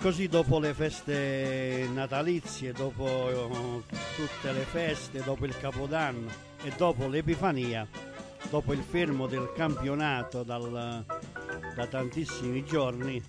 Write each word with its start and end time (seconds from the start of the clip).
Così 0.00 0.28
dopo 0.28 0.58
le 0.58 0.72
feste 0.72 1.86
natalizie, 1.92 2.72
dopo 2.72 3.04
eh, 3.28 3.94
tutte 4.16 4.50
le 4.50 4.64
feste, 4.64 5.22
dopo 5.22 5.44
il 5.44 5.54
Capodanno 5.58 6.30
e 6.62 6.72
dopo 6.74 7.06
l'Epifania, 7.06 7.86
dopo 8.48 8.72
il 8.72 8.80
fermo 8.80 9.26
del 9.26 9.52
campionato 9.54 10.42
dal, 10.42 11.04
da 11.74 11.86
tantissimi 11.86 12.64
giorni, 12.64 13.22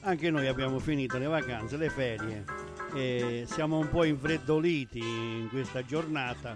anche 0.00 0.30
noi 0.32 0.48
abbiamo 0.48 0.80
finito 0.80 1.16
le 1.16 1.26
vacanze, 1.26 1.76
le 1.76 1.90
ferie 1.90 2.44
e 2.92 3.44
siamo 3.46 3.78
un 3.78 3.88
po' 3.88 4.02
infreddoliti 4.02 4.98
in 4.98 5.48
questa 5.48 5.84
giornata 5.84 6.54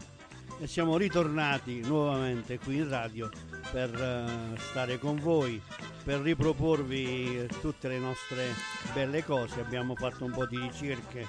e 0.58 0.66
siamo 0.66 0.96
ritornati 0.96 1.80
nuovamente 1.82 2.58
qui 2.58 2.78
in 2.78 2.88
radio 2.88 3.30
per 3.70 3.90
uh, 3.94 4.56
stare 4.56 4.98
con 4.98 5.16
voi, 5.16 5.60
per 6.02 6.20
riproporvi 6.20 7.46
tutte 7.60 7.88
le 7.88 7.98
nostre 7.98 8.48
belle 8.92 9.24
cose. 9.24 9.60
Abbiamo 9.60 9.94
fatto 9.94 10.24
un 10.24 10.32
po' 10.32 10.46
di 10.46 10.58
ricerche 10.58 11.28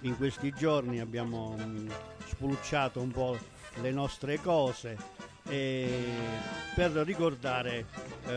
in 0.00 0.16
questi 0.16 0.52
giorni, 0.52 1.00
abbiamo 1.00 1.54
um, 1.58 1.88
spulciato 2.26 3.00
un 3.00 3.10
po' 3.10 3.36
le 3.80 3.90
nostre 3.90 4.40
cose 4.40 4.96
per 5.44 6.90
ricordare 7.04 7.86
uh, 8.24 8.30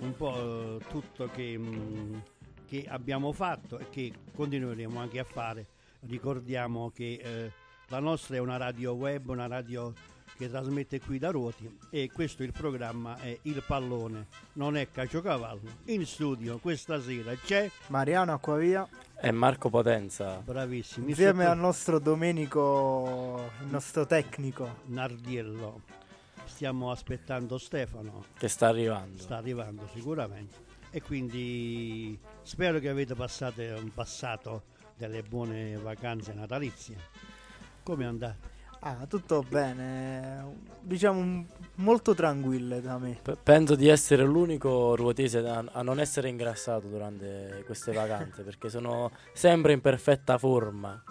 un, 0.00 0.14
po' 0.16 0.32
uh, 0.32 0.78
tutto 0.88 1.28
che, 1.32 1.54
um, 1.56 2.20
che, 2.66 2.86
abbiamo 2.88 3.32
fatto 3.32 3.78
e 3.78 3.88
che 3.88 4.12
continueremo 4.34 4.98
anche 4.98 5.20
a 5.20 5.24
fare. 5.24 5.66
Ricordiamo 6.08 6.90
che 6.90 7.52
la 7.88 7.98
nostra 7.98 8.36
è 8.36 8.38
una 8.38 8.56
radio 8.56 8.92
web, 8.92 9.28
una 9.28 9.46
radio 9.46 9.92
che 10.40 10.48
trasmette 10.48 11.02
qui 11.02 11.18
da 11.18 11.28
Ruoti 11.28 11.70
e 11.90 12.10
questo 12.10 12.42
il 12.42 12.52
programma 12.52 13.18
è 13.18 13.38
Il 13.42 13.62
Pallone, 13.66 14.28
non 14.54 14.74
è 14.74 14.90
Caciocavallo. 14.90 15.68
In 15.86 16.06
studio 16.06 16.56
questa 16.56 16.98
sera 16.98 17.34
c'è 17.34 17.70
Mariano 17.88 18.32
Acquavia 18.32 18.88
e 19.20 19.30
Marco 19.32 19.68
Potenza. 19.68 20.38
Bravissimi. 20.38 21.10
Insieme 21.10 21.44
al 21.44 21.58
nostro 21.58 21.98
Domenico, 21.98 23.50
il 23.60 23.66
nostro 23.66 24.06
tecnico 24.06 24.78
Nardiello. 24.86 25.82
Stiamo 26.46 26.90
aspettando 26.90 27.58
Stefano. 27.58 28.24
Che 28.38 28.48
sta 28.48 28.68
arrivando. 28.68 29.18
Sta 29.18 29.36
arrivando 29.36 29.90
sicuramente. 29.92 30.56
E 30.90 31.02
quindi 31.02 32.18
spero 32.40 32.78
che 32.78 32.88
avete 32.88 33.14
passato 33.14 33.60
un 33.60 33.92
passato 33.92 34.62
delle 34.96 35.22
buone 35.22 35.76
vacanze 35.76 36.32
natalizie. 36.32 36.96
Come 37.82 38.04
è 38.04 38.06
andato? 38.06 38.49
Ah, 38.82 39.04
tutto 39.06 39.44
bene, 39.46 40.56
diciamo 40.80 41.46
molto 41.76 42.14
tranquille 42.14 42.80
da 42.80 42.96
me. 42.96 43.18
P- 43.22 43.36
penso 43.42 43.74
di 43.74 43.88
essere 43.88 44.24
l'unico 44.24 44.96
ruotese 44.96 45.38
a, 45.46 45.62
a 45.70 45.82
non 45.82 46.00
essere 46.00 46.30
ingrassato 46.30 46.86
durante 46.88 47.62
queste 47.66 47.92
vacanze 47.92 48.42
perché 48.42 48.70
sono 48.70 49.10
sempre 49.34 49.72
in 49.74 49.82
perfetta 49.82 50.38
forma. 50.38 51.02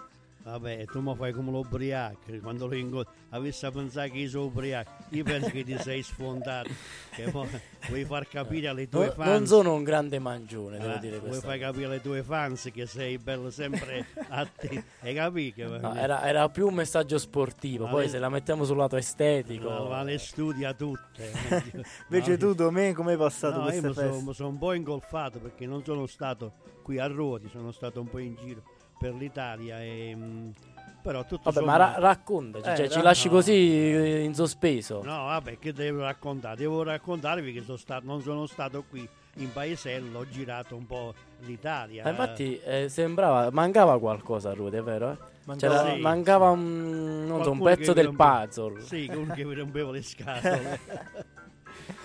Vabbè, 0.42 0.86
tu 0.86 1.00
mi 1.00 1.14
fai 1.14 1.32
come 1.32 1.50
l'ubriaco, 1.50 2.18
quando 2.40 2.66
lo 2.66 2.74
incontri, 2.74 3.12
avessi 3.30 3.66
a 3.66 3.70
pensare 3.70 4.10
che 4.10 4.18
io 4.18 4.28
sono 4.28 4.44
ubriaco, 4.44 4.90
io 5.10 5.22
penso 5.22 5.50
che 5.50 5.64
ti 5.64 5.76
sei 5.78 6.02
sfondato, 6.02 6.70
che 7.10 7.30
vuoi 7.30 8.04
far 8.06 8.26
capire 8.26 8.68
alle 8.68 8.88
tue 8.88 9.06
no, 9.06 9.12
fans... 9.12 9.28
Non 9.28 9.46
sono 9.46 9.74
un 9.74 9.84
grande 9.84 10.18
mangione, 10.18 10.78
devo 10.78 10.94
ah, 10.94 10.96
dire 10.96 11.18
questo. 11.18 11.40
Vuoi 11.40 11.58
far 11.58 11.68
capire 11.68 11.86
alle 11.86 12.00
tue 12.00 12.22
fans 12.22 12.70
che 12.72 12.86
sei 12.86 13.18
bello 13.18 13.50
sempre 13.50 14.06
a 14.28 14.46
te, 14.46 14.82
hai 15.00 15.14
capito? 15.14 15.78
No, 15.78 15.94
era, 15.94 16.22
era, 16.22 16.48
più 16.48 16.66
un 16.68 16.74
messaggio 16.74 17.18
sportivo, 17.18 17.84
ma 17.84 17.90
poi 17.90 18.08
se 18.08 18.18
la 18.18 18.30
mettiamo 18.30 18.64
sul 18.64 18.78
lato 18.78 18.96
estetico... 18.96 19.68
Ma, 19.68 19.88
ma 19.88 20.02
le 20.02 20.16
studia 20.16 20.72
tutte. 20.72 21.32
Invece 22.08 22.30
no, 22.30 22.36
tu, 22.38 22.54
Domenico, 22.54 23.00
come 23.00 23.12
hai 23.12 23.18
passato 23.18 23.58
no, 23.58 23.64
queste 23.64 23.86
io 23.86 23.92
feste? 23.92 24.32
sono 24.32 24.48
un 24.48 24.58
po' 24.58 24.72
ingolfato 24.72 25.38
perché 25.38 25.66
non 25.66 25.84
sono 25.84 26.06
stato 26.06 26.54
qui 26.82 26.98
a 26.98 27.06
Ruoti, 27.06 27.48
sono 27.50 27.72
stato 27.72 28.00
un 28.00 28.08
po' 28.08 28.18
in 28.18 28.34
giro 28.36 28.62
per 29.00 29.14
l'Italia 29.14 29.82
e 29.82 30.14
mh, 30.14 30.52
però 31.00 31.24
tutto 31.24 31.50
vabbè 31.50 31.56
sommato... 31.56 31.78
ma 31.78 31.86
ra- 31.86 31.98
raccontaci 31.98 32.68
eh, 32.68 32.76
cioè, 32.76 32.86
ra- 32.86 32.92
ci 32.92 33.02
lasci 33.02 33.26
no. 33.28 33.32
così 33.32 33.52
eh, 33.52 34.22
in 34.22 34.34
sospeso. 34.34 35.02
No 35.02 35.24
vabbè 35.24 35.58
che 35.58 35.72
devo 35.72 36.02
raccontare? 36.02 36.56
Devo 36.56 36.82
raccontarvi 36.82 37.52
che 37.54 37.62
sono 37.62 37.78
stato, 37.78 38.04
non 38.04 38.20
sono 38.20 38.44
stato 38.44 38.84
qui 38.88 39.08
in 39.36 39.50
paesello 39.52 40.18
ho 40.18 40.28
girato 40.28 40.76
un 40.76 40.86
po' 40.86 41.14
l'Italia. 41.46 42.04
Eh, 42.04 42.10
infatti 42.10 42.60
eh, 42.60 42.88
sembrava 42.90 43.48
mancava 43.50 43.98
qualcosa 43.98 44.50
a 44.50 44.52
Rude 44.52 44.78
è 44.78 44.82
vero? 44.82 45.16
Mancava, 45.44 45.94
sì, 45.94 46.00
mancava 46.00 46.50
un, 46.50 47.40
so, 47.42 47.50
un 47.50 47.60
pezzo 47.60 47.92
del 47.94 48.14
puzzle. 48.14 48.82
Sì 48.82 49.10
uno 49.10 49.32
che 49.32 49.44
mi 49.44 49.54
rompevo 49.54 49.90
le 49.90 50.02
scatole. 50.02 51.28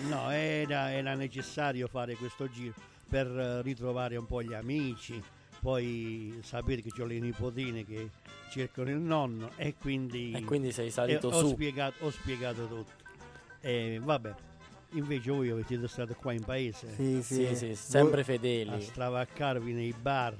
No 0.07 0.31
era, 0.31 0.91
era 0.91 1.13
necessario 1.13 1.88
fare 1.88 2.16
questo 2.16 2.50
giro 2.50 2.73
per 3.07 3.28
ritrovare 3.63 4.16
un 4.16 4.25
po' 4.25 4.41
gli 4.41 4.53
amici 4.53 5.22
poi 5.66 6.42
sapere 6.44 6.84
che 6.84 7.02
ho 7.02 7.06
le 7.06 7.18
nipotine 7.18 7.84
che 7.84 8.12
cercano 8.52 8.92
il 8.92 8.98
nonno 8.98 9.50
e 9.56 9.74
quindi, 9.74 10.31
e 10.31 10.44
quindi 10.44 10.72
sei 10.72 10.92
salito 10.92 11.30
eh, 11.30 11.34
su. 11.34 11.46
Ho 11.46 11.50
spiegato, 11.50 12.06
ho 12.06 12.12
spiegato 12.12 12.68
tutto. 12.68 12.92
E 13.62 14.00
vabbè, 14.00 14.31
invece 14.92 15.31
voi 15.31 15.64
siete 15.66 15.88
stati 15.88 16.14
qua 16.14 16.34
in 16.34 16.44
paese. 16.44 16.94
Sì, 16.94 17.24
sì, 17.24 17.48
sì, 17.48 17.56
sì 17.56 17.76
sempre 17.76 18.24
fedeli. 18.24 18.70
A 18.70 18.80
stravaccarvi 18.80 19.74
nei 19.74 19.92
bar. 20.00 20.36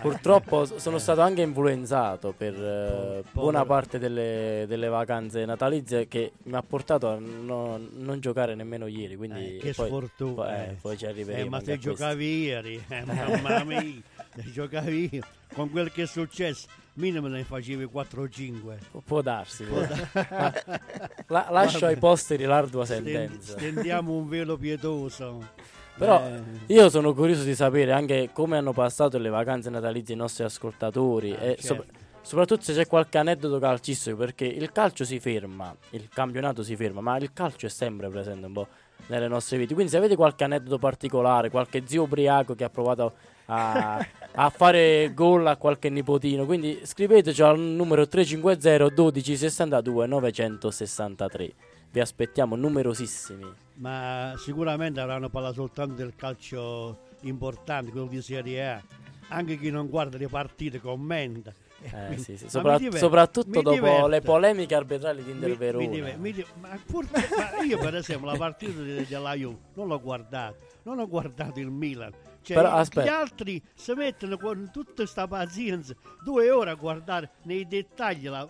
Purtroppo 0.00 0.64
sono 0.78 0.98
stato 0.98 1.20
anche 1.20 1.42
influenzato 1.42 2.32
per 2.32 2.54
eh, 2.54 3.24
buona 3.32 3.64
parte 3.64 3.98
delle, 3.98 4.66
delle, 4.68 4.86
vacanze 4.86 5.44
natalizie 5.44 6.06
che 6.06 6.30
mi 6.44 6.54
ha 6.54 6.62
portato 6.62 7.08
a 7.08 7.18
no, 7.18 7.76
non 7.96 8.20
giocare 8.20 8.54
nemmeno 8.54 8.86
ieri. 8.86 9.16
Quindi 9.16 9.56
eh, 9.56 9.58
che 9.58 9.74
poi, 9.74 9.88
sfortuna. 9.88 10.34
Poi, 10.34 10.54
eh, 10.54 10.76
poi 10.80 10.96
ci 10.96 11.06
arriveremo. 11.06 11.46
Eh, 11.46 11.48
ma 11.48 11.60
se 11.60 11.76
giocavi 11.76 12.42
ieri, 12.42 12.80
eh, 12.86 13.04
mamma 13.04 13.64
mia, 13.66 14.02
giocavi 14.52 15.08
io. 15.12 15.22
Con 15.52 15.70
quel 15.70 15.90
che 15.90 16.02
è 16.02 16.06
successo 16.06 16.68
minimo 16.94 17.28
ne 17.28 17.44
facevi 17.44 17.86
4 17.86 18.22
o 18.22 18.28
5. 18.28 18.78
Può 19.04 19.22
darsi. 19.22 19.64
Può 19.64 19.78
La, 21.28 21.48
lascio 21.50 21.86
ai 21.86 21.96
posteri 21.96 22.44
l'ardua 22.44 22.84
sentenza. 22.84 23.52
Stendiamo 23.52 24.12
un 24.12 24.28
velo 24.28 24.56
pietoso. 24.56 25.68
Però 25.96 26.24
eh. 26.24 26.40
io 26.66 26.88
sono 26.88 27.12
curioso 27.12 27.42
di 27.42 27.54
sapere 27.54 27.92
anche 27.92 28.30
come 28.32 28.56
hanno 28.56 28.72
passato 28.72 29.18
le 29.18 29.28
vacanze 29.28 29.70
natalizie 29.70 30.14
i 30.14 30.18
nostri 30.18 30.44
ascoltatori. 30.44 31.32
Ah, 31.32 31.42
e 31.42 31.56
certo. 31.56 31.62
sop- 31.62 31.86
soprattutto 32.22 32.62
se 32.62 32.74
c'è 32.74 32.86
qualche 32.86 33.18
aneddoto 33.18 33.58
calcistico, 33.58 34.16
perché 34.16 34.46
il 34.46 34.72
calcio 34.72 35.04
si 35.04 35.20
ferma, 35.20 35.74
il 35.90 36.08
campionato 36.08 36.62
si 36.62 36.74
ferma, 36.76 37.00
ma 37.00 37.16
il 37.18 37.32
calcio 37.32 37.66
è 37.66 37.68
sempre 37.70 38.08
presente 38.08 38.46
un 38.46 38.52
po' 38.52 38.68
nelle 39.06 39.28
nostre 39.28 39.58
vite. 39.58 39.74
Quindi 39.74 39.92
se 39.92 39.98
avete 39.98 40.16
qualche 40.16 40.44
aneddoto 40.44 40.78
particolare, 40.78 41.50
qualche 41.50 41.82
zio 41.84 42.04
ubriaco 42.04 42.54
che 42.54 42.64
ha 42.64 42.70
provato 42.70 43.14
a, 43.50 44.06
a 44.32 44.50
fare 44.50 45.12
gol 45.12 45.46
a 45.46 45.56
qualche 45.56 45.90
nipotino. 45.90 46.46
Quindi 46.46 46.80
scriveteci 46.84 47.42
al 47.42 47.58
numero 47.58 48.06
350 48.06 48.94
12 48.94 49.36
62 49.36 50.06
963. 50.06 51.52
Vi 51.90 52.00
aspettiamo 52.00 52.54
numerosissimi. 52.54 53.52
Ma 53.74 54.34
sicuramente 54.36 55.00
avranno 55.00 55.28
parlato 55.28 55.54
soltanto 55.54 55.94
del 55.94 56.14
calcio 56.14 57.08
importante, 57.22 57.90
quello 57.90 58.06
di 58.06 58.22
Serie 58.22 58.70
A. 58.70 58.82
Anche 59.28 59.58
chi 59.58 59.70
non 59.70 59.88
guarda 59.88 60.16
le 60.16 60.28
partite 60.28 60.80
commenta. 60.80 61.52
Eh, 61.82 62.18
sì, 62.18 62.36
sì. 62.36 62.48
Sopra- 62.48 62.76
diverte, 62.76 62.98
soprattutto 62.98 63.62
dopo 63.62 63.70
diverte. 63.70 64.08
le 64.08 64.20
polemiche 64.20 64.74
arbitrali 64.74 65.24
di 65.24 65.30
Inter 65.30 65.56
Verona. 65.56 65.88
Mi, 65.88 66.14
mi 66.18 66.32
div- 66.32 66.46
ma, 66.60 66.78
pur, 66.84 67.06
ma 67.10 67.62
io 67.64 67.78
per 67.78 67.96
esempio 67.96 68.26
la 68.30 68.36
partita 68.36 68.82
della 68.82 69.34
Juve 69.34 69.56
non 69.74 69.88
l'ho 69.88 70.00
guardata, 70.00 70.54
non 70.82 70.98
ho 70.98 71.08
guardato 71.08 71.58
il 71.58 71.70
Milan 71.70 72.12
cioè, 72.42 72.56
Però, 72.56 72.82
gli 72.82 73.08
altri 73.08 73.62
si 73.74 73.92
mettono 73.92 74.38
con 74.38 74.70
tutta 74.72 74.92
questa 74.96 75.26
pazienza 75.26 75.94
due 76.24 76.50
ore 76.50 76.70
a 76.70 76.74
guardare 76.74 77.30
nei 77.42 77.66
dettagli 77.66 78.28
la, 78.28 78.46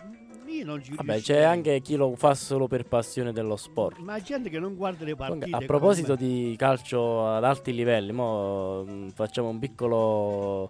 io 0.47 0.65
non 0.65 0.83
ci 0.83 0.93
Vabbè, 0.93 1.21
c'è 1.21 1.41
anche 1.41 1.81
chi 1.81 1.95
lo 1.95 2.15
fa 2.15 2.33
solo 2.35 2.67
per 2.67 2.85
passione 2.85 3.31
dello 3.31 3.55
sport. 3.55 3.97
Ma 3.99 4.19
gente 4.21 4.49
che 4.49 4.59
non 4.59 4.75
guarda 4.75 5.05
le 5.05 5.15
partite. 5.15 5.55
A 5.55 5.59
proposito 5.59 6.15
di 6.15 6.55
calcio 6.57 7.27
ad 7.27 7.43
alti 7.43 7.73
livelli, 7.73 8.11
mo 8.11 8.83
mm, 8.83 9.07
facciamo 9.09 9.49
un 9.49 9.59
piccolo. 9.59 10.69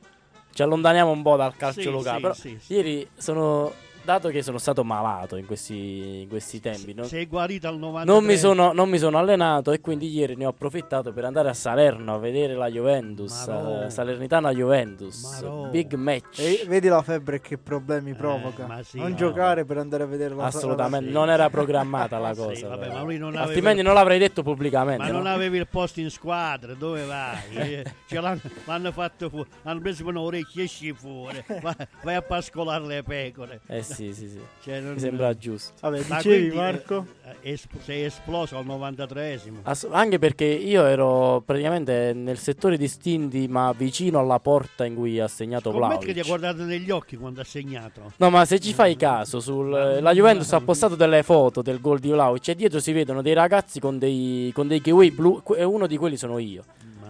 Ci 0.53 0.61
allontaniamo 0.61 1.09
un 1.09 1.21
po' 1.21 1.35
dal 1.37 1.55
calcio 1.55 1.81
sì, 1.81 1.89
locale. 1.89 2.15
Sì, 2.15 2.21
però 2.21 2.33
sì, 2.59 2.73
ieri 2.73 3.07
sono 3.15 3.71
dato 4.03 4.29
che 4.29 4.41
sono 4.41 4.57
stato 4.57 4.83
malato 4.83 5.35
in 5.35 5.45
questi, 5.45 6.21
in 6.21 6.29
questi 6.29 6.59
tempi, 6.59 6.93
non, 6.93 7.05
sei 7.05 7.25
guarito 7.25 7.67
al 7.67 7.77
93. 7.77 8.11
Non 8.11 8.23
mi, 8.23 8.37
sono, 8.37 8.71
non 8.73 8.89
mi, 8.89 8.97
sono, 8.97 9.17
allenato 9.17 9.71
e 9.71 9.79
quindi 9.79 10.09
ieri 10.09 10.35
ne 10.35 10.45
ho 10.45 10.49
approfittato 10.49 11.13
per 11.13 11.25
andare 11.25 11.49
a 11.49 11.53
Salerno 11.53 12.15
a 12.15 12.17
vedere 12.17 12.55
la 12.55 12.69
Juventus, 12.69 13.45
uh, 13.47 13.89
Salernitana 13.89 14.51
Juventus, 14.51 15.43
big 15.69 15.93
match. 15.93 16.39
E 16.39 16.65
vedi 16.67 16.87
la 16.87 17.01
febbre 17.01 17.39
che 17.39 17.57
problemi 17.57 18.11
eh, 18.11 18.15
provoca. 18.15 18.81
Sì, 18.83 18.97
non 18.97 19.11
no. 19.11 19.15
giocare 19.15 19.65
per 19.65 19.77
andare 19.77 20.03
a 20.03 20.07
vedere 20.07 20.35
la 20.35 20.45
Assolutamente, 20.45 21.07
sì. 21.07 21.13
non 21.13 21.29
era 21.29 21.49
programmata 21.49 22.17
la 22.19 22.33
cosa. 22.35 22.55
Sì, 22.55 22.63
vabbè, 22.63 22.91
ma 22.91 23.03
non 23.03 23.35
Altrimenti 23.35 23.81
non 23.81 23.93
l'avrei 23.93 24.19
detto 24.19 24.43
pubblicamente. 24.43 25.03
Ma 25.03 25.09
no? 25.09 25.17
non 25.17 25.27
avevi 25.27 25.57
il 25.57 25.67
posto 25.67 25.99
in 25.99 26.09
squadra, 26.09 26.73
dove 26.73 27.05
vai? 27.05 27.39
Eh, 27.61 27.83
cioè, 28.07 28.21
l'hanno, 28.21 28.41
l'hanno, 28.65 28.91
fatto 28.91 29.29
fuori, 29.29 29.47
hanno 29.63 29.79
preso 29.79 30.03
per 30.03 30.17
orecchie 30.17 30.63
esci 30.63 30.93
fuori, 30.93 31.43
vai, 31.61 31.75
vai, 32.01 32.15
a 32.15 32.21
pascolare 32.21 32.83
le 32.85 33.03
pecore. 33.03 33.61
Eh 33.67 33.83
sì, 33.93 34.13
sì, 34.15 34.27
sì. 34.27 34.39
Cioè, 34.63 34.79
non- 34.79 34.93
Mi 34.93 34.99
sembra 34.99 35.35
giusto. 35.37 35.73
Vabbè, 35.81 36.03
Ma 36.07 36.15
dicevi 36.17 36.37
quindi, 36.39 36.55
Marco? 36.55 37.05
eh, 37.41 37.51
es- 37.51 37.67
sei 37.83 38.03
esploso 38.03 38.57
al 38.57 38.65
93esimo. 38.65 39.57
Ass- 39.63 39.87
anche 39.91 40.19
perché 40.19 40.45
io 40.45 40.85
ero 40.85 41.41
praticamente 41.45 42.13
nel 42.13 42.37
settore 42.37 42.77
distinti, 42.77 43.47
ma 43.47 43.73
vicino 43.75 44.19
alla 44.19 44.39
porta 44.39 44.85
in 44.85 44.95
cui 44.95 45.19
ha 45.19 45.27
segnato 45.27 45.71
Scommetto 45.71 45.99
che 45.99 46.13
ti 46.13 46.19
ha 46.19 46.23
Vlaovic. 46.23 46.27
guardato 46.41 46.63
negli 46.67 46.89
occhi 46.91 47.17
quando 47.17 47.41
ha 47.41 47.45
segnato. 47.45 48.13
No, 48.17 48.29
ma 48.29 48.45
se 48.45 48.59
ci 48.59 48.73
fai 48.73 48.95
caso, 48.95 49.39
sul, 49.39 49.69
la 49.69 50.13
Juventus 50.13 50.51
ha 50.53 50.61
postato 50.61 50.95
delle 50.95 51.23
foto 51.23 51.61
del 51.61 51.79
gol 51.81 51.99
di 51.99 52.09
Vlaovic 52.09 52.47
e 52.49 52.55
dietro 52.55 52.79
si 52.79 52.91
vedono 52.91 53.21
dei 53.21 53.33
ragazzi 53.33 53.79
con 53.79 53.97
dei, 53.97 54.51
con 54.53 54.67
dei 54.67 54.81
kiwi 54.81 55.11
blu 55.11 55.41
e 55.55 55.63
uno 55.63 55.87
di 55.87 55.97
quelli 55.97 56.17
sono 56.17 56.37
io. 56.37 56.63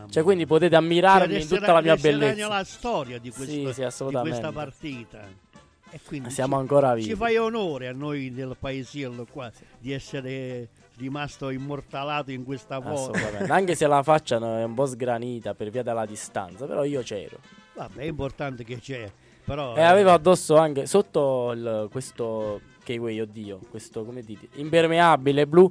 Cioè, 0.10 0.24
quindi 0.24 0.46
potete 0.46 0.76
ammirarmi 0.76 1.32
in 1.36 1.40
resterà- 1.40 1.60
tutta 1.62 1.72
la 1.72 1.82
mia 1.82 1.96
bellezza. 1.96 2.36
nella 2.48 2.64
storia 2.66 3.18
di, 3.18 3.30
questo- 3.30 3.46
Sì, 3.72 3.82
sì, 3.90 4.06
di 4.10 4.18
questa 4.20 4.52
partita. 4.52 5.26
E 5.94 6.00
quindi 6.06 6.30
Siamo 6.30 6.56
ci, 6.56 6.62
ancora 6.62 6.96
ci 6.96 7.02
vivi. 7.04 7.16
fai 7.16 7.38
onore 7.38 7.88
a 7.88 7.92
noi 7.94 8.32
del 8.34 8.56
paesillo 8.58 9.28
qua 9.30 9.52
di 9.78 9.92
essere 9.92 10.70
rimasto 10.98 11.50
immortalato 11.50 12.32
in 12.32 12.44
questa 12.46 12.80
foto. 12.82 13.18
Anche 13.50 13.76
se 13.76 13.88
la 13.88 14.02
faccia 14.04 14.38
è 14.38 14.64
un 14.64 14.74
po' 14.74 14.86
sgranita 14.86 15.54
per 15.54 15.70
via 15.70 15.84
della 15.84 16.06
distanza, 16.06 16.66
però 16.66 16.84
io 16.86 17.02
c'ero. 17.02 17.40
Vabbè, 17.76 18.02
è 18.02 18.06
importante 18.06 18.64
che 18.64 18.80
c'è. 18.80 19.12
Però, 19.44 19.76
E 19.76 19.82
avevo 19.82 20.12
addosso 20.12 20.56
anche 20.56 20.86
sotto 20.86 21.52
il- 21.54 21.88
questo 21.92 22.62
Kiwi, 22.84 23.20
oddio, 23.20 23.60
questo 23.70 24.06
come 24.06 24.22
dite, 24.22 24.48
impermeabile 24.54 25.46
blu. 25.48 25.70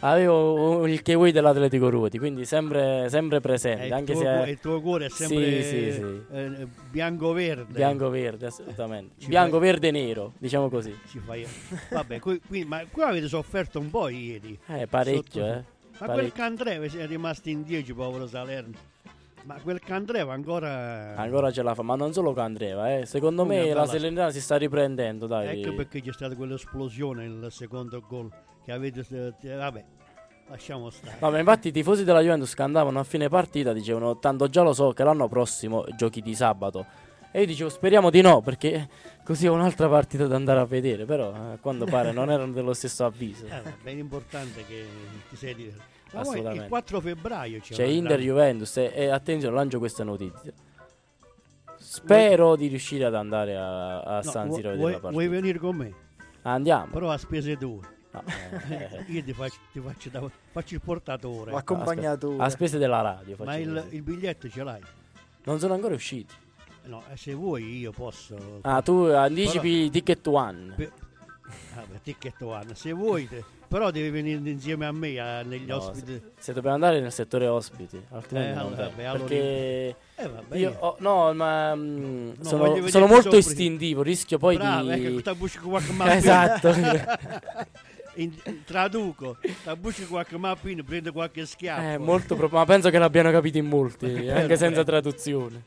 Avevo 0.00 0.86
il 0.86 1.00
Kiwi 1.02 1.32
dell'Atletico 1.32 1.88
Ruoti, 1.88 2.18
quindi 2.18 2.44
sempre, 2.44 3.08
sempre 3.08 3.38
eh, 3.38 3.40
presente, 3.40 3.86
il, 3.86 3.92
anche 3.94 4.12
tuo, 4.12 4.20
se 4.22 4.28
è 4.44 4.48
il 4.48 4.60
tuo 4.60 4.80
cuore 4.82 5.06
è 5.06 5.08
sempre 5.08 5.62
Sì, 5.62 5.68
sì, 5.68 5.92
sì. 5.92 6.20
eh, 6.32 6.66
bianco-verde. 6.90 7.72
bianco-verde, 7.72 8.46
assolutamente. 8.46 9.26
Bianco-verde-nero, 9.26 10.32
diciamo 10.38 10.68
così. 10.68 10.94
Ci 11.08 11.18
fai- 11.18 11.46
Vabbè, 11.90 12.20
qui- 12.20 12.40
qui- 12.46 12.64
ma 12.64 12.84
qua 12.90 13.06
avete 13.08 13.26
sofferto 13.26 13.78
un 13.80 13.88
po' 13.90 14.08
ieri. 14.08 14.58
Eh, 14.66 14.86
parecchio, 14.86 15.44
Sotto- 15.44 15.58
eh. 15.58 15.64
Ma 15.98 16.06
Parecchio. 16.08 16.14
quel 16.14 16.32
Candreva 16.32 16.84
è 16.84 17.06
rimasto 17.06 17.48
in 17.48 17.62
10, 17.62 17.94
povero 17.94 18.26
Salerno. 18.26 18.74
Ma 19.44 19.54
quel 19.62 19.80
Candreva 19.80 20.34
ancora... 20.34 21.14
Ancora 21.16 21.50
ce 21.50 21.62
la 21.62 21.74
fa, 21.74 21.80
ma 21.82 21.94
non 21.96 22.12
solo 22.12 22.34
Candreva, 22.34 22.98
eh. 22.98 23.06
Secondo 23.06 23.42
Come 23.42 23.62
me 23.62 23.72
la 23.72 23.86
Salernitana 23.86 24.30
si 24.30 24.42
sta 24.42 24.56
riprendendo, 24.56 25.26
dai. 25.26 25.62
Ecco 25.62 25.74
perché 25.74 26.02
c'è 26.02 26.12
stata 26.12 26.34
quell'esplosione, 26.34 27.24
il 27.24 27.46
secondo 27.50 28.02
gol 28.06 28.28
che 28.66 28.72
avete... 28.72 29.06
Vabbè, 29.56 29.84
lasciamo 30.48 30.90
stare. 30.90 31.18
No, 31.20 31.30
ma 31.30 31.38
infatti 31.38 31.68
i 31.68 31.72
tifosi 31.72 32.02
della 32.02 32.20
Juventus 32.20 32.52
che 32.52 32.62
andavano 32.62 32.98
a 32.98 33.04
fine 33.04 33.28
partita 33.28 33.72
dicevano 33.72 34.18
tanto 34.18 34.48
già 34.48 34.62
lo 34.62 34.72
so 34.72 34.92
che 34.92 35.04
l'anno 35.04 35.28
prossimo 35.28 35.84
giochi 35.96 36.20
di 36.20 36.34
sabato. 36.34 36.84
E 37.30 37.40
io 37.40 37.46
dicevo 37.46 37.68
speriamo 37.68 38.10
di 38.10 38.20
no 38.22 38.40
perché 38.40 38.88
così 39.22 39.46
ho 39.46 39.52
un'altra 39.52 39.88
partita 39.88 40.26
da 40.26 40.34
andare 40.34 40.58
a 40.58 40.64
vedere, 40.64 41.04
però 41.04 41.32
eh, 41.32 41.52
a 41.52 41.58
quanto 41.60 41.84
pare 41.84 42.10
non 42.10 42.28
erano 42.28 42.50
dello 42.52 42.72
stesso 42.74 43.04
avviso. 43.04 43.46
Eh, 43.46 43.62
è 43.84 43.90
importante 43.90 44.64
che 44.66 44.84
ti 45.28 45.36
sei 45.36 45.54
divertito. 45.54 45.84
Ma 46.12 46.20
Assolutamente. 46.20 46.62
il 46.64 46.68
4 46.68 47.00
febbraio 47.00 47.60
c'è, 47.60 47.74
C'è 47.74 47.84
Inter 47.84 48.18
Juventus 48.20 48.76
e, 48.78 48.92
e 48.94 49.08
attenzione, 49.08 49.54
lancio 49.54 49.78
questa 49.78 50.02
notizia. 50.02 50.52
Spero 51.78 52.56
di 52.56 52.66
riuscire 52.66 53.04
ad 53.04 53.14
andare 53.14 53.56
a, 53.56 54.00
a 54.00 54.16
No, 54.16 54.30
San 54.30 54.48
vuoi- 54.48 54.60
Siro 54.60 54.74
vuoi, 54.74 54.98
vuoi 55.00 55.28
venire 55.28 55.58
con 55.58 55.76
me? 55.76 55.94
Andiamo. 56.42 56.90
Però 56.90 57.10
a 57.10 57.18
spese 57.18 57.56
tue. 57.56 57.94
Eh, 58.24 59.04
Io 59.12 59.22
ti 59.22 59.32
faccio, 59.32 59.56
ti 59.72 59.80
faccio, 59.80 60.08
da- 60.08 60.30
faccio 60.52 60.74
il 60.74 60.80
portatore. 60.80 61.52
L'accompagnatore. 61.52 62.42
a 62.42 62.48
spese 62.48 62.78
della 62.78 63.00
radio. 63.00 63.36
Ma 63.44 63.56
il, 63.56 63.86
il 63.90 64.02
biglietto 64.02 64.48
ce 64.48 64.62
l'hai? 64.62 64.80
Non 65.44 65.58
sono 65.58 65.74
ancora 65.74 65.94
usciti. 65.94 66.34
No, 66.84 67.02
e 67.12 67.16
se 67.16 67.34
vuoi 67.34 67.78
io 67.78 67.90
posso. 67.92 68.58
Ah, 68.62 68.80
tu 68.80 69.04
anticipi 69.04 69.90
Ticket 69.90 70.26
One. 70.26 70.72
Pe- 70.76 70.92
Vabbè, 71.74 72.00
ticket 72.02 72.40
one. 72.42 72.74
Se 72.74 72.92
vuoi, 72.92 73.28
te- 73.28 73.44
però 73.68 73.90
devi 73.92 74.10
venire 74.10 74.50
insieme 74.50 74.86
a 74.86 74.92
me 74.92 75.18
a- 75.18 75.42
negli 75.42 75.66
No, 75.66 75.76
ospiti. 75.76 76.20
Se 76.38 76.52
dobbiamo 76.52 76.74
andare 76.74 77.00
nel 77.00 77.12
settore 77.12 77.46
ospiti, 77.46 78.00
altrimenti 78.10 78.50
Eh, 78.50 78.54
non 78.54 78.66
allora, 78.66 78.88
vabbè, 78.88 79.04
allora 79.04 79.18
perché 79.28 79.96
Eh, 80.16 80.28
vabbè, 80.28 80.56
io, 80.56 80.76
oh, 80.80 80.96
no, 80.98 81.32
ma 81.34 81.74
mm, 81.74 82.28
No, 82.38 82.44
sono, 82.44 82.88
sono 82.88 83.06
molto 83.06 83.36
istintivo, 83.36 84.02
rischio 84.02 84.38
poi 84.38 84.56
Bravo, 84.56 84.90
di 84.90 85.04
ecco. 85.06 85.30
Esatto. 86.06 86.72
In- 88.16 88.34
traduco, 88.64 89.36
tabusci 89.64 90.06
qualche 90.06 90.36
mappino, 90.38 90.82
prende 90.82 91.10
qualche 91.12 91.44
schiaffo. 91.46 91.82
Eh, 91.82 91.98
molto 91.98 92.34
pro- 92.36 92.48
ma 92.50 92.64
penso 92.64 92.88
che 92.90 92.98
l'abbiano 92.98 93.30
capito 93.30 93.58
in 93.58 93.66
molti, 93.66 94.06
anche 94.28 94.56
senza 94.56 94.84
traduzione. 94.84 95.62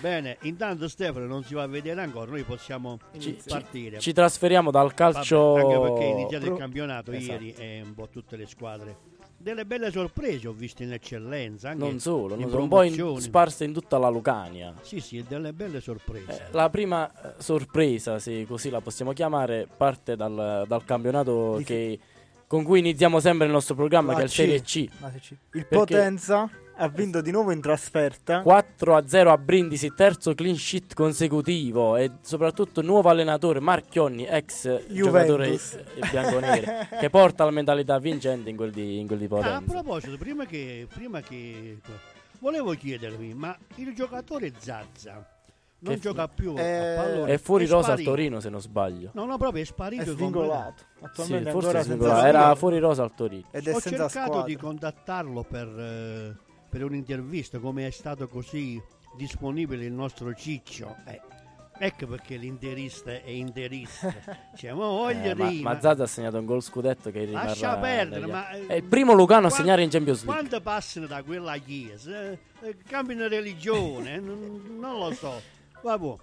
Bene, 0.00 0.38
intanto 0.42 0.88
Stefano 0.88 1.26
non 1.26 1.44
si 1.44 1.54
va 1.54 1.62
a 1.64 1.66
vedere 1.66 2.00
ancora, 2.00 2.30
noi 2.30 2.42
possiamo 2.44 2.98
Ci- 3.18 3.38
partire. 3.46 3.98
Ci 3.98 4.12
trasferiamo 4.12 4.70
dal 4.70 4.84
Vabbè, 4.88 4.94
calcio 4.94 5.54
anche 5.54 5.78
perché 5.78 6.00
è 6.04 6.10
iniziato 6.12 6.44
il 6.44 6.50
Pro- 6.50 6.58
campionato 6.58 7.12
Esatto. 7.12 7.32
ieri 7.42 7.54
e 7.58 7.82
un 7.84 7.94
po' 7.94 8.08
tutte 8.08 8.36
le 8.36 8.46
squadre. 8.46 8.96
Delle 9.38 9.64
belle 9.64 9.90
sorprese 9.92 10.48
ho 10.48 10.52
visto 10.52 10.82
in 10.82 10.92
eccellenza. 10.92 11.70
Anche 11.70 11.84
non 11.84 12.00
solo, 12.00 12.34
in 12.34 12.40
non 12.40 12.50
solo, 12.50 12.62
un 12.62 12.68
po' 12.68 12.82
in- 12.82 13.20
sparse 13.20 13.64
in 13.64 13.72
tutta 13.72 13.98
la 13.98 14.08
Lucania. 14.08 14.74
Sì, 14.80 14.98
sì, 15.00 15.24
delle 15.28 15.52
belle 15.52 15.80
sorprese. 15.80 16.46
Eh, 16.48 16.52
la 16.52 16.68
prima 16.70 17.08
eh, 17.08 17.34
sorpresa, 17.38 18.18
se 18.18 18.44
così 18.46 18.70
la 18.70 18.80
possiamo 18.80 19.12
chiamare, 19.12 19.68
parte 19.76 20.16
dal, 20.16 20.64
dal 20.66 20.84
campionato 20.84 21.60
che- 21.64 21.98
con 22.48 22.62
cui 22.64 22.78
iniziamo 22.78 23.20
sempre 23.20 23.46
il 23.46 23.52
nostro 23.52 23.74
programma, 23.74 24.12
La 24.12 24.18
che 24.18 24.22
è 24.22 24.26
il 24.26 24.30
C. 24.30 24.34
Serie 24.34 24.60
C. 24.60 24.64
Sì. 24.66 24.80
Il 24.82 25.38
Perché- 25.50 25.66
Potenza 25.76 26.50
ha 26.78 26.88
vinto 26.88 27.20
di 27.20 27.30
nuovo 27.30 27.52
in 27.52 27.60
trasferta. 27.60 28.42
4 28.42 28.96
a 28.96 29.06
0 29.06 29.30
a 29.32 29.38
Brindisi, 29.38 29.92
terzo 29.94 30.34
clean 30.34 30.56
sheet 30.56 30.94
consecutivo 30.94 31.96
e 31.96 32.10
soprattutto 32.20 32.82
nuovo 32.82 33.08
allenatore 33.08 33.60
Marchionni, 33.60 34.26
ex 34.26 34.86
giocatore 34.88 35.46
Juventus. 35.48 35.72
eh, 35.74 36.08
bianconere, 36.10 36.88
che 37.00 37.10
porta 37.10 37.44
la 37.44 37.50
mentalità 37.50 37.98
vincente 37.98 38.50
in 38.50 38.56
quel 38.56 38.70
di, 38.72 38.98
in 38.98 39.06
quel 39.06 39.18
di 39.18 39.24
Ah, 39.24 39.28
a 39.28 39.30
Potenza. 39.40 39.72
proposito, 39.72 40.16
prima 40.18 40.44
che, 40.44 40.86
prima 40.92 41.20
che 41.20 41.78
volevo 42.40 42.72
chiedervi, 42.72 43.32
ma 43.34 43.56
il 43.76 43.94
giocatore 43.94 44.52
Zazza 44.58 45.30
non 45.78 45.94
Che 45.94 46.00
gioca 46.00 46.26
più 46.26 46.54
Eh, 46.56 46.94
a 46.96 47.02
pallone? 47.02 47.32
È 47.32 47.38
fuori 47.38 47.66
rosa 47.66 47.92
al. 47.92 48.02
Torino, 48.02 48.40
se 48.40 48.48
non 48.48 48.60
sbaglio. 48.60 49.10
No, 49.12 49.24
no, 49.26 49.36
proprio 49.36 49.60
è 49.62 49.64
È 49.64 49.68
sparito. 49.68 50.10
svingolato. 50.12 50.82
Sì, 50.98 51.04
Attualmente 51.04 51.50
forse 51.50 51.82
singolava. 51.82 52.18
squadra. 52.20 52.28
era 52.28 52.54
fuori 52.54 52.78
rosa 52.78 53.02
al 53.02 53.14
Torino. 53.14 53.46
ed 53.50 53.66
è 53.66 53.74
Ho 53.74 53.78
senza 53.78 54.08
cercato 54.08 54.26
squadra. 54.32 54.42
di 54.46 54.56
contattarlo 54.56 55.42
per, 55.42 55.68
eh, 55.68 56.36
per 56.76 56.84
un'intervista, 56.84 57.58
come 57.58 57.86
è 57.86 57.90
stato 57.90 58.28
così 58.28 58.80
disponibile 59.16 59.86
il 59.86 59.92
nostro 59.92 60.34
Ciccio. 60.34 60.94
Eh, 61.06 61.18
ecco 61.78 62.06
perché 62.06 62.36
l'interista 62.36 63.12
è 63.12 63.30
interista. 63.30 64.14
cioè, 64.54 64.72
ma 64.72 64.84
voglio 64.86 65.30
Eh, 65.30 65.34
ma, 65.34 65.50
ma 65.72 65.80
Zaza 65.80 66.02
ha 66.02 66.06
segnato 66.06 66.36
un 66.38 66.44
gol 66.44 66.62
scudetto 66.62 67.10
che 67.10 67.24
rimarrà 67.24 67.46
lascia 67.48 67.78
perdere, 67.78 68.20
negli- 68.20 68.30
ma... 68.30 68.50
eh, 68.50 68.66
È 68.66 68.74
il 68.74 68.84
primo 68.84 69.14
Lucano 69.14 69.46
a 69.46 69.50
segnare 69.50 69.82
in 69.84 69.88
Champions 69.88 70.22
League. 70.24 70.34
Quando 70.42 70.60
passano 70.62 71.06
da 71.06 71.22
quella 71.22 71.56
chiesa, 71.56 72.24
eh, 72.30 72.38
eh, 72.60 72.76
cambiano 72.86 73.26
religione, 73.26 74.16
eh, 74.16 74.20
non, 74.20 74.76
non 74.78 74.98
lo 74.98 75.12
so. 75.14 75.40
Vabbè. 75.80 76.14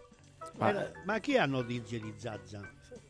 Ma- 0.58 0.70
Eh, 0.86 0.92
ma 1.06 1.18
chi 1.20 1.36
ha 1.36 1.48
notizie 1.48 2.00
di 2.00 2.14
Zazza? 2.16 2.62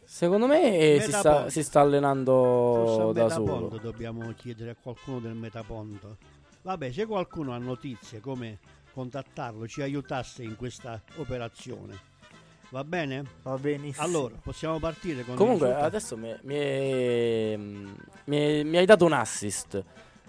Secondo 0.06 0.48
me 0.48 0.78
eh, 0.78 1.02
si 1.02 1.12
sta, 1.12 1.50
si 1.50 1.62
sta 1.62 1.82
allenando 1.82 3.12
da 3.14 3.28
solo. 3.30 3.80
dobbiamo 3.82 4.32
chiedere 4.34 4.70
a 4.70 4.76
qualcuno 4.82 5.20
del 5.20 5.34
Metaponto. 5.34 6.18
Vabbè, 6.64 6.92
se 6.92 7.06
qualcuno 7.06 7.54
ha 7.54 7.58
notizie 7.58 8.20
come 8.20 8.60
contattarlo, 8.94 9.68
ci 9.68 9.82
aiutasse 9.82 10.44
in 10.44 10.56
questa 10.56 11.02
operazione. 11.18 12.12
Va 12.70 12.84
bene? 12.84 13.24
Va 13.44 13.58
benissimo. 13.58 14.04
Allora, 14.06 14.36
possiamo 14.42 14.80
partire 14.80 15.24
con 15.24 15.36
Comunque, 15.36 15.74
adesso 15.76 16.18
mi, 16.18 16.34
mi 16.44 16.56
è- 16.56 17.56
mi 17.58 18.38
è- 18.38 18.64
mi 18.64 18.78
hai 18.78 18.86
dato 18.86 19.06
un 19.06 19.14
assist. 19.14 19.84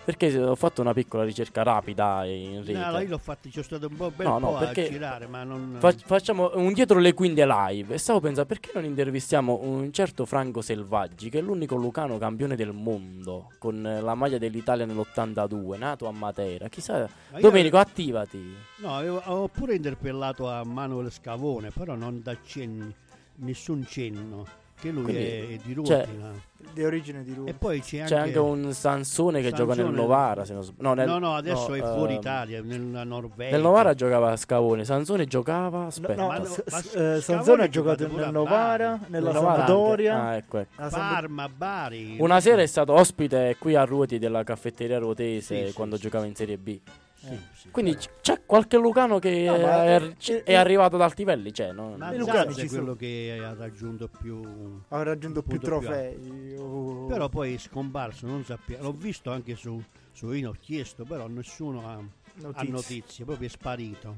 Perché 0.04 0.36
ho 0.38 0.54
fatto 0.54 0.82
una 0.82 0.92
piccola 0.92 1.24
ricerca 1.24 1.62
rapida 1.62 2.24
in 2.26 2.64
rete. 2.64 2.72
No, 2.78 2.98
io 3.00 3.08
l'ho 3.08 3.18
fatto, 3.18 3.44
ci 3.44 3.52
sono 3.52 3.64
stato 3.64 3.86
un 3.88 3.96
po', 3.96 4.10
bel 4.10 4.26
No, 4.26 4.38
no, 4.38 4.48
po' 4.50 4.56
a 4.58 4.72
girare, 4.72 5.26
ma 5.26 5.44
non... 5.44 5.76
Fa- 5.78 5.92
facciamo 5.92 6.50
un 6.54 6.72
dietro 6.74 6.98
le 6.98 7.14
quinte 7.14 7.46
live. 7.46 7.94
E 7.94 7.98
stavo 7.98 8.20
pensando 8.20 8.46
perché 8.46 8.70
non 8.74 8.84
intervistiamo 8.84 9.60
un 9.62 9.92
certo 9.92 10.26
Franco 10.26 10.60
Selvaggi, 10.60 11.30
che 11.30 11.38
è 11.38 11.42
l'unico 11.42 11.76
lucano 11.76 12.18
campione 12.18 12.54
del 12.54 12.72
mondo, 12.72 13.50
con 13.58 13.80
la 13.82 14.14
maglia 14.14 14.38
dell'Italia 14.38 14.84
nell'82, 14.84 15.78
nato 15.78 16.06
a 16.06 16.12
Matera. 16.12 16.68
Chissà, 16.68 17.08
Ma 17.32 17.40
Domenico, 17.40 17.78
attivati. 17.78 18.54
No, 18.76 18.96
avevo, 18.96 19.20
avevo 19.22 19.48
pure 19.48 19.74
interpellato 19.74 20.48
a 20.50 20.64
Manuel 20.64 21.10
Scavone, 21.10 21.70
però 21.70 21.94
non 21.94 22.20
da 22.22 22.36
cenni, 22.44 22.94
nessun 23.36 23.86
cenno, 23.86 24.44
che 24.80 24.90
lui 24.90 25.02
Quindi, 25.04 25.22
è, 25.24 25.46
di 25.62 25.84
cioè, 25.84 26.04
Ruotina. 26.04 26.52
Di 26.72 26.82
origine 26.82 27.22
di 27.22 27.34
Roma. 27.34 27.50
e 27.50 27.54
poi 27.54 27.80
c'è 27.80 28.00
anche... 28.00 28.14
C'è 28.14 28.20
anche 28.20 28.38
un 28.38 28.72
Sansone 28.72 29.42
che 29.42 29.50
gioca 29.52 29.74
nel 29.74 29.84
Sansone- 29.84 29.96
Novara. 29.96 30.44
Se 30.44 30.54
non 30.54 30.62
sb- 30.64 30.80
no, 30.80 30.94
nel- 30.94 31.06
no, 31.06 31.18
no, 31.18 31.34
adesso 31.34 31.68
no, 31.68 31.74
è 31.74 31.80
fuori 31.80 32.14
ehm, 32.14 32.18
Italia, 32.20 32.62
nella 32.62 33.04
Norvegia. 33.04 33.52
Nel 33.52 33.60
Novara 33.62 33.94
giocava 33.94 34.34
Scavone, 34.36 34.84
Sansone 34.84 35.26
giocava. 35.26 35.86
Aspetta, 35.86 36.14
No, 36.14 36.32
no, 36.32 36.44
S- 36.44 36.62
ma 36.70 36.78
S- 36.80 36.94
eh, 36.94 37.20
Sansone 37.20 37.62
ha 37.64 37.68
giocato 37.68 38.08
nel 38.08 38.24
a 38.24 38.30
Novara, 38.30 38.98
nella 39.08 39.32
Sampdoria. 39.32 40.20
Ah, 40.22 40.34
ecco, 40.36 40.58
ecco. 40.58 40.88
Parma, 40.88 41.48
Bari. 41.48 42.16
Una 42.18 42.40
sera 42.40 42.62
è 42.62 42.66
stato 42.66 42.92
ospite 42.94 43.56
qui 43.58 43.74
a 43.76 43.84
Ruoti 43.84 44.18
della 44.18 44.42
caffetteria 44.42 44.98
ruotese 44.98 45.68
sì, 45.68 45.72
quando 45.74 45.96
sì, 45.96 46.02
giocava 46.02 46.24
sì. 46.24 46.30
in 46.30 46.34
Serie 46.34 46.56
B. 46.58 46.78
Sì, 47.26 47.38
sì, 47.54 47.70
Quindi 47.70 47.92
però- 47.92 48.12
c'è 48.20 48.42
qualche 48.44 48.76
Lucano 48.76 49.18
che 49.18 49.44
No, 49.46 49.54
è, 49.54 49.96
eh, 50.02 50.14
c- 50.16 50.30
eh, 50.30 50.42
è 50.42 50.54
arrivato 50.54 50.96
ad 50.96 51.02
alti 51.02 51.22
livelli. 51.24 51.52
Cioè, 51.52 51.72
no? 51.72 51.94
Ma 51.96 52.12
ci 52.52 52.60
è 52.62 52.66
quello 52.66 52.94
che 52.94 53.40
ha 53.42 53.54
raggiunto 53.54 54.08
più 54.08 54.42
Ha 54.88 55.02
raggiunto 55.02 55.42
più 55.42 55.58
trofei. 55.58 56.54
oh. 56.58 57.06
Però 57.06 57.28
poi 57.28 57.54
è 57.54 57.58
scomparso, 57.58 58.26
non 58.26 58.44
sappiamo. 58.44 58.84
L'ho 58.84 58.92
visto 58.92 59.30
anche 59.30 59.54
su, 59.56 59.82
su 60.12 60.30
Ino, 60.32 60.50
ho 60.50 60.56
chiesto, 60.60 61.04
però 61.04 61.26
nessuno 61.28 61.88
ha, 61.88 61.92
ha 61.94 62.02
Notizie. 62.36 62.70
notizie, 62.70 63.24
proprio 63.24 63.46
è 63.48 63.50
sparito. 63.50 64.16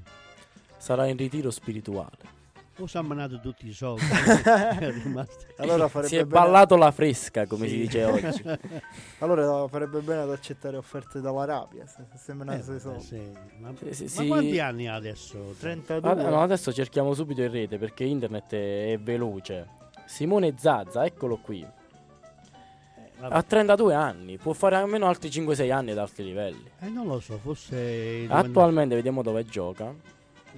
Sarà 0.77 1.07
in 1.07 1.17
ritiro 1.17 1.51
spirituale. 1.51 2.36
O 2.79 2.87
si 2.87 2.97
ha 2.99 3.03
manato 3.03 3.41
tutti 3.41 3.67
i 3.67 3.73
soldi. 3.73 4.03
è. 4.05 5.27
Allora 5.57 5.89
farebbe 5.89 6.09
Si 6.09 6.17
è 6.17 6.25
bene- 6.25 6.31
ballato 6.45 6.77
la 6.77 6.91
fresca, 6.91 7.47
come 7.47 7.67
Sì. 7.69 7.73
si 7.75 7.81
dice 7.81 8.05
oggi. 8.05 8.43
Allora 9.21 9.67
farebbe 9.67 10.01
bene 10.01 10.21
ad 10.23 10.31
accettare 10.31 10.77
offerte 10.77 11.21
dall'Arabia. 11.23 11.87
Se, 11.87 12.05
se 12.13 12.19
sembra 12.19 12.55
Eh, 12.55 12.63
soldi. 12.79 13.01
sì. 13.03 13.21
Ma, 13.61 13.73
Sì, 13.91 13.95
sì, 13.95 14.03
ma 14.05 14.09
sì. 14.23 14.27
quanti 14.27 14.59
anni 14.61 14.89
ha 14.89 14.95
adesso? 14.95 15.55
32. 15.59 16.01
Vabbè, 16.15 16.29
no, 16.29 16.43
adesso 16.43 16.71
cerchiamo 16.73 17.15
subito 17.15 17.41
in 17.41 17.51
rete 17.51 17.79
perché 17.79 18.05
internet 18.05 18.53
è, 18.53 18.93
è 18.93 18.99
veloce. 18.99 19.69
Simone 20.05 20.55
Zazza, 20.59 21.05
eccolo 21.07 21.39
qui. 21.39 21.63
Eh, 21.63 23.11
vabbè. 23.21 23.35
Ha 23.37 23.43
32 23.43 23.95
anni, 23.95 24.37
può 24.37 24.53
fare 24.53 24.77
almeno 24.77 25.07
altri 25.07 25.31
5-6 25.31 25.73
anni 25.73 25.93
ad 25.93 25.99
alti 25.99 26.23
livelli. 26.23 26.71
Eh, 26.81 26.89
non 26.91 27.07
lo 27.07 27.21
so, 27.21 27.39
forse... 27.39 28.27
Attualmente 28.29 28.95
vediamo 28.95 29.23
dove 29.23 29.45
gioca. 29.47 29.95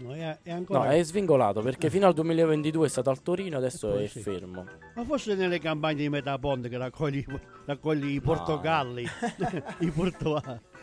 No, 0.00 0.14
è, 0.14 0.38
è 0.42 0.50
No, 0.50 0.56
ancora... 0.56 0.90
è 0.92 1.02
svingolato 1.02 1.60
perché 1.60 1.90
fino 1.90 2.06
al 2.06 2.14
2022 2.14 2.86
è 2.86 2.88
stato 2.88 3.10
al 3.10 3.22
Torino, 3.22 3.56
adesso 3.56 3.96
è 3.96 4.06
sì. 4.06 4.20
fermo. 4.20 4.64
Ma 4.94 5.04
forse 5.04 5.34
nelle 5.34 5.58
campagne 5.58 5.96
di 6.02 6.08
Metaponte 6.08 6.68
che 6.68 6.78
raccogli, 6.78 7.24
raccogli 7.64 8.14
i 8.14 8.20
portogalli, 8.20 9.04
i, 9.80 9.90
porto, 9.90 10.42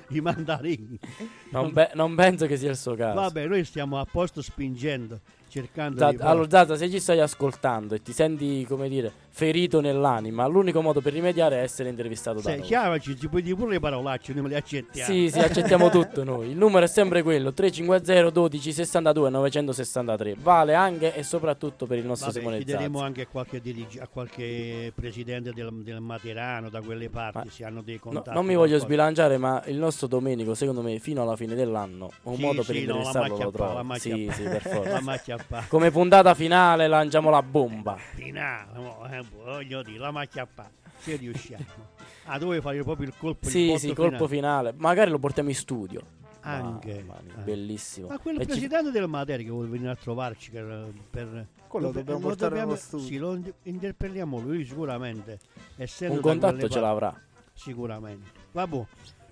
i 0.10 0.20
mandarini. 0.20 1.00
Non, 1.52 1.72
pe- 1.72 1.92
non 1.94 2.16
penso 2.16 2.46
che 2.46 2.58
sia 2.58 2.70
il 2.70 2.78
suo 2.78 2.96
caso. 2.96 3.20
Vabbè, 3.20 3.48
noi 3.48 3.64
stiamo 3.64 4.00
a 4.00 4.06
posto 4.06 4.42
spingendo, 4.42 5.22
cercando 5.48 6.00
Zazza- 6.00 6.18
di... 6.18 6.22
allora, 6.22 6.50
Zazza, 6.50 6.76
se 6.76 6.90
ci 6.90 7.00
stai 7.00 7.20
ascoltando 7.20 7.96
e 7.96 8.02
ti 8.02 8.12
senti, 8.12 8.66
come 8.66 8.90
dire, 8.90 9.12
ferito 9.40 9.82
nell'anima, 9.82 10.48
l'unico 10.48 10.82
modo 10.82 11.02
per 11.02 11.12
rimediare 11.12 11.58
è 11.60 11.62
essere 11.62 11.90
intervistato 11.90 12.38
da 12.40 12.50
Se, 12.52 12.56
noi. 12.56 12.66
chiamaci, 12.66 13.20
ci 13.20 13.28
puoi 13.28 13.42
dire 13.42 13.56
pure 13.58 13.72
le 13.72 13.80
parolacce, 13.82 14.32
noi 14.32 14.48
le 14.48 14.56
accettiamo. 14.56 15.12
Sì, 15.12 15.30
sì, 15.30 15.40
accettiamo 15.40 15.90
tutto 15.90 16.24
noi. 16.24 16.52
Il 16.52 16.58
numero 16.58 16.86
è 16.86 16.88
sempre 16.88 17.22
quello: 17.22 17.52
350 17.52 18.30
12 18.30 18.72
62 18.72 19.30
963. 19.30 20.36
Vale 20.40 20.74
anche 20.74 21.14
e 21.14 21.24
soprattutto 21.24 21.86
per 21.86 21.98
il 21.98 22.06
nostro 22.06 22.28
Vabbè, 22.28 22.40
Simone 22.40 22.58
chiederemo 22.60 22.94
Zazza. 22.94 23.06
anche 23.06 23.22
a 23.24 23.28
qualche, 23.28 23.60
dirige- 23.60 24.00
a 24.00 24.08
qualche 24.08 24.94
presidente 24.96 25.52
del, 25.52 25.70
del 25.84 26.00
Materano 26.00 26.70
da 26.70 26.80
quelle 26.80 27.10
parti 27.10 27.40
Ma- 27.40 27.52
se 27.52 27.66
hanno 27.66 27.82
dei 27.82 27.96
No, 27.96 28.12
contatti. 28.12 28.30
non 28.38 28.46
mi 28.46 28.56
voglio 28.56 28.78
sbilanciare, 28.80 29.38
ma 29.38 29.62
il 29.66 29.76
nostro 29.76 30.08
Domenico, 30.08 30.54
secondo 30.54 30.82
me, 30.82 30.98
fino 31.00 31.22
alla 31.22 31.36
fine 31.36 31.56
dell'anno, 31.56 32.10
un 32.24 32.36
Sì, 32.36 32.42
modo 32.42 32.64
per 32.64 32.76
sì, 32.76 32.86
no, 32.86 32.94
la 32.94 33.00
interessarlo 33.00 33.38
macchia 33.38 33.66
lo 33.76 33.84
macchia 33.84 34.16
Sì, 34.16 34.30
sì, 34.32 34.44
per 34.44 34.62
forza. 34.64 35.66
Come 35.68 35.92
puntata 35.92 36.34
finale 36.34 36.88
lanciamo 36.88 37.30
la 37.30 37.44
bomba. 37.44 37.98
Finale, 38.14 38.80
mo, 38.80 39.06
eh, 39.12 39.24
voglio 39.34 39.84
dire, 39.84 39.98
la 40.00 40.12
macchia. 40.12 40.48
Se 41.00 41.16
riusciamo. 41.16 41.64
Ah, 42.28 42.40
tu 42.40 42.46
vuoi 42.46 42.60
fare 42.60 42.82
proprio 42.82 43.06
il 43.08 43.14
colpo 43.16 43.46
il 43.46 43.52
Sì, 43.52 43.68
botto 43.68 43.78
sì, 43.78 43.94
colpo 43.94 44.28
finale. 44.28 44.74
Magari 44.78 45.12
lo 45.12 45.20
portiamo 45.20 45.50
in 45.50 45.56
studio. 45.56 46.02
Anche. 46.40 47.04
Mia, 47.04 47.14
Ah. 47.36 47.42
bellissimo. 47.42 48.08
Ma 48.08 48.18
quel 48.18 48.38
E 48.38 48.40
ci- 48.42 48.46
presidente 48.48 48.90
del 48.90 49.08
Matera 49.08 49.44
che 49.44 49.50
vuole 49.50 49.68
venire 49.68 49.92
a 49.92 49.96
trovarci 49.96 50.50
per... 50.50 50.92
per 51.08 51.46
Quello 51.68 51.88
lo- 51.88 51.92
dobbiamo 51.94 52.20
lo 52.22 52.26
portare 52.30 52.50
dobbiamo- 52.56 52.76
studio. 52.76 53.06
Sì, 53.06 53.18
lo 53.18 53.34
in- 53.36 53.54
interpelliamo 53.62 54.40
lui 54.40 54.66
sicuramente. 54.66 55.40
Essendo 55.76 56.16
un 56.16 56.22
contatto 56.22 56.68
ce 56.68 56.80
l'avrà. 56.80 57.16
Sicuramente. 57.54 58.32
Vabbè, 58.54 58.86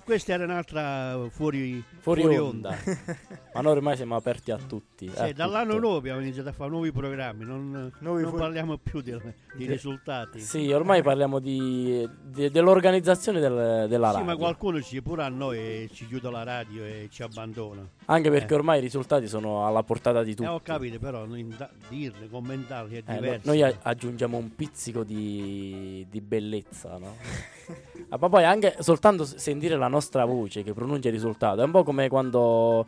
questa 0.03 0.33
era 0.33 0.43
un'altra 0.43 1.17
fuori, 1.29 1.83
Fuori, 1.99 2.25
onda. 2.37 2.75
Ma 3.53 3.61
noi 3.61 3.71
ormai 3.73 3.95
siamo 3.95 4.15
aperti 4.15 4.51
a 4.51 4.57
tutti. 4.57 5.09
a 5.15 5.27
Sì, 5.27 5.33
dall'anno 5.33 5.69
tutto. 5.73 5.79
nuovo 5.81 5.97
abbiamo 5.97 6.19
iniziato 6.21 6.49
a 6.49 6.51
fare 6.51 6.69
nuovi 6.71 6.91
programmi, 6.91 7.45
non, 7.45 7.91
Nuovi 7.99 8.23
non 8.23 8.31
fu- 8.31 8.37
parliamo 8.37 8.77
più 8.77 9.01
dei 9.01 9.19
Sì. 9.57 9.65
risultati. 9.65 10.39
Sì, 10.39 10.71
ormai 10.71 11.01
parliamo 11.03 11.39
di, 11.39 12.07
di- 12.23 12.49
dell'organizzazione 12.49 13.39
del- 13.39 13.85
della 13.87 14.07
Sì, 14.09 14.13
radio. 14.17 14.23
ma 14.25 14.35
qualcuno 14.35 14.81
ci 14.81 15.01
pure 15.01 15.23
a 15.23 15.29
noi 15.29 15.57
e 15.59 15.89
ci 15.93 16.07
chiude 16.07 16.29
la 16.31 16.43
radio 16.43 16.83
e 16.83 17.07
ci 17.11 17.21
abbandona. 17.23 17.87
Anche 18.05 18.29
perché 18.31 18.53
Eh. 18.53 18.57
ormai 18.57 18.79
i 18.79 18.81
risultati 18.81 19.27
sono 19.27 19.65
alla 19.67 19.83
portata 19.83 20.23
di 20.23 20.33
tutti. 20.35 20.47
Eh, 20.49 20.51
ho 20.51 20.61
capito, 20.61 20.97
però 20.99 21.25
da- 21.25 21.69
dirli, 21.89 22.27
commentarli 22.29 22.95
è 22.95 22.97
Eh, 22.99 23.03
no- 23.05 23.13
diverso. 23.15 23.47
noi 23.49 23.61
a- 23.63 23.77
aggiungiamo 23.83 24.35
un 24.37 24.55
pizzico 24.55 25.03
di, 25.03 26.05
di 26.09 26.21
bellezza, 26.21 26.97
no? 26.97 27.15
Ah, 28.09 28.17
ma 28.19 28.29
poi 28.29 28.43
anche 28.43 28.75
soltanto 28.79 29.25
sentire 29.25 29.75
la 29.75 29.87
nostra 29.87 30.25
voce 30.25 30.61
che 30.63 30.73
pronuncia 30.73 31.07
il 31.07 31.13
risultato 31.13 31.61
è 31.61 31.63
un 31.65 31.71
po' 31.71 31.83
come 31.83 32.09
quando 32.09 32.85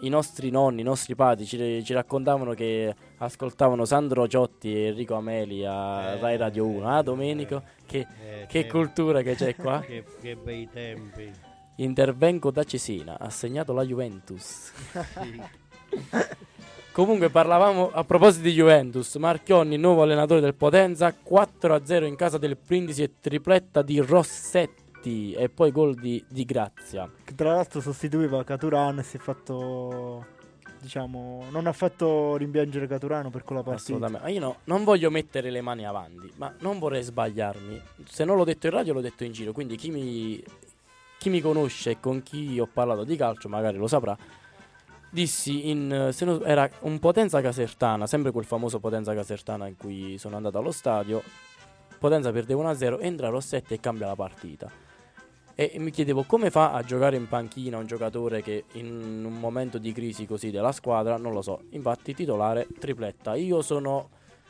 i 0.00 0.08
nostri 0.08 0.50
nonni, 0.50 0.80
i 0.80 0.84
nostri 0.84 1.14
padri 1.14 1.44
ci, 1.44 1.84
ci 1.84 1.92
raccontavano 1.92 2.52
che 2.54 2.94
ascoltavano 3.18 3.84
Sandro 3.84 4.26
Ciotti 4.26 4.74
e 4.74 4.86
Enrico 4.86 5.14
Ameli 5.14 5.64
a 5.64 6.14
Eh, 6.14 6.18
Rai 6.20 6.36
Radio 6.36 6.66
1. 6.66 6.88
Ah, 6.88 6.98
eh, 6.98 7.02
Domenico, 7.02 7.62
che, 7.86 8.06
Eh, 8.24 8.46
che 8.46 8.66
cultura 8.66 9.22
che 9.22 9.34
c'è 9.34 9.54
qua. 9.54 9.80
Che, 9.86 10.04
che 10.20 10.36
bei 10.36 10.68
tempi. 10.72 11.30
Intervengo 11.76 12.50
da 12.50 12.64
Cesena, 12.64 13.18
ha 13.18 13.30
segnato 13.30 13.72
la 13.72 13.84
Juventus. 13.84 14.72
Sì. 15.20 15.42
Comunque 16.94 17.28
parlavamo 17.28 17.90
a 17.92 18.04
proposito 18.04 18.44
di 18.44 18.52
Juventus, 18.52 19.16
Marchionni, 19.16 19.76
nuovo 19.76 20.02
allenatore 20.02 20.40
del 20.40 20.54
Potenza, 20.54 21.12
4-0 21.28 22.04
in 22.04 22.14
casa 22.14 22.38
del 22.38 22.56
Brindisi 22.56 23.02
e 23.02 23.14
tripletta 23.18 23.82
di 23.82 23.98
Rossetti 23.98 25.32
e 25.32 25.48
poi 25.48 25.72
gol 25.72 25.96
di, 25.96 26.24
di 26.28 26.44
Grazia. 26.44 27.10
Che 27.24 27.34
tra 27.34 27.52
l'altro 27.54 27.80
sostituiva 27.80 28.44
Caturano 28.44 29.00
e 29.00 29.02
si 29.02 29.16
è 29.16 29.18
fatto. 29.18 30.24
Diciamo, 30.80 31.46
non 31.50 31.66
ha 31.66 31.72
fatto 31.72 32.36
rimpiangere 32.36 32.86
Caturano 32.86 33.28
per 33.28 33.42
quella 33.42 33.64
partita. 33.64 33.94
Assolutamente. 33.96 34.24
Ma 34.24 34.32
io 34.32 34.40
no- 34.40 34.56
non 34.66 34.84
voglio 34.84 35.10
mettere 35.10 35.50
le 35.50 35.62
mani 35.62 35.84
avanti, 35.84 36.30
ma 36.36 36.54
non 36.60 36.78
vorrei 36.78 37.02
sbagliarmi. 37.02 37.82
Se 38.04 38.24
non 38.24 38.36
l'ho 38.36 38.44
detto 38.44 38.66
in 38.68 38.72
radio, 38.72 38.92
l'ho 38.92 39.00
detto 39.00 39.24
in 39.24 39.32
giro. 39.32 39.50
Quindi 39.50 39.74
chi 39.74 39.90
mi, 39.90 40.40
chi 41.18 41.28
mi 41.28 41.40
conosce 41.40 41.90
e 41.90 41.98
con 41.98 42.22
chi 42.22 42.60
ho 42.60 42.68
parlato 42.72 43.02
di 43.02 43.16
calcio 43.16 43.48
magari 43.48 43.78
lo 43.78 43.88
saprà. 43.88 44.16
Dissi 45.14 45.70
in 45.70 46.08
se 46.12 46.24
non- 46.24 46.42
era 46.44 46.68
un 46.80 46.98
Potenza 46.98 47.40
Casertana, 47.40 48.04
sempre 48.08 48.32
quel 48.32 48.44
famoso 48.44 48.80
Potenza 48.80 49.14
Casertana 49.14 49.68
in 49.68 49.76
cui 49.76 50.18
sono 50.18 50.34
andato 50.34 50.58
allo 50.58 50.72
stadio. 50.72 51.22
Potenza 52.00 52.32
perdeva 52.32 52.72
1-0, 52.72 52.98
entra 52.98 53.28
Rossetti 53.28 53.74
e 53.74 53.78
cambia 53.78 54.08
la 54.08 54.16
partita. 54.16 54.68
E 55.54 55.74
mi 55.78 55.92
chiedevo 55.92 56.24
come 56.24 56.50
fa 56.50 56.72
a 56.72 56.82
giocare 56.82 57.14
in 57.14 57.28
panchina 57.28 57.78
un 57.78 57.86
giocatore 57.86 58.42
che 58.42 58.64
in 58.72 59.22
un 59.24 59.38
momento 59.38 59.78
di 59.78 59.92
crisi 59.92 60.26
così 60.26 60.50
della 60.50 60.72
squadra, 60.72 61.16
non 61.16 61.32
lo 61.32 61.42
so. 61.42 61.60
Infatti 61.70 62.12
titolare 62.12 62.66
tripletta. 62.80 63.36
Io 63.36 63.62
sono, 63.62 64.08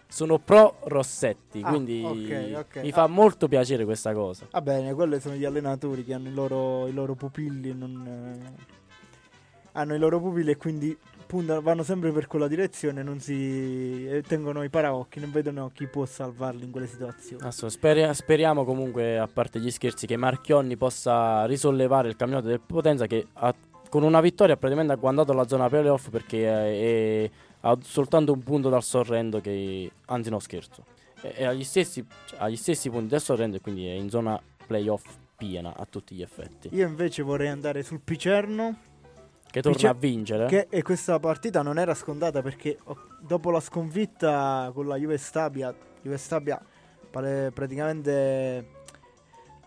sono 0.08 0.38
pro 0.38 0.76
Rossetti, 0.84 1.60
Ah, 1.62 1.68
quindi 1.68 2.02
ok, 2.02 2.52
ok. 2.56 2.82
mi 2.82 2.90
fa 2.90 3.06
molto 3.06 3.48
piacere 3.48 3.84
questa 3.84 4.14
cosa. 4.14 4.46
Va 4.50 4.62
bene, 4.62 4.94
quelli 4.94 5.20
sono 5.20 5.34
gli 5.34 5.44
allenatori 5.44 6.04
che 6.06 6.14
hanno 6.14 6.28
i 6.30 6.32
loro, 6.32 6.86
i 6.86 6.92
loro 6.94 7.14
pupilli. 7.14 7.74
non, 7.74 8.06
eh, 8.06 8.82
hanno 9.74 9.94
i 9.94 9.98
loro 9.98 10.18
pupilli 10.20 10.50
e 10.50 10.56
quindi 10.56 10.96
puntano- 11.26 11.60
vanno 11.62 11.82
sempre 11.82 12.10
per 12.12 12.26
quella 12.26 12.48
direzione. 12.48 13.02
Non 13.02 13.20
si 13.20 14.06
e 14.08 14.22
tengono 14.22 14.62
i 14.62 14.68
paraocchi, 14.70 15.20
non 15.20 15.30
vedono 15.30 15.70
chi 15.72 15.86
può 15.86 16.04
salvarli 16.04 16.64
in 16.64 16.70
quelle 16.70 16.86
situazioni. 16.86 17.42
Adesso 17.42 17.68
speri- 17.68 18.12
speriamo 18.14 18.64
comunque, 18.64 19.18
a 19.18 19.26
parte 19.26 19.60
gli 19.60 19.70
scherzi, 19.70 20.06
che 20.06 20.16
Marchionni 20.16 20.76
possa 20.76 21.44
risollevare 21.46 22.08
il 22.08 22.16
campionato 22.16 22.48
del 22.48 22.60
Potenza 22.60 23.06
che 23.06 23.26
ha- 23.34 23.54
con 23.88 24.02
una 24.02 24.20
vittoria 24.20 24.56
praticamente 24.56 24.92
ha 24.92 24.96
guardato 24.96 25.32
la 25.32 25.46
zona 25.46 25.68
playoff 25.68 26.08
perché 26.08 26.46
è, 26.48 27.24
è- 27.24 27.30
ha 27.60 27.78
soltanto 27.80 28.32
un 28.32 28.42
punto 28.42 28.68
dal 28.68 28.82
Sorrento 28.82 29.40
che 29.40 29.90
anzi 30.06 30.30
no 30.30 30.38
scherzo 30.40 30.84
è, 31.20 31.28
è 31.28 31.44
agli, 31.44 31.62
stessi, 31.64 32.04
agli 32.38 32.56
stessi 32.56 32.90
punti 32.90 33.06
del 33.08 33.20
Sorrento 33.20 33.56
e 33.56 33.60
quindi 33.60 33.86
è 33.86 33.92
in 33.92 34.10
zona 34.10 34.38
playoff 34.66 35.04
piena 35.36 35.74
a 35.76 35.86
tutti 35.88 36.14
gli 36.16 36.22
effetti 36.22 36.68
Io 36.72 36.86
invece 36.88 37.22
vorrei 37.22 37.48
andare 37.48 37.82
sul 37.84 38.00
Picerno. 38.02 38.76
Che 39.54 39.62
torna 39.62 39.76
Dice- 39.76 39.86
a 39.88 39.94
vincere 39.94 40.46
Che, 40.46 40.66
e 40.68 40.82
questa 40.82 41.20
partita 41.20 41.62
non 41.62 41.78
era 41.78 41.94
scontata 41.94 42.42
perché 42.42 42.76
oh, 42.84 42.96
dopo 43.20 43.52
la 43.52 43.60
sconfitta 43.60 44.68
con 44.74 44.88
la 44.88 44.96
Juve 44.96 45.16
Stabia, 45.16 45.72
Juve 46.02 46.16
Stabia 46.16 46.60
pare- 47.08 47.52
praticamente 47.52 48.66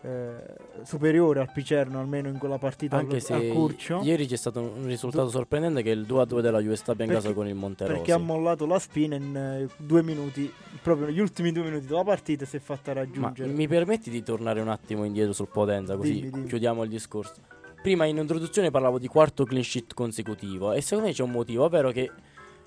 eh, 0.02 0.36
superiore 0.82 1.40
al 1.40 1.50
Picerno, 1.50 1.98
almeno 2.00 2.28
in 2.28 2.36
quella 2.36 2.58
partita 2.58 2.98
anche 2.98 3.14
al, 3.16 3.22
se 3.22 3.32
al 3.32 3.48
Curcio. 3.48 4.00
ieri 4.02 4.26
c'è 4.26 4.36
stato 4.36 4.60
un 4.60 4.84
risultato 4.86 5.30
sorprendente 5.30 5.82
che 5.82 5.90
è 5.90 5.94
il 5.94 6.02
2-2 6.06 6.40
della 6.40 6.60
Juve 6.60 6.76
Stabia 6.76 7.04
in 7.04 7.10
Perché- 7.10 7.22
casa 7.28 7.34
con 7.34 7.48
il 7.48 7.54
Monterosi 7.54 7.96
Perché 7.96 8.12
ha 8.12 8.18
mollato 8.18 8.66
la 8.66 8.78
spina 8.78 9.16
in 9.16 9.34
eh, 9.34 9.68
due 9.78 10.02
minuti, 10.02 10.52
proprio 10.82 11.06
negli 11.06 11.18
ultimi 11.18 11.50
due 11.50 11.64
minuti 11.64 11.86
della 11.86 12.04
partita 12.04 12.44
si 12.44 12.56
è 12.56 12.60
fatta 12.60 12.92
Ma 12.92 13.00
raggiungere. 13.00 13.50
mi 13.50 13.66
permetti 13.66 14.10
di 14.10 14.22
tornare 14.22 14.60
un 14.60 14.68
attimo 14.68 15.04
indietro 15.04 15.32
sul 15.32 15.48
Potenza, 15.48 15.96
così 15.96 16.12
Dimmi, 16.12 16.30
dimmi. 16.30 16.46
chiudiamo 16.46 16.82
il 16.82 16.90
discorso. 16.90 17.56
Prima 17.80 18.04
in 18.04 18.16
introduzione 18.18 18.70
parlavo 18.70 18.98
di 18.98 19.06
quarto 19.06 19.44
clean 19.44 19.62
sheet 19.62 19.94
consecutivo 19.94 20.72
e 20.72 20.80
secondo 20.82 21.08
me 21.08 21.14
c'è 21.14 21.22
un 21.22 21.30
motivo, 21.30 21.64
ovvero 21.64 21.90
che 21.90 22.10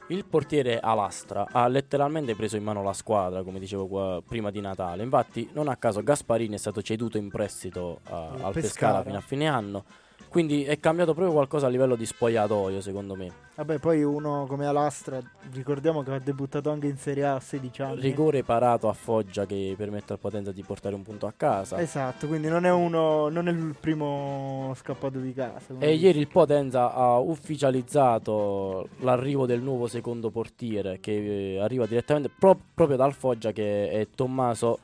il 0.08 0.26
portiere 0.26 0.80
Alastra 0.80 1.48
ha 1.52 1.68
letteralmente 1.68 2.36
preso 2.36 2.58
in 2.58 2.64
mano 2.64 2.82
la 2.82 2.94
squadra, 2.94 3.44
come 3.44 3.60
dicevo 3.60 3.88
qua, 3.88 4.22
prima 4.28 4.50
di 4.52 4.60
Natale. 4.60 5.04
Infatti, 5.04 5.50
non 5.54 5.68
a 5.68 5.76
caso 5.76 6.02
Gasparini 6.02 6.56
è 6.56 6.58
stato 6.58 6.82
ceduto 6.82 7.18
in 7.18 7.30
prestito 7.30 8.00
a- 8.06 8.30
Al 8.30 8.42
al 8.44 8.54
Pescara 8.54 8.54
Pescara. 8.54 9.04
fino 9.04 9.18
a 9.18 9.22
fine 9.22 9.48
anno. 9.48 9.86
Quindi 10.28 10.64
è 10.64 10.80
cambiato 10.80 11.14
proprio 11.14 11.34
qualcosa 11.34 11.68
a 11.68 11.70
livello 11.70 11.96
di 11.96 12.06
spogliatoio, 12.06 12.82
secondo 12.82 13.16
me. 13.16 13.50
Vabbè, 13.56 13.80
poi 13.80 14.02
uno 14.02 14.46
come 14.48 14.66
Alastra, 14.66 15.20
ricordiamo 15.52 16.04
che 16.04 16.12
ha 16.12 16.20
debuttato 16.20 16.72
anche 16.72 16.88
in 16.88 16.98
Serie 16.98 17.26
A 17.26 17.36
a 17.36 17.40
16 17.40 17.82
anni. 17.82 18.02
Rigore 18.02 18.44
parato 18.44 18.88
a 18.88 18.94
Foggia 18.94 19.46
che 19.46 19.76
permette 19.78 20.14
al 20.14 20.20
Potenza 20.20 20.52
di 20.52 20.64
portare 20.64 20.96
un 20.96 21.04
punto 21.04 21.28
a 21.28 21.34
casa. 21.36 21.80
Esatto, 21.80 22.28
quindi 22.28 22.48
non 22.48 22.66
è 22.66 22.72
uno 22.72 23.30
non 23.30 23.48
è 23.48 23.52
il 23.52 23.76
primo 23.80 24.74
scappato 24.76 25.20
di 25.20 25.34
casa. 25.34 25.76
E 25.80 25.94
ieri 25.94 26.20
il 26.20 26.28
Potenza 26.28 26.94
ha 26.94 27.18
ufficializzato 27.20 28.88
l'arrivo 29.00 29.46
del 29.46 29.62
nuovo 29.62 29.88
secondo 29.88 30.30
portiere 30.32 31.00
che 31.00 31.56
eh, 31.56 31.60
arriva 31.60 31.86
direttamente 31.86 32.32
pro- 32.38 32.60
proprio 32.74 32.98
dal 32.98 33.14
Foggia 33.14 33.52
che 33.52 33.90
è 33.90 34.08
Tommaso 34.16 34.80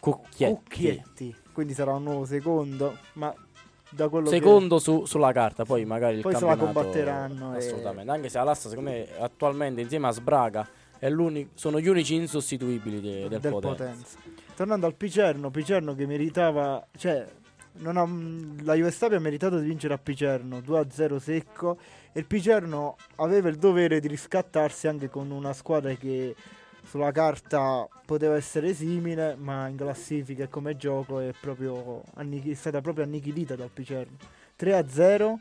Cucchietti. 0.00 0.54
Cucchietti. 0.54 1.36
Quindi 1.52 1.74
sarà 1.74 1.94
un 1.94 2.02
nuovo 2.02 2.24
secondo, 2.24 2.96
ma 3.14 3.34
da 3.96 4.08
quello 4.08 4.28
secondo 4.28 4.76
che... 4.76 4.82
su, 4.82 5.04
sulla 5.06 5.32
carta, 5.32 5.64
poi 5.64 5.84
magari 5.86 6.16
il 6.16 6.22
poi 6.22 6.32
campionato 6.32 6.60
se 6.60 6.66
la 6.66 6.72
combatteranno 6.72 7.52
assolutamente. 7.52 8.12
E... 8.12 8.14
Anche 8.14 8.28
se 8.28 8.38
Alassa 8.38 8.68
secondo 8.68 8.90
me 8.90 9.08
attualmente 9.18 9.80
insieme 9.80 10.06
a 10.06 10.10
Sbraga 10.12 10.68
sono 11.54 11.80
gli 11.80 11.88
unici 11.88 12.14
insostituibili 12.14 13.00
de, 13.00 13.28
del, 13.28 13.40
del 13.40 13.50
Potenza. 13.50 13.84
Potenza. 13.84 14.18
Tornando 14.54 14.86
al 14.86 14.94
Picerno, 14.94 15.50
Picerno 15.50 15.94
che 15.94 16.06
meritava, 16.06 16.86
cioè 16.96 17.26
ha, 17.82 18.08
la 18.62 18.74
Juve 18.74 19.16
ha 19.16 19.18
meritato 19.18 19.58
di 19.58 19.66
vincere 19.66 19.94
a 19.94 19.98
Picerno 19.98 20.58
2-0 20.58 21.16
secco 21.16 21.78
e 22.12 22.20
il 22.20 22.26
Picerno 22.26 22.96
aveva 23.16 23.48
il 23.48 23.56
dovere 23.56 24.00
di 24.00 24.08
riscattarsi 24.08 24.88
anche 24.88 25.08
con 25.08 25.30
una 25.30 25.52
squadra 25.52 25.92
che 25.94 26.34
sulla 26.86 27.10
carta 27.10 27.86
poteva 28.06 28.36
essere 28.36 28.72
simile, 28.72 29.34
ma 29.36 29.66
in 29.68 29.76
classifica 29.76 30.44
e 30.44 30.48
come 30.48 30.76
gioco 30.76 31.18
è, 31.18 31.32
proprio 31.38 32.02
annichi- 32.14 32.52
è 32.52 32.54
stata 32.54 32.80
proprio 32.80 33.04
annichilita 33.04 33.56
dal 33.56 33.70
Picerno. 33.70 34.16
3-0 34.58 35.34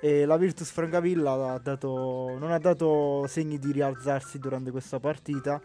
e 0.00 0.24
la 0.24 0.36
Virtus 0.36 0.70
Francavilla 0.70 1.52
ha 1.52 1.58
dato, 1.58 2.36
non 2.38 2.50
ha 2.50 2.58
dato 2.58 3.26
segni 3.26 3.58
di 3.58 3.72
rialzarsi 3.72 4.38
durante 4.38 4.70
questa 4.70 5.00
partita 5.00 5.60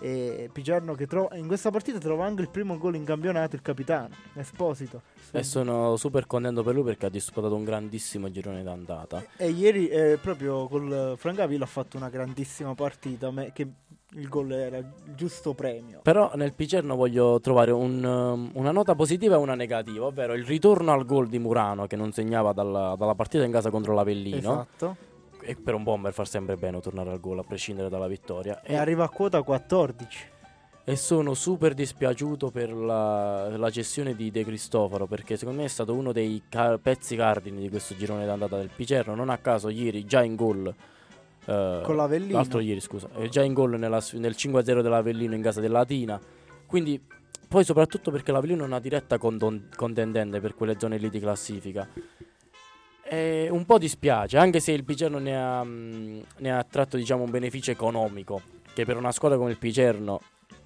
e 0.00 0.48
Picerno 0.52 0.94
che 0.94 1.06
trova, 1.06 1.36
in 1.36 1.46
questa 1.48 1.70
partita 1.70 1.98
trova 1.98 2.24
anche 2.24 2.42
il 2.42 2.50
primo 2.50 2.78
gol 2.78 2.94
in 2.94 3.04
campionato 3.04 3.56
il 3.56 3.62
capitano 3.62 4.14
Esposito 4.34 5.02
e 5.32 5.42
sono 5.42 5.96
super 5.96 6.26
contento 6.26 6.62
per 6.62 6.74
lui 6.74 6.84
perché 6.84 7.06
ha 7.06 7.10
disputato 7.10 7.56
un 7.56 7.64
grandissimo 7.64 8.30
girone 8.30 8.62
d'andata 8.62 9.24
e, 9.36 9.46
e 9.46 9.50
ieri 9.50 9.88
eh, 9.88 10.18
proprio 10.22 10.68
col 10.68 11.14
Francavilla 11.16 11.64
ha 11.64 11.68
fatto 11.68 11.96
una 11.96 12.10
grandissima 12.10 12.74
partita 12.76 13.32
che 13.52 13.66
il 14.12 14.28
gol 14.28 14.52
era 14.52 14.78
il 14.78 14.86
giusto 15.14 15.52
premio. 15.52 16.00
Però 16.02 16.32
nel 16.34 16.54
Picerno 16.54 16.96
voglio 16.96 17.40
trovare 17.40 17.72
un, 17.72 18.02
um, 18.02 18.50
una 18.54 18.70
nota 18.70 18.94
positiva 18.94 19.34
e 19.34 19.38
una 19.38 19.54
negativa, 19.54 20.06
ovvero 20.06 20.34
il 20.34 20.44
ritorno 20.44 20.92
al 20.92 21.04
gol 21.04 21.28
di 21.28 21.38
Murano 21.38 21.86
che 21.86 21.96
non 21.96 22.12
segnava 22.12 22.52
dalla, 22.52 22.94
dalla 22.96 23.14
partita 23.14 23.44
in 23.44 23.52
casa 23.52 23.70
contro 23.70 23.94
l'Avellino. 23.94 24.38
Esatto. 24.38 24.96
E 25.40 25.54
per 25.56 25.74
un 25.74 25.82
bomber 25.82 26.12
fa 26.12 26.24
sempre 26.24 26.56
bene 26.56 26.80
tornare 26.80 27.10
al 27.10 27.20
gol 27.20 27.38
a 27.38 27.42
prescindere 27.42 27.88
dalla 27.88 28.08
vittoria. 28.08 28.62
E, 28.62 28.72
e 28.72 28.76
arriva 28.76 29.04
a 29.04 29.08
quota 29.08 29.42
14. 29.42 30.36
E 30.84 30.96
sono 30.96 31.34
super 31.34 31.74
dispiaciuto 31.74 32.50
per 32.50 32.72
la, 32.72 33.54
la, 33.58 33.70
cessione 33.70 34.16
di 34.16 34.30
De 34.30 34.42
Cristoforo 34.42 35.06
perché 35.06 35.36
secondo 35.36 35.60
me 35.60 35.66
è 35.66 35.70
stato 35.70 35.92
uno 35.92 36.12
dei 36.12 36.44
ca- 36.48 36.78
pezzi 36.78 37.14
cardini 37.14 37.60
di 37.60 37.68
questo 37.68 37.94
girone 37.94 38.24
d'andata 38.24 38.56
del 38.56 38.70
Picerno. 38.74 39.14
Non 39.14 39.28
a 39.28 39.36
caso 39.36 39.68
ieri 39.68 40.06
già 40.06 40.22
in 40.22 40.34
gol 40.34 40.74
Uh, 41.48 41.80
con 41.80 41.96
l'Avellino. 41.96 42.34
L'altro 42.34 42.60
ieri, 42.60 42.78
scusa. 42.80 43.08
È 43.10 43.26
già 43.28 43.42
in 43.42 43.54
gol 43.54 43.78
nella, 43.78 44.04
nel 44.12 44.34
5-0 44.36 44.60
dell'Avellino 44.82 45.34
in 45.34 45.40
casa 45.40 45.60
della 45.60 45.78
Latina. 45.78 46.20
Quindi, 46.66 47.00
poi 47.48 47.64
soprattutto 47.64 48.10
perché 48.10 48.32
l'Avellino 48.32 48.64
è 48.64 48.66
una 48.66 48.80
diretta 48.80 49.16
condon- 49.16 49.70
contendente 49.74 50.40
per 50.40 50.54
quelle 50.54 50.76
zone 50.78 50.98
lì 50.98 51.08
di 51.08 51.18
classifica. 51.18 51.88
E 53.02 53.48
un 53.50 53.64
po' 53.64 53.78
dispiace, 53.78 54.36
anche 54.36 54.60
se 54.60 54.72
il 54.72 54.84
Picerno 54.84 55.18
ne 55.18 55.42
ha, 55.42 55.64
mh, 55.64 56.24
ne 56.36 56.52
ha 56.52 56.62
tratto 56.64 56.98
diciamo, 56.98 57.22
un 57.22 57.30
beneficio 57.30 57.70
economico, 57.70 58.42
che 58.74 58.84
per 58.84 58.98
una 58.98 59.12
squadra 59.12 59.38
come 59.38 59.50
il 59.50 59.56
Picerno 59.56 60.20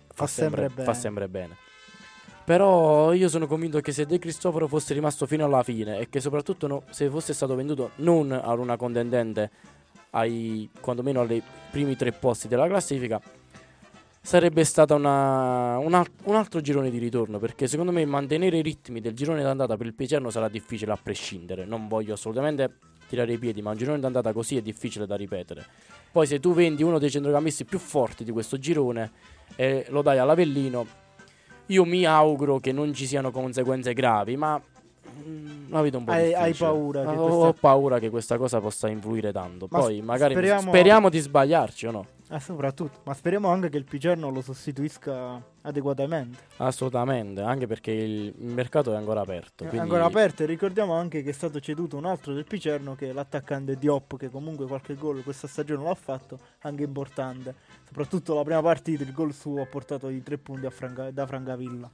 fa, 0.08 0.14
fa, 0.14 0.26
sempre, 0.26 0.66
sempre 0.66 0.84
fa 0.84 0.94
sempre 0.94 1.28
bene. 1.28 1.56
Però 2.44 3.12
io 3.12 3.28
sono 3.28 3.46
convinto 3.46 3.78
che 3.78 3.92
se 3.92 4.04
De 4.04 4.18
Cristoforo 4.18 4.66
fosse 4.66 4.94
rimasto 4.94 5.26
fino 5.26 5.44
alla 5.44 5.62
fine 5.62 6.00
e 6.00 6.08
che 6.08 6.18
soprattutto 6.18 6.66
no, 6.66 6.82
se 6.90 7.08
fosse 7.08 7.32
stato 7.32 7.54
venduto 7.54 7.92
non 7.96 8.32
ad 8.32 8.58
una 8.58 8.76
contendente 8.76 9.50
ai 10.14 10.68
quantomeno 10.80 11.20
ai 11.22 11.42
primi 11.70 11.96
tre 11.96 12.12
posti 12.12 12.48
della 12.48 12.66
classifica 12.66 13.20
sarebbe 14.24 14.62
stato 14.62 14.94
una, 14.94 15.78
un, 15.78 15.92
un, 16.24 16.34
altro 16.34 16.60
girone 16.60 16.90
di 16.90 16.98
ritorno 16.98 17.38
perché 17.38 17.66
secondo 17.66 17.90
me 17.90 18.04
mantenere 18.04 18.58
i 18.58 18.62
ritmi 18.62 19.00
del 19.00 19.14
girone 19.14 19.42
d'andata 19.42 19.76
per 19.76 19.86
il 19.86 19.94
Picerno 19.94 20.30
sarà 20.30 20.48
difficile 20.48 20.92
a 20.92 20.98
prescindere. 21.02 21.64
Non 21.64 21.88
voglio 21.88 22.14
assolutamente 22.14 22.78
tirare 23.08 23.32
i 23.32 23.38
piedi 23.38 23.60
ma 23.62 23.70
un 23.70 23.76
girone 23.76 23.98
d'andata 23.98 24.32
così 24.32 24.56
è 24.56 24.62
difficile 24.62 25.06
da 25.06 25.16
ripetere. 25.16 25.66
Poi 26.12 26.26
se 26.26 26.38
tu 26.38 26.54
vendi 26.54 26.84
uno 26.84 26.98
dei 26.98 27.10
centrocampisti 27.10 27.64
più 27.64 27.78
forti 27.78 28.22
di 28.22 28.30
questo 28.30 28.58
girone 28.58 29.10
e 29.56 29.86
lo 29.88 30.02
dai 30.02 30.18
all'Avellino 30.18 31.00
io 31.66 31.84
mi 31.84 32.04
auguro 32.04 32.58
che 32.58 32.70
non 32.70 32.92
ci 32.94 33.06
siano 33.06 33.30
conseguenze 33.30 33.92
gravi 33.92 34.36
ma 34.36 34.60
La 35.68 35.80
vedo 35.80 35.98
un 35.98 36.04
po' 36.04 36.12
hai, 36.12 36.34
hai 36.34 36.54
paura 36.54 37.00
ho, 37.00 37.04
questa... 37.04 37.46
ho, 37.48 37.52
paura 37.52 37.98
che 37.98 38.10
questa 38.10 38.36
cosa 38.36 38.60
possa 38.60 38.88
influire 38.88 39.32
tanto. 39.32 39.66
Ma 39.70 39.78
poi 39.78 40.00
magari 40.02 40.34
speriamo... 40.34 40.68
speriamo 40.68 41.08
di 41.08 41.18
sbagliarci 41.18 41.86
o 41.86 41.90
no? 41.90 42.06
Eh, 42.32 42.40
soprattutto. 42.40 43.00
Ma 43.04 43.12
speriamo 43.12 43.48
anche 43.48 43.68
che 43.68 43.76
il 43.76 43.84
Picerno 43.84 44.30
lo 44.30 44.40
sostituisca 44.40 45.38
adeguatamente. 45.60 46.38
Assolutamente 46.56 47.42
anche 47.42 47.66
perché 47.66 47.90
il, 47.90 48.34
il 48.38 48.52
mercato 48.52 48.92
è 48.92 48.96
ancora 48.96 49.20
aperto 49.20 49.64
è 49.64 49.68
quindi... 49.68 49.86
ancora 49.86 50.06
aperto 50.06 50.42
e 50.42 50.46
ricordiamo 50.46 50.94
anche 50.94 51.22
che 51.22 51.28
è 51.28 51.34
stato 51.34 51.60
ceduto 51.60 51.98
un 51.98 52.06
altro 52.06 52.32
del 52.32 52.44
Picerno 52.44 52.94
che 52.94 53.10
è 53.10 53.12
l'attaccante 53.12 53.76
Diop 53.76 54.16
che 54.16 54.30
comunque 54.30 54.66
qualche 54.66 54.94
gol 54.94 55.22
questa 55.22 55.46
stagione 55.46 55.84
l'ha 55.84 55.94
fatto 55.94 56.38
anche 56.60 56.82
importante. 56.84 57.54
Soprattutto 57.86 58.34
la 58.34 58.42
prima 58.42 58.62
partita 58.62 59.02
il 59.02 59.12
gol 59.12 59.34
suo 59.34 59.60
ha 59.60 59.66
portato 59.66 60.08
i 60.08 60.22
tre 60.22 60.38
punti 60.38 60.68
Franca... 60.70 61.10
da 61.10 61.26
Francavilla 61.26 61.90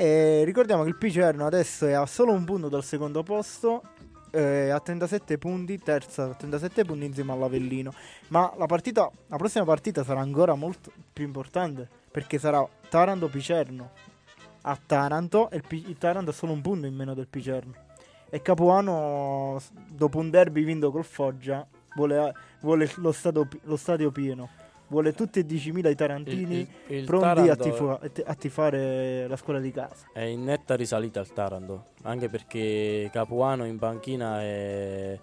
e 0.00 0.44
ricordiamo 0.44 0.84
che 0.84 0.90
il 0.90 0.96
Picerno 0.96 1.44
adesso 1.44 1.84
è 1.84 1.90
a 1.90 2.06
solo 2.06 2.30
un 2.30 2.44
punto 2.44 2.68
dal 2.68 2.84
secondo 2.84 3.24
posto, 3.24 3.82
eh, 4.30 4.68
a 4.70 4.78
37 4.78 5.38
punti, 5.38 5.76
terza 5.80 6.22
a 6.22 6.34
37 6.34 6.84
punti 6.84 7.06
insieme 7.06 7.32
all'Avellino. 7.32 7.92
Ma 8.28 8.54
la, 8.56 8.66
partita, 8.66 9.10
la 9.26 9.36
prossima 9.36 9.64
partita 9.64 10.04
sarà 10.04 10.20
ancora 10.20 10.54
molto 10.54 10.92
più 11.12 11.24
importante 11.24 11.88
perché 12.12 12.38
sarà 12.38 12.64
Taranto-Picerno 12.88 13.90
a 14.62 14.78
Taranto 14.86 15.50
e 15.50 15.56
il, 15.56 15.64
P- 15.66 15.88
il 15.88 15.98
Taranto 15.98 16.30
ha 16.30 16.32
solo 16.32 16.52
un 16.52 16.60
punto 16.60 16.86
in 16.86 16.94
meno 16.94 17.12
del 17.14 17.26
Picerno. 17.26 17.74
E 18.30 18.40
Capuano, 18.40 19.60
dopo 19.88 20.18
un 20.18 20.30
derby 20.30 20.62
vinto 20.62 20.92
col 20.92 21.04
Foggia, 21.04 21.66
vuole, 21.96 22.32
vuole 22.60 22.88
lo, 22.98 23.10
stadio, 23.10 23.48
lo 23.62 23.76
stadio 23.76 24.12
pieno 24.12 24.48
vuole 24.88 25.12
tutti 25.12 25.38
e 25.38 25.46
10.000 25.46 25.90
i 25.90 25.94
tarantini 25.94 26.60
il, 26.60 26.68
il, 26.88 26.96
il 26.98 27.04
pronti 27.04 27.48
a, 27.48 27.56
tifo- 27.56 28.00
a, 28.24 28.34
tifare 28.34 29.26
la 29.28 29.36
scuola 29.36 29.60
di 29.60 29.70
casa. 29.70 30.06
È 30.12 30.22
in 30.22 30.44
netta 30.44 30.74
risalita 30.74 31.20
il 31.20 31.32
Taranto, 31.32 31.88
anche 32.02 32.28
perché 32.28 33.08
Capuano 33.12 33.64
in 33.64 33.78
panchina 33.78 34.40
è... 34.40 35.18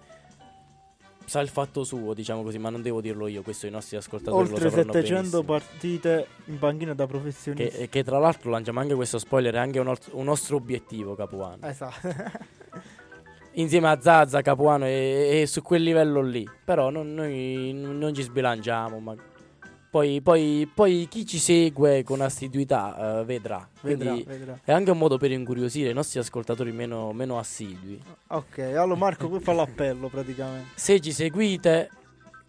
sa 1.24 1.40
il 1.40 1.48
fatto 1.48 1.84
suo, 1.84 2.14
diciamo 2.14 2.42
così, 2.42 2.58
ma 2.58 2.70
non 2.70 2.82
devo 2.82 3.00
dirlo 3.00 3.26
io, 3.26 3.42
questo 3.42 3.66
i 3.66 3.70
nostri 3.70 3.96
ascoltatori 3.96 4.48
Oltre 4.48 4.70
700 4.70 5.42
partite 5.42 6.26
in 6.46 6.58
panchina 6.58 6.94
da 6.94 7.06
professionisti. 7.06 7.76
Che, 7.76 7.88
che, 7.88 8.04
tra 8.04 8.18
l'altro 8.18 8.50
lanciamo 8.50 8.80
anche 8.80 8.94
questo 8.94 9.18
spoiler, 9.18 9.54
è 9.54 9.58
anche 9.58 9.78
un, 9.78 9.94
un 10.12 10.24
nostro 10.24 10.56
obiettivo 10.56 11.14
Capuano. 11.14 11.66
Esatto. 11.66 12.54
insieme 13.56 13.88
a 13.88 13.98
Zazza, 14.00 14.42
Capuano 14.42 14.86
e, 14.86 15.40
e, 15.40 15.46
su 15.46 15.62
quel 15.62 15.82
livello 15.82 16.20
lì. 16.20 16.48
Però 16.64 16.90
non, 16.90 17.14
noi 17.14 17.72
non 17.72 18.14
ci 18.14 18.22
sbilanciamo. 18.22 19.00
Ma 19.00 19.14
poi, 19.96 20.20
poi, 20.20 20.70
poi, 20.74 21.06
chi 21.08 21.24
ci 21.24 21.38
segue 21.38 22.04
con 22.04 22.20
assiduità 22.20 23.20
uh, 23.20 23.24
vedrà. 23.24 23.66
Vedrà, 23.80 24.14
vedrà. 24.26 24.60
È 24.62 24.70
anche 24.70 24.90
un 24.90 24.98
modo 24.98 25.16
per 25.16 25.30
incuriosire 25.30 25.88
i 25.88 25.94
nostri 25.94 26.18
ascoltatori 26.18 26.70
meno, 26.70 27.14
meno 27.14 27.38
assidui. 27.38 27.98
Ok, 28.26 28.58
allora 28.58 28.94
Marco, 28.94 29.30
qui 29.30 29.40
fa 29.40 29.54
l'appello 29.54 30.08
praticamente. 30.08 30.72
Se 30.74 31.00
ci 31.00 31.12
seguite, 31.12 31.88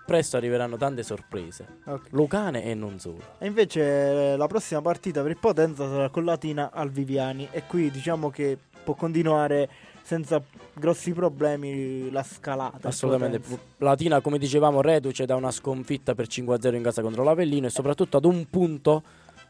presto 0.05 0.35
arriveranno 0.35 0.75
tante 0.75 1.03
sorprese. 1.03 1.77
Okay. 1.85 2.09
Lucane 2.09 2.65
e 2.65 2.73
non 2.73 2.99
solo. 2.99 3.21
E 3.37 3.47
invece 3.47 4.35
la 4.35 4.47
prossima 4.47 4.81
partita 4.81 5.21
per 5.21 5.31
il 5.31 5.37
Potenza 5.37 5.87
sarà 5.87 6.09
con 6.09 6.25
Latina 6.25 6.71
al 6.73 6.91
Viviani. 6.91 7.47
E 7.51 7.63
qui 7.65 7.89
diciamo 7.89 8.29
che 8.29 8.57
può 8.83 8.93
continuare 8.93 9.69
senza 10.07 10.41
grossi 10.73 11.11
problemi 11.11 12.09
la 12.11 12.23
scalata. 12.23 12.87
Assolutamente. 12.87 13.41
Latina, 13.79 14.21
come 14.21 14.37
dicevamo, 14.37 14.79
reduce 14.79 15.25
da 15.25 15.35
una 15.35 15.51
sconfitta 15.51 16.15
per 16.15 16.27
5-0 16.27 16.75
in 16.75 16.81
casa 16.81 17.01
contro 17.01 17.25
l'Avellino 17.25 17.67
e 17.67 17.69
soprattutto 17.69 18.15
ad 18.15 18.23
un 18.23 18.49
punto 18.49 19.03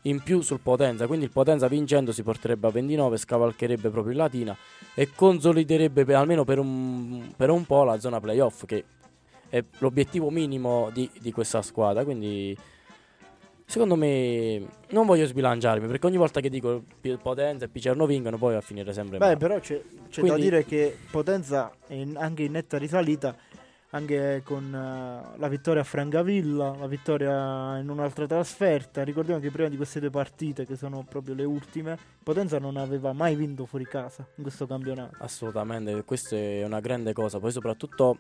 in 0.04 0.24
più 0.24 0.41
sul 0.41 0.60
Potenza. 0.60 1.06
Quindi 1.06 1.26
il 1.26 1.32
Potenza 1.32 1.67
vincendo 1.67 2.12
si 2.12 2.24
porterebbe 2.24 2.65
a 2.65 2.72
29, 2.72 3.17
scavalcherebbe 3.17 3.89
proprio 3.89 4.13
il 4.13 4.17
Latina 4.17 4.58
e 4.96 5.12
consoliderebbe 5.13 6.06
per, 6.06 6.15
almeno 6.15 6.43
per 6.43 6.58
un, 6.58 7.32
per 7.36 7.52
un, 7.52 7.63
po' 7.63 7.84
la 7.84 8.00
zona 8.00 8.20
playoff, 8.20 8.65
che 8.65 8.84
è 9.50 9.63
l'obiettivo 9.78 10.32
minimo 10.32 10.89
di, 10.91 11.08
di 11.22 11.32
questa 11.32 11.62
squadra. 11.62 12.04
Quindi 12.04 12.58
Secondo 13.69 13.97
me 13.97 14.65
non 14.91 15.06
voglio 15.06 15.25
sbilanciarmi 15.25 15.88
perché 15.88 16.06
ogni 16.06 16.15
volta 16.15 16.39
che 16.39 16.49
dico 16.49 16.84
Potenza 17.21 17.65
e 17.65 17.67
Picerno 17.67 18.06
vincono 18.06 18.38
poi 18.38 18.53
va 18.53 18.60
a 18.60 18.62
finire 18.62 18.93
sempre 18.93 19.17
Beh, 19.17 19.25
male. 19.25 19.38
però 19.38 19.60
c'è, 19.60 19.82
c'è 20.10 20.21
Quindi- 20.21 20.30
da 20.30 20.36
dire 20.38 20.63
che 20.63 20.97
Potenza 21.12 21.73
è 21.86 21.93
in- 21.93 22.15
anche 22.15 22.43
in 22.43 22.53
netta 22.53 22.77
risalita, 22.77 23.36
anche 23.89 24.41
con 24.45 24.73
eh, 24.73 25.38
la 25.38 25.47
vittoria 25.49 25.82
a 25.82 25.84
Francavilla, 25.84 26.77
la 26.80 26.88
vittoria 26.88 27.77
in 27.77 27.89
un'altra 27.89 28.25
trasferta. 28.25 29.03
Ricordiamo 29.03 29.41
che 29.41 29.51
prima 29.51 29.67
di 29.67 29.75
queste 29.75 29.99
due 29.99 30.12
partite, 30.12 30.65
che 30.65 30.77
sono 30.77 31.06
proprio 31.08 31.36
le 31.36 31.43
ultime, 31.43 31.97
Potenza 32.23 32.60
non 32.60 32.77
aveva 32.77 33.12
mai 33.12 33.36
vinto 33.36 33.65
fuori 33.65 33.84
casa 33.86 34.25
in 34.36 34.43
questo 34.43 34.65
campionato. 34.65 35.17
Assolutamente, 35.19 36.03
questa 36.06 36.38
è 36.38 36.63
una 36.63 36.80
grande 36.80 37.12
cosa. 37.12 37.38
Poi 37.39 37.51
soprattutto 37.51 38.17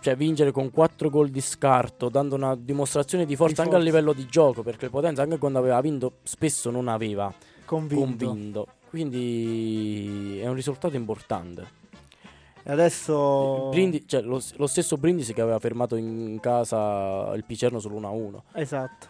cioè, 0.00 0.16
vincere 0.16 0.50
con 0.52 0.70
4 0.70 1.10
gol 1.10 1.28
di 1.28 1.40
scarto, 1.40 2.08
dando 2.08 2.34
una 2.36 2.54
dimostrazione 2.56 3.26
di 3.26 3.36
forza 3.36 3.62
Di 3.62 3.68
anche 3.68 3.74
a 3.74 3.78
forza. 3.78 3.90
livello 3.98 4.12
di 4.12 4.26
gioco, 4.26 4.62
perché 4.62 4.86
il 4.86 4.90
Potenza 4.90 5.22
anche 5.22 5.38
quando 5.38 5.58
aveva 5.58 5.80
vinto 5.80 6.18
spesso 6.22 6.70
non 6.70 6.88
aveva 6.88 7.32
Convinto. 7.64 8.26
convinto. 8.26 8.66
Quindi 8.88 10.38
è 10.40 10.46
un 10.46 10.54
risultato 10.54 10.96
importante. 10.96 11.76
E 12.62 12.72
adesso... 12.72 13.68
Brindi- 13.70 14.06
cioè, 14.06 14.20
lo, 14.22 14.40
lo 14.56 14.66
stesso 14.66 14.96
Brindisi 14.96 15.32
che 15.34 15.40
aveva 15.40 15.58
fermato 15.58 15.96
in 15.96 16.38
casa 16.40 17.32
il 17.34 17.44
Picerno 17.44 17.78
sull'1-1. 17.78 18.40
Esatto. 18.54 19.06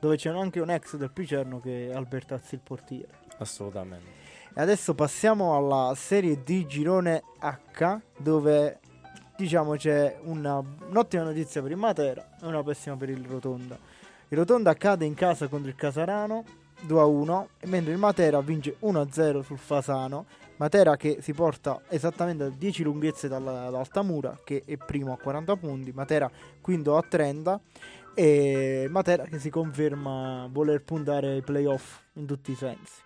Dove 0.00 0.16
c'è 0.16 0.30
anche 0.30 0.60
un 0.60 0.70
ex 0.70 0.96
del 0.96 1.10
Picerno 1.12 1.60
che 1.60 1.90
è 1.90 1.94
Albertazzi 1.94 2.54
il 2.54 2.60
portiere. 2.62 3.08
Assolutamente. 3.38 4.20
E 4.54 4.60
adesso 4.60 4.94
passiamo 4.94 5.56
alla 5.56 5.94
serie 5.96 6.42
D 6.42 6.66
girone 6.66 7.22
H 7.38 7.98
dove 8.18 8.80
diciamo 9.36 9.76
c'è 9.76 10.18
una, 10.22 10.62
un'ottima 10.88 11.22
notizia 11.22 11.62
per 11.62 11.70
il 11.70 11.76
Matera 11.76 12.36
e 12.40 12.46
una 12.46 12.62
pessima 12.62 12.96
per 12.96 13.10
il 13.10 13.24
Rotonda. 13.24 13.78
Il 14.28 14.38
Rotonda 14.38 14.74
cade 14.74 15.04
in 15.04 15.14
casa 15.14 15.48
contro 15.48 15.68
il 15.68 15.76
Casarano 15.76 16.44
2-1 16.86 17.46
mentre 17.66 17.92
il 17.92 17.98
Matera 17.98 18.40
vince 18.40 18.76
1-0 18.80 19.42
sul 19.42 19.58
Fasano. 19.58 20.26
Matera 20.56 20.96
che 20.96 21.18
si 21.20 21.32
porta 21.32 21.82
esattamente 21.88 22.44
a 22.44 22.48
10 22.48 22.82
lunghezze 22.82 23.28
dalla, 23.28 23.68
da 23.70 23.78
Altamura 23.78 24.38
che 24.44 24.62
è 24.64 24.76
primo 24.76 25.12
a 25.12 25.18
40 25.18 25.56
punti, 25.56 25.92
Matera 25.92 26.30
quinto 26.60 26.96
a 26.96 27.02
30 27.02 27.60
e 28.14 28.86
Matera 28.90 29.24
che 29.24 29.38
si 29.38 29.50
conferma 29.50 30.48
voler 30.50 30.82
puntare 30.82 31.28
ai 31.28 31.42
playoff 31.42 32.00
in 32.14 32.26
tutti 32.26 32.52
i 32.52 32.54
sensi. 32.54 33.00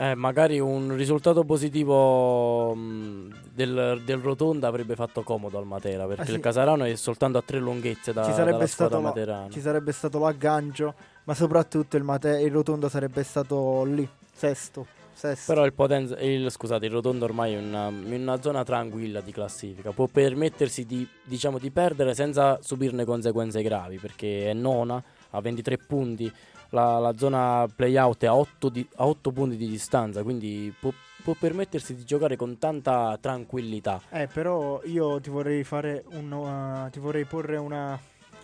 Eh, 0.00 0.14
magari 0.14 0.60
un 0.60 0.94
risultato 0.94 1.42
positivo 1.42 2.72
mh, 2.72 3.34
del, 3.52 4.00
del 4.04 4.18
Rotonda 4.18 4.68
avrebbe 4.68 4.94
fatto 4.94 5.22
comodo 5.22 5.58
al 5.58 5.66
Matera 5.66 6.06
perché 6.06 6.22
Ah, 6.22 6.26
sì. 6.26 6.32
il 6.34 6.40
Casarano 6.40 6.84
è 6.84 6.94
soltanto 6.94 7.38
a 7.38 7.42
tre 7.42 7.58
lunghezze 7.58 8.12
da, 8.12 8.22
ci 8.24 8.32
sarebbe, 8.32 8.66
stato 8.68 9.00
materana. 9.00 9.50
ci 9.50 9.60
sarebbe 9.60 9.90
stato 9.90 10.20
l'aggancio, 10.20 10.94
ma 11.24 11.34
soprattutto 11.34 11.96
il, 11.96 12.04
Mate- 12.04 12.40
il 12.40 12.52
Rotonda 12.52 12.88
sarebbe 12.88 13.24
stato 13.24 13.82
lì, 13.82 14.08
sesto. 14.32 14.86
sesto. 15.12 15.52
Però 15.52 15.66
il 15.66 15.72
Potenza, 15.72 16.16
il, 16.20 16.48
scusate, 16.48 16.86
il 16.86 16.92
Rotondo 16.92 17.24
ormai 17.24 17.54
è 17.54 17.58
in 17.58 17.64
una, 17.66 17.88
una 17.88 18.40
zona 18.40 18.62
tranquilla 18.62 19.20
di 19.20 19.32
classifica, 19.32 19.90
può 19.90 20.06
permettersi 20.06 20.84
di, 20.86 21.04
diciamo, 21.24 21.58
di 21.58 21.72
perdere 21.72 22.14
senza 22.14 22.60
subirne 22.62 23.04
conseguenze 23.04 23.62
gravi 23.62 23.98
perché 23.98 24.48
è 24.48 24.52
nona, 24.52 25.02
ha 25.30 25.40
23 25.40 25.76
punti, 25.78 26.32
la, 26.70 26.98
la 26.98 27.16
zona 27.16 27.66
playout 27.74 28.22
è 28.22 28.26
a 28.26 28.36
8, 28.36 28.68
di- 28.68 28.88
a 28.96 29.06
8 29.06 29.30
punti 29.32 29.56
di 29.56 29.68
distanza, 29.68 30.22
quindi 30.22 30.72
può, 30.78 30.92
può 31.22 31.34
permettersi 31.38 31.94
di 31.94 32.04
giocare 32.04 32.36
con 32.36 32.58
tanta 32.58 33.16
tranquillità. 33.20 34.00
Eh, 34.10 34.26
però 34.26 34.80
io 34.84 35.20
ti 35.20 35.30
vorrei 35.30 35.64
fare 35.64 36.04
un, 36.12 36.32
uh, 36.32 36.90
ti 36.90 36.98
vorrei 36.98 37.24
porre 37.24 37.56
una 37.56 37.98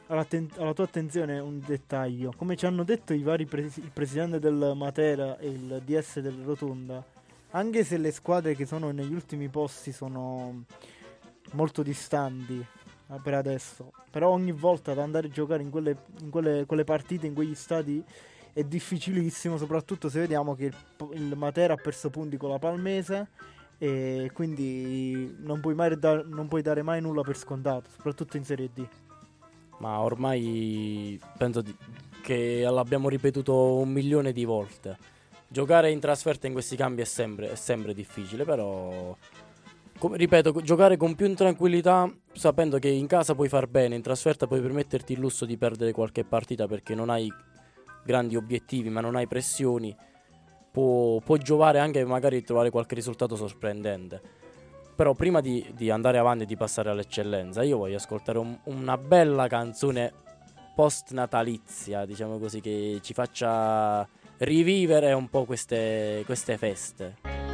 alla 0.07 0.25
tua 0.25 0.85
attenzione 0.85 1.39
un 1.39 1.61
dettaglio. 1.65 2.33
Come 2.37 2.57
ci 2.57 2.67
hanno 2.67 2.85
detto 2.85 3.15
i 3.15 3.23
vari 3.23 3.47
presi- 3.47 3.81
il 3.81 3.91
presidente 3.91 4.39
del 4.39 4.73
Matera 4.77 5.39
e 5.39 5.49
il 5.49 5.83
DS 5.85 6.21
del 6.21 6.43
Rotonda, 6.45 7.03
anche 7.53 7.85
se 7.85 7.97
le 7.97 8.13
squadre 8.13 8.55
che 8.55 8.67
sono 8.67 8.91
negli 8.91 9.15
ultimi 9.15 9.49
posti 9.49 9.93
sono 9.93 10.65
molto 11.53 11.83
distanti 11.83 12.65
eh, 13.09 13.21
per 13.23 13.35
adesso, 13.35 13.93
però 14.11 14.31
ogni 14.31 14.53
volta 14.53 14.93
ad 14.93 14.99
andare 14.99 15.29
a 15.29 15.31
giocare 15.31 15.63
in 15.63 15.71
quelle, 15.71 15.97
in 16.21 16.31
quelle, 16.31 16.65
quelle 16.67 16.85
partite, 16.85 17.27
in 17.27 17.35
quegli 17.35 17.55
stadi 17.55 18.03
è 18.53 18.63
difficilissimo, 18.63 19.59
soprattutto 19.59 20.09
se 20.09 20.21
vediamo 20.21 20.55
che 20.55 20.67
il, 20.67 20.75
il 21.13 21.37
Matera 21.37 21.75
ha 21.75 21.77
perso 21.77 22.09
punti 22.09 22.37
con 22.37 22.51
la 22.51 22.59
Palmese 22.59 23.29
e 23.79 24.31
quindi 24.33 25.37
non 25.41 25.61
puoi, 25.61 25.75
mai 25.75 25.99
da- 25.99 26.23
non 26.23 26.47
puoi 26.49 26.63
dare 26.63 26.83
mai 26.83 27.01
nulla 27.01 27.23
per 27.23 27.37
scontato, 27.37 27.91
soprattutto 27.91 28.37
in 28.37 28.45
Serie 28.45 28.71
D. 28.73 28.87
Ma 29.79 30.01
ormai 30.01 31.21
penso 31.37 31.61
di- 31.61 31.77
che 32.23 32.63
l'abbiamo 32.63 33.09
ripetuto 33.09 33.75
un 33.75 33.91
milione 33.91 34.33
di 34.33 34.45
volte. 34.45 34.97
Giocare 35.49 35.91
in 35.91 36.01
trasferta 36.01 36.47
in 36.47 36.53
questi 36.53 36.75
cambi 36.75 37.03
è 37.03 37.05
sempre, 37.05 37.51
è 37.51 37.55
sempre 37.57 37.93
difficile, 37.93 38.45
però 38.45 39.15
ripeto, 40.13 40.61
giocare 40.63 40.97
con 40.97 41.15
più 41.15 41.33
tranquillità, 41.35 42.13
sapendo 42.33 42.79
che 42.79 42.89
in 42.89 43.07
casa 43.07 43.35
puoi 43.35 43.49
far 43.49 43.67
bene, 43.67 43.95
in 43.95 44.03
trasferta 44.03 44.47
puoi 44.47 44.61
permetterti 44.61 45.13
il 45.13 45.21
lusso 45.21 45.45
di 45.45 45.57
perdere 45.57 45.93
qualche 45.93 46.25
partita 46.25 46.67
perché 46.67 46.95
non 46.95 47.11
hai 47.11 47.33
grandi 48.05 48.37
obiettivi, 48.37 48.91
ma 48.91 49.01
non 49.01 49.17
hai 49.17 49.27
pressioni, 49.27 49.95
può, 50.71 51.19
può 51.21 51.37
giovare 51.37 51.79
anche 51.79 52.05
magari 52.05 52.43
trovare 52.43 52.71
qualche 52.71 52.95
risultato 52.95 53.37
sorprendente. 53.37 54.21
Però 54.95 55.15
prima 55.15 55.41
di, 55.41 55.67
di 55.75 55.91
andare 55.91 56.19
avanti 56.19 56.45
e 56.45 56.47
di 56.47 56.57
passare 56.57 56.91
all'eccellenza, 56.91 57.63
io 57.63 57.79
voglio 57.79 57.97
ascoltare 57.97 58.39
un- 58.39 58.59
una 58.65 58.97
bella 58.97 59.49
canzone 59.49 60.13
post 60.75 61.13
natalizia, 61.13 62.05
diciamo 62.05 62.39
così, 62.39 62.61
che 62.61 62.99
ci 63.03 63.13
faccia 63.13 64.07
rivivere 64.39 65.13
un 65.13 65.29
po' 65.29 65.45
queste, 65.45 66.23
queste 66.27 66.59
feste. 66.59 67.54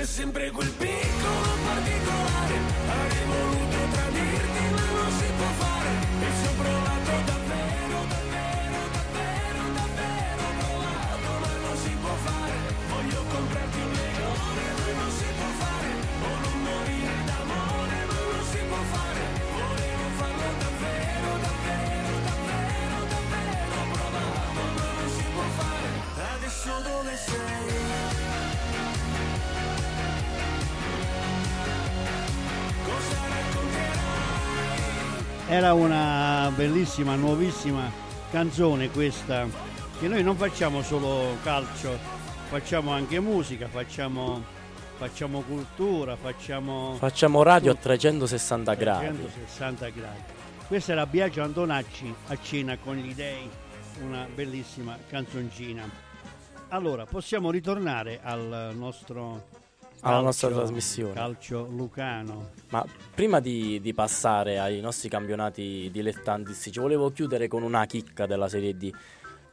c'è 0.00 0.06
sempre 0.06 0.50
quel 0.50 0.70
piccolo 0.78 1.50
particolare, 1.62 2.54
avrei 2.88 3.26
voluto 3.26 3.76
tradirti 3.92 4.62
ma 4.72 5.02
non 5.02 5.10
si 5.12 5.24
può 5.36 5.46
fare, 5.58 5.90
Era 35.50 35.72
una 35.72 36.52
bellissima, 36.54 37.16
nuovissima 37.16 37.90
canzone 38.30 38.88
questa, 38.88 39.48
che 39.98 40.06
noi 40.06 40.22
non 40.22 40.36
facciamo 40.36 40.80
solo 40.80 41.38
calcio, 41.42 41.98
facciamo 42.48 42.92
anche 42.92 43.18
musica, 43.18 43.66
facciamo, 43.66 44.44
facciamo 44.96 45.40
cultura, 45.40 46.14
facciamo... 46.14 46.94
Facciamo 46.94 47.42
radio 47.42 47.72
a 47.72 47.74
360 47.74 48.74
gradi. 48.74 49.06
360 49.06 49.88
gradi. 49.88 50.20
Questa 50.68 50.92
era 50.92 51.04
Biagio 51.04 51.42
Antonacci 51.42 52.14
a 52.28 52.38
cena 52.40 52.78
con 52.78 52.94
gli 52.94 53.12
dei, 53.12 53.50
una 54.02 54.28
bellissima 54.32 54.96
canzoncina. 55.08 55.82
Allora, 56.68 57.06
possiamo 57.06 57.50
ritornare 57.50 58.20
al 58.22 58.70
nostro 58.76 59.58
alla 60.02 60.22
calcio, 60.22 60.22
nostra 60.22 60.48
trasmissione. 60.50 61.12
Calcio 61.14 61.66
Lucano. 61.70 62.50
Ma 62.70 62.84
prima 63.14 63.40
di, 63.40 63.80
di, 63.80 63.92
passare 63.92 64.58
ai 64.58 64.80
nostri 64.80 65.08
campionati 65.08 65.88
dilettantistici, 65.92 66.78
volevo 66.78 67.10
chiudere 67.10 67.48
con 67.48 67.62
una 67.62 67.84
chicca 67.86 68.26
della 68.26 68.48
Serie 68.48 68.76
D. 68.76 68.92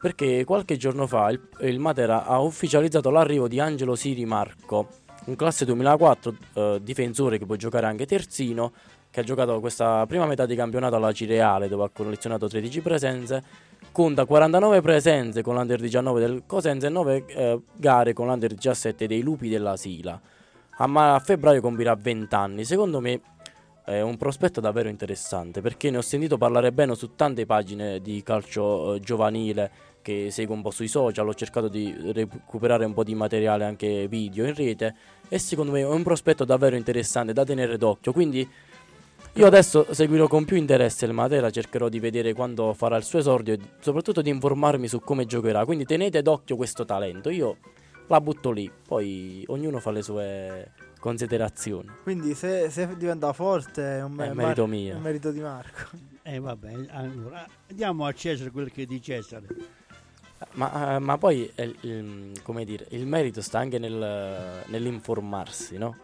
Perché 0.00 0.44
qualche 0.44 0.76
giorno 0.76 1.06
fa 1.06 1.30
il, 1.30 1.40
il 1.62 1.78
Matera 1.78 2.24
ha 2.24 2.38
ufficializzato 2.38 3.10
l'arrivo 3.10 3.48
di 3.48 3.58
Angelo 3.58 3.96
Siri 3.96 4.24
Marco, 4.24 4.88
un 5.24 5.36
classe 5.36 5.64
2004 5.64 6.36
eh, 6.54 6.80
difensore 6.82 7.38
che 7.38 7.46
può 7.46 7.56
giocare 7.56 7.86
anche 7.86 8.06
terzino, 8.06 8.72
che 9.10 9.20
ha 9.20 9.22
giocato 9.22 9.58
questa 9.60 10.06
prima 10.06 10.26
metà 10.26 10.46
di 10.46 10.54
campionato 10.54 10.96
alla 10.96 11.12
Cireale 11.12 11.68
dove 11.68 11.84
ha 11.84 11.90
collezionato 11.90 12.48
13 12.48 12.80
presenze, 12.80 13.42
conta 13.90 14.24
49 14.24 14.80
presenze 14.80 15.42
con 15.42 15.54
l'Under 15.54 15.80
19 15.80 16.20
del 16.20 16.42
Cosenza 16.46 16.86
e 16.86 16.90
9 16.90 17.24
eh, 17.26 17.60
gare 17.74 18.12
con 18.12 18.26
l'Under 18.26 18.54
17 18.54 19.06
dei 19.06 19.22
Lupi 19.22 19.48
della 19.48 19.76
Sila. 19.76 20.20
A, 20.78 20.86
ma- 20.86 21.14
a 21.14 21.20
febbraio 21.20 21.60
compirà 21.60 21.94
20 21.94 22.34
anni. 22.34 22.64
Secondo 22.64 23.00
me 23.00 23.20
è 23.84 24.00
un 24.00 24.16
prospetto 24.16 24.60
davvero 24.60 24.88
interessante 24.88 25.60
perché 25.60 25.90
ne 25.90 25.96
ho 25.96 26.02
sentito 26.02 26.36
parlare 26.36 26.72
bene 26.72 26.94
su 26.94 27.14
tante 27.14 27.46
pagine 27.46 28.00
di 28.00 28.22
calcio 28.22 28.94
eh, 28.94 29.00
giovanile 29.00 29.70
che 30.02 30.30
seguo 30.30 30.54
un 30.54 30.62
po' 30.62 30.70
sui 30.70 30.88
social, 30.88 31.26
ho 31.26 31.34
cercato 31.34 31.68
di 31.68 31.94
recuperare 32.12 32.84
un 32.84 32.94
po' 32.94 33.02
di 33.02 33.14
materiale 33.14 33.64
anche 33.64 34.06
video 34.08 34.46
in 34.46 34.54
rete 34.54 34.94
e 35.28 35.38
secondo 35.38 35.72
me 35.72 35.80
è 35.80 35.86
un 35.86 36.02
prospetto 36.02 36.44
davvero 36.44 36.76
interessante 36.76 37.32
da 37.32 37.44
tenere 37.44 37.76
d'occhio, 37.76 38.12
quindi 38.12 38.48
io 39.34 39.46
adesso 39.46 39.86
seguirò 39.92 40.26
con 40.26 40.44
più 40.44 40.56
interesse 40.56 41.04
il 41.04 41.12
Matera, 41.12 41.50
cercherò 41.50 41.88
di 41.88 42.00
vedere 42.00 42.32
quando 42.32 42.72
farà 42.72 42.96
il 42.96 43.04
suo 43.04 43.18
esordio 43.18 43.54
e 43.54 43.58
soprattutto 43.80 44.22
di 44.22 44.30
informarmi 44.30 44.88
su 44.88 45.00
come 45.00 45.26
giocherà. 45.26 45.64
Quindi 45.64 45.84
tenete 45.84 46.22
d'occhio 46.22 46.56
questo 46.56 46.84
talento. 46.84 47.30
Io 47.30 47.58
la 48.08 48.20
butto 48.20 48.50
lì, 48.50 48.70
poi 48.86 49.44
ognuno 49.48 49.78
fa 49.78 49.90
le 49.90 50.02
sue 50.02 50.72
considerazioni. 50.98 51.88
Quindi 52.02 52.34
se, 52.34 52.70
se 52.70 52.96
diventa 52.96 53.32
forte 53.32 53.98
è 53.98 54.02
un, 54.02 54.18
è 54.18 54.32
merito 54.32 54.66
Mar- 54.66 54.68
mio. 54.68 54.92
È 54.92 54.96
un 54.96 55.02
merito 55.02 55.30
di 55.30 55.40
Marco. 55.40 55.96
Eh 56.22 56.40
vabbè, 56.40 56.86
allora 56.90 57.46
diamo 57.66 58.04
a 58.04 58.12
Cesare 58.12 58.50
quel 58.50 58.70
che 58.72 58.82
è 58.82 58.86
di 58.86 59.00
Cesare. 59.00 59.46
Ma, 60.52 60.96
uh, 60.96 61.00
ma 61.00 61.18
poi 61.18 61.50
il, 61.56 61.76
il, 61.80 62.42
come 62.42 62.64
dire, 62.64 62.86
il 62.90 63.06
merito 63.06 63.40
sta 63.40 63.58
anche 63.58 63.78
nel, 63.78 64.62
nell'informarsi, 64.66 65.78
no? 65.78 65.96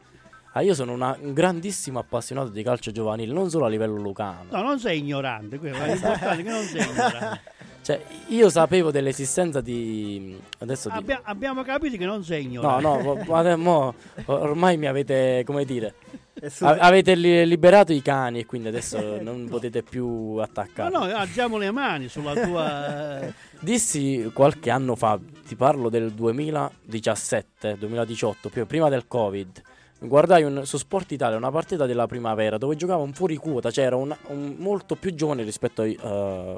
Ah, 0.57 0.61
io 0.61 0.73
sono 0.75 0.93
una, 0.93 1.17
un 1.21 1.33
grandissimo 1.33 1.99
appassionato 1.99 2.49
di 2.49 2.63
calcio 2.63 2.93
giovanile, 2.93 3.33
non 3.33 3.51
solo 3.51 3.65
a 3.65 3.69
livello 3.69 3.97
lucano. 3.97 4.51
No, 4.51 4.63
non 4.63 4.79
sei 4.79 5.01
ignorante, 5.01 5.59
quello 5.59 5.79
è 5.79 5.95
importante 5.95 6.43
che 6.45 6.49
non 6.49 6.63
sei 6.63 6.89
ignorante. 6.89 7.53
Cioè, 7.85 8.03
io 8.29 8.49
sapevo 8.49 8.91
dell'esistenza 8.91 9.61
di. 9.61 10.41
Adesso 10.61 10.89
di... 10.89 10.97
Abbia, 10.97 11.21
abbiamo 11.23 11.63
capito 11.63 11.99
che 11.99 12.07
non 12.07 12.25
sei 12.25 12.45
ignorante. 12.45 12.83
No, 12.83 13.03
no, 13.03 13.25
ma, 13.27 13.57
mo, 13.57 13.95
ormai 14.25 14.79
mi 14.79 14.87
avete, 14.87 15.43
come 15.45 15.67
dire, 15.67 15.97
su... 16.47 16.65
avete 16.65 17.15
li, 17.15 17.47
liberato 17.47 17.93
i 17.93 18.01
cani 18.01 18.39
e 18.39 18.47
quindi 18.47 18.69
adesso 18.69 18.99
non 19.21 19.49
potete 19.51 19.83
più 19.83 20.37
attaccare. 20.41 20.89
No, 20.89 21.05
no, 21.05 21.15
alziamo 21.15 21.59
le 21.59 21.71
mani 21.73 22.09
sulla 22.09 22.33
tua. 22.33 23.21
eh, 23.21 23.33
Dissi 23.61 24.31
qualche 24.33 24.71
anno 24.71 24.95
fa, 24.95 25.21
ti 25.47 25.55
parlo 25.55 25.91
del 25.91 26.13
2017, 26.13 27.77
2018, 27.77 28.49
più 28.49 28.65
prima 28.65 28.89
del 28.89 29.07
Covid. 29.07 29.63
Guardai 30.07 30.43
un, 30.43 30.65
su 30.65 30.77
Sport 30.77 31.13
Italia 31.13 31.37
una 31.37 31.51
partita 31.51 31.87
della 31.87 32.07
primavera 32.07 32.59
dove 32.59 32.77
giocava 32.77 33.03
un 33.03 33.13
fuori 33.13 33.37
quota, 33.37 33.71
cioè 33.71 33.85
era 33.85 33.97
un, 33.97 34.15
un 34.29 34.55
molto 34.59 34.97
più 34.97 35.15
giovane 35.15 35.43
rispetto 35.43 35.83
ai, 35.83 35.99
uh, 36.01 36.57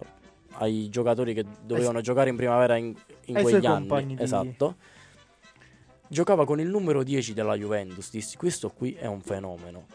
ai 0.58 0.88
giocatori 0.88 1.34
che 1.34 1.44
dovevano 1.64 1.98
Ai- 1.98 2.04
giocare 2.04 2.30
in 2.30 2.36
primavera 2.36 2.76
in, 2.76 2.94
in 3.26 3.42
quegli 3.42 3.66
anni. 3.66 4.16
Esatto. 4.18 4.76
Giocava 6.08 6.44
con 6.44 6.60
il 6.60 6.68
numero 6.68 7.02
10 7.02 7.34
della 7.34 7.56
Juventus. 7.56 8.10
Dissi, 8.10 8.36
questo 8.36 8.70
qui 8.70 8.92
è 8.92 9.06
un 9.06 9.20
fenomeno. 9.20 9.86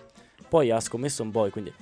Poi 0.49 0.69
ha 0.69 0.79
scommesso 0.79 1.23
un 1.23 1.31
po', 1.31 1.47
quindi 1.49 1.73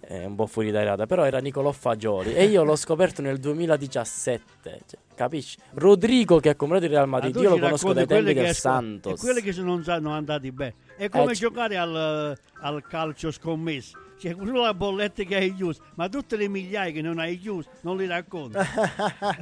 è 0.00 0.24
un 0.24 0.34
po' 0.34 0.46
fuori 0.46 0.70
dai 0.70 0.84
radar. 0.84 1.06
Però 1.06 1.24
era 1.24 1.38
Nicolò 1.38 1.72
Fagioli. 1.72 2.34
e 2.34 2.44
io 2.44 2.64
l'ho 2.64 2.76
scoperto 2.76 3.22
nel 3.22 3.38
2017. 3.38 4.80
Cioè, 4.86 5.00
capisci? 5.14 5.56
Rodrigo 5.74 6.38
che 6.38 6.50
ha 6.50 6.54
comprato 6.54 6.84
il 6.84 6.90
Real 6.90 7.08
ma 7.08 7.18
Madrid. 7.18 7.36
Io 7.36 7.50
lo 7.50 7.58
conosco 7.58 7.94
dai 7.94 8.06
tempi 8.06 8.24
quelle 8.24 8.46
del 8.46 8.54
Santos. 8.54 9.18
E 9.18 9.24
quelli 9.24 9.40
che 9.40 9.52
se 9.52 9.62
non 9.62 9.82
sono 9.82 10.12
andati 10.12 10.52
bene. 10.52 10.74
È 10.98 11.08
come 11.08 11.32
Eh, 11.32 11.34
giocare 11.36 11.76
al, 11.78 12.36
al 12.60 12.82
calcio 12.86 13.30
scommesso. 13.30 13.96
Cioè, 14.18 14.34
quello 14.34 14.62
la 14.62 14.74
bolletta 14.74 15.22
che 15.22 15.36
hai 15.36 15.54
chiuso, 15.54 15.80
ma 15.94 16.08
tutte 16.08 16.36
le 16.36 16.48
migliaia 16.48 16.90
che 16.92 17.00
non 17.02 17.20
hai 17.20 17.38
chiuso, 17.38 17.68
non 17.82 17.96
li 17.96 18.06
racconti. 18.06 18.58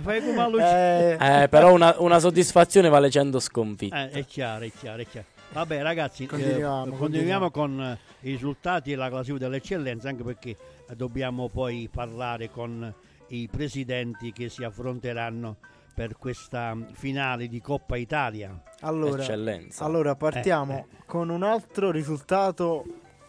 Fai 0.03 0.21
come 0.23 0.39
a 0.43 0.49
Lucia. 0.49 1.17
Eh, 1.17 1.43
Eh, 1.43 1.49
però 1.49 1.73
una, 1.73 1.95
una 1.99 2.19
soddisfazione 2.19 2.91
vale 2.91 3.09
100 3.11 3.41
sconfitte. 3.41 3.97
Eh, 3.97 4.11
è 4.11 4.25
chiaro, 4.27 4.67
è 4.67 4.71
chiaro, 4.71 5.01
è 5.01 5.07
chiaro. 5.07 5.27
Vabbè 5.53 5.81
ragazzi, 5.81 6.25
eh, 6.25 6.27
Continuiamo, 6.27 6.93
continuiamo 6.97 7.51
con 7.51 7.81
eh, 7.81 7.99
i 8.29 8.33
risultati 8.33 8.93
e 8.93 8.97
la 8.97 9.09
classifica 9.09 9.47
dell'eccellenza, 9.47 10.11
anche 10.11 10.23
perché 10.25 10.51
eh, 10.51 10.95
dobbiamo 10.95 11.49
poi 11.49 11.89
parlare 11.91 12.51
con 12.51 12.93
i 13.29 13.49
presidenti 13.51 14.31
che 14.33 14.51
si 14.51 14.63
affronteranno 14.63 15.57
per 15.97 16.19
questa 16.19 16.77
finale 16.93 17.49
di 17.49 17.59
Coppa 17.63 17.97
Italia. 17.97 18.55
allora, 18.81 19.23
Eccellenza. 19.23 19.83
allora 19.83 20.15
partiamo 20.15 20.87
Eh, 20.91 20.97
con 21.07 21.31
un 21.31 21.43
altro 21.43 21.91
risultato 21.91 22.85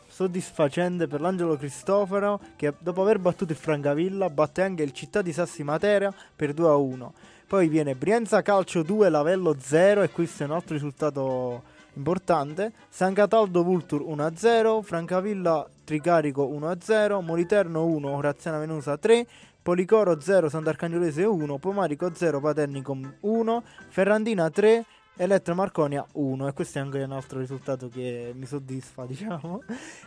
soddisfacente 0.05 1.07
per 1.07 1.21
l'Angelo 1.21 1.55
Cristoforo 1.55 2.41
che 2.57 2.73
dopo 2.79 3.01
aver 3.03 3.19
battuto 3.19 3.53
il 3.53 3.57
Francavilla 3.57 4.29
batte 4.29 4.63
anche 4.63 4.83
il 4.83 4.91
Città 4.91 5.21
di 5.21 5.31
Sassi 5.31 5.63
Matera 5.63 6.13
per 6.35 6.51
2 6.53 6.67
a 6.67 6.75
1. 6.75 7.13
Poi 7.47 7.69
viene 7.69 7.95
Brienza 7.95 8.41
Calcio 8.41 8.83
2, 8.83 9.07
Lavello 9.07 9.55
0 9.57 10.01
e 10.01 10.09
questo 10.09 10.43
è 10.43 10.45
un 10.47 10.51
altro 10.51 10.73
risultato 10.73 11.63
importante. 11.93 12.73
San 12.89 13.13
Cataldo 13.13 13.63
Vultur 13.63 14.01
1 14.01 14.25
a 14.25 14.31
0, 14.35 14.81
Francavilla 14.81 15.65
Tricarico 15.85 16.45
1 16.47 16.69
a 16.69 16.75
0, 16.81 17.21
Moliterno 17.21 17.85
1, 17.85 18.09
Oraziana 18.09 18.57
Venusa 18.57 18.97
3, 18.97 19.25
Policoro 19.67 20.21
0, 20.21 20.47
Sant'Arcangiolese 20.47 21.25
1, 21.25 21.57
Pomarico 21.57 22.09
0, 22.13 22.39
Paternicom 22.39 23.15
1, 23.19 23.63
Ferrandina 23.89 24.49
3, 24.49 24.85
Elettra 25.17 25.53
Marconia 25.55 26.05
1 26.13 26.47
e 26.47 26.53
questo 26.53 26.77
è 26.77 26.81
anche 26.81 27.01
un 27.01 27.11
altro 27.11 27.39
risultato 27.39 27.89
che 27.89 28.31
mi 28.33 28.45
soddisfa 28.45 29.03
diciamo. 29.07 29.63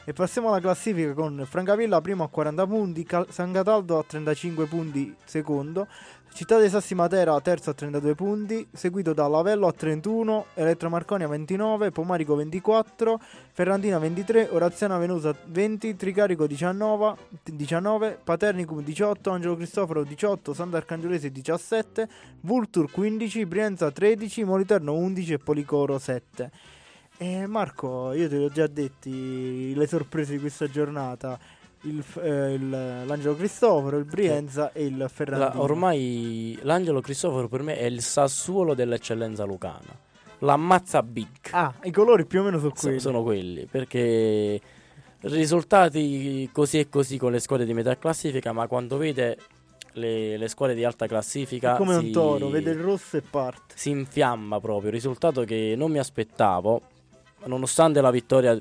E 0.06 0.14
passiamo 0.14 0.48
alla 0.48 0.60
classifica 0.60 1.12
con 1.12 1.44
Francavilla 1.46 2.00
primo 2.00 2.24
a 2.24 2.30
40 2.30 2.66
punti 2.66 3.04
Cal- 3.04 3.26
San 3.28 3.52
Cataldo 3.52 3.98
a 3.98 4.04
35 4.06 4.64
punti 4.64 5.14
secondo 5.24 5.88
Città 6.32 6.58
dei 6.58 6.70
Sassi 6.70 6.94
Matera 6.94 7.38
terzo 7.40 7.70
a 7.70 7.74
32 7.74 8.14
punti 8.14 8.66
seguito 8.72 9.12
da 9.12 9.26
Lavello 9.26 9.66
a 9.66 9.72
31 9.72 10.46
Elettra 10.54 10.88
Marconia 10.88 11.28
29 11.28 11.90
Pomarico 11.90 12.34
24 12.34 13.20
Ferrandina 13.52 13.98
23 13.98 14.48
Oraziana 14.50 14.96
Venusa 14.96 15.36
20 15.46 15.96
Tricarico 15.96 16.46
19 16.46 17.14
19 17.44 18.20
Paternicum 18.24 18.82
18 18.82 19.30
Angelo 19.30 19.56
Cristoforo 19.56 20.02
18 20.02 20.54
Sant'Arcangiolese 20.54 21.30
17 21.30 22.08
Vultur 22.42 22.90
15, 22.90 23.44
Brienza 23.44 23.90
13, 23.90 24.44
Moliterno 24.44 24.94
11 24.94 25.34
e 25.34 25.38
Policoro 25.38 25.98
7. 25.98 26.50
E 27.18 27.46
Marco, 27.46 28.12
io 28.14 28.30
te 28.30 28.38
li 28.38 28.44
ho 28.44 28.48
già 28.48 28.66
detti 28.66 29.74
le 29.74 29.86
sorprese 29.86 30.32
di 30.32 30.38
questa 30.38 30.68
giornata. 30.68 31.38
Il, 31.82 32.04
eh, 32.22 32.52
il- 32.52 32.68
l'Angelo 32.68 33.34
Cristoforo, 33.36 33.96
il 33.96 34.04
Brienza 34.04 34.70
e 34.72 34.84
il 34.84 34.98
La- 34.98 35.08
Ferrandino. 35.08 35.62
ormai 35.62 36.58
l'Angelo 36.62 37.00
Cristoforo 37.00 37.48
per 37.48 37.62
me 37.62 37.76
è 37.78 37.84
il 37.84 38.02
Sassuolo 38.02 38.74
dell'eccellenza 38.74 39.44
lucana. 39.44 39.96
L'ammazza 40.40 41.02
big. 41.02 41.28
Ah, 41.52 41.72
i 41.84 41.90
colori 41.90 42.26
più 42.26 42.40
o 42.40 42.44
meno 42.44 42.58
sono 42.58 42.72
So- 42.74 42.82
quelli. 42.86 43.00
sono 43.00 43.22
quelli 43.22 43.64
perché 43.66 44.60
risultati 45.20 46.48
così 46.52 46.78
e 46.80 46.88
così 46.88 47.16
con 47.18 47.32
le 47.32 47.40
squadre 47.40 47.66
di 47.66 47.74
metà 47.74 47.96
classifica, 47.96 48.52
ma 48.52 48.66
quando 48.66 48.96
vede 48.96 49.38
le, 49.94 50.36
le 50.36 50.48
squadre 50.48 50.74
di 50.76 50.84
alta 50.84 51.06
classifica 51.06 51.74
È 51.74 51.76
come 51.78 51.98
si, 51.98 52.04
un 52.06 52.12
toro, 52.12 52.48
vede 52.48 52.70
il 52.70 52.78
rosso 52.80 53.16
e 53.16 53.22
parte. 53.22 53.74
si 53.76 53.90
infiamma 53.90 54.60
proprio. 54.60 54.90
Risultato 54.90 55.44
che 55.44 55.74
non 55.76 55.90
mi 55.90 55.98
aspettavo, 55.98 56.80
nonostante 57.46 58.00
la 58.00 58.10
vittoria 58.10 58.60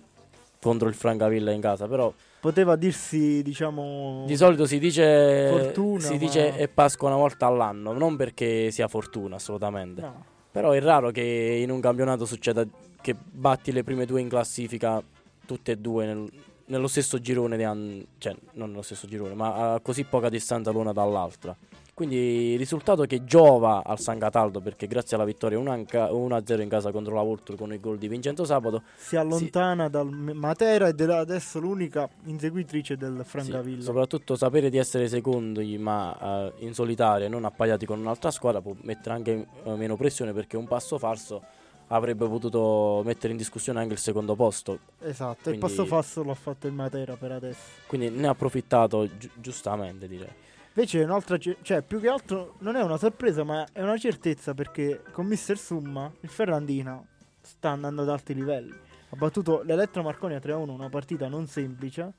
contro 0.62 0.88
il 0.88 0.96
Francavilla 0.96 1.52
in 1.52 1.62
casa, 1.62 1.88
però 1.88 2.12
Poteva 2.40 2.76
dirsi, 2.78 3.44
diciamo... 3.44 4.24
di 4.26 4.38
solito 4.38 4.66
si 4.66 4.80
dice 4.80 5.50
Fortuna, 5.50 6.00
si 6.00 6.14
ma- 6.14 6.18
dice 6.18 6.56
è 6.56 6.68
Pasqua 6.70 7.10
una 7.10 7.18
volta 7.18 7.46
all'anno, 7.46 7.92
non 7.92 8.16
perché 8.16 8.72
sia 8.72 8.88
fortuna 8.88 9.36
assolutamente. 9.36 10.02
No. 10.02 10.26
Però 10.52 10.72
è 10.72 10.80
raro 10.80 11.12
che 11.12 11.22
in 11.22 11.70
un 11.70 11.82
campionato 11.82 12.26
succeda 12.26 12.66
che 13.02 13.14
batti 13.16 13.72
le 13.72 13.84
prime 13.84 14.06
due 14.06 14.22
in 14.22 14.30
classifica 14.30 15.04
tutte 15.46 15.74
e 15.74 15.78
due 15.78 16.06
nel- 16.06 16.32
nello 16.66 16.88
stesso 16.88 17.20
girone, 17.20 17.58
di 17.58 17.64
an- 17.64 18.06
cioè 18.20 18.36
non 18.54 18.70
nello 18.70 18.84
stesso 18.84 19.06
girone, 19.08 19.34
ma 19.34 19.74
a 19.74 19.80
così 19.82 20.04
poca 20.06 20.30
distanza 20.30 20.72
l'una 20.72 20.94
dall'altra. 20.94 21.56
Quindi 22.00 22.56
risultato 22.56 23.04
che 23.04 23.26
giova 23.26 23.84
al 23.84 24.00
San 24.00 24.18
Cataldo 24.20 24.62
perché 24.62 24.88
grazie 24.88 25.18
alla 25.18 25.26
vittoria 25.26 25.60
1-0 25.60 26.62
in 26.62 26.70
casa 26.70 26.94
contro 26.94 27.14
la 27.14 27.22
Voltur 27.22 27.58
con 27.58 27.74
il 27.74 27.82
gol 27.82 27.98
di 27.98 28.08
Vincenzo 28.08 28.46
Sabato 28.46 28.84
si 28.96 29.18
allontana 29.18 29.84
si... 29.84 29.90
dal 29.90 30.10
Matera 30.10 30.88
ed 30.88 31.02
è 31.02 31.14
adesso 31.14 31.60
l'unica 31.60 32.08
inseguitrice 32.24 32.96
del 32.96 33.24
Francavilla. 33.26 33.80
Sì, 33.80 33.84
soprattutto 33.84 34.38
sapere 34.38 34.70
di 34.70 34.78
essere 34.78 35.10
secondi 35.10 35.78
ma 35.78 36.52
uh, 36.56 36.64
in 36.64 36.74
solitaria 36.74 37.26
e 37.26 37.30
non 37.30 37.44
appaiati 37.44 37.86
con 37.86 38.00
un'altra 38.00 38.32
squadra 38.32 38.62
può 38.62 38.74
mettere 38.84 39.16
anche 39.16 39.48
uh, 39.64 39.76
meno 39.76 39.98
pressione 39.98 40.32
perché 40.32 40.56
un 40.56 40.68
passo 40.68 40.98
falso 40.98 41.44
avrebbe 41.88 42.26
potuto 42.30 43.02
mettere 43.04 43.34
in 43.34 43.38
discussione 43.38 43.82
anche 43.82 43.96
il 43.96 44.00
secondo 44.00 44.36
posto. 44.36 44.80
Esatto, 45.02 45.50
quindi, 45.50 45.60
il 45.60 45.70
passo 45.70 45.86
falso 45.86 46.24
l'ha 46.24 46.34
fatto 46.34 46.66
il 46.66 46.72
Matera 46.72 47.18
per 47.18 47.34
adesso. 47.34 47.60
Quindi 47.88 48.10
ne 48.10 48.28
ha 48.28 48.30
approfittato 48.30 49.06
gi- 49.18 49.30
giustamente 49.36 50.08
direi. 50.08 50.48
Invece 50.80 51.04
un'altra, 51.04 51.38
cioè 51.38 51.82
più 51.82 52.00
che 52.00 52.08
altro 52.08 52.56
non 52.60 52.78
è 52.78 52.82
una 52.82 52.96
sorpresa 52.96 53.44
ma 53.44 53.68
è 53.74 53.82
una 53.82 53.98
certezza 53.98 54.54
perché 54.54 55.02
con 55.12 55.26
Mister 55.26 55.58
Summa 55.58 56.10
il 56.22 56.30
Ferrandina 56.30 57.06
sta 57.42 57.72
andando 57.72 58.04
ad 58.04 58.08
alti 58.08 58.34
livelli. 58.34 58.72
Ha 59.10 59.16
battuto 59.18 59.62
l'Elettro 59.66 60.04
Marconia 60.04 60.38
3-1, 60.38 60.70
una 60.70 60.88
partita 60.88 61.28
non 61.28 61.48
semplice 61.48 62.14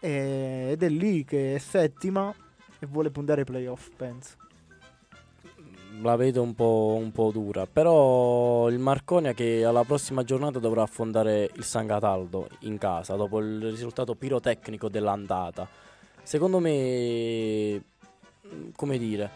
ed 0.00 0.82
è 0.82 0.88
lì 0.88 1.24
che 1.24 1.54
è 1.54 1.58
settima 1.58 2.34
e 2.80 2.86
vuole 2.86 3.10
puntare 3.12 3.42
ai 3.42 3.46
playoff, 3.46 3.90
penso 3.94 4.36
la 6.02 6.16
vedo 6.16 6.42
un 6.42 6.54
po', 6.54 6.96
un 6.98 7.12
po', 7.12 7.30
dura. 7.30 7.66
Però 7.66 8.68
il 8.68 8.78
Marconia 8.80 9.34
che 9.34 9.64
alla 9.64 9.84
prossima 9.84 10.24
giornata 10.24 10.58
dovrà 10.58 10.82
affrontare 10.82 11.50
il 11.54 11.62
San 11.62 11.86
Cataldo 11.86 12.48
in 12.60 12.76
casa 12.76 13.14
dopo 13.14 13.38
il 13.38 13.70
risultato 13.70 14.16
pirotecnico 14.16 14.88
dell'andata. 14.88 15.68
Secondo 16.22 16.58
me, 16.58 17.82
come 18.74 18.98
dire, 18.98 19.30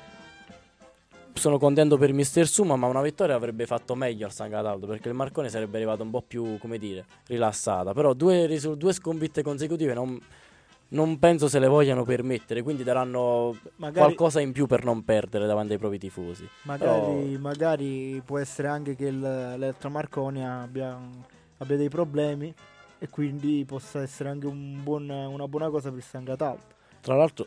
sono 1.35 1.59
contento 1.59 1.97
per 1.97 2.13
Mister 2.13 2.47
Suma, 2.47 2.77
ma 2.77 2.87
una 2.87 3.03
vittoria 3.03 3.35
avrebbe 3.35 3.67
fatto 3.67 3.95
meglio 3.95 4.27
al 4.27 4.33
San 4.33 4.51
Cataldo 4.51 4.87
perché 4.87 5.09
il 5.09 5.15
Marcone 5.15 5.49
sarebbe 5.49 5.77
arrivato 5.77 6.03
un 6.03 6.11
po' 6.11 6.23
più, 6.23 6.59
come 6.59 6.79
dire, 6.79 7.05
rilassata. 7.27 7.93
Però 7.93 8.13
due, 8.13 8.49
due 8.77 8.93
sconfitte 8.93 9.43
consecutive 9.43 9.95
non 9.95 10.21
non 10.95 11.19
penso 11.19 11.49
se 11.49 11.59
le 11.59 11.67
vogliano 11.67 12.05
permettere, 12.05 12.63
quindi 12.63 12.85
daranno 12.85 13.57
magari, 13.77 13.99
qualcosa 14.05 14.41
in 14.41 14.53
più 14.53 14.67
per 14.67 14.85
non 14.85 15.05
perdere 15.05 15.47
davanti 15.47 15.73
ai 15.73 15.79
propri 15.79 15.99
tifosi. 15.99 16.49
Magari, 16.63 17.31
Però... 17.31 17.41
magari 17.41 18.23
può 18.25 18.39
essere 18.39 18.69
anche 18.69 18.95
che 18.95 19.11
l'Elettra 19.11 19.89
Marconia 19.89 20.61
abbia, 20.61 20.97
abbia, 21.59 21.77
dei 21.77 21.89
problemi 21.89 22.55
e 22.99 23.09
quindi 23.09 23.65
possa 23.67 24.03
essere 24.03 24.29
anche 24.29 24.47
un 24.47 24.83
buon, 24.83 25.09
una 25.09 25.49
buona 25.49 25.69
cosa 25.69 25.91
per 25.91 26.03
San 26.03 26.25
Cataldo. 26.25 26.63
Tra 27.01 27.17
l'altro 27.17 27.47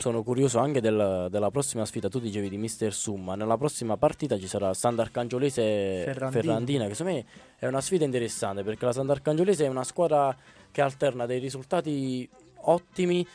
sono 0.00 0.22
curioso 0.22 0.60
anche 0.60 0.80
del, 0.80 1.26
della 1.28 1.50
prossima 1.50 1.84
sfida, 1.84 2.08
tu 2.08 2.20
dicevi 2.20 2.48
di 2.48 2.56
Mister 2.56 2.94
Summa, 2.94 3.34
nella 3.34 3.58
prossima 3.58 3.96
partita 3.96 4.38
ci 4.38 4.46
sarà 4.46 4.72
Sant'Arcangiolese 4.72 6.04
Ferrandina. 6.04 6.30
Ferrandina, 6.30 6.86
che 6.86 6.94
secondo 6.94 7.18
me 7.18 7.26
è 7.56 7.66
una 7.66 7.80
sfida 7.80 8.04
interessante 8.04 8.62
perché 8.62 8.84
la 8.84 8.92
Sant'Arcangiolese 8.92 9.64
è 9.64 9.68
una 9.68 9.82
squadra 9.82 10.36
che 10.70 10.80
alterna 10.80 11.26
dei 11.26 11.40
risultati 11.40 12.28
ottimi 12.62 13.26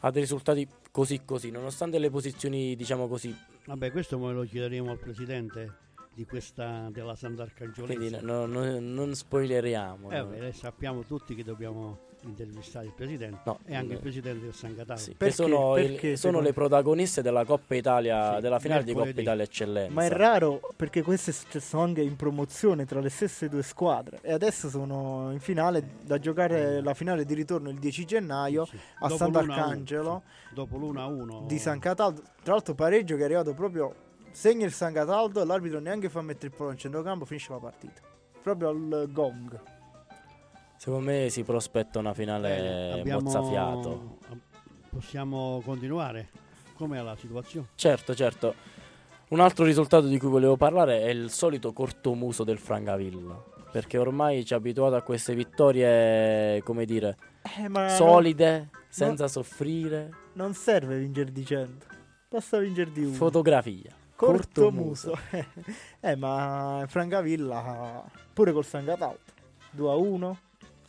a 0.00 0.10
dei 0.10 0.20
risultati 0.20 0.68
così 0.90 1.22
così, 1.24 1.50
nonostante 1.50 1.98
le 1.98 2.10
posizioni 2.10 2.76
diciamo 2.76 3.08
così. 3.08 3.34
Vabbè, 3.64 3.90
questo 3.90 4.18
me 4.18 4.30
lo 4.32 4.42
chiederemo 4.42 4.90
al 4.90 4.98
presidente 4.98 5.74
di 6.12 6.26
questa 6.26 6.90
della 6.90 7.14
Sant'Arcangiolese. 7.14 7.96
Quindi 7.96 8.18
no, 8.20 8.44
no, 8.44 8.78
non 8.78 9.14
spoileriamo. 9.14 10.10
Eh, 10.10 10.18
no. 10.18 10.26
beh, 10.26 10.52
sappiamo 10.52 11.02
tutti 11.02 11.34
che 11.34 11.44
dobbiamo 11.44 12.08
intervistare 12.22 12.86
il 12.86 12.92
presidente 12.92 13.40
no, 13.44 13.58
e 13.64 13.74
anche 13.74 13.92
eh, 13.92 13.94
il 13.94 14.00
presidente 14.00 14.44
del 14.44 14.54
San 14.54 14.74
Cataldo. 14.74 15.00
Sì, 15.00 15.14
perché, 15.14 15.34
sono, 15.34 15.76
il, 15.76 16.18
sono 16.18 16.40
le 16.40 16.52
protagoniste 16.52 17.22
della 17.22 17.44
Coppa 17.44 17.74
Italia, 17.74 18.36
sì, 18.36 18.40
della 18.40 18.58
finale 18.58 18.84
di 18.84 18.92
Coppa 18.92 19.20
Italia 19.20 19.42
Eccellenza. 19.42 19.92
Ma 19.92 20.04
è 20.04 20.08
raro 20.08 20.60
perché 20.76 21.02
queste 21.02 21.32
sono 21.60 21.82
anche 21.82 22.02
in 22.02 22.16
promozione 22.16 22.84
tra 22.84 23.00
le 23.00 23.08
stesse 23.08 23.48
due 23.48 23.62
squadre 23.62 24.18
e 24.22 24.32
adesso 24.32 24.68
sono 24.68 25.30
in 25.32 25.40
finale 25.40 25.82
da 26.02 26.18
giocare 26.18 26.76
eh. 26.76 26.82
la 26.82 26.94
finale 26.94 27.24
di 27.24 27.34
ritorno 27.34 27.70
il 27.70 27.78
10 27.78 28.04
gennaio 28.04 28.64
sì. 28.66 28.76
a 29.00 29.08
dopo 29.08 29.16
Sant'Arcangelo. 29.16 30.22
Dopo 30.52 30.76
l'1-1 30.76 31.46
di 31.46 31.58
San 31.58 31.78
Cataldo. 31.78 32.22
Tra 32.42 32.54
l'altro 32.54 32.74
pareggio 32.74 33.16
che 33.16 33.22
è 33.22 33.24
arrivato 33.24 33.54
proprio 33.54 33.94
segna 34.32 34.66
il 34.66 34.72
San 34.72 34.92
Cataldo 34.92 35.44
l'arbitro 35.44 35.80
neanche 35.80 36.08
fa 36.08 36.22
mettere 36.22 36.48
il 36.48 36.52
pallone 36.52 36.74
in 36.74 36.80
centrocampo, 36.80 37.24
finisce 37.24 37.52
la 37.52 37.58
partita. 37.58 38.00
Proprio 38.42 38.68
al 38.68 39.08
gong. 39.10 39.79
Secondo 40.80 41.10
me 41.10 41.28
si 41.28 41.42
prospetta 41.42 41.98
una 41.98 42.14
finale 42.14 43.00
Abbiamo... 43.00 43.20
mozzafiato. 43.20 44.16
Possiamo 44.88 45.60
continuare? 45.62 46.30
Com'è 46.72 47.02
la 47.02 47.14
situazione? 47.16 47.66
Certo, 47.74 48.14
certo. 48.14 48.54
Un 49.28 49.40
altro 49.40 49.66
risultato 49.66 50.06
di 50.06 50.18
cui 50.18 50.30
volevo 50.30 50.56
parlare 50.56 51.02
è 51.02 51.10
il 51.10 51.30
solito 51.30 51.74
cortomuso 51.74 52.44
del 52.44 52.56
Francavilla. 52.56 53.44
Perché 53.70 53.98
ormai 53.98 54.42
ci 54.46 54.54
ha 54.54 54.56
abituato 54.56 54.94
a 54.94 55.02
queste 55.02 55.34
vittorie, 55.34 56.62
come 56.62 56.86
dire, 56.86 57.14
eh, 57.42 57.88
solide, 57.90 58.58
no, 58.72 58.78
senza 58.88 59.24
no, 59.24 59.28
soffrire. 59.28 60.08
Non 60.32 60.54
serve 60.54 60.98
vincere 60.98 61.30
di 61.30 61.44
100, 61.44 61.86
basta 62.26 62.56
vincere 62.56 62.90
di 62.90 63.04
1. 63.04 63.12
Fotografia. 63.12 63.94
Cortomuso. 64.16 65.12
eh, 66.00 66.16
ma 66.16 66.82
Francavilla 66.88 68.02
pure 68.32 68.52
col 68.52 68.64
San 68.64 68.86
Cataldo 68.86 69.20
2 69.72 69.90
a 69.90 69.94
1 69.94 70.38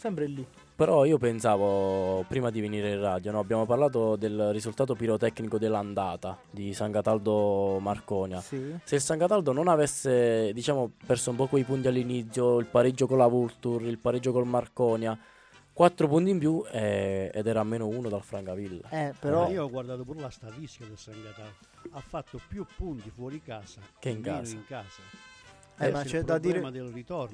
sempre 0.02 0.26
lì. 0.26 0.44
Però 0.76 1.06
io 1.06 1.20
pensavo, 1.20 2.26
prima 2.28 2.50
di 2.50 2.60
venire 2.60 2.90
in 2.90 3.00
radio, 3.00 3.32
no, 3.32 3.38
abbiamo 3.38 3.68
parlato 3.68 4.16
del 4.16 4.50
risultato 4.52 4.96
pirotecnico 4.96 5.60
dell'andata 5.60 6.40
di 6.50 6.74
San 6.74 6.92
Cataldo 6.92 7.78
Marconia. 7.80 8.42
Sì. 8.42 8.76
Se 8.84 8.96
il 8.96 9.02
San 9.02 9.20
Cataldo 9.20 9.52
non 9.52 9.68
avesse, 9.68 10.52
diciamo, 10.54 10.94
perso 11.06 11.30
un 11.30 11.36
po' 11.36 11.46
quei 11.46 11.64
punti 11.64 11.88
all'inizio, 11.88 12.58
il 12.58 12.66
pareggio 12.66 13.06
con 13.06 13.20
la 13.20 13.28
Vultur, 13.28 13.84
il 13.84 14.00
pareggio 14.00 14.32
col 14.32 14.48
Marconia, 14.48 15.16
4 15.72 16.08
punti 16.08 16.32
in 16.32 16.40
più 16.40 16.66
eh, 16.72 17.30
ed 17.32 17.46
era 17.46 17.60
a 17.60 17.64
meno 17.64 17.88
1 17.88 18.10
dal 18.10 18.24
Francavilla. 18.24 18.90
Eh, 18.90 19.14
però... 19.20 19.50
Eh, 19.50 19.52
io 19.52 19.66
ho 19.66 19.70
guardato 19.70 20.04
pure 20.04 20.20
la 20.20 20.32
statistica 20.32 20.86
del 20.86 20.98
San 20.98 21.14
Cataldo. 21.24 21.58
Ha 21.92 22.02
fatto 22.02 22.42
più 22.48 22.66
punti 22.76 23.12
fuori 23.12 23.40
casa 23.40 23.82
che 24.00 24.10
in 24.10 24.22
casa. 24.22 24.56
In 24.56 24.66
casa. 24.66 25.31
Eh, 25.88 25.92
ma 25.92 26.04
c'è 26.04 26.22
da 26.24 26.38
dire. 26.38 26.62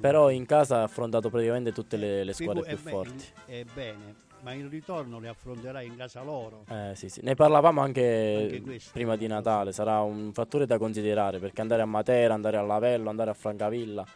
Però 0.00 0.30
in 0.30 0.46
casa 0.46 0.78
ha 0.78 0.82
affrontato 0.84 1.30
praticamente 1.30 1.72
tutte 1.72 1.96
le, 1.96 2.24
le 2.24 2.32
squadre 2.32 2.62
più 2.62 2.76
forti. 2.76 3.24
È 3.46 3.64
bene, 3.72 4.14
ma 4.40 4.52
il 4.54 4.68
ritorno 4.68 5.18
le 5.18 5.28
affronterà 5.28 5.82
in 5.82 5.96
casa 5.96 6.22
loro. 6.22 6.64
Eh, 6.68 6.92
sì, 6.94 7.08
sì. 7.08 7.20
Ne 7.22 7.34
parlavamo 7.34 7.80
anche, 7.80 8.38
anche 8.42 8.62
questo, 8.62 8.90
prima 8.92 9.16
di 9.16 9.26
Natale. 9.26 9.72
Sarà 9.72 10.00
un 10.00 10.32
fattore 10.32 10.66
da 10.66 10.78
considerare 10.78 11.38
perché 11.38 11.60
andare 11.60 11.82
a 11.82 11.86
Matera, 11.86 12.34
andare 12.34 12.56
a 12.56 12.62
Lavello, 12.62 13.10
andare 13.10 13.30
a 13.30 13.34
Francavilla 13.34 14.06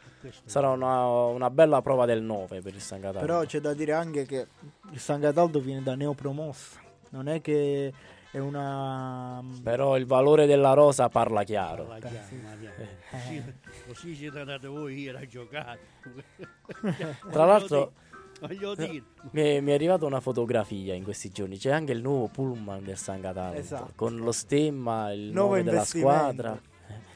sarà 0.44 0.68
una, 0.68 1.06
una, 1.06 1.50
bella 1.50 1.82
prova 1.82 2.06
del 2.06 2.22
9 2.22 2.60
per 2.60 2.74
il 2.74 2.80
San 2.80 3.00
Cataldo. 3.00 3.26
Però 3.26 3.44
c'è 3.44 3.60
da 3.60 3.74
dire 3.74 3.92
anche 3.92 4.26
che 4.26 4.46
il 4.90 4.98
San 4.98 5.20
Cataldo 5.20 5.60
viene 5.60 5.82
da 5.82 5.94
neopromossa. 5.94 6.80
Non 7.10 7.28
è 7.28 7.40
che 7.40 7.92
è 8.32 8.38
una... 8.38 9.44
Però 9.62 9.98
il 9.98 10.06
valore 10.06 10.46
della 10.46 10.72
rosa 10.72 11.10
parla 11.10 11.42
chiaro. 11.44 11.84
Parla 11.84 12.08
chiaro 12.08 12.74
eh. 12.78 12.88
così, 13.10 13.44
così 13.86 14.14
siete 14.14 14.40
andati 14.40 14.66
voi 14.68 15.06
a 15.10 15.26
giocare. 15.26 15.78
Tra 17.30 17.44
l'altro... 17.44 17.92
Voglio 18.40 18.74
dire. 18.74 19.02
Mi 19.32 19.42
è, 19.42 19.60
mi 19.60 19.70
è, 19.70 19.74
arrivata 19.74 20.06
una 20.06 20.20
fotografia 20.20 20.94
in 20.94 21.04
questi 21.04 21.28
giorni. 21.28 21.58
C'è 21.58 21.70
anche 21.70 21.92
il 21.92 22.00
nuovo 22.00 22.28
pullman 22.28 22.82
del 22.82 22.96
San 22.96 23.20
Cataldo 23.20 23.58
esatto. 23.58 23.92
con 23.94 24.16
lo 24.16 24.32
stemma, 24.32 25.12
il 25.12 25.30
Nuovo 25.30 25.50
nome 25.50 25.62
della 25.62 25.84
squadra. 25.84 26.60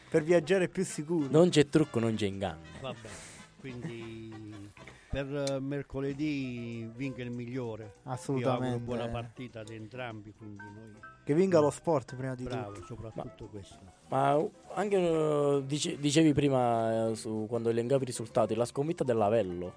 Per 0.08 0.22
viaggiare 0.22 0.68
più 0.68 0.84
sicuro. 0.84 1.28
Non 1.30 1.48
c'è 1.48 1.66
trucco, 1.66 1.98
non 1.98 2.14
c'è 2.14 2.26
inganno. 2.26 2.60
Vabbè, 2.80 3.08
quindi 3.58 4.25
per 5.24 5.60
mercoledì 5.60 6.90
vinca 6.94 7.22
il 7.22 7.30
migliore. 7.30 7.94
Assolutamente. 8.04 8.76
una 8.76 8.84
buona 8.84 9.08
partita 9.08 9.60
ad 9.60 9.70
entrambi, 9.70 10.34
quindi 10.36 10.62
noi 10.62 11.14
che 11.24 11.34
vinca 11.34 11.58
lo 11.58 11.70
sport 11.70 12.14
prima 12.14 12.36
di 12.36 12.44
Bravo, 12.44 12.72
tutto. 12.72 12.86
soprattutto 12.86 13.44
ma, 13.44 13.50
questo. 13.50 13.78
Ma 14.08 14.48
anche 14.74 14.96
uh, 14.96 15.60
dice, 15.64 15.98
dicevi 15.98 16.32
prima 16.32 17.08
uh, 17.08 17.14
su, 17.14 17.46
quando 17.48 17.70
elencavi 17.70 18.04
i 18.04 18.06
risultati, 18.06 18.54
la 18.54 18.64
sconfitta 18.64 19.02
dell'Avello. 19.02 19.72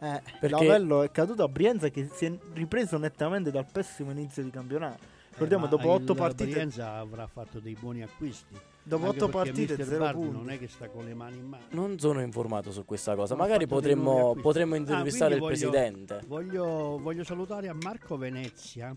Eh, 0.00 0.20
Perché... 0.40 0.48
L'Avello 0.48 1.02
è 1.02 1.12
caduto 1.12 1.44
a 1.44 1.48
Brienza 1.48 1.88
che 1.90 2.08
si 2.12 2.24
è 2.24 2.32
ripreso 2.54 2.98
nettamente 2.98 3.52
dal 3.52 3.66
pessimo 3.70 4.10
inizio 4.10 4.42
di 4.42 4.50
campionato. 4.50 4.98
Ricordiamo, 5.30 5.66
eh, 5.66 5.68
dopo 5.68 5.90
otto 5.90 6.14
partite. 6.14 6.50
Brienza 6.50 6.94
avrà 6.94 7.28
fatto 7.28 7.60
dei 7.60 7.76
buoni 7.78 8.02
acquisti. 8.02 8.58
Dopo 8.86 9.06
otto 9.06 9.28
partite, 9.28 9.82
zero 9.82 10.10
punti. 10.10 10.36
Non 10.36 10.50
è 10.50 10.58
che 10.58 10.68
sta 10.68 10.90
con 10.90 11.06
le 11.06 11.14
mani 11.14 11.38
in 11.38 11.46
mano. 11.46 11.64
Non 11.70 11.98
sono 11.98 12.20
informato 12.20 12.70
su 12.70 12.84
questa 12.84 13.14
cosa. 13.14 13.34
Non 13.34 13.42
Magari 13.42 13.66
potremmo, 13.66 14.36
potremmo 14.40 14.74
ah, 14.74 14.78
intervistare 14.78 15.32
ah, 15.32 15.36
il 15.36 15.40
voglio, 15.40 15.54
presidente. 15.54 16.20
Voglio, 16.26 16.98
voglio 17.00 17.24
salutare 17.24 17.68
a 17.68 17.74
Marco 17.74 18.18
Venezia, 18.18 18.94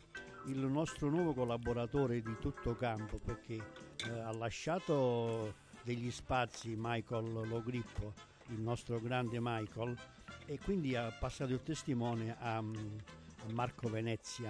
il 0.48 0.58
nostro 0.58 1.10
nuovo 1.10 1.34
collaboratore 1.34 2.22
di 2.22 2.36
tutto 2.40 2.76
campo, 2.76 3.18
perché 3.24 3.54
eh, 3.54 4.20
ha 4.20 4.34
lasciato 4.34 5.54
degli 5.84 6.12
spazi 6.12 6.76
Michael 6.78 7.48
Logrippo, 7.48 8.12
il 8.48 8.60
nostro 8.60 9.00
grande 9.00 9.38
Michael, 9.40 9.96
e 10.46 10.60
quindi 10.60 10.98
ha 10.98 11.16
passato 11.18 11.54
il 11.54 11.64
testimone 11.64 12.36
a, 12.40 12.62
Marco 13.54 13.88
Venezia. 13.88 14.50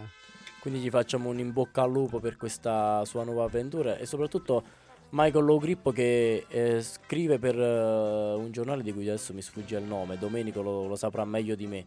Quindi 0.59 0.79
gli 0.79 0.89
facciamo 0.89 1.29
un 1.29 1.37
in 1.37 1.53
bocca 1.53 1.83
al 1.83 1.91
lupo 1.91 2.19
per 2.19 2.35
questa 2.35 3.05
sua 3.05 3.23
nuova 3.23 3.43
avventura 3.43 3.97
e 3.97 4.07
soprattutto 4.07 4.63
Michael 5.09 5.45
Logrippo 5.45 5.91
che 5.91 6.45
eh, 6.49 6.81
scrive 6.81 7.39
per 7.39 7.55
uh, 7.55 8.39
un 8.39 8.51
giornale 8.51 8.83
di 8.83 8.91
cui 8.91 9.07
adesso 9.07 9.33
mi 9.33 9.41
sfugge 9.41 9.77
il 9.77 9.85
nome, 9.85 10.17
Domenico 10.17 10.61
lo, 10.61 10.85
lo, 10.85 10.95
saprà 10.95 11.23
meglio 11.23 11.55
di 11.55 11.67
me. 11.67 11.85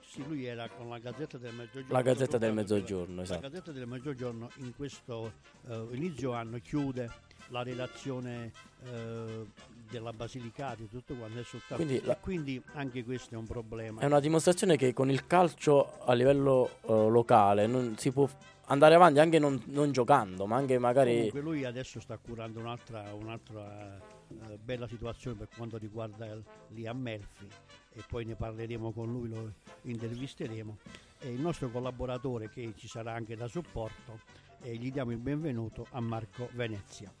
Sì, 0.00 0.22
lui 0.26 0.44
era 0.44 0.68
con 0.68 0.88
la 0.88 0.98
Gazzetta 0.98 1.38
del 1.38 1.54
Mezzogiorno. 1.54 1.92
La 1.92 2.02
Gazzetta 2.02 2.38
del 2.38 2.52
Mezzogiorno, 2.52 3.22
esatto. 3.22 3.40
La 3.40 3.48
Gazzetta 3.48 3.72
del 3.72 3.86
Mezzogiorno 3.86 4.50
in 4.56 4.74
questo 4.76 5.32
uh, 5.68 5.88
inizio 5.92 6.32
anno 6.32 6.58
chiude 6.58 7.10
la 7.48 7.62
redazione 7.62 8.52
uh, 8.82 9.46
della 9.90 10.12
Basilicata 10.12 10.82
e 10.82 10.88
tutto 10.88 11.14
quanto 11.14 11.38
è 11.38 11.44
soltanto 11.44 11.82
quindi, 11.82 12.04
la... 12.04 12.16
quindi, 12.16 12.62
anche 12.74 13.04
questo 13.04 13.36
è 13.36 13.38
un 13.38 13.46
problema 13.46 14.02
è 14.02 14.04
una 14.04 14.20
dimostrazione 14.20 14.76
che 14.76 14.92
con 14.92 15.10
il 15.10 15.26
calcio 15.26 15.98
a 16.00 16.12
livello 16.12 16.78
locale 16.82 17.66
non 17.66 17.96
si 17.96 18.10
può 18.10 18.28
andare 18.68 18.94
avanti 18.94 19.18
anche 19.18 19.38
non, 19.38 19.60
non, 19.66 19.92
giocando 19.92 20.46
ma 20.46 20.56
anche 20.56 20.78
magari 20.78 21.14
comunque 21.16 21.40
lui 21.40 21.64
adesso 21.64 22.00
sta 22.00 22.16
curando 22.18 22.58
un'altra, 22.60 23.12
un'altra 23.14 24.00
uh, 24.28 24.58
bella 24.62 24.86
situazione 24.86 25.36
per 25.36 25.48
quanto 25.54 25.76
riguarda 25.76 26.26
il, 26.26 26.42
lì 26.68 26.86
a 26.86 26.92
Melfi 26.92 27.46
e 27.94 28.02
poi 28.06 28.24
ne 28.24 28.34
parleremo 28.34 28.92
con 28.92 29.10
lui 29.10 29.28
lo 29.28 29.52
intervisteremo 29.82 30.78
e 31.20 31.32
il 31.32 31.40
nostro 31.40 31.70
collaboratore 31.70 32.48
che 32.50 32.74
ci 32.76 32.88
sarà 32.88 33.12
anche 33.12 33.36
da 33.36 33.48
supporto 33.48 34.20
e 34.62 34.74
gli 34.76 34.90
diamo 34.90 35.10
il 35.12 35.18
benvenuto 35.18 35.86
a 35.90 36.00
Marco 36.00 36.48
Venezia 36.52 37.12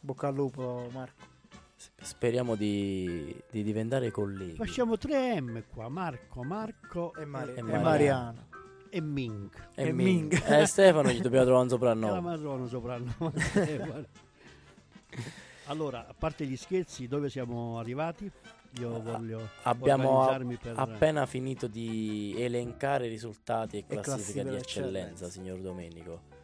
bocca 0.00 0.28
al 0.28 0.34
lupo 0.34 0.88
Marco 0.92 1.38
Speriamo 1.96 2.56
di, 2.56 3.34
di, 3.50 3.62
diventare 3.62 4.10
colleghi. 4.10 4.56
Facciamo 4.56 4.96
3M 4.96 5.62
qua, 5.72 5.88
Marco, 5.88 6.42
Marco 6.42 7.14
e, 7.14 7.24
Mari- 7.24 7.54
e, 7.54 7.62
Mariano. 7.62 8.48
E 8.49 8.49
Ming. 8.98 9.50
E, 9.74 9.86
e 9.86 9.92
Ming. 9.92 10.32
Ming. 10.32 10.46
Eh, 10.46 10.66
Stefano 10.66 11.10
gli 11.10 11.20
dobbiamo 11.20 11.44
trovare 11.44 11.64
un 11.64 11.70
soprannome. 11.70 12.12
La 12.12 12.20
Madonna 12.20 12.66
soprannome. 12.66 13.32
allora, 15.66 16.08
a 16.08 16.14
parte 16.18 16.44
gli 16.44 16.56
scherzi, 16.56 17.06
dove 17.06 17.30
siamo 17.30 17.78
arrivati? 17.78 18.30
Io 18.78 19.00
voglio 19.02 19.48
Abbiamo 19.62 20.26
per... 20.60 20.74
appena 20.76 21.26
finito 21.26 21.66
di 21.66 22.34
elencare 22.38 23.08
risultati 23.08 23.78
e 23.78 23.84
classifica, 23.86 24.00
e 24.00 24.02
classifica 24.02 24.42
di 24.42 24.56
eccellenza, 24.56 25.26
eccellenza, 25.26 25.30
signor 25.30 25.58
Domenico. 25.58 26.38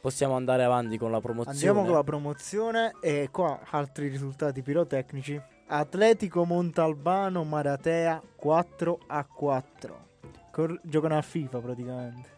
Possiamo 0.00 0.34
andare 0.34 0.64
avanti 0.64 0.96
con 0.96 1.10
la 1.10 1.20
promozione. 1.20 1.56
Andiamo 1.56 1.84
con 1.84 1.94
la 1.94 2.04
promozione 2.04 2.92
e 3.02 3.28
qua 3.30 3.60
altri 3.70 4.08
risultati 4.08 4.62
pirotecnici. 4.62 5.40
Atletico 5.66 6.44
Montalbano 6.44 7.44
Maratea 7.44 8.20
4 8.34 8.98
a 9.06 9.24
4. 9.24 9.99
Cor- 10.50 10.80
giocano 10.82 11.16
a 11.16 11.22
FIFA 11.22 11.58
praticamente. 11.58 12.28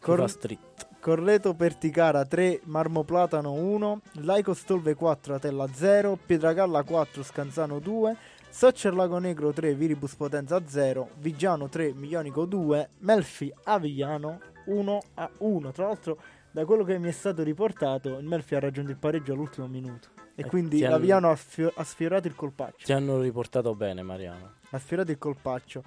Cor- 0.00 0.16
FIFA 0.16 0.28
Street. 0.28 0.88
Corleto 1.00 1.52
Perticara 1.52 2.24
3, 2.24 2.62
Marmo 2.64 3.04
Platano 3.04 3.52
1, 3.52 4.00
Laico 4.22 4.54
Stolve 4.54 4.94
4, 4.94 5.34
Atella 5.34 5.68
0, 5.70 6.18
Pietragalla 6.24 6.82
4, 6.82 7.22
Scanzano 7.22 7.78
2, 7.78 8.16
Soccer 8.48 8.94
Lago 8.94 9.18
Negro 9.18 9.52
3, 9.52 9.74
Viribus 9.74 10.14
Potenza 10.14 10.62
0, 10.64 11.10
Vigiano 11.18 11.68
3, 11.68 11.92
Milionico 11.92 12.46
2, 12.46 12.88
Melfi 13.00 13.52
Avigliano 13.64 14.40
1 14.64 15.02
a 15.14 15.30
1. 15.38 15.72
Tra 15.72 15.86
l'altro 15.88 16.18
da 16.50 16.64
quello 16.64 16.84
che 16.84 16.98
mi 16.98 17.08
è 17.08 17.12
stato 17.12 17.42
riportato, 17.42 18.16
il 18.16 18.24
Melfi 18.24 18.54
ha 18.54 18.60
raggiunto 18.60 18.90
il 18.90 18.96
pareggio 18.96 19.32
all'ultimo 19.32 19.66
minuto. 19.66 20.08
E 20.36 20.42
eh, 20.42 20.46
quindi 20.46 20.80
Laviano 20.80 21.30
ha, 21.30 21.36
fio- 21.36 21.72
ha, 21.74 21.84
sfiorato 21.84 22.28
il 22.28 22.34
colpaccio. 22.34 22.86
Ti 22.86 22.92
hanno 22.92 23.20
riportato 23.20 23.74
bene, 23.74 24.02
Mariano. 24.02 24.54
Ha 24.70 24.78
sfiorato 24.78 25.10
il 25.10 25.18
colpaccio. 25.18 25.82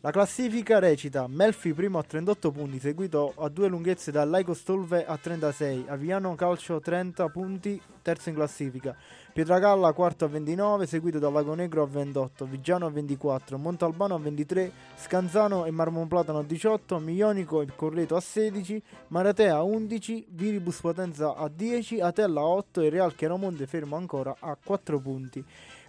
La 0.00 0.12
classifica 0.12 0.78
recita 0.78 1.26
Melfi 1.26 1.74
primo 1.74 1.98
a 1.98 2.04
38 2.04 2.52
punti, 2.52 2.78
seguito 2.78 3.32
a 3.36 3.48
due 3.48 3.66
lunghezze 3.66 4.12
da 4.12 4.24
Laico 4.24 4.54
Stolve 4.54 5.04
a 5.04 5.16
36, 5.16 5.86
Aviano 5.88 6.36
Calcio 6.36 6.78
30 6.78 7.28
punti, 7.30 7.82
terzo 8.00 8.28
in 8.28 8.36
classifica, 8.36 8.96
Pietragalla 9.32 9.92
quarto 9.92 10.24
a 10.24 10.28
29, 10.28 10.86
seguito 10.86 11.18
da 11.18 11.28
Lago 11.28 11.52
Negro 11.54 11.82
a 11.82 11.86
28, 11.86 12.44
Vigiano 12.44 12.86
a 12.86 12.90
24, 12.90 13.58
Montalbano 13.58 14.14
a 14.14 14.18
23, 14.20 14.70
Scanzano 14.94 15.64
e 15.64 15.72
Marmonplatano 15.72 16.38
a 16.38 16.44
18, 16.44 17.00
Miglionico 17.00 17.60
e 17.60 17.66
Corleto 17.74 18.14
a 18.14 18.20
16, 18.20 18.80
Maratea 19.08 19.56
a 19.56 19.64
11, 19.64 20.26
Viribus 20.30 20.78
Potenza 20.80 21.34
a 21.34 21.48
10, 21.48 22.00
Atella 22.00 22.40
a 22.40 22.46
8 22.46 22.82
e 22.82 22.88
Real 22.88 23.16
Chiaramonte 23.16 23.66
fermo 23.66 23.96
ancora 23.96 24.36
a 24.38 24.56
4 24.62 25.00
punti. 25.00 25.44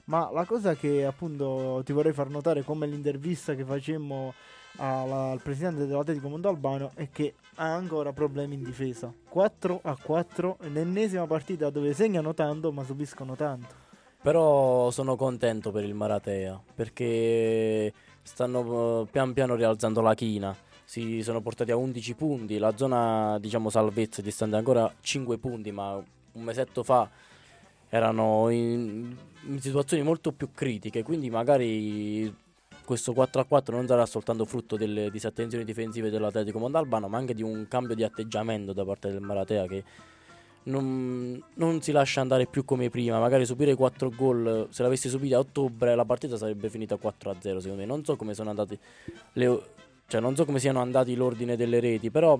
Ma 0.10 0.32
la 0.34 0.44
cosa 0.44 0.74
che 0.74 1.06
appunto 1.06 1.84
ti 1.86 1.94
vorrei 1.94 2.14
far 2.14 2.30
notare 2.30 2.64
come 2.64 2.88
l'intervista 2.88 3.54
che 3.54 3.64
facemmo 3.64 4.34
alla, 4.78 5.30
al 5.30 5.42
presidente 5.42 5.86
dell'Atletico 5.86 6.30
Mondalbano 6.30 6.92
è 6.96 7.10
che 7.12 7.36
ha 7.56 7.76
ancora 7.76 8.12
problemi 8.12 8.56
in 8.56 8.64
difesa. 8.64 9.14
4 9.30 9.82
a 9.84 9.96
4, 9.96 10.58
l'ennesima 10.72 11.28
partita 11.28 11.70
dove 11.70 11.94
segnano 11.94 12.34
tanto 12.34 12.72
ma 12.72 12.84
subiscono 12.84 13.36
tanto. 13.36 13.88
Però 14.20 14.90
sono 14.90 15.16
contento 15.16 15.72
per 15.72 15.84
il 15.84 15.94
Maratea 15.94 16.60
perché 16.74 17.94
stanno 18.24 19.02
uh, 19.02 19.08
pian 19.08 19.32
piano 19.34 19.54
rialzando 19.54 20.02
la 20.02 20.16
china. 20.16 20.56
Si 20.86 21.22
sono 21.22 21.40
portati 21.40 21.70
a 21.70 21.76
11 21.76 22.16
punti, 22.16 22.58
la 22.58 22.76
zona 22.76 23.38
diciamo 23.40 23.70
salvezza 23.70 24.24
distante 24.24 24.56
ancora 24.56 24.92
5 25.02 25.38
punti, 25.38 25.72
ma 25.72 25.94
un 26.32 26.42
mesetto 26.42 26.82
fa 26.82 27.08
erano 27.90 28.50
in, 28.50 29.16
in 29.48 29.62
situazioni 29.62 30.04
molto 30.04 30.32
più 30.32 30.50
critiche, 30.54 31.04
quindi 31.04 31.30
magari 31.30 32.34
questo 32.86 33.12
4-4 33.14 33.72
non 33.72 33.86
sarà 33.86 34.06
soltanto 34.06 34.46
frutto 34.46 34.76
delle 34.76 35.12
disattenzioni 35.12 35.64
difensive 35.64 36.10
dell'Atletico 36.10 36.58
Mondalbano, 36.60 37.08
ma 37.08 37.18
anche 37.18 37.36
di 37.36 37.44
un 37.44 37.68
cambio 37.68 37.96
di 37.96 38.04
atteggiamento 38.04 38.74
da 38.74 38.84
parte 38.84 39.12
del 39.12 39.22
Maratea 39.22 39.68
che 39.68 39.84
non, 40.64 41.42
non, 41.56 41.82
si 41.82 41.92
lascia 41.92 42.22
andare 42.22 42.48
più 42.48 42.66
come 42.66 42.90
prima. 42.90 43.20
Magari 43.20 43.46
subire 43.46 43.76
4 43.76 44.12
gol, 44.16 44.68
se 44.72 44.82
l'avessi 44.84 45.08
subita 45.08 45.36
a 45.36 45.40
ottobre, 45.40 45.96
la 45.96 46.06
partita 46.06 46.36
sarebbe 46.36 46.70
finita 46.70 46.96
4-0. 46.96 47.38
Secondo 47.40 47.76
me, 47.76 47.86
non 47.86 48.04
so 48.04 48.16
come 48.16 48.34
sono 48.34 48.50
andati 48.50 48.78
le, 49.34 49.62
cioè, 50.08 50.20
non 50.20 50.36
so 50.36 50.44
come 50.44 50.58
siano 50.58 50.82
andati 50.82 51.16
l'ordine 51.16 51.56
delle 51.56 51.80
reti, 51.80 52.10
però 52.10 52.40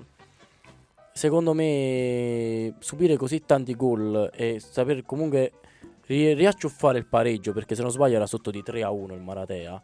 secondo 1.20 1.52
me 1.52 2.76
subire 2.78 3.18
così 3.18 3.44
tanti 3.44 3.76
gol 3.76 4.30
e 4.32 4.58
saper 4.58 5.02
comunque 5.04 5.52
ri- 6.06 6.32
riacciuffare 6.32 6.96
il 6.96 7.04
pareggio, 7.04 7.52
perché 7.52 7.74
se 7.74 7.82
non 7.82 7.90
sbaglio 7.90 8.16
era 8.16 8.24
sotto 8.24 8.50
di 8.50 8.62
3 8.62 8.82
a 8.82 8.90
1 8.90 9.12
il 9.12 9.20
Maratea, 9.20 9.82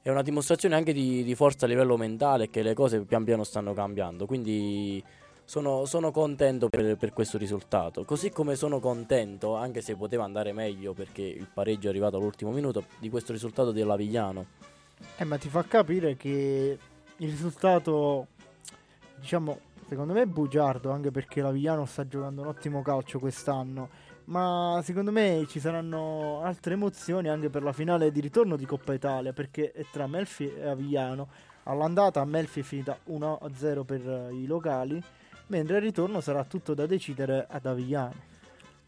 è 0.00 0.08
una 0.08 0.22
dimostrazione 0.22 0.76
anche 0.76 0.94
di, 0.94 1.24
di 1.24 1.34
forza 1.34 1.66
a 1.66 1.68
livello 1.68 1.98
mentale 1.98 2.48
che 2.48 2.62
le 2.62 2.72
cose 2.72 3.02
pian 3.02 3.22
piano 3.24 3.44
stanno 3.44 3.74
cambiando. 3.74 4.24
Quindi 4.24 5.04
sono, 5.44 5.84
sono 5.84 6.10
contento 6.10 6.70
per, 6.70 6.96
per, 6.96 7.12
questo 7.12 7.36
risultato. 7.36 8.06
Così 8.06 8.30
come 8.30 8.56
sono 8.56 8.80
contento, 8.80 9.56
anche 9.56 9.82
se 9.82 9.94
poteva 9.94 10.24
andare 10.24 10.54
meglio 10.54 10.94
perché 10.94 11.20
il 11.20 11.50
pareggio 11.52 11.88
è 11.88 11.90
arrivato 11.90 12.16
all'ultimo 12.16 12.50
minuto, 12.50 12.84
di 12.98 13.10
questo 13.10 13.32
risultato 13.32 13.72
dell'Avigliano. 13.72 14.46
Eh, 15.18 15.24
ma 15.24 15.36
ti 15.36 15.50
fa 15.50 15.64
capire 15.64 16.16
che 16.16 16.78
il 17.14 17.28
risultato, 17.28 18.28
diciamo, 19.20 19.67
Secondo 19.88 20.12
me 20.12 20.20
è 20.20 20.26
bugiardo 20.26 20.90
anche 20.90 21.10
perché 21.10 21.40
l'Avigliano 21.40 21.86
sta 21.86 22.06
giocando 22.06 22.42
un 22.42 22.48
ottimo 22.48 22.82
calcio 22.82 23.18
quest'anno. 23.18 23.88
Ma 24.24 24.78
secondo 24.84 25.10
me 25.10 25.46
ci 25.48 25.60
saranno 25.60 26.42
altre 26.42 26.74
emozioni 26.74 27.28
anche 27.28 27.48
per 27.48 27.62
la 27.62 27.72
finale 27.72 28.12
di 28.12 28.20
ritorno 28.20 28.56
di 28.56 28.66
Coppa 28.66 28.92
Italia 28.92 29.32
perché 29.32 29.72
è 29.72 29.86
tra 29.90 30.06
Melfi 30.06 30.52
e 30.52 30.68
Avigliano. 30.68 31.28
All'andata 31.62 32.22
Melfi 32.26 32.60
è 32.60 32.62
finita 32.62 32.98
1-0 33.08 33.84
per 33.84 34.30
i 34.32 34.44
locali, 34.44 35.02
mentre 35.46 35.76
il 35.76 35.82
ritorno 35.82 36.20
sarà 36.20 36.44
tutto 36.44 36.74
da 36.74 36.84
decidere 36.84 37.46
ad 37.48 37.64
Avigliano. 37.64 38.14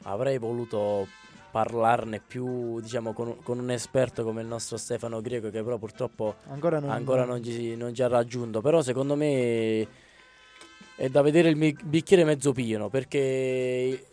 Avrei 0.03 0.37
voluto 0.37 1.07
parlarne 1.51 2.21
più 2.21 2.79
diciamo 2.79 3.15
con, 3.15 3.39
con, 3.43 3.59
un 3.59 3.71
esperto 3.71 4.23
come 4.23 4.43
il 4.43 4.47
nostro 4.47 4.77
Stefano 4.77 5.21
Greco 5.21 5.51
che 5.51 5.65
però 5.65 5.79
purtroppo 5.79 6.37
ancora 6.49 6.79
non, 6.79 6.91
ancora 6.91 7.25
non, 7.25 7.43
ci, 7.43 7.75
non 7.75 7.93
ci 7.93 8.05
ha 8.05 8.07
raggiunto 8.07 8.61
però 8.61 8.83
secondo 8.83 9.17
me 9.17 9.89
è 11.01 11.09
da 11.09 11.23
vedere 11.23 11.49
il 11.49 11.77
bicchiere 11.83 12.25
mezzo 12.25 12.53
pieno 12.53 12.91
perché 12.91 14.07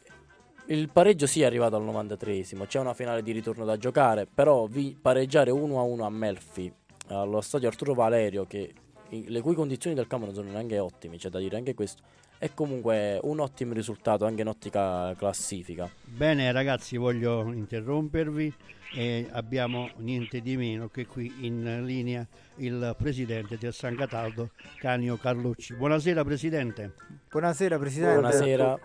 il 0.68 0.90
pareggio 0.90 1.28
sì 1.28 1.42
è 1.42 1.46
arrivato 1.46 1.76
al 1.76 1.84
93esimo, 1.84 2.66
c'è 2.66 2.80
una 2.80 2.94
finale 2.94 3.22
di 3.22 3.34
ritorno 3.34 3.66
da 3.66 3.76
giocare, 3.76 4.26
però 4.26 4.70
pareggiare 5.02 5.52
1-1 5.52 6.02
a 6.02 6.10
Melfi 6.10 6.72
allo 7.08 7.42
stadio 7.42 7.68
Arturo 7.68 7.94
Valerio 7.94 8.46
che 8.46 8.74
le 9.10 9.42
cui 9.42 9.54
condizioni 9.54 9.98
del 9.98 10.08
campo 10.08 10.28
non 10.28 10.34
sono 10.34 10.50
neanche 10.50 10.80
ottime, 10.80 11.18
c'è 11.18 11.28
da 11.28 11.40
dire 11.40 11.58
anche 11.58 11.74
questo. 11.74 12.04
È 12.40 12.54
comunque 12.54 13.20
un 13.24 13.40
ottimo 13.40 13.74
risultato 13.74 14.26
anche 14.26 14.42
in 14.42 14.48
ottica 14.48 15.16
classifica. 15.18 15.90
Bene 16.04 16.52
ragazzi, 16.52 16.96
voglio 16.96 17.52
interrompervi 17.52 18.54
e 18.94 19.28
abbiamo 19.32 19.90
niente 19.98 20.42
di 20.42 20.56
meno 20.56 20.88
che 20.88 21.08
qui 21.08 21.34
in 21.48 21.84
linea 21.84 22.28
il 22.58 22.94
presidente 22.96 23.58
del 23.58 23.74
San 23.74 23.96
Cataldo, 23.96 24.52
Canio 24.78 25.18
Carlucci. 25.18 25.74
Buonasera 25.74 26.24
Presidente. 26.24 26.94
Buonasera 27.32 27.80
Presidente. 27.80 28.20
Buonasera. 28.20 28.80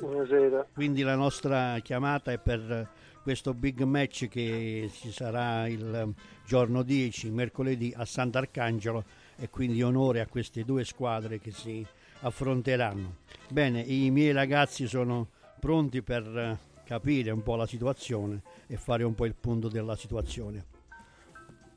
Buonasera. 0.00 0.66
Quindi 0.74 1.02
la 1.02 1.14
nostra 1.14 1.78
chiamata 1.78 2.32
è 2.32 2.38
per 2.38 2.88
questo 3.22 3.54
big 3.54 3.80
match 3.82 4.26
che 4.26 4.90
ci 4.92 5.12
sarà 5.12 5.68
il 5.68 6.12
giorno 6.44 6.82
10, 6.82 7.30
mercoledì, 7.30 7.94
a 7.96 8.04
Sant'Arcangelo 8.04 9.04
e 9.36 9.48
quindi 9.50 9.82
onore 9.82 10.20
a 10.20 10.26
queste 10.26 10.64
due 10.64 10.84
squadre 10.84 11.38
che 11.38 11.52
si 11.52 11.86
affronteranno. 12.20 13.16
Bene, 13.48 13.80
i 13.80 14.10
miei 14.10 14.32
ragazzi 14.32 14.86
sono 14.86 15.28
pronti 15.58 16.02
per 16.02 16.24
eh, 16.24 16.58
capire 16.84 17.30
un 17.30 17.42
po' 17.42 17.56
la 17.56 17.66
situazione 17.66 18.42
e 18.66 18.76
fare 18.76 19.04
un 19.04 19.14
po' 19.14 19.26
il 19.26 19.34
punto 19.34 19.68
della 19.68 19.96
situazione. 19.96 20.64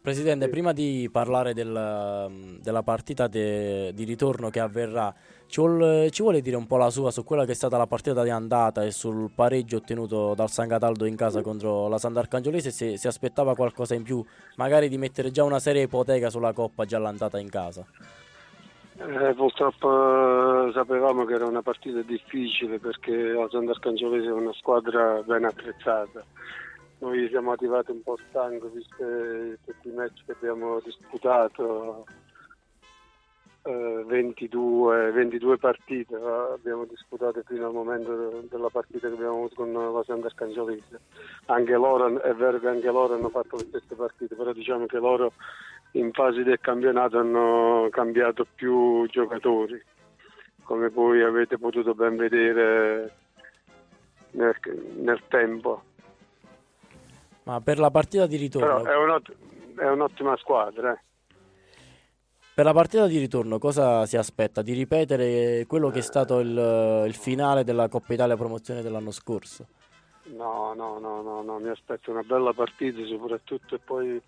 Presidente, 0.03 0.49
prima 0.49 0.73
di 0.73 1.07
parlare 1.09 1.53
del, 1.53 2.57
della 2.59 2.83
partita 2.83 3.27
de, 3.27 3.93
di 3.93 4.03
ritorno 4.03 4.49
che 4.49 4.59
avverrà, 4.59 5.15
ci 5.47 5.61
vuole, 5.61 6.11
ci 6.11 6.21
vuole, 6.21 6.41
dire 6.41 6.57
un 6.57 6.67
po' 6.67 6.75
la 6.75 6.89
sua 6.89 7.09
su 7.09 7.23
quella 7.23 7.45
che 7.45 7.53
è 7.53 7.55
stata 7.55 7.77
la 7.77 7.87
partita 7.87 8.21
di 8.21 8.29
andata 8.29 8.83
e 8.83 8.91
sul 8.91 9.31
pareggio 9.33 9.77
ottenuto 9.77 10.33
dal 10.35 10.51
San 10.51 10.67
Cataldo 10.67 11.05
in 11.05 11.15
casa 11.15 11.41
contro 11.41 11.87
la 11.87 11.97
Sant'Arcangiolese, 11.97 12.69
se 12.69 12.97
si 12.97 13.07
aspettava 13.07 13.55
qualcosa 13.55 13.95
in 13.95 14.03
più, 14.03 14.21
magari 14.57 14.89
di 14.89 14.97
mettere 14.97 15.31
già 15.31 15.45
una 15.45 15.59
serie 15.59 15.83
ipoteca 15.83 16.29
sulla 16.29 16.51
Coppa 16.51 16.83
già 16.83 16.99
l'andata 16.99 17.39
in 17.39 17.49
casa? 17.49 17.85
Eh, 18.95 19.33
purtroppo 19.33 20.67
eh, 20.67 20.71
sapevamo 20.73 21.25
che 21.25 21.33
era 21.33 21.45
una 21.45 21.61
partita 21.61 22.01
difficile 22.01 22.79
perché 22.79 23.11
la 23.11 23.47
Sant'Arcangiolese 23.49 24.27
è 24.27 24.31
una 24.31 24.53
squadra 24.53 25.21
ben 25.23 25.45
attrezzata 25.45 26.23
noi 27.03 27.27
siamo 27.27 27.51
arrivati 27.51 27.91
un 27.91 28.01
po' 28.01 28.17
stanchi 28.29 28.65
visto 28.73 28.95
tutti 29.65 29.89
i 29.89 29.91
match 29.91 30.23
che 30.25 30.31
abbiamo 30.31 30.79
disputato, 30.79 32.05
eh, 33.63 34.03
22, 34.07 35.11
22, 35.11 35.57
partite 35.57 36.15
abbiamo 36.15 36.85
disputato 36.85 37.41
fino 37.45 37.67
al 37.67 37.73
momento 37.73 38.45
della 38.49 38.69
partita 38.69 39.09
che 39.09 39.15
abbiamo 39.15 39.35
avuto 39.35 39.55
con 39.55 39.73
la 39.73 40.03
Santa 40.05 40.27
Arcangiolese. 40.27 41.01
Anche 41.47 41.73
loro, 41.73 42.21
è 42.21 42.33
vero 42.35 42.57
che 42.59 42.69
anche 42.69 42.87
loro 42.87 43.15
hanno 43.15 43.29
fatto 43.29 43.57
le 43.57 43.65
stesse 43.65 43.95
partite, 43.95 44.35
però 44.35 44.53
diciamo 44.53 44.85
che 44.85 44.97
loro 44.97 45.33
in 45.93 46.11
fase 46.11 46.43
del 46.43 46.59
campionato 46.59 47.17
hanno 47.17 47.87
cambiato 47.91 48.45
più 48.55 49.05
giocatori, 49.07 49.81
come 50.63 50.89
voi 50.89 51.21
avete 51.21 51.57
potuto 51.57 51.93
ben 51.93 52.15
vedere 52.15 53.15
nel, 54.31 54.55
nel 54.97 55.21
tempo. 55.27 55.83
Ma 57.43 57.59
per 57.61 57.79
la 57.79 57.91
partita 57.91 58.25
di 58.25 58.37
ritorno... 58.37 58.81
Però 58.81 58.91
è, 58.91 58.95
un'ott- 58.95 59.35
è 59.75 59.87
un'ottima 59.89 60.35
squadra. 60.37 60.93
Eh. 60.93 60.99
Per 62.55 62.65
la 62.65 62.73
partita 62.73 63.07
di 63.07 63.17
ritorno 63.17 63.57
cosa 63.57 64.05
si 64.05 64.15
aspetta? 64.15 64.61
Di 64.61 64.73
ripetere 64.73 65.65
quello 65.67 65.89
che 65.89 65.99
è 65.99 66.03
stato 66.03 66.39
il, 66.39 67.03
il 67.07 67.15
finale 67.15 67.63
della 67.63 67.89
Coppa 67.89 68.13
Italia 68.13 68.37
promozione 68.37 68.81
dell'anno 68.81 69.11
scorso? 69.11 69.67
No, 70.35 70.73
no, 70.73 70.99
no, 70.99 71.21
no, 71.21 71.41
no, 71.41 71.59
mi 71.59 71.69
aspetto 71.69 72.11
una 72.11 72.21
bella 72.21 72.53
partita 72.53 73.03
soprattutto 73.05 73.75
e 73.75 73.79
poi 73.79 74.21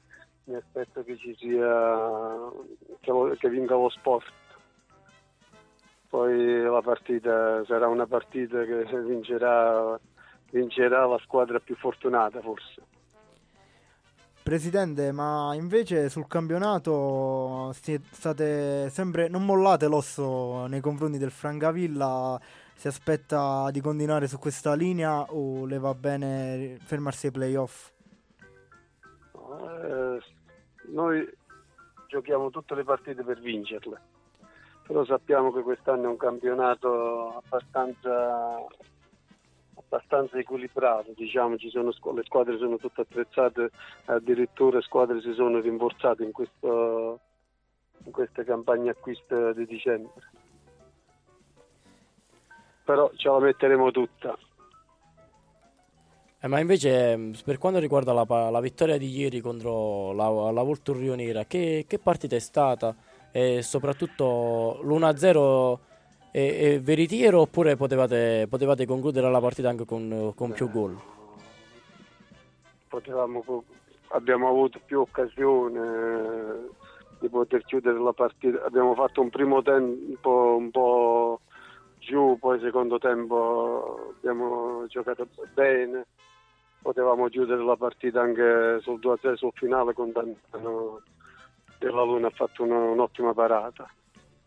mi 0.46 0.56
aspetto 0.56 1.04
che 1.04 1.18
ci 1.18 1.36
sia 1.38 2.52
che, 3.00 3.12
che 3.38 3.50
vinca 3.50 3.76
lo 3.76 3.89
sport. 3.89 4.32
Poi 6.10 6.62
la 6.64 6.82
partita 6.82 7.64
sarà 7.66 7.88
una 7.88 8.06
partita 8.06 8.64
che 8.64 8.86
vincerà, 9.02 10.00
vincerà 10.52 11.06
la 11.06 11.20
squadra 11.24 11.60
più 11.60 11.76
fortunata 11.76 12.41
forse. 12.41 12.82
Presidente, 14.46 15.12
ma 15.12 15.56
invece 15.56 16.08
sul 16.08 16.28
campionato 16.28 17.72
state 17.74 18.91
sempre 18.91 19.28
non 19.28 19.43
mollate 19.43 19.88
l'osso 19.88 20.68
nei 20.68 20.82
confronti 20.82 21.18
del 21.18 21.32
Francavilla? 21.32 22.39
Si 22.76 22.88
aspetta 22.88 23.72
di 23.72 23.82
continuare 23.82 24.28
su 24.28 24.38
questa 24.38 24.76
linea 24.76 25.24
o 25.32 25.66
le 25.66 25.80
va 25.80 25.96
bene 25.96 26.78
fermarsi 26.80 27.26
ai 27.26 27.32
playoff? 27.32 27.91
Eh, 29.34 30.20
noi 30.90 31.28
giochiamo 32.08 32.50
tutte 32.50 32.76
le 32.76 32.84
partite 32.84 33.24
per 33.24 33.40
vincerle, 33.40 34.02
però 34.86 35.04
sappiamo 35.06 35.52
che 35.52 35.62
quest'anno 35.62 36.04
è 36.04 36.08
un 36.08 36.18
campionato 36.18 37.42
abbastanza 37.44 38.66
abbastanza 39.86 40.38
equilibrato, 40.38 41.14
diciamo, 41.16 41.56
sono, 41.70 41.92
le 42.14 42.24
squadre 42.24 42.58
sono 42.58 42.78
tutte 42.78 43.02
attrezzate, 43.02 43.70
addirittura 44.06 44.82
squadre 44.82 45.22
si 45.22 45.34
sono 45.34 45.60
rinforzate 45.60 46.24
in, 46.24 46.32
questo, 46.32 47.20
in 48.04 48.12
queste 48.12 48.44
campagne 48.44 48.90
acquisto 48.90 49.54
di 49.54 49.66
dicembre. 49.66 50.12
Però 52.84 53.12
ce 53.16 53.30
la 53.30 53.40
metteremo 53.40 53.92
tutta. 53.92 54.38
Eh, 56.46 56.48
ma 56.48 56.60
invece 56.60 57.32
per 57.43 57.58
quanto 57.58 57.80
riguarda 57.80 58.14
la, 58.14 58.24
la, 58.52 58.60
vittoria 58.60 59.00
di 59.00 59.10
ieri 59.10 59.41
contro 59.41 60.14
la, 60.14 60.52
la 60.52 60.62
Volturrio 60.62 61.16
Nera, 61.16 61.46
che, 61.46 61.86
che 61.88 61.98
partita 61.98 62.36
è 62.36 62.39
stata? 62.39 62.96
E 63.32 63.64
soprattutto 63.64 64.80
l'1-0 64.84 65.78
è, 66.30 66.74
è 66.74 66.80
veritiero 66.82 67.41
oppure 67.41 67.76
potevate, 67.76 68.46
potevate, 68.48 68.86
concludere 68.86 69.32
la 69.32 69.39
partita 69.39 69.70
anche 69.70 69.86
con, 69.86 70.34
con 70.36 70.52
più 70.52 70.70
gol? 70.70 70.96
Potevamo, 72.89 73.64
abbiamo 74.10 74.48
avuto 74.48 74.80
più 74.86 75.00
occasioni 75.00 75.78
eh, 75.78 76.70
di 77.22 77.28
poter 77.28 77.66
chiudere 77.66 77.98
la 77.98 78.14
partita. 78.14 78.64
Abbiamo 78.66 78.93
fatto 78.93 79.20
un 79.20 79.32
primo 79.32 79.64
tempo 79.64 80.58
un 80.60 80.70
po' 80.70 81.39
giù, 81.98 82.38
poi 82.39 82.60
secondo 82.60 83.00
tempo 83.00 84.14
abbiamo 84.16 84.86
giocato 84.86 85.28
bene. 85.56 86.06
Potevamo 86.86 87.30
chiudere 87.30 87.64
la 87.64 87.76
partita 87.76 88.22
anche 88.22 88.78
sul 88.82 89.00
2-0 89.00 89.34
sul 89.34 89.52
finale 89.56 89.94
con 89.94 90.12
Dantano 90.12 91.02
della 91.80 92.04
Luna 92.04 92.28
ha 92.28 92.30
fatto 92.30 92.62
un'ottima 92.62 93.34
parata. 93.34 93.90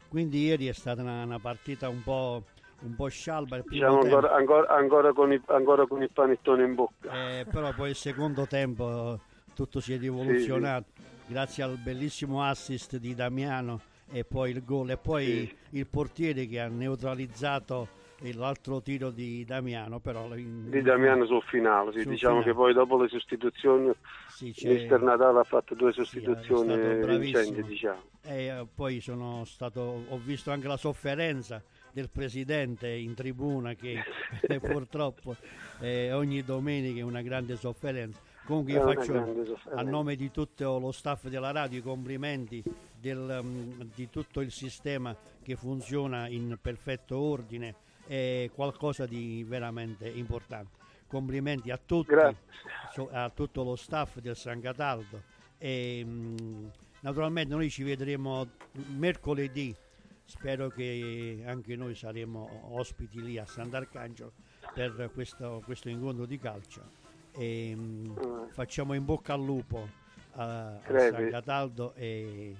Quindi 0.08 0.44
ieri 0.44 0.68
è 0.68 0.72
stata 0.72 1.02
una, 1.02 1.24
una 1.24 1.40
partita 1.40 1.88
un 1.88 2.00
po', 2.00 2.44
un 2.82 2.94
po 2.94 3.08
scialba. 3.08 3.58
Diciamo 3.66 3.98
ancora, 3.98 4.32
ancora, 4.32 4.68
ancora, 4.68 5.12
con 5.12 5.32
i, 5.32 5.42
ancora, 5.46 5.84
con 5.88 6.00
il 6.00 6.12
panettone 6.12 6.62
in 6.62 6.76
bocca. 6.76 7.40
Eh, 7.40 7.44
però 7.50 7.72
poi 7.74 7.88
il 7.90 7.96
secondo 7.96 8.46
tempo 8.46 9.18
tutto 9.52 9.80
si 9.80 9.94
è 9.94 9.98
rivoluzionato 9.98 10.90
sì. 10.94 11.32
grazie 11.32 11.64
al 11.64 11.76
bellissimo 11.76 12.44
assist 12.44 12.98
di 12.98 13.16
Damiano 13.16 13.80
e 14.12 14.24
poi 14.24 14.52
il 14.52 14.64
gol 14.64 14.90
e 14.90 14.96
poi 14.96 15.24
sì. 15.24 15.76
il 15.78 15.88
portiere 15.88 16.46
che 16.46 16.60
ha 16.60 16.68
neutralizzato 16.68 17.97
l'altro 18.34 18.82
tiro 18.82 19.10
di 19.10 19.44
Damiano 19.44 20.00
però 20.00 20.34
in... 20.34 20.70
di 20.70 20.82
Damiano 20.82 21.24
sul 21.24 21.42
finale 21.42 21.92
sì. 21.92 22.00
sul 22.00 22.10
diciamo 22.10 22.42
finale. 22.42 22.50
che 22.50 22.58
poi 22.58 22.72
dopo 22.74 23.00
le 23.00 23.08
sostituzioni 23.08 23.92
sì, 24.28 24.52
Mister 24.64 25.00
Natale 25.00 25.38
ha 25.38 25.44
fatto 25.44 25.74
due 25.74 25.92
sostituzioni 25.92 26.74
sì, 26.74 27.18
vincenti 27.18 27.62
diciamo 27.62 28.02
e 28.22 28.46
eh, 28.46 28.66
poi 28.74 29.00
sono 29.00 29.44
stato 29.44 30.04
ho 30.08 30.18
visto 30.18 30.50
anche 30.50 30.66
la 30.66 30.76
sofferenza 30.76 31.62
del 31.92 32.10
presidente 32.10 32.88
in 32.88 33.14
tribuna 33.14 33.74
che 33.74 34.02
purtroppo 34.60 35.36
eh, 35.80 36.12
ogni 36.12 36.42
domenica 36.42 36.98
è 37.00 37.04
una 37.04 37.22
grande 37.22 37.56
sofferenza 37.56 38.18
comunque 38.44 38.72
io 38.72 38.82
faccio 38.82 39.44
a 39.74 39.82
nome 39.82 40.16
di 40.16 40.30
tutto 40.32 40.78
lo 40.78 40.90
staff 40.90 41.28
della 41.28 41.52
radio 41.52 41.78
i 41.78 41.82
complimenti 41.82 42.62
del, 42.98 43.38
um, 43.42 43.90
di 43.94 44.10
tutto 44.10 44.40
il 44.40 44.50
sistema 44.50 45.14
che 45.40 45.54
funziona 45.54 46.26
in 46.26 46.58
perfetto 46.60 47.16
ordine 47.16 47.86
è 48.08 48.50
qualcosa 48.54 49.04
di 49.04 49.44
veramente 49.46 50.08
importante. 50.08 50.76
Complimenti 51.06 51.70
a 51.70 51.78
tutti, 51.78 52.14
a 52.14 53.30
tutto 53.30 53.62
lo 53.62 53.76
staff 53.76 54.18
del 54.18 54.34
San 54.34 54.60
Cataldo. 54.60 55.22
E 55.58 56.02
mh, 56.04 56.70
naturalmente 57.00 57.54
noi 57.54 57.68
ci 57.68 57.82
vedremo 57.82 58.46
mercoledì, 58.96 59.74
spero 60.24 60.68
che 60.68 61.42
anche 61.46 61.76
noi 61.76 61.94
saremo 61.94 62.70
ospiti 62.70 63.22
lì 63.22 63.38
a 63.38 63.46
Sant'Arcangelo 63.46 64.32
per 64.72 65.10
questo, 65.12 65.62
questo 65.64 65.90
incontro 65.90 66.24
di 66.24 66.38
calcio. 66.38 66.82
E 67.32 67.74
mh, 67.76 68.48
facciamo 68.52 68.94
in 68.94 69.04
bocca 69.04 69.34
al 69.34 69.44
lupo 69.44 69.86
a, 70.32 70.76
a 70.76 70.80
San 70.82 71.28
Cataldo 71.30 71.92
e, 71.94 72.54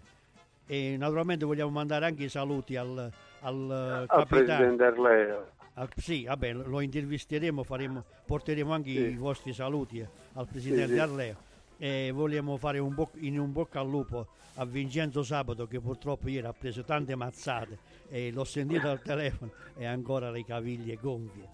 e 0.67 0.97
naturalmente 0.99 1.47
vogliamo 1.47 1.71
mandare 1.71 2.05
anche 2.05 2.25
i 2.25 2.29
saluti 2.29 2.77
al, 2.77 3.11
al, 3.41 4.07
al 4.07 4.27
presidente 4.27 4.85
Arleo. 4.85 5.57
Ah, 5.75 5.89
sì, 5.97 6.25
vabbè, 6.25 6.53
lo 6.55 6.81
intervisteremo, 6.81 7.63
faremo, 7.63 8.05
porteremo 8.27 8.73
anche 8.73 8.91
sì. 8.91 8.99
i 8.99 9.17
vostri 9.17 9.53
saluti 9.53 10.01
eh, 10.01 10.09
al 10.33 10.49
presidente 10.49 10.95
sì, 10.95 10.99
Arleo 10.99 11.37
e 11.79 12.11
vogliamo 12.13 12.57
fare 12.57 12.81
un 12.81 12.93
boc- 12.93 13.17
in 13.21 13.39
un 13.39 13.53
bocca 13.53 13.79
al 13.79 13.89
lupo 13.89 14.27
a 14.55 14.65
Vincenzo 14.65 15.23
Sabato 15.23 15.69
che 15.69 15.79
purtroppo 15.79 16.29
ieri 16.29 16.47
ha 16.47 16.53
preso 16.53 16.83
tante 16.83 17.15
mazzate 17.15 17.79
e 18.09 18.33
l'ho 18.33 18.43
sentito 18.43 18.89
al 18.89 19.01
telefono 19.01 19.53
e 19.77 19.87
ancora 19.87 20.31
le 20.31 20.45
caviglie 20.45 20.99
gonfie. 21.01 21.49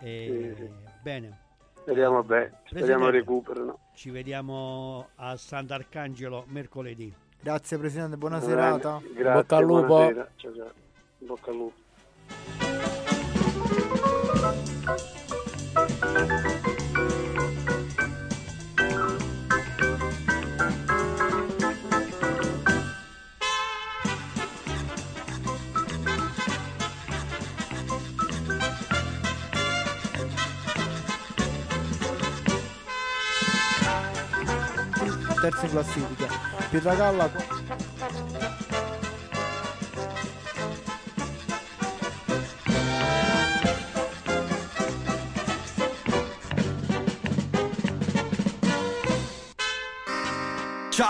E, 0.00 0.54
sì, 0.56 0.68
bene. 1.00 1.38
Speriamo 1.74 2.22
bene, 2.24 2.62
speriamo 2.64 3.10
recuperano. 3.10 3.78
Ci 3.94 4.10
vediamo 4.10 5.10
a 5.16 5.36
Sant'Arcangelo 5.36 6.44
mercoledì. 6.48 7.14
Grazie 7.40 7.78
Presidente, 7.78 8.16
buona 8.16 8.38
Bene, 8.38 8.50
serata. 8.50 9.00
Grazie, 9.00 9.32
Bocca 9.32 9.56
al 9.56 9.64
lupo. 9.64 10.12
Ciao, 10.36 10.54
ciao. 10.54 10.72
Bacalu. 11.28 11.72
Terza 35.42 35.68
classifica, 35.68 36.28
Pedagalla 36.70 37.61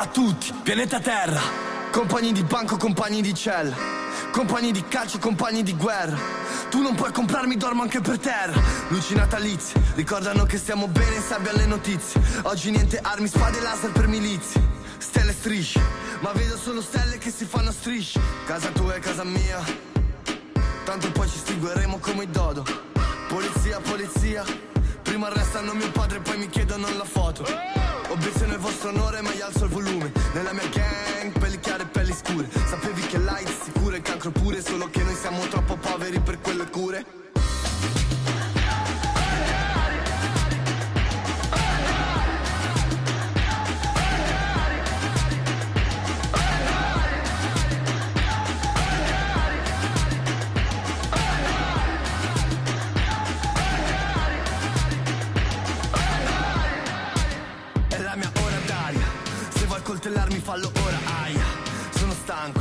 a 0.03 0.07
tutti, 0.07 0.53
pianeta 0.65 0.99
Terra, 0.99 1.41
compagni 1.93 2.33
di 2.33 2.43
banco, 2.43 2.77
compagni 2.77 3.23
di 3.23 3.33
cella, 3.35 3.77
compagni 4.33 4.73
di 4.73 4.83
calcio, 4.89 5.21
compagni 5.21 5.63
di 5.63 5.77
guerra. 5.77 6.19
Tu 6.71 6.83
non 6.83 6.97
puoi 6.97 7.13
comprarmi, 7.13 7.57
dormo 7.57 7.83
anche 7.83 8.01
per 8.01 8.19
terra. 8.19 8.61
Luci 8.89 9.15
natalizie, 9.15 9.81
ricordano 9.95 10.45
che 10.45 10.59
stiamo 10.59 10.89
bene 10.89 11.21
se 11.21 11.35
abbiamo 11.35 11.59
le 11.59 11.67
notizie. 11.67 12.21
Oggi 12.43 12.73
niente 12.73 12.99
armi, 12.99 13.29
spade 13.29 13.59
e 13.59 13.61
laser 13.61 13.93
per 13.93 14.09
milizie. 14.09 14.61
Stelle 14.99 15.33
strisce, 15.33 15.81
ma 16.19 16.33
vedo 16.33 16.57
solo 16.57 16.83
stelle 16.83 17.19
che 17.19 17.31
si 17.31 17.45
fanno 17.45 17.71
strisce. 17.71 18.21
Casa 18.45 18.71
tua 18.71 18.97
e 18.97 18.99
casa 18.99 19.23
mia, 19.23 19.63
tanto 20.85 21.13
poi 21.13 21.29
ci 21.29 21.37
estingueremo 21.37 21.99
come 21.99 22.25
i 22.25 22.31
dodo. 22.31 22.65
Polizia, 23.29 23.79
polizia, 23.79 24.45
prima 25.13 25.27
arrestano 25.27 25.75
mio 25.75 25.91
padre, 25.91 26.21
poi 26.21 26.39
mi 26.39 26.49
chiedono 26.49 26.87
la 26.97 27.05
foto. 27.05 27.45
Obiezione 28.09 28.57
vostro 28.57 28.89
onore 28.89 29.21
ma 29.21 29.31
gli 29.33 29.43
alzo 29.43 29.65
il 29.65 29.71
volume. 29.71 30.11
Nella 30.33 30.55
mia 30.55 30.67
gang, 30.71 31.39
pelli 31.39 31.61
chiare 31.61 31.83
e 31.83 31.87
pelli 31.87 32.15
scure. 32.15 32.49
Sapevi 32.67 33.03
che 33.03 33.19
l'AIDS 33.19 33.65
sicuro 33.65 33.95
il 33.95 34.01
cancro 34.01 34.31
pure 34.31 34.63
Solo 34.63 34.89
che 34.89 35.03
noi 35.03 35.15
siamo 35.15 35.47
troppo 35.49 35.77
poveri 35.77 36.19
per 36.19 36.41
quelle 36.41 36.67
cure 36.71 37.05
fallo 60.53 60.71
ora, 60.85 60.99
aia. 61.25 61.45
Sono 61.97 62.13
stanco, 62.13 62.61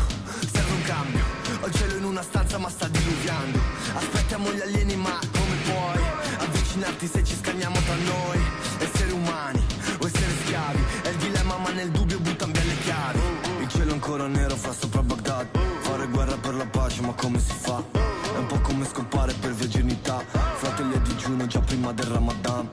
serve 0.50 0.72
un 0.72 0.82
cambio. 0.84 1.24
Ho 1.60 1.68
il 1.68 1.74
cielo 1.74 1.98
in 1.98 2.06
una 2.06 2.22
stanza 2.22 2.58
ma 2.58 2.70
sta 2.70 2.88
diluviando. 2.88 3.60
Aspettiamo 3.96 4.50
gli 4.54 4.62
alieni 4.62 4.96
ma 4.96 5.20
come 5.20 5.56
puoi 5.66 6.04
Avvicinarti 6.38 7.08
se 7.08 7.24
ci 7.24 7.36
scanniamo 7.36 7.76
tra 7.82 7.96
noi? 7.96 8.39
Esseri 8.80 9.12
umani 9.12 9.62
o 10.00 10.06
essere 10.06 10.32
schiavi? 10.44 10.84
È 11.02 11.10
il 11.10 11.18
dilemma 11.18 11.58
ma 11.58 11.70
nel 11.72 11.92
dubbio 11.92 12.20
buttan 12.20 12.52
via 12.54 12.64
le 12.64 12.78
chiavi. 12.78 13.20
Il 13.60 13.68
cielo 13.68 13.92
ancora 13.92 14.28
nero 14.28 14.56
fa 14.56 14.72
sopra 14.72 15.04
Baghdad. 15.04 15.48
Fare 15.82 16.08
guerra 16.08 16.38
per 16.38 16.56
la 16.56 16.66
pace 16.68 17.02
ma 17.02 17.14
come 17.14 17.39
si 17.39 17.54
fa? 17.54 17.84
È 17.92 18.38
un 18.38 18.46
po' 18.48 18.62
come 18.62 18.86
scopare 18.86 19.34
per 19.34 19.52
virginità. 19.52 20.24
Fratelli 20.56 20.96
a 20.96 21.00
digiuno 21.00 21.46
già 21.46 21.60
prima 21.60 21.92
del 21.92 22.06
Ramadan. 22.06 22.70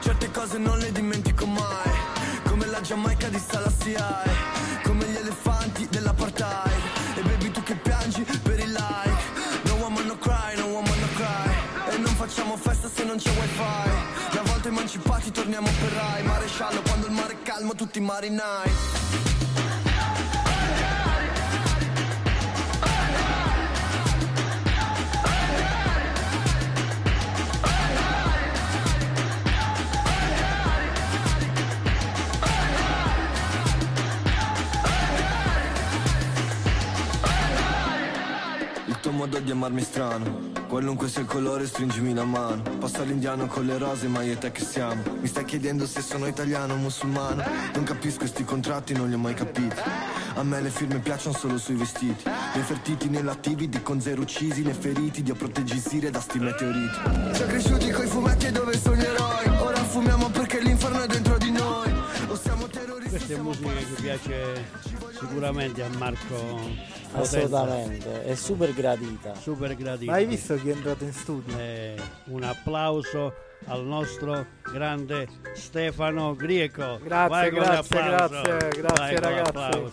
Certe 0.00 0.30
cose 0.30 0.58
non 0.58 0.78
le 0.78 0.92
dimentico 0.92 1.46
mai 1.46 2.12
come 2.52 2.66
la 2.66 2.80
Giamaica 2.82 3.28
di 3.28 3.38
Salassia 3.38 4.41
il 17.72 17.74
calmo 17.74 17.74
tutti 17.74 18.00
marinai 18.00 18.70
modo 39.10 39.38
di 39.40 39.50
amarmi 39.50 39.82
strano 39.82 40.51
Qualunque 40.72 41.06
sia 41.10 41.20
il 41.20 41.26
colore 41.26 41.66
stringimi 41.66 42.14
la 42.14 42.24
mano. 42.24 42.62
Passa 42.78 43.02
l'indiano 43.02 43.46
con 43.46 43.66
le 43.66 43.76
rose 43.76 44.08
ma 44.08 44.22
io 44.22 44.32
e 44.32 44.38
te 44.38 44.52
che 44.52 44.64
siamo. 44.64 45.02
Mi 45.20 45.28
stai 45.28 45.44
chiedendo 45.44 45.86
se 45.86 46.00
sono 46.00 46.26
italiano 46.26 46.72
o 46.72 46.76
musulmano. 46.76 47.44
Non 47.74 47.84
capisco 47.84 48.20
questi 48.20 48.42
contratti 48.42 48.94
non 48.94 49.10
li 49.10 49.14
ho 49.14 49.18
mai 49.18 49.34
capiti. 49.34 49.82
A 50.34 50.42
me 50.42 50.62
le 50.62 50.70
firme 50.70 50.98
piacciono 51.00 51.36
solo 51.36 51.58
sui 51.58 51.74
vestiti. 51.74 52.24
Infertiti 52.54 53.10
nell'attivi 53.10 53.68
di 53.68 53.82
con 53.82 54.00
zero 54.00 54.22
uccisi 54.22 54.62
Né 54.62 54.72
feriti 54.72 55.22
di 55.22 55.30
a 55.30 55.34
proteggisire 55.34 56.08
da 56.10 56.20
sti 56.20 56.38
meteoriti. 56.38 57.00
Siamo 57.34 57.50
cresciuti 57.50 57.90
coi 57.90 58.06
fumetti 58.06 58.50
dove 58.50 58.78
sono 58.78 58.96
gli 58.96 59.04
eroi. 59.04 59.48
Ora 59.60 59.84
fumiamo 59.84 60.30
perché 60.30 60.41
è 63.32 63.38
musica 63.38 63.72
che 63.72 64.02
piace 64.02 64.64
sicuramente 65.18 65.82
a 65.82 65.88
Marco 65.96 67.00
Assolutamente, 67.14 68.24
è 68.24 68.34
super 68.34 68.72
gradita. 68.72 69.34
Super 69.34 69.74
gradita. 69.74 70.10
Ma 70.10 70.16
hai 70.16 70.26
visto 70.26 70.54
chi 70.56 70.70
è 70.70 70.72
entrato 70.72 71.04
in 71.04 71.12
studio? 71.12 71.58
Eh, 71.58 71.94
un 72.26 72.42
applauso 72.42 73.34
al 73.66 73.84
nostro 73.84 74.46
grande 74.72 75.28
Stefano 75.54 76.34
Grieco. 76.34 76.98
Grazie, 77.02 77.50
grazie, 77.50 78.02
grazie, 78.02 78.68
grazie 78.70 79.20
ragazzi. 79.20 79.92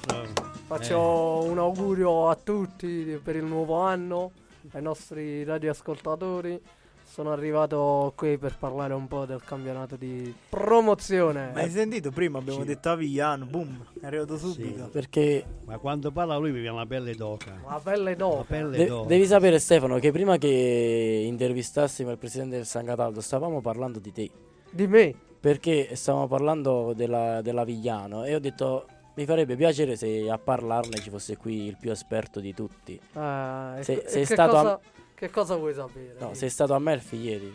Faccio 0.65 1.43
eh. 1.43 1.49
un 1.49 1.57
augurio 1.57 2.29
a 2.29 2.35
tutti 2.35 3.19
per 3.21 3.35
il 3.35 3.43
nuovo 3.43 3.81
anno, 3.81 4.31
ai 4.71 4.81
nostri 4.81 5.43
radioascoltatori 5.43 6.61
sono 7.09 7.31
arrivato 7.31 8.13
qui 8.15 8.37
per 8.37 8.55
parlare 8.57 8.93
un 8.93 9.07
po' 9.07 9.25
del 9.25 9.41
campionato 9.43 9.95
di 9.95 10.33
promozione. 10.47 11.49
Ma 11.53 11.61
hai 11.61 11.69
sentito 11.71 12.11
prima? 12.11 12.37
Abbiamo 12.37 12.61
sì. 12.61 12.67
detto 12.67 12.89
Avigliano, 12.89 13.45
boom, 13.45 13.83
è 13.99 14.05
arrivato 14.05 14.37
subito. 14.37 14.83
Sì, 14.83 14.89
perché. 14.91 15.43
Ma 15.65 15.79
quando 15.79 16.11
parla 16.11 16.37
lui 16.37 16.51
mi 16.51 16.59
viene 16.59 16.77
la 16.77 16.85
pelle 16.85 17.15
d'oca. 17.15 17.59
La 17.67 17.81
pelle 17.83 18.15
d'oca. 18.15 18.37
La 18.37 18.43
pelle 18.43 18.77
De- 18.77 18.85
d'oca. 18.85 19.07
Devi 19.07 19.25
sapere, 19.25 19.57
Stefano, 19.57 19.97
che 19.97 20.11
prima 20.11 20.37
che 20.37 21.23
intervistassimo 21.25 22.11
il 22.11 22.17
presidente 22.19 22.57
del 22.57 22.65
San 22.67 22.85
Cataldo 22.85 23.21
stavamo 23.21 23.59
parlando 23.59 23.97
di 23.97 24.11
te. 24.11 24.29
Di 24.69 24.85
me? 24.85 25.13
Perché 25.39 25.95
stavamo 25.95 26.27
parlando 26.27 26.93
della, 26.95 27.41
dell'Avigliano 27.41 28.23
e 28.23 28.35
ho 28.35 28.39
detto. 28.39 28.85
Mi 29.15 29.25
farebbe 29.25 29.57
piacere 29.57 29.97
se 29.97 30.29
a 30.29 30.37
parlarne 30.37 30.95
ci 30.99 31.09
fosse 31.09 31.35
qui 31.35 31.65
il 31.65 31.75
più 31.77 31.91
esperto 31.91 32.39
di 32.39 32.53
tutti. 32.53 32.97
Ah, 33.13 33.75
se, 33.81 34.03
sei 34.05 34.23
stato 34.23 34.51
cosa... 34.51 34.71
a 34.71 34.79
che 35.19 35.29
cosa 35.29 35.57
vuoi 35.57 35.73
sapere? 35.73 36.15
No, 36.17 36.33
sei 36.33 36.49
stato 36.49 36.73
a 36.73 36.79
Melfi 36.79 37.17
ieri? 37.17 37.53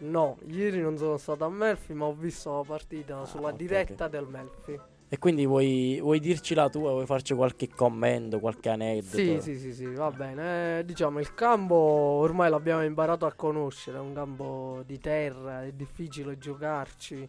No, 0.00 0.36
ieri 0.46 0.82
non 0.82 0.98
sono 0.98 1.16
stato 1.16 1.42
a 1.42 1.48
Melfi, 1.48 1.94
ma 1.94 2.04
ho 2.04 2.12
visto 2.12 2.54
la 2.54 2.64
partita 2.64 3.20
ah, 3.20 3.24
sulla 3.24 3.46
okay, 3.46 3.56
diretta 3.56 4.04
okay. 4.04 4.10
del 4.10 4.28
Melfi. 4.28 4.80
E 5.08 5.18
quindi 5.18 5.46
vuoi, 5.46 5.98
vuoi, 6.02 6.20
dirci 6.20 6.52
la 6.52 6.68
tua, 6.68 6.90
vuoi 6.90 7.06
farci 7.06 7.32
qualche 7.32 7.66
commento, 7.66 8.40
qualche 8.40 8.68
aneddoto? 8.68 9.16
Sì, 9.16 9.40
sì, 9.40 9.56
sì, 9.56 9.72
sì, 9.72 9.86
va 9.86 10.10
bene. 10.10 10.80
Eh, 10.80 10.84
diciamo, 10.84 11.18
il 11.18 11.32
campo 11.32 11.74
ormai 11.74 12.50
l'abbiamo 12.50 12.84
imparato 12.84 13.24
a 13.24 13.32
conoscere, 13.32 13.96
è 13.96 14.00
un 14.00 14.12
campo 14.12 14.82
di 14.84 14.98
terra, 15.00 15.64
è 15.64 15.72
difficile 15.72 16.36
giocarci. 16.36 17.26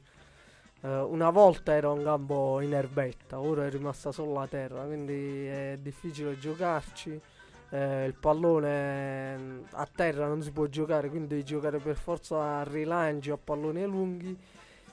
Eh, 0.81 0.87
una 0.89 1.29
volta 1.29 1.71
era 1.71 1.89
un 1.89 2.03
campo 2.03 2.59
in 2.59 2.73
erbetta, 2.73 3.39
ora 3.39 3.65
è 3.65 3.69
rimasta 3.69 4.11
solo 4.11 4.33
la 4.33 4.47
terra, 4.47 4.83
quindi 4.83 5.45
è 5.45 5.77
difficile 5.81 6.37
giocarci 6.37 7.28
eh, 7.69 8.05
il 8.05 8.13
pallone 8.13 9.37
mm, 9.37 9.61
a 9.71 9.87
terra 9.93 10.27
non 10.27 10.41
si 10.41 10.51
può 10.51 10.65
giocare, 10.65 11.09
quindi 11.09 11.27
devi 11.27 11.43
giocare 11.43 11.79
per 11.79 11.95
forza 11.95 12.57
a 12.59 12.63
rilancio, 12.63 13.33
a 13.33 13.37
palloni 13.41 13.83
lunghi. 13.85 14.37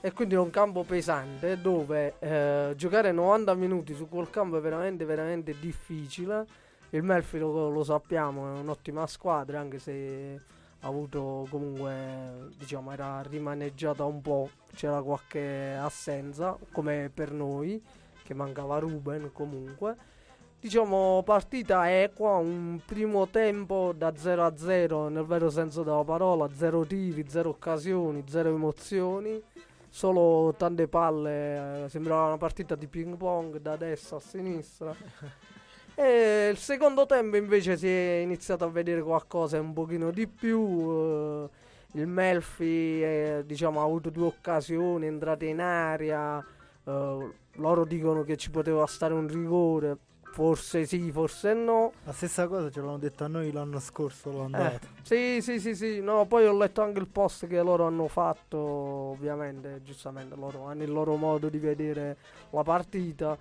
E 0.01 0.13
quindi 0.13 0.35
è 0.35 0.39
un 0.39 0.51
campo 0.51 0.85
pesante 0.85 1.61
dove 1.61 2.15
eh, 2.21 2.75
giocare 2.77 3.13
90 3.13 3.55
minuti 3.55 3.95
su 3.95 4.09
quel 4.09 4.31
campo 4.31 4.59
è 4.59 4.61
veramente, 4.61 5.05
veramente 5.05 5.57
difficile. 5.59 6.47
Il 6.91 7.03
Melfi 7.03 7.39
lo, 7.39 7.71
lo 7.71 7.83
sappiamo, 7.83 8.55
è 8.55 8.59
un'ottima 8.61 9.07
squadra, 9.07 9.59
anche 9.59 9.79
se 9.79 10.41
ha 10.81 10.87
avuto 10.87 11.47
comunque, 11.51 12.51
diciamo, 12.57 12.93
era 12.93 13.21
rimaneggiata 13.23 14.05
un 14.05 14.21
po', 14.21 14.51
c'era 14.75 15.03
qualche 15.03 15.75
assenza, 15.75 16.57
come 16.71 17.11
per 17.13 17.33
noi, 17.33 17.83
che 18.23 18.35
mancava 18.35 18.79
Ruben 18.79 19.31
comunque 19.33 20.15
diciamo 20.61 21.23
partita 21.25 22.03
equa, 22.03 22.37
un 22.37 22.81
primo 22.85 23.29
tempo 23.29 23.93
da 23.97 24.17
0 24.17 24.45
a 24.45 24.57
0 24.57 25.09
nel 25.09 25.25
vero 25.25 25.51
senso 25.51 25.83
della 25.83 26.05
parola, 26.05 26.49
zero 26.53 26.85
tiri, 26.85 27.25
zero 27.29 27.51
occasioni, 27.51 28.25
zero 28.27 28.51
emozioni, 28.51 29.43
solo 29.89 30.55
tante 30.57 30.89
palle, 30.89 31.85
eh, 31.85 31.89
sembrava 31.89 32.27
una 32.27 32.39
partita 32.39 32.75
di 32.75 32.87
ping 32.87 33.17
pong 33.17 33.59
da 33.59 33.77
destra 33.77 34.17
a 34.17 34.21
sinistra. 34.21 34.95
e 35.95 36.49
il 36.51 36.57
secondo 36.59 37.07
tempo 37.07 37.37
invece 37.37 37.77
si 37.77 37.89
è 37.89 38.21
iniziato 38.23 38.65
a 38.65 38.69
vedere 38.69 39.03
qualcosa 39.03 39.61
un 39.61 39.73
pochino 39.73 40.11
di 40.11 40.27
più. 40.27 40.91
Eh, 40.91 41.49
il 41.93 42.07
Melfi 42.07 43.03
eh, 43.03 43.43
diciamo, 43.47 43.81
ha 43.81 43.85
avuto 43.85 44.11
due 44.11 44.27
occasioni, 44.27 45.07
entrate 45.07 45.47
in 45.47 45.61
aria 45.61 46.45
Uh, 46.87 47.33
loro 47.55 47.85
dicono 47.85 48.23
che 48.23 48.37
ci 48.37 48.51
poteva 48.51 48.87
stare 48.87 49.13
un 49.13 49.27
rigore. 49.27 49.97
Forse 50.37 50.85
sì, 50.85 51.11
forse 51.11 51.55
no. 51.55 51.93
La 52.05 52.13
stessa 52.13 52.47
cosa 52.47 52.69
ce 52.71 52.83
l'hanno 52.83 52.99
detto 52.99 53.25
a 53.25 53.27
noi 53.27 53.51
l'anno 53.53 53.81
scorso, 53.81 54.31
l'ho 54.31 54.43
andato. 54.43 54.85
Eh, 54.85 54.89
sì, 55.01 55.41
sì, 55.41 55.59
sì, 55.59 55.75
sì. 55.75 56.03
No, 56.03 56.27
poi 56.27 56.47
ho 56.47 56.55
letto 56.55 56.83
anche 56.83 56.99
il 56.99 57.07
post 57.07 57.47
che 57.47 57.63
loro 57.63 57.87
hanno 57.87 58.07
fatto, 58.07 58.59
ovviamente, 58.59 59.81
giustamente, 59.83 60.37
loro 60.37 60.65
hanno 60.65 60.83
il 60.83 60.93
loro 60.93 61.17
modo 61.17 61.49
di 61.49 61.57
vedere 61.59 62.19
la 62.51 62.63
partita. 62.63 63.39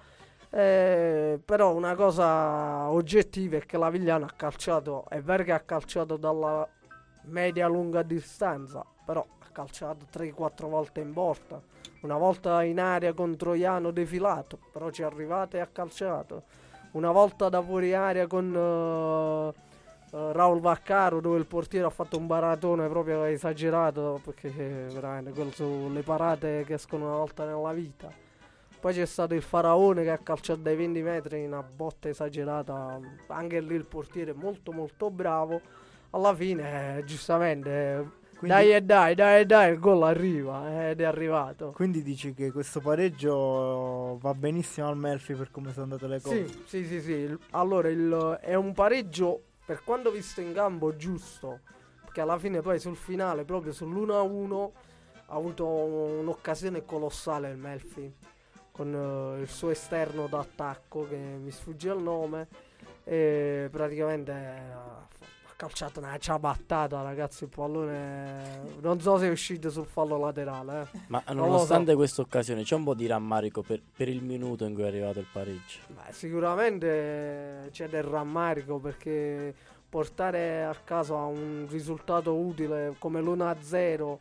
Eh, 0.50 1.38
però 1.44 1.74
una 1.74 1.96
cosa 1.96 2.90
oggettiva 2.90 3.58
è 3.58 3.66
che 3.66 3.78
la 3.78 3.90
Vigliana 3.90 4.28
ha 4.28 4.34
calciato, 4.34 5.04
è 5.10 5.20
vero 5.20 5.44
che 5.44 5.52
ha 5.52 5.60
calciato 5.60 6.16
dalla 6.16 6.66
media 7.24 7.68
lunga 7.68 8.04
distanza, 8.04 8.86
però 9.06 9.20
ha 9.20 9.48
calciato 9.52 10.06
3-4 10.10 10.70
volte 10.70 11.02
in 11.02 11.12
porta. 11.12 11.62
Una 12.04 12.16
volta 12.16 12.64
in 12.64 12.80
aria 12.80 13.12
con 13.12 13.36
Troiano 13.36 13.92
defilato, 13.92 14.58
però 14.72 14.90
ci 14.92 15.02
è 15.02 15.06
arrivato 15.06 15.58
e 15.58 15.60
ha 15.60 15.68
calciato. 15.68 16.64
Una 16.96 17.12
volta 17.12 17.50
da 17.50 17.62
fuori 17.62 17.94
aria 17.94 18.26
con 18.26 18.56
uh, 18.56 19.54
Raul 20.32 20.62
Vaccaro 20.62 21.20
dove 21.20 21.38
il 21.38 21.46
portiere 21.46 21.86
ha 21.86 21.90
fatto 21.90 22.18
un 22.18 22.26
baratone 22.26 22.88
proprio 22.88 23.26
esagerato 23.26 24.22
perché 24.24 24.50
veramente 24.50 25.32
quello 25.32 25.52
sono 25.52 25.90
le 25.90 26.04
parate 26.04 26.64
che 26.66 26.76
escono 26.76 27.08
una 27.08 27.18
volta 27.18 27.44
nella 27.44 27.74
vita. 27.74 28.10
Poi 28.80 28.94
c'è 28.94 29.06
stato 29.06 29.34
il 29.34 29.42
faraone 29.42 30.04
che 30.04 30.12
ha 30.12 30.18
calciato 30.20 30.62
dai 30.62 30.78
20 30.78 31.02
metri 31.02 31.40
in 31.42 31.48
una 31.48 31.64
botta 31.64 32.08
esagerata. 32.08 32.98
Anche 33.28 33.60
lì 33.60 33.76
il 33.76 33.86
portiere 33.86 34.32
molto 34.32 34.72
molto 34.72 35.12
bravo. 35.12 35.60
Alla 36.12 36.34
fine, 36.34 37.00
eh, 37.00 37.04
giustamente, 37.04 38.10
quindi, 38.38 38.48
dai 38.48 38.74
e 38.74 38.82
dai, 38.82 39.16
dai 39.16 39.42
e 39.42 39.46
dai, 39.46 39.72
il 39.72 39.80
gol 39.80 40.04
arriva 40.04 40.70
eh, 40.70 40.90
ed 40.92 41.02
è 41.02 41.04
arrivato. 41.04 41.72
Quindi 41.72 42.04
dici 42.04 42.34
che 42.34 42.52
questo 42.52 42.80
pareggio 42.80 44.18
va 44.20 44.34
benissimo 44.34 44.88
al 44.88 44.98
Melfi 44.98 45.34
per 45.34 45.52
come 45.52 45.72
sono 45.72 45.84
andate 45.84 46.08
le 46.08 46.22
cose? 46.22 46.48
Sì, 46.48 46.84
sì, 46.84 46.86
sì. 46.86 47.02
sì. 47.02 47.38
Allora, 47.52 47.90
il, 47.90 48.38
è 48.42 48.56
un 48.56 48.74
pareggio 48.74 49.42
per 49.66 49.84
quanto 49.84 50.12
visto 50.12 50.42
in 50.42 50.54
campo 50.54 50.96
giusto. 50.96 51.62
Perché 52.04 52.22
alla 52.22 52.38
fine 52.38 52.62
poi 52.62 52.80
sul 52.80 52.96
finale, 52.96 53.44
proprio 53.44 53.72
sull'1-1, 53.72 54.70
ha 55.28 55.36
avuto 55.36 55.66
un'occasione 55.66 56.86
colossale 56.86 57.50
il 57.50 57.58
Melfi 57.58 58.14
con 58.72 58.94
uh, 58.94 59.40
il 59.40 59.48
suo 59.48 59.70
esterno 59.70 60.28
d'attacco 60.28 61.08
che 61.08 61.16
mi 61.16 61.50
sfugge 61.50 61.92
il 61.92 62.02
nome 62.02 62.48
e 63.06 63.70
praticamente 63.72 64.32
uh, 64.32 65.26
calciato 65.56 66.00
una 66.00 66.18
ciabattata 66.18 67.02
ragazzi 67.02 67.46
il 67.46 67.50
pallone 67.50 68.78
non 68.82 69.00
so 69.00 69.18
se 69.18 69.28
è 69.28 69.30
uscito 69.32 69.70
sul 69.70 69.86
fallo 69.86 70.18
laterale 70.18 70.90
eh. 70.92 71.00
ma 71.08 71.24
nonostante 71.30 71.92
so. 71.92 71.98
questa 71.98 72.22
occasione 72.22 72.64
c'è 72.64 72.76
un 72.76 72.84
po' 72.84 72.94
di 72.94 73.08
rammarico 73.08 73.62
per, 73.62 73.82
per, 73.96 74.10
il 74.10 74.22
minuto 74.22 74.66
in 74.66 74.74
cui 74.74 74.84
è 74.84 74.88
arrivato 74.88 75.20
il 75.20 75.28
pareggio 75.32 75.80
Beh, 75.88 76.12
sicuramente 76.12 77.70
c'è 77.72 77.88
del 77.88 78.04
rammarico 78.04 78.80
perché 78.80 79.56
portare 79.88 80.66
a 80.66 80.76
casa 80.84 81.16
un 81.16 81.66
risultato 81.70 82.36
utile 82.36 82.96
come 83.00 83.22
l'1-0 83.22 84.18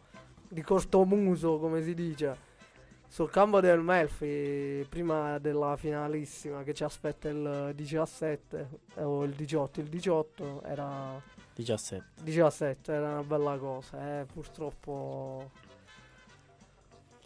di 0.49 0.62
cortomuso 0.62 1.59
come 1.59 1.82
si 1.82 1.95
dice 1.95 2.43
sul 3.15 3.31
campo 3.31 3.61
del 3.61 3.79
Melfi 3.79 4.85
prima 4.89 5.39
della 5.39 5.77
finalissima 5.77 6.65
che 6.65 6.75
ci 6.75 6.83
aspetta 6.83 7.29
il 7.29 7.71
17 7.73 8.69
eh, 8.97 9.05
o 9.05 9.23
il 9.23 9.31
18 9.35 9.79
il 9.79 9.87
18 9.87 10.62
era 10.65 11.23
17 11.55 12.05
17 12.25 12.93
era 12.93 13.11
una 13.11 13.23
bella 13.23 13.57
cosa 13.57 14.19
eh, 14.19 14.25
purtroppo 14.25 15.49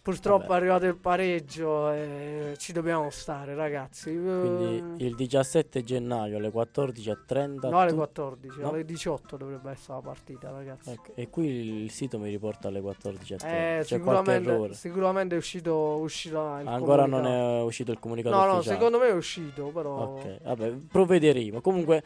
Purtroppo 0.09 0.47
Vabbè. 0.47 0.55
è 0.55 0.57
arrivato 0.57 0.87
il 0.87 0.97
pareggio 0.97 1.91
e 1.93 2.55
ci 2.57 2.73
dobbiamo 2.73 3.11
stare, 3.11 3.55
ragazzi. 3.55 4.11
Quindi 4.11 5.05
il 5.05 5.15
17 5.15 5.85
gennaio 5.85 6.39
alle 6.39 6.49
14.30. 6.49 7.69
No, 7.69 7.79
alle 7.79 7.93
14, 7.93 8.61
no? 8.61 8.71
alle 8.71 8.87
18 8.87 9.37
dovrebbe 9.37 9.71
essere 9.73 9.93
la 9.93 10.01
partita, 10.01 10.51
ragazzi. 10.51 10.93
Ecco. 10.93 11.13
E 11.15 11.29
qui 11.29 11.83
il 11.83 11.91
sito 11.91 12.19
mi 12.19 12.31
riporta 12.31 12.69
alle 12.69 12.81
14.30. 12.81 13.37
Eh, 13.45 13.81
C'è 13.85 14.01
qualche 14.01 14.33
errore. 14.33 14.73
Sicuramente 14.73 15.35
è 15.35 15.39
uscito, 15.39 15.75
uscirà 15.75 16.63
il 16.63 16.69
Ancora 16.69 17.05
non 17.05 17.27
è 17.27 17.61
uscito 17.61 17.93
il 17.93 17.99
comunicato. 17.99 18.35
No, 18.35 18.41
ufficiale. 18.45 18.65
no, 18.65 18.73
secondo 18.73 18.99
me 18.99 19.09
è 19.11 19.15
uscito, 19.15 19.67
però. 19.67 20.15
Ok, 20.15 20.43
vabbè, 20.43 20.71
provvederemo. 20.91 21.61
Comunque 21.61 22.03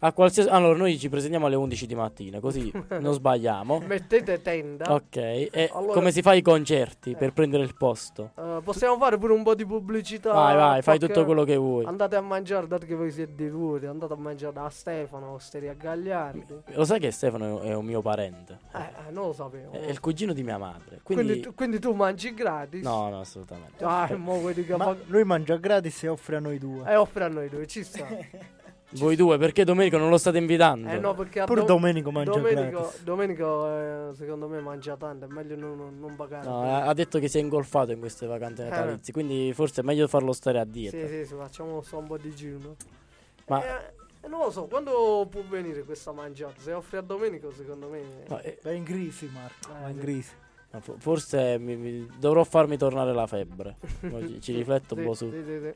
a 0.00 0.12
qualsiasi... 0.12 0.48
Allora, 0.48 0.76
noi 0.76 0.98
ci 0.98 1.08
presentiamo 1.08 1.46
alle 1.46 1.56
11 1.56 1.86
di 1.86 1.94
mattina, 1.94 2.40
così 2.40 2.72
non 3.00 3.12
sbagliamo. 3.12 3.82
Mettete 3.86 4.40
tenda. 4.40 4.92
Ok, 4.92 5.16
e 5.16 5.70
allora... 5.72 5.92
come 5.92 6.10
si 6.10 6.22
fa 6.22 6.32
i 6.34 6.42
concerti 6.42 7.12
eh. 7.12 7.16
per 7.16 7.32
prendere 7.32 7.62
il 7.62 7.74
posto? 7.76 8.30
Uh, 8.34 8.62
possiamo 8.62 8.96
fare 8.96 9.18
pure 9.18 9.32
un 9.32 9.42
po' 9.42 9.54
di 9.54 9.66
pubblicità. 9.66 10.32
Vai, 10.32 10.56
vai, 10.56 10.82
fai 10.82 10.98
tutto 10.98 11.24
quello 11.24 11.44
che 11.44 11.56
vuoi. 11.56 11.84
Andate 11.84 12.16
a 12.16 12.20
mangiare, 12.20 12.66
dato 12.66 12.86
che 12.86 12.94
voi 12.94 13.10
siete 13.10 13.34
di 13.34 13.48
Ruti, 13.48 13.86
andate 13.86 14.12
a 14.12 14.16
mangiare 14.16 14.52
da 14.54 14.68
Stefano, 14.70 15.32
Osteri 15.32 15.68
a 15.68 15.74
Gagliardi. 15.74 16.44
Lo 16.72 16.84
sai 16.84 16.98
che 16.98 17.10
Stefano 17.10 17.60
è 17.60 17.74
un 17.74 17.84
mio 17.84 18.00
parente? 18.00 18.58
Eh, 18.72 18.78
eh 18.78 19.10
non 19.10 19.26
lo 19.26 19.32
sapevo. 19.32 19.72
È 19.72 19.88
il 19.88 20.00
cugino 20.00 20.32
di 20.32 20.42
mia 20.42 20.58
madre. 20.58 21.00
Quindi, 21.02 21.24
quindi, 21.24 21.40
tu, 21.40 21.54
quindi 21.54 21.78
tu, 21.78 21.92
mangi 21.92 22.32
gratis? 22.32 22.82
No, 22.82 23.08
no, 23.10 23.20
assolutamente. 23.20 23.84
Ah, 23.84 24.08
mo 24.16 24.42
che 24.44 24.64
Ma 24.76 24.84
fa... 24.84 24.96
lui 25.06 25.24
mangia 25.24 25.56
gratis 25.56 26.04
e 26.04 26.08
offre 26.08 26.36
a 26.36 26.40
noi 26.40 26.58
due. 26.58 26.90
E 26.90 26.96
offre 26.96 27.24
a 27.24 27.28
noi 27.28 27.48
due, 27.48 27.66
ci 27.66 27.84
sta. 27.84 28.06
Voi 28.92 29.14
due, 29.14 29.38
perché 29.38 29.64
Domenico 29.64 29.98
non 29.98 30.08
lo 30.08 30.18
state 30.18 30.38
invitando? 30.38 30.88
Eh 30.88 30.98
no, 30.98 31.14
perché 31.14 31.44
Pure 31.44 31.60
Dom- 31.60 31.78
Domenico 31.78 32.10
mangia 32.10 32.32
Domenico, 32.32 32.92
Domenico 33.04 33.68
eh, 33.68 34.14
secondo 34.14 34.48
me 34.48 34.60
mangia 34.60 34.96
tanto, 34.96 35.26
è 35.26 35.28
meglio 35.28 35.56
non, 35.56 35.96
non 35.98 36.16
pagare. 36.16 36.46
No, 36.46 36.62
ha 36.62 36.92
detto 36.92 37.20
che 37.20 37.28
si 37.28 37.38
è 37.38 37.40
ingolfato 37.40 37.92
in 37.92 38.00
queste 38.00 38.26
vacanze 38.26 38.66
eh. 38.66 38.68
natalizie, 38.68 39.10
eh. 39.10 39.12
quindi 39.12 39.52
forse 39.54 39.82
è 39.82 39.84
meglio 39.84 40.08
farlo 40.08 40.32
stare 40.32 40.58
a 40.58 40.64
dieta. 40.64 40.96
Sì, 40.96 41.06
sì, 41.06 41.24
sì 41.24 41.34
facciamo 41.34 41.82
un 41.90 42.06
po' 42.06 42.18
di 42.18 42.34
giro. 42.34 42.76
Ma... 43.46 43.62
Eh, 43.62 43.94
eh, 44.22 44.28
non 44.28 44.40
lo 44.40 44.50
so, 44.50 44.64
quando 44.64 45.26
può 45.30 45.42
venire 45.48 45.84
questa 45.84 46.10
mangiata? 46.10 46.54
Se 46.60 46.72
offri 46.72 46.96
a 46.96 47.02
Domenico, 47.02 47.52
secondo 47.52 47.88
me... 47.88 48.02
No, 48.26 48.40
eh, 48.40 48.58
va 48.62 48.72
in 48.72 48.84
crisi, 48.84 49.30
Marco, 49.32 49.72
va 49.80 49.88
in 49.88 49.94
sì. 49.94 50.00
crisi. 50.00 50.32
Forse 50.98 51.58
mi, 51.58 51.76
mi, 51.76 52.08
dovrò 52.18 52.44
farmi 52.44 52.76
tornare 52.76 53.12
la 53.12 53.26
febbre. 53.26 53.76
ci, 54.00 54.40
ci 54.40 54.52
rifletto 54.54 54.94
un 54.94 55.04
po' 55.04 55.14
su. 55.14 55.30
Sì, 55.30 55.42
sì, 55.44 55.58
sì. 55.62 55.74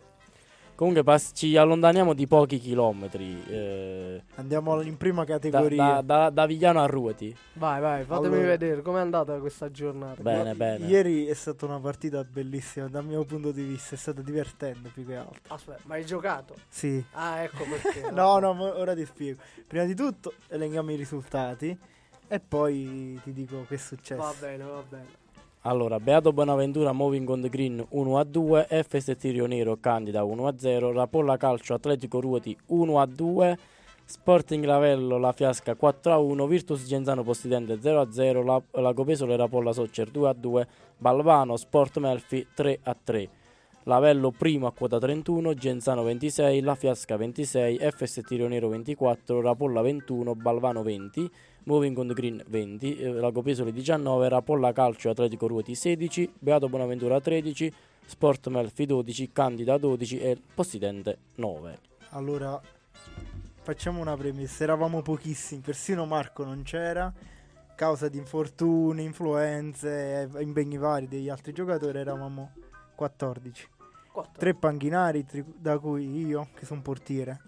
Comunque 0.75 1.05
pass- 1.05 1.31
ci 1.35 1.57
allontaniamo 1.57 2.15
di 2.15 2.27
pochi 2.27 2.59
chilometri. 2.59 3.45
Eh, 3.47 4.23
Andiamo 4.35 4.81
in 4.83 4.97
prima 4.97 5.25
categoria. 5.25 5.77
Da, 5.77 5.93
da, 5.95 6.03
da, 6.03 6.31
da 6.31 6.47
Vigliano 6.47 6.81
a 6.81 6.87
Ruoti. 6.87 7.35
Vai, 7.55 7.81
vai, 7.81 8.05
fatemi 8.05 8.35
allora. 8.35 8.49
vedere 8.49 8.83
com'è 8.83 8.99
andata 9.01 9.39
questa 9.39 9.71
giornata. 9.71 10.21
Bene, 10.21 10.43
Ma 10.43 10.55
bene. 10.55 10.87
Ieri 10.87 11.27
è 11.27 11.35
stata 11.35 11.65
una 11.67 11.79
partita 11.79 12.25
bellissima 12.25 12.89
dal 12.89 13.05
mio 13.05 13.25
punto 13.25 13.53
di 13.53 13.63
vista, 13.63 13.95
è 13.95 13.99
stata 13.99 14.21
divertente 14.21 14.89
più 14.93 15.07
che 15.07 15.15
altro. 15.15 15.41
Aspetta, 15.55 15.83
ma 15.85 15.95
hai 15.95 16.05
giocato? 16.05 16.57
Sì. 16.69 17.03
Ah, 17.13 17.43
ecco 17.43 17.65
perché. 17.65 18.11
no, 18.13 18.39
no, 18.41 18.51
ora 18.77 18.95
ti 18.95 19.05
spiego. 19.05 19.41
Prima 19.69 19.85
di 19.85 19.95
tutto 19.95 20.35
elenchiamo 20.49 20.91
i 20.91 20.97
risultati 20.97 21.79
e 22.27 22.41
poi 22.41 23.21
ti 23.23 23.33
dico 23.33 23.65
che 23.69 23.77
è 23.77 23.79
successo. 23.79 24.21
Va 24.21 24.35
bene, 24.41 24.65
va 24.65 24.83
bene. 24.89 25.23
Allora, 25.67 25.99
Beato 25.99 26.31
Bonaventura 26.31 26.93
Moving 26.93 27.27
on 27.31 27.41
the 27.41 27.49
Green 27.49 27.83
1 27.89 28.19
a 28.19 28.25
2, 28.25 28.67
FS 28.69 29.17
Tirio 29.17 29.47
Nero 29.47 29.79
Candida 29.81 30.23
1 30.23 30.47
a 30.47 30.55
0, 30.59 30.93
Rapolla 30.93 31.39
Calcio 31.39 31.73
Atletico 31.73 32.21
Ruoti 32.21 32.55
1 32.67 33.01
a 33.01 33.07
2, 33.07 33.59
Sporting 34.05 34.63
Lavello 34.63 35.17
La 35.17 35.33
Fiasca 35.33 35.75
4 35.75 36.13
a 36.13 36.19
1, 36.19 36.47
Virtus 36.47 36.85
Genzano 36.85 37.23
Postidente 37.23 37.81
0 37.81 37.99
a 37.99 38.13
0, 38.13 38.43
La, 38.43 38.63
Lago 38.73 39.05
Pesole 39.05 39.37
Rapolla 39.37 39.73
Soccer 39.73 40.11
2 40.11 40.29
a 40.29 40.35
2, 40.35 40.69
Balvano 40.99 41.57
Sport 41.57 41.99
Melfi 41.99 42.47
3 42.53 42.81
a 42.83 42.97
3. 43.03 43.29
Lavello 43.85 44.33
primo 44.33 44.67
a 44.67 44.73
quota 44.73 44.99
31, 44.99 45.55
Genzano 45.55 46.03
26, 46.03 46.63
La 46.63 46.75
Fiasca 46.75 47.17
26, 47.17 47.79
FS 47.91 48.21
Tirio 48.27 48.49
Nero 48.49 48.69
24, 48.69 49.41
Rapolla 49.41 49.81
21, 49.81 50.35
Balvano 50.35 50.83
20, 50.83 51.31
Moving 51.65 51.97
on 51.97 52.09
the 52.09 52.15
Green 52.15 52.43
20, 52.47 52.97
eh, 52.99 53.11
Lago 53.13 53.41
Pesole 53.41 53.73
19, 53.73 54.29
Rapolla 54.29 54.73
Calcio 54.73 55.09
Atletico 55.09 55.47
Ruoti 55.47 55.75
16, 55.75 56.35
Beato 56.39 56.69
Bonaventura 56.69 57.21
13, 57.21 57.73
Sport 58.05 58.49
Melfi 58.49 58.85
12, 58.85 59.33
Candida 59.33 59.79
12 59.79 60.19
e 60.21 60.39
Possidente 60.55 61.19
9. 61.37 61.79
Allora, 62.11 62.61
facciamo 63.63 64.01
una 64.01 64.15
premessa, 64.15 64.63
eravamo 64.63 65.01
pochissimi, 65.01 65.63
persino 65.63 66.05
Marco 66.05 66.45
non 66.45 66.63
c'era, 66.65 67.11
causa 67.75 68.09
di 68.09 68.19
infortuni, 68.19 69.03
influenze, 69.03 70.29
impegni 70.39 70.77
vari 70.77 71.09
degli 71.09 71.31
altri 71.31 71.53
giocatori, 71.53 71.99
eravamo 71.99 72.53
14. 72.95 73.69
4. 74.13 74.33
Tre 74.39 74.55
panchinari, 74.55 75.25
da 75.57 75.79
cui 75.79 76.27
io, 76.27 76.49
che 76.55 76.67
sono 76.67 76.83
portiere, 76.83 77.41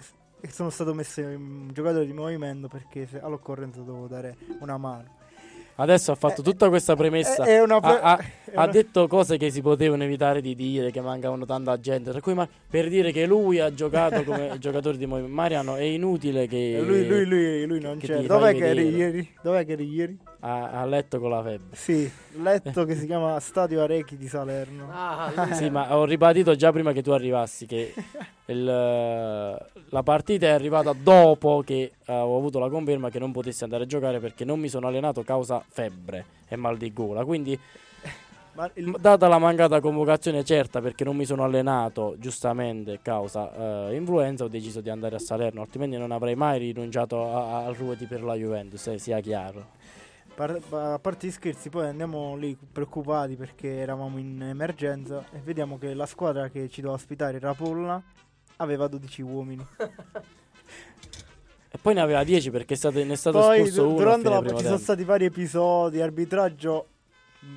sono 0.51 0.71
stato 0.71 0.95
messo 0.95 1.21
in 1.21 1.71
giocatore 1.73 2.07
di 2.07 2.13
movimento 2.13 2.69
perché 2.69 3.09
all'occorrenza 3.21 3.81
dovevo 3.81 4.07
dare 4.07 4.37
una 4.61 4.77
mano. 4.77 5.15
Adesso 5.79 6.11
ha 6.11 6.15
fatto 6.15 6.41
tutta 6.41 6.71
questa 6.71 6.97
premessa. 6.97 7.43
Una 7.63 7.81
pre- 7.81 8.01
ha, 8.01 8.13
ha, 8.13 8.19
è 8.19 8.25
ha 8.55 8.63
una- 8.63 8.67
detto 8.73 9.07
cose 9.09 9.37
che 9.37 9.51
si 9.51 9.61
potevano 9.61 10.05
evitare 10.05 10.41
di 10.41 10.55
dire, 10.55 10.91
che 10.91 11.03
mancavano 11.03 11.45
tanta 11.45 11.79
gente. 11.79 12.13
Tra 12.13 12.21
cui 12.23 12.33
ma- 12.33 12.49
per 12.71 12.89
dire 12.89 13.13
che 13.13 13.27
lui 13.27 13.61
ha 13.61 13.71
giocato 13.75 14.25
come 14.25 14.57
giocatore 14.59 14.97
di 14.97 15.05
movimento. 15.05 15.35
Mariano, 15.35 15.77
è 15.77 15.83
inutile 15.83 16.47
che 16.47 16.81
lui, 16.83 17.07
lui, 17.07 17.27
lui, 17.27 17.67
lui 17.67 17.81
non 17.81 17.99
che 17.99 18.07
c'è. 18.07 18.23
Dov'è 18.23 18.55
che 18.55 18.69
eri 18.69 18.89
ieri? 18.89 19.35
Dov'è 19.43 19.67
che 19.67 19.73
eri 19.73 19.87
ieri? 19.87 20.19
ha, 20.41 20.71
ha 20.71 20.87
letto 20.87 21.21
con 21.21 21.29
la 21.29 21.43
febbre. 21.43 21.77
Sì, 21.77 22.11
letto 22.41 22.85
che 22.87 22.97
si 22.97 23.05
chiama 23.05 23.39
Stadio 23.39 23.83
Arechi 23.83 24.17
di 24.17 24.29
Salerno. 24.29 24.89
Ah, 24.91 25.51
Sì, 25.53 25.69
ma 25.69 25.95
ho 25.95 26.07
ribadito 26.07 26.55
già 26.55 26.73
prima 26.73 26.93
che 26.93 27.03
tu 27.03 27.11
arrivassi 27.11 27.67
che 27.67 27.93
il, 28.47 29.67
la 29.97 30.03
partita 30.03 30.45
è 30.45 30.51
arrivata 30.51 30.93
dopo 30.93 31.63
che 31.65 31.93
eh, 32.05 32.13
ho 32.13 32.37
avuto 32.37 32.59
la 32.59 32.69
conferma 32.69 33.09
che 33.09 33.19
non 33.19 33.33
potessi 33.33 33.65
andare 33.65 33.85
a 33.85 33.87
giocare 33.87 34.21
perché 34.21 34.45
non 34.45 34.61
mi 34.61 34.69
sono 34.69 34.87
allenato 34.89 35.23
causa 35.23 35.65
febbre 35.67 36.27
e 36.49 36.57
mal 36.57 36.77
di 36.77 36.93
gola. 36.93 37.25
Quindi, 37.25 37.59
il- 38.75 38.95
data 39.01 39.27
la 39.27 39.39
mancata 39.39 39.81
convocazione 39.81 40.45
certa 40.45 40.83
perché 40.83 41.03
non 41.03 41.17
mi 41.17 41.25
sono 41.25 41.45
allenato 41.45 42.15
giustamente 42.19 42.99
causa 43.01 43.89
eh, 43.89 43.95
influenza, 43.97 44.45
ho 44.45 44.49
deciso 44.49 44.83
di 44.83 44.91
andare 44.91 45.17
a 45.17 45.19
Salerno, 45.19 45.63
altrimenti 45.63 45.97
non 45.97 46.11
avrei 46.11 46.35
mai 46.35 46.59
rinunciato 46.59 47.33
a- 47.35 47.61
a- 47.61 47.65
al 47.65 47.75
ruoti 47.75 48.05
per 48.05 48.23
la 48.23 48.35
Juventus, 48.35 48.87
eh, 48.89 48.99
sia 48.99 49.21
chiaro. 49.21 49.69
par- 50.35 50.61
a 50.73 50.99
parte 50.99 51.27
gli 51.29 51.31
scherzi, 51.31 51.71
poi 51.71 51.87
andiamo 51.87 52.37
lì 52.37 52.55
preoccupati 52.71 53.37
perché 53.37 53.77
eravamo 53.79 54.19
in 54.19 54.43
emergenza 54.43 55.25
e 55.33 55.39
vediamo 55.43 55.79
che 55.79 55.95
la 55.95 56.05
squadra 56.05 56.51
che 56.51 56.69
ci 56.69 56.83
doveva 56.83 56.99
ospitare, 56.99 57.39
Rapolla, 57.39 58.03
aveva 58.57 58.87
12 58.89 59.23
uomini. 59.23 59.67
E 61.69 61.79
poi 61.79 61.95
ne 61.95 62.01
aveva 62.01 62.25
10 62.25 62.51
perché 62.51 62.75
è 62.75 62.77
stato, 62.77 63.03
ne 63.05 63.13
è 63.13 63.17
stato 63.17 63.39
Poi 63.39 63.59
espulso 63.61 63.87
uno. 63.89 63.97
durante 63.99 64.29
la 64.29 64.43
ci 64.57 64.65
sono 64.65 64.79
stati 64.79 65.05
vari 65.05 65.25
episodi, 65.27 66.01
arbitraggio 66.01 66.89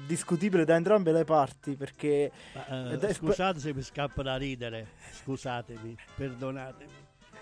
discutibile 0.05 0.65
da 0.65 0.75
entrambe 0.75 1.11
le 1.11 1.23
parti 1.23 1.75
perché 1.75 2.31
Ma, 2.53 2.91
eh, 2.91 2.99
è- 2.99 3.13
scusate 3.13 3.59
se 3.59 3.73
mi 3.73 3.81
scappa 3.81 4.21
da 4.21 4.35
ridere, 4.35 4.87
scusatemi, 5.23 5.95
perdonatemi, 6.15 6.91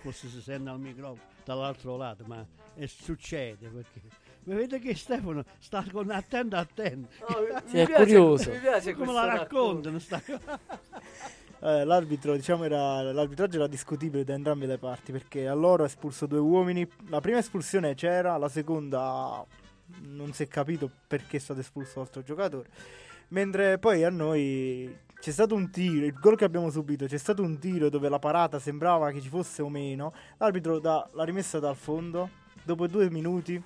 forse 0.02 0.28
si 0.30 0.42
sente 0.42 0.70
al 0.70 0.80
microfono 0.80 1.20
dall'altro 1.44 1.98
lato, 1.98 2.24
ma 2.28 2.46
è- 2.76 2.86
succede 2.86 3.68
perché 3.70 4.02
vedete 4.44 4.80
che 4.80 4.96
Stefano 4.96 5.44
sta 5.60 5.84
con 5.92 6.10
attento 6.12 6.56
attento, 6.58 7.10
No, 7.28 7.40
mi- 7.42 7.62
Sì, 7.66 7.76
mi 7.78 7.82
è 7.82 7.86
piace- 7.86 8.04
curioso. 8.04 8.52
Mi 8.52 8.60
piace 8.60 8.94
come 8.94 9.14
la 9.14 9.26
raccontano 9.26 10.00
sta 10.00 10.22
eh, 11.60 11.84
l'arbitro 11.86 12.36
diciamo 12.36 12.66
era 12.66 13.02
l'arbitraggio 13.12 13.58
era 13.58 13.68
discutibile 13.68 14.24
da 14.24 14.34
entrambe 14.34 14.68
le 14.68 14.78
parti 14.78 15.12
perché 15.12 15.48
a 15.48 15.54
loro 15.54 15.84
ha 15.84 15.86
espulso 15.88 16.26
due 16.26 16.40
uomini. 16.40 16.88
La 17.10 17.20
prima 17.20 17.40
espulsione 17.40 17.96
c'era 17.96 18.38
la 18.38 18.50
seconda 18.50 19.44
non 20.02 20.34
si 20.34 20.44
è 20.44 20.48
capito 20.48 20.90
perché 21.08 21.38
è 21.38 21.40
stato 21.40 21.60
espulso 21.60 22.00
l'altro 22.00 22.22
giocatore. 22.22 22.70
Mentre 23.30 23.80
poi 23.80 24.04
a 24.04 24.10
noi 24.10 24.96
c'è 25.20 25.32
stato 25.32 25.56
un 25.56 25.72
tiro 25.72 26.06
il 26.06 26.14
gol 26.14 26.38
che 26.38 26.46
abbiamo 26.46 26.70
subito 26.70 27.08
c'è 27.08 27.18
stato 27.18 27.42
un 27.42 27.58
tiro 27.58 27.90
dove 27.90 28.08
la 28.08 28.20
parata 28.20 28.60
sembrava 28.60 29.10
che 29.12 29.22
ci 29.22 29.30
fosse 29.30 29.62
o 29.62 29.70
meno. 29.70 30.14
L'arbitro 30.38 30.80
dà 30.80 31.08
la 31.14 31.24
rimessa 31.24 31.60
dal 31.60 31.76
fondo. 31.76 32.46
Dopo 32.64 32.86
due 32.88 33.10
minuti 33.10 33.62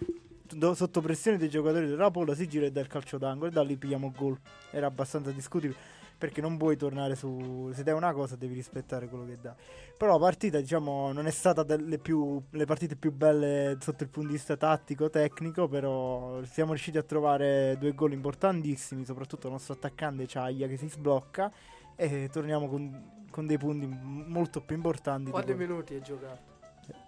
sotto 0.74 1.02
pressione 1.02 1.38
dei 1.38 1.50
giocatori 1.50 1.88
del 1.88 1.98
Rapolla 1.98 2.36
si 2.36 2.48
gira 2.48 2.66
e 2.66 2.72
dà 2.72 2.82
il 2.82 2.88
calcio 2.88 3.18
d'angolo 3.18 3.50
e 3.50 3.54
da 3.54 3.64
lì 3.64 3.76
pigliamo 3.76 4.14
gol. 4.16 4.38
Era 4.70 4.88
abbastanza 4.88 5.32
discutibile 5.32 6.00
perché 6.22 6.39
non 6.39 6.55
puoi 6.55 6.78
tornare 6.78 7.15
su 7.15 7.72
se 7.74 7.82
dai 7.82 7.95
una 7.95 8.13
cosa 8.13 8.36
devi 8.36 8.53
rispettare 8.53 9.07
quello 9.07 9.26
che 9.26 9.39
dai 9.41 9.55
però 9.97 10.11
la 10.11 10.19
partita 10.19 10.59
diciamo 10.59 11.11
non 11.11 11.26
è 11.26 11.32
stata 11.32 11.63
delle 11.63 11.97
più 11.97 12.39
le 12.51 12.65
partite 12.65 12.95
più 12.95 13.11
belle 13.11 13.76
sotto 13.80 14.03
il 14.03 14.09
punto 14.09 14.30
di 14.30 14.36
vista 14.36 14.55
tattico 14.55 15.09
tecnico 15.09 15.67
però 15.67 16.43
siamo 16.43 16.74
riusciti 16.74 16.99
a 16.99 17.03
trovare 17.03 17.76
due 17.80 17.95
gol 17.95 18.11
importantissimi 18.11 19.03
soprattutto 19.03 19.47
il 19.47 19.53
nostro 19.53 19.74
attaccante 19.74 20.28
Ciaglia 20.28 20.67
che 20.67 20.78
si 20.78 20.89
sblocca 20.89 21.51
e 21.95 22.30
torniamo 22.32 22.67
con, 22.67 23.26
con 23.32 23.47
dei 23.47 23.57
punti 23.57 23.88
molto 23.88 24.61
più 24.61 24.76
importanti 24.76 25.32
Quanti 25.32 25.55
minuti 25.55 25.95
hai 25.95 26.01
giocato? 26.01 26.51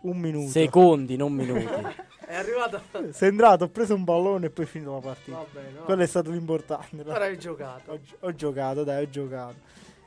Un 0.01 0.17
minuto 0.17 0.49
Secondi, 0.49 1.15
non 1.15 1.33
minuti. 1.33 1.65
È 2.25 2.35
arrivato. 2.35 2.81
sei 3.11 3.29
entrato 3.29 3.65
ho 3.65 3.69
preso 3.69 3.93
un 3.93 4.03
pallone 4.05 4.45
e 4.47 4.49
poi 4.49 4.63
è 4.65 4.67
finito 4.67 4.93
la 4.93 4.99
partita 5.01 5.37
Va 5.37 5.45
bene, 5.51 5.69
no. 5.71 5.81
quello 5.83 6.01
è 6.01 6.07
stato 6.07 6.31
l'importante 6.31 7.03
Però 7.03 7.19
hai 7.19 7.37
giocato. 7.37 7.91
ho, 7.91 7.99
gi- 7.99 8.15
ho 8.21 8.33
giocato 8.33 8.83
dai 8.83 9.03
ho 9.03 9.09
giocato 9.09 9.55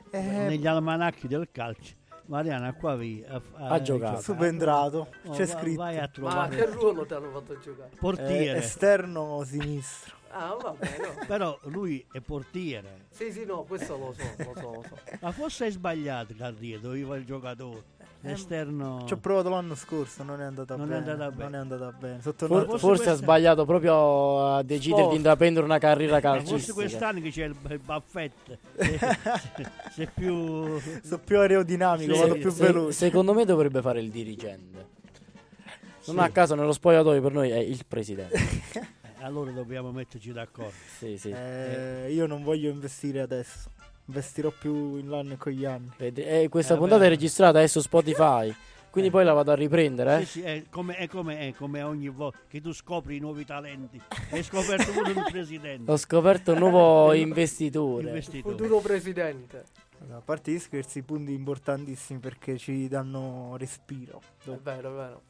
Eh, 0.09 0.19
negli 0.21 0.65
almanacchi 0.67 1.27
del 1.27 1.47
calcio. 1.51 1.93
Mariana 2.25 2.73
qua 2.73 2.95
vi 2.97 3.23
Ha 3.53 3.81
giocato. 3.81 4.19
subentrato 4.21 5.07
Oh, 5.27 5.31
c'è 5.31 5.45
va- 5.45 5.59
scritto 5.59 5.81
Vai 5.81 5.97
a 5.97 6.01
Ma 6.01 6.07
trovare 6.09 6.55
che 6.57 6.65
ruolo 6.65 7.05
ti 7.05 7.13
hanno 7.13 7.29
fatto 7.29 7.57
giocare? 7.59 7.89
Eh, 7.93 7.95
portiere. 7.97 8.57
esterno 8.59 9.43
sinistro. 9.45 10.15
Ah, 10.29 10.57
va 10.61 10.71
bene, 10.77 10.97
no. 10.97 11.13
Però 11.25 11.57
lui 11.65 12.05
è 12.11 12.19
portiere. 12.19 13.05
Sì, 13.11 13.31
sì, 13.31 13.45
no, 13.45 13.63
questo 13.63 13.95
lo 13.97 14.13
so, 14.13 14.23
lo 14.43 14.53
so, 14.59 14.71
lo 14.73 14.83
so. 14.89 14.97
Ma 15.21 15.31
forse 15.31 15.63
hai 15.65 15.71
sbagliato, 15.71 16.33
Carriere, 16.37 16.81
dove 16.81 17.01
va 17.03 17.15
il 17.15 17.23
giocatore. 17.25 17.83
Esterno. 18.21 19.03
Ci 19.05 19.13
ho 19.13 19.17
provato 19.17 19.49
l'anno 19.49 19.75
scorso, 19.75 20.23
non 20.23 20.41
è 20.41 20.43
andata 20.43 20.75
Non 20.75 20.91
è 20.91 20.99
bene. 20.99 21.11
andata 21.11 21.31
bene. 21.31 21.43
Non 21.43 21.53
è 21.55 21.57
andata 21.57 21.91
bene. 21.97 22.19
For- 22.19 22.35
forse 22.35 22.77
forse 22.77 23.09
ha 23.11 23.13
sbagliato 23.13 23.65
proprio 23.65 24.55
a 24.55 24.63
decidere 24.63 24.95
Sport. 24.97 25.09
di 25.11 25.15
intraprendere 25.17 25.65
una 25.65 25.77
carriera 25.77 26.19
forse 26.19 26.37
calcistica. 26.45 26.73
quest'anno 26.73 27.21
che 27.21 27.29
c'è 27.29 27.43
il, 27.45 27.55
il 27.69 27.79
baffetto. 27.79 28.57
Se, 28.77 28.97
se- 28.97 29.69
se 29.91 30.03
è 30.03 30.09
più. 30.13 30.79
sono 31.03 31.21
più 31.23 31.39
aerodinamico, 31.39 32.13
Sì, 32.13 32.19
vado 32.19 32.33
più 32.35 32.49
Se- 32.49 32.63
veloce. 32.65 32.91
secondo 32.93 33.33
me 33.33 33.45
dovrebbe 33.45 33.81
fare 33.81 33.99
il 34.01 34.09
dirigente. 34.09 34.95
Non 36.07 36.15
Sì. 36.17 36.21
a 36.21 36.29
caso 36.29 36.55
nello 36.55 36.71
spogliatoio 36.73 37.21
per 37.21 37.31
noi 37.33 37.49
è 37.51 37.57
il 37.57 37.85
presidente. 37.87 38.35
Eh, 39.19 39.23
Allora 39.23 39.49
dobbiamo 39.49 39.91
metterci 39.91 40.31
d'accordo. 40.31 40.71
Sì, 40.99 41.17
sì. 41.17 41.31
Eh, 41.31 42.11
io 42.11 42.27
non 42.27 42.43
voglio 42.43 42.69
investire 42.69 43.19
adesso. 43.21 43.71
Investirò 44.07 44.51
più 44.57 44.95
in 44.97 45.09
là 45.09 45.23
con 45.37 45.51
gli 45.51 45.65
anni. 45.65 45.91
Vedi, 45.97 46.23
eh, 46.23 46.47
questa 46.49 46.75
Eh, 46.75 46.77
puntata 46.77 47.01
beh. 47.01 47.05
è 47.07 47.09
registrata 47.09 47.61
è 47.61 47.67
su 47.67 47.81
Spotify. 47.81 48.53
Quindi 48.89 49.09
Eh. 49.09 49.13
poi 49.13 49.25
la 49.25 49.33
vado 49.33 49.51
a 49.51 49.55
riprendere. 49.55 50.15
eh. 50.21 50.25
Sì, 50.25 50.39
sì, 50.39 50.41
è, 50.41 50.63
come, 50.69 50.95
è, 50.95 51.07
come, 51.07 51.39
è 51.39 51.53
come 51.53 51.83
ogni 51.83 52.07
volta 52.07 52.39
che 52.47 52.61
tu 52.61 52.71
scopri 52.71 53.17
i 53.17 53.19
nuovi 53.19 53.45
talenti. 53.45 54.01
Hai 54.31 54.41
scoperto 54.43 54.91
pure 54.91 55.11
il 55.11 55.25
presidente. 55.29 55.91
Ho 55.91 55.97
scoperto 55.97 56.53
un 56.53 56.59
nuovo 56.59 57.13
investitore. 57.13 58.07
investitore. 58.07 58.55
Futuro 58.55 58.79
presidente. 58.79 59.63
Allora, 59.99 60.17
a 60.17 60.21
parte 60.21 60.51
gli 60.51 60.59
scherzi, 60.59 61.01
punti 61.01 61.33
importantissimi 61.33 62.19
perché 62.19 62.57
ci 62.57 62.87
danno 62.87 63.55
respiro. 63.57 64.21
È 64.45 64.49
vero, 64.63 64.89
è 64.89 64.95
vero. 64.95 65.21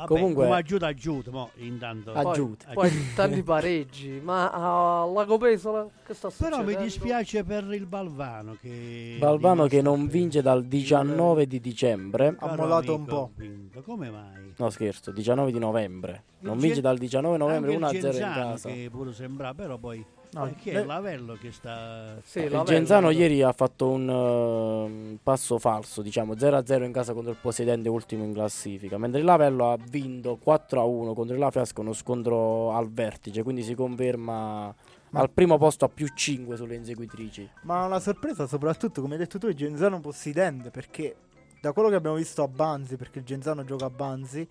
Vabbè, 0.00 0.12
Comunque- 0.14 0.44
come 0.44 0.56
aiuta 0.56 0.86
aiuta, 0.86 1.30
mo, 1.30 1.50
intanto. 1.56 2.12
Poi, 2.12 2.24
Aggiunte. 2.24 2.66
poi 2.72 2.90
tanti 3.14 3.42
pareggi, 3.42 4.18
ma 4.22 4.50
a 4.50 5.04
Lago 5.04 5.36
Pesola 5.36 5.86
che 6.06 6.14
sta 6.14 6.30
Però 6.30 6.56
succedendo? 6.56 6.78
mi 6.78 6.84
dispiace 6.84 7.44
per 7.44 7.64
il 7.72 7.84
Balvano 7.84 8.56
che... 8.58 9.16
Balvano 9.18 9.66
che 9.66 9.82
non 9.82 10.06
vince 10.06 10.40
dal 10.40 10.64
19 10.64 11.46
di 11.46 11.60
dicembre. 11.60 12.34
Ha 12.38 12.56
mollato 12.56 12.94
un 12.94 13.04
po'. 13.04 13.30
vinto. 13.34 13.82
Come 13.82 14.10
mai? 14.10 14.54
No 14.56 14.70
scherzo, 14.70 15.10
19 15.10 15.52
di 15.52 15.58
novembre. 15.58 16.22
Non 16.40 16.58
vince 16.58 16.80
dal 16.80 16.96
19 16.96 17.36
novembre 17.36 17.74
Anche 17.74 17.98
il 17.98 18.02
1-0 18.04 18.14
in 18.16 18.20
casa. 18.32 18.68
che 18.70 18.88
pure 18.90 19.12
sembra, 19.12 19.52
però 19.52 19.76
poi... 19.76 20.02
No, 20.32 20.46
eh, 20.46 20.54
chi 20.54 20.70
è 20.70 20.84
Lavello 20.84 21.36
che 21.40 21.50
sta... 21.50 22.16
Sì, 22.22 22.38
Il 22.38 22.44
Lavello, 22.50 22.64
Genzano 22.64 23.10
ieri 23.10 23.42
ha 23.42 23.52
fatto 23.52 23.88
un 23.88 24.08
ehm, 24.08 25.18
passo 25.22 25.58
falso, 25.58 26.02
diciamo 26.02 26.34
0-0 26.34 26.84
in 26.84 26.92
casa 26.92 27.12
contro 27.12 27.32
il 27.32 27.38
possedente 27.40 27.88
ultimo 27.88 28.22
in 28.22 28.32
classifica, 28.32 28.96
mentre 28.96 29.20
il 29.20 29.26
Lavello 29.26 29.72
ha 29.72 29.76
vinto 29.88 30.38
4-1 30.44 31.14
contro 31.14 31.34
il 31.34 31.38
La 31.38 31.50
Fiasca, 31.50 31.80
uno 31.80 31.92
scontro 31.92 32.72
al 32.72 32.90
vertice, 32.90 33.42
quindi 33.42 33.62
si 33.64 33.74
conferma 33.74 34.72
Ma- 35.10 35.20
al 35.20 35.30
primo 35.30 35.58
posto 35.58 35.84
a 35.84 35.88
più 35.88 36.06
5 36.06 36.56
sulle 36.56 36.76
inseguitrici. 36.76 37.48
Ma 37.62 37.88
la 37.88 37.98
sorpresa, 37.98 38.46
soprattutto, 38.46 39.00
come 39.00 39.14
hai 39.14 39.20
detto 39.20 39.38
tu, 39.38 39.48
è 39.48 39.52
Genzano 39.52 39.98
possidente 39.98 40.70
perché 40.70 41.16
da 41.60 41.72
quello 41.72 41.88
che 41.88 41.96
abbiamo 41.96 42.16
visto 42.16 42.42
a 42.42 42.48
Banzi, 42.48 42.96
perché 42.96 43.18
il 43.18 43.24
Genzano 43.24 43.64
gioca 43.64 43.86
a 43.86 43.90
Banzi, 43.90 44.48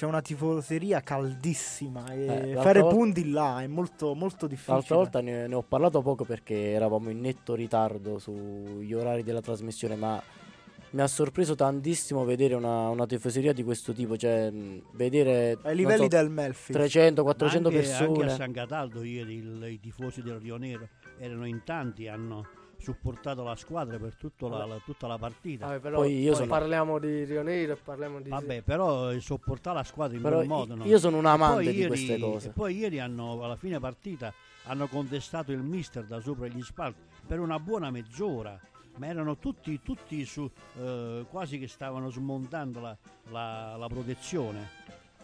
c'è 0.00 0.06
una 0.06 0.22
tifoseria 0.22 1.02
caldissima 1.02 2.06
e 2.14 2.52
Eh, 2.52 2.54
fare 2.54 2.80
volta- 2.80 2.96
punti 2.96 3.28
là 3.30 3.60
è 3.60 3.66
molto, 3.66 4.14
molto 4.14 4.46
difficile. 4.46 4.76
L'altra 4.76 4.96
volta 4.96 5.20
ne, 5.20 5.46
ne 5.46 5.54
ho 5.54 5.60
parlato 5.62 6.00
poco 6.00 6.24
perché 6.24 6.70
eravamo 6.70 7.10
in 7.10 7.20
netto 7.20 7.54
ritardo 7.54 8.18
sugli 8.18 8.94
orari 8.94 9.22
della 9.22 9.42
trasmissione, 9.42 9.96
ma 9.96 10.22
mi 10.92 11.02
ha 11.02 11.06
sorpreso 11.06 11.54
tantissimo 11.54 12.24
vedere 12.24 12.54
una, 12.54 12.88
una 12.88 13.04
tifoseria 13.04 13.52
di 13.52 13.62
questo 13.62 13.92
tipo, 13.92 14.16
cioè 14.16 14.50
vedere 14.92 15.58
Ai 15.64 15.76
livelli 15.76 16.04
so, 16.04 16.08
del 16.08 16.30
Melfi. 16.30 16.72
300, 16.72 17.22
400 17.22 17.68
anche, 17.68 17.80
persone. 17.80 18.06
Anche 18.06 18.24
a 18.24 18.28
San 18.36 18.52
Cataldo 18.52 19.02
ieri 19.02 19.34
il- 19.34 19.66
i 19.70 19.78
tifosi 19.80 20.22
del 20.22 20.36
Rio 20.40 20.56
Nero 20.56 20.88
erano 21.18 21.46
in 21.46 21.60
tanti, 21.62 22.08
hanno 22.08 22.46
supportato 22.80 23.42
la 23.44 23.54
squadra 23.56 23.98
per 23.98 24.14
tutto 24.16 24.48
la- 24.48 24.64
la- 24.64 24.80
tutta 24.84 25.06
la 25.06 25.18
partita. 25.18 25.66
Vabbè, 25.66 25.78
però 25.80 25.96
Poi 25.98 26.18
io 26.20 26.26
poi 26.28 26.34
sono- 26.36 26.48
parliamo 26.48 26.98
di 26.98 27.24
Rio 27.24 27.42
Nero 27.42 27.72
e 27.72 27.76
parliamo 27.76 28.20
di... 28.20 28.28
Vabbè, 28.30 28.62
però 28.62 29.18
sopportare 29.20 29.76
la 29.76 29.84
squadra 29.84 30.16
in 30.16 30.22
Però 30.22 30.36
quel 30.36 30.48
modo. 30.48 30.74
no? 30.74 30.84
io 30.84 30.98
sono 30.98 31.18
un 31.18 31.26
E 31.26 31.28
amante 31.28 31.70
di 31.70 31.76
ieri- 31.76 31.86
queste 31.88 32.14
E 32.14 32.18
cose. 32.20 32.48
poi 32.50 32.76
ieri 32.76 32.98
hanno, 32.98 33.42
alla 33.42 33.56
fine 33.56 33.78
partita 33.78 34.32
hanno 34.64 34.86
contestato 34.88 35.52
il 35.52 35.62
mister 35.62 36.04
da 36.04 36.20
sopra 36.20 36.46
gli 36.46 36.62
spalti 36.62 37.00
per 37.26 37.38
una 37.40 37.58
buona 37.58 37.90
mezz'ora. 37.90 38.58
Ma 38.96 39.06
erano 39.06 39.38
tutti, 39.38 39.80
tutti 39.82 40.24
su, 40.26 40.50
eh, 40.78 41.24
quasi 41.30 41.58
che 41.58 41.68
stavano 41.68 42.10
smontando 42.10 42.80
la, 42.80 42.96
la- 43.30 43.76
la 43.76 43.86
protezione. 43.86 44.78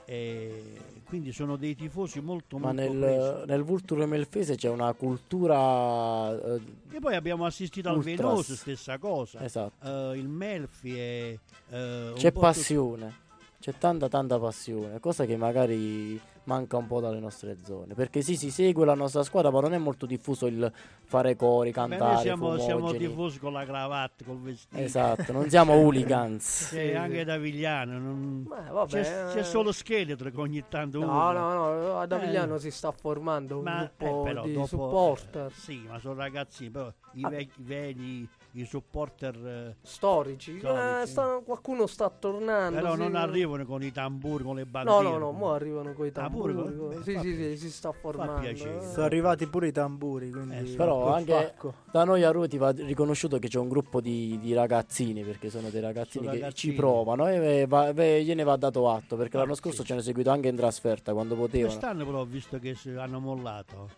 E 0.08 0.62
quindi 1.04 1.32
sono 1.32 1.56
dei 1.56 1.74
tifosi 1.74 2.20
molto 2.20 2.58
Ma 2.58 2.72
molto 2.72 2.80
nel, 2.92 2.98
presi. 2.98 3.46
nel 3.46 3.62
Vulture 3.62 4.06
Melfese 4.06 4.54
c'è 4.54 4.68
una 4.68 4.92
cultura. 4.92 6.32
eh, 6.54 6.60
E 6.92 6.98
poi 7.00 7.14
abbiamo 7.16 7.44
assistito 7.44 7.88
al 7.88 7.96
Ultras. 7.96 8.16
Venoso, 8.16 8.54
stessa 8.54 8.98
cosa. 8.98 9.42
esatto. 9.44 10.12
Eh, 10.12 10.18
il 10.18 10.28
Melfi 10.28 10.96
è 10.98 11.38
un 11.70 12.12
C'è 12.14 12.30
passione. 12.32 13.24
C'è 13.58 13.74
tanta 13.78 14.08
tanta 14.08 14.38
passione, 14.38 15.00
cosa 15.00 15.24
che 15.24 15.36
magari 15.36 16.20
manca 16.46 16.76
un 16.76 16.86
po' 16.86 17.00
dalle 17.00 17.18
nostre 17.20 17.58
zone. 17.64 17.94
Perché 17.94 18.22
sì, 18.22 18.36
si 18.36 18.50
segue 18.50 18.84
la 18.84 18.94
nostra 18.94 19.22
squadra, 19.22 19.50
ma 19.50 19.60
non 19.60 19.74
è 19.74 19.78
molto 19.78 20.06
diffuso 20.06 20.46
il 20.46 20.70
fare 21.04 21.36
cori, 21.36 21.68
Beh, 21.70 21.74
cantare. 21.74 22.12
noi 22.14 22.22
siamo, 22.22 22.58
siamo 22.58 22.92
tifosi 22.94 23.38
con 23.38 23.52
la 23.52 23.64
cravatta, 23.64 24.24
col 24.24 24.38
vestito. 24.40 24.80
Esatto, 24.82 25.32
non 25.32 25.48
siamo 25.48 25.72
hooligans. 25.78 26.68
C'è 26.70 26.88
Sì, 26.90 26.94
anche 26.94 27.18
sì. 27.18 27.24
da 27.24 27.36
Vigliano. 27.38 27.98
non- 27.98 28.42
Beh, 28.44 28.70
vabbè, 28.70 28.90
C'è, 28.90 29.26
c'è 29.32 29.38
eh. 29.38 29.44
solo 29.44 29.72
scheletro 29.72 30.30
che 30.30 30.40
ogni 30.40 30.64
tanto 30.68 30.98
No, 31.00 31.06
urla. 31.06 31.32
no, 31.40 31.74
no, 31.74 31.98
ad 31.98 32.12
Avigliano 32.12 32.54
Eh. 32.56 32.60
si 32.60 32.70
sta 32.70 32.92
formando 32.92 33.58
un 33.58 33.62
Ma 33.64 33.84
eh, 33.84 33.90
gruppo 33.98 34.22
però 34.22 34.44
di 34.44 34.52
dopo, 34.52 34.66
supporter 34.66 35.46
eh, 35.46 35.50
sì, 35.54 35.84
ma 35.88 35.98
sono 35.98 36.14
ragazzi, 36.14 36.70
però 36.70 36.92
i, 37.14 37.24
Ah. 37.24 37.28
vecchi, 37.28 37.60
i 37.60 37.64
vecchi, 37.64 38.28
i 38.58 38.64
supporter, 38.64 39.34
eh, 39.46 39.76
storici. 39.82 40.58
Storici. 40.58 41.02
Eh, 41.02 41.06
sta- 41.06 41.40
qualcuno 41.44 41.86
sta 41.86 42.08
tornando. 42.10 42.80
però 42.80 42.92
sì. 42.94 42.98
non 43.00 43.14
arrivano 43.14 43.64
con 43.66 43.82
i 43.82 43.92
tamburi, 43.92 44.44
con 44.44 44.56
le 44.56 44.64
No, 44.64 44.70
bandiere. 44.70 45.02
no, 45.10 45.18
no, 45.18 45.32
mo 45.32 45.52
arrivano 45.52 45.92
coi 45.92 46.10
Ah, 46.14 46.28
pure 46.30 46.54
tamburi. 46.54 46.76
con- 46.76 46.88
beh, 46.88 47.02
sì, 47.02 47.18
sì, 47.20 47.34
sì, 47.34 47.56
si 47.58 47.70
sta 47.70 47.92
formando. 47.92 48.40
piacere. 48.40 48.78
eh. 48.78 48.90
Sono 48.92 49.04
arrivati 49.04 49.46
pure 49.46 49.68
i 49.68 49.72
tamburi, 49.72 50.30
quindi 50.30 50.56
Eh, 50.56 50.66
sì. 50.66 50.76
Però 50.76 51.12
anche 51.12 51.32
pacco. 51.32 51.74
da 51.90 52.04
noi 52.04 52.22
a 52.24 52.30
Ruoti 52.30 52.56
va 52.58 52.70
riconosciuto 52.70 53.38
che 53.38 53.48
c'è 53.48 53.58
un 53.58 53.68
gruppo 53.68 54.00
di, 54.00 54.38
di 54.40 54.54
ragazzini, 54.54 55.22
perché 55.22 55.50
sono 55.50 55.68
dei 55.68 55.80
ragazzini 55.80 56.24
Sono 56.24 56.36
che 56.36 56.42
ragazzini. 56.42 56.72
ci 56.72 56.78
provano 56.78 57.28
e 57.28 57.66
va- 57.68 57.92
ve- 57.92 58.22
gliene 58.24 58.42
va 58.42 58.56
dato 58.56 58.88
atto, 58.90 59.16
perché 59.16 59.36
Ah, 59.36 59.40
l'anno 59.40 59.54
sì. 59.54 59.60
scorso 59.60 59.84
ci 59.84 59.92
hanno 59.92 60.00
seguito 60.00 60.30
anche 60.30 60.48
in 60.48 60.56
trasferta 60.56 61.12
quando 61.12 61.34
potevano. 61.34 61.68
Quest'anno 61.74 62.04
però 62.06 62.20
ho 62.20 62.24
visto 62.24 62.58
che 62.58 62.74
si- 62.74 62.90
hanno 62.90 63.20
mollato. 63.20 63.90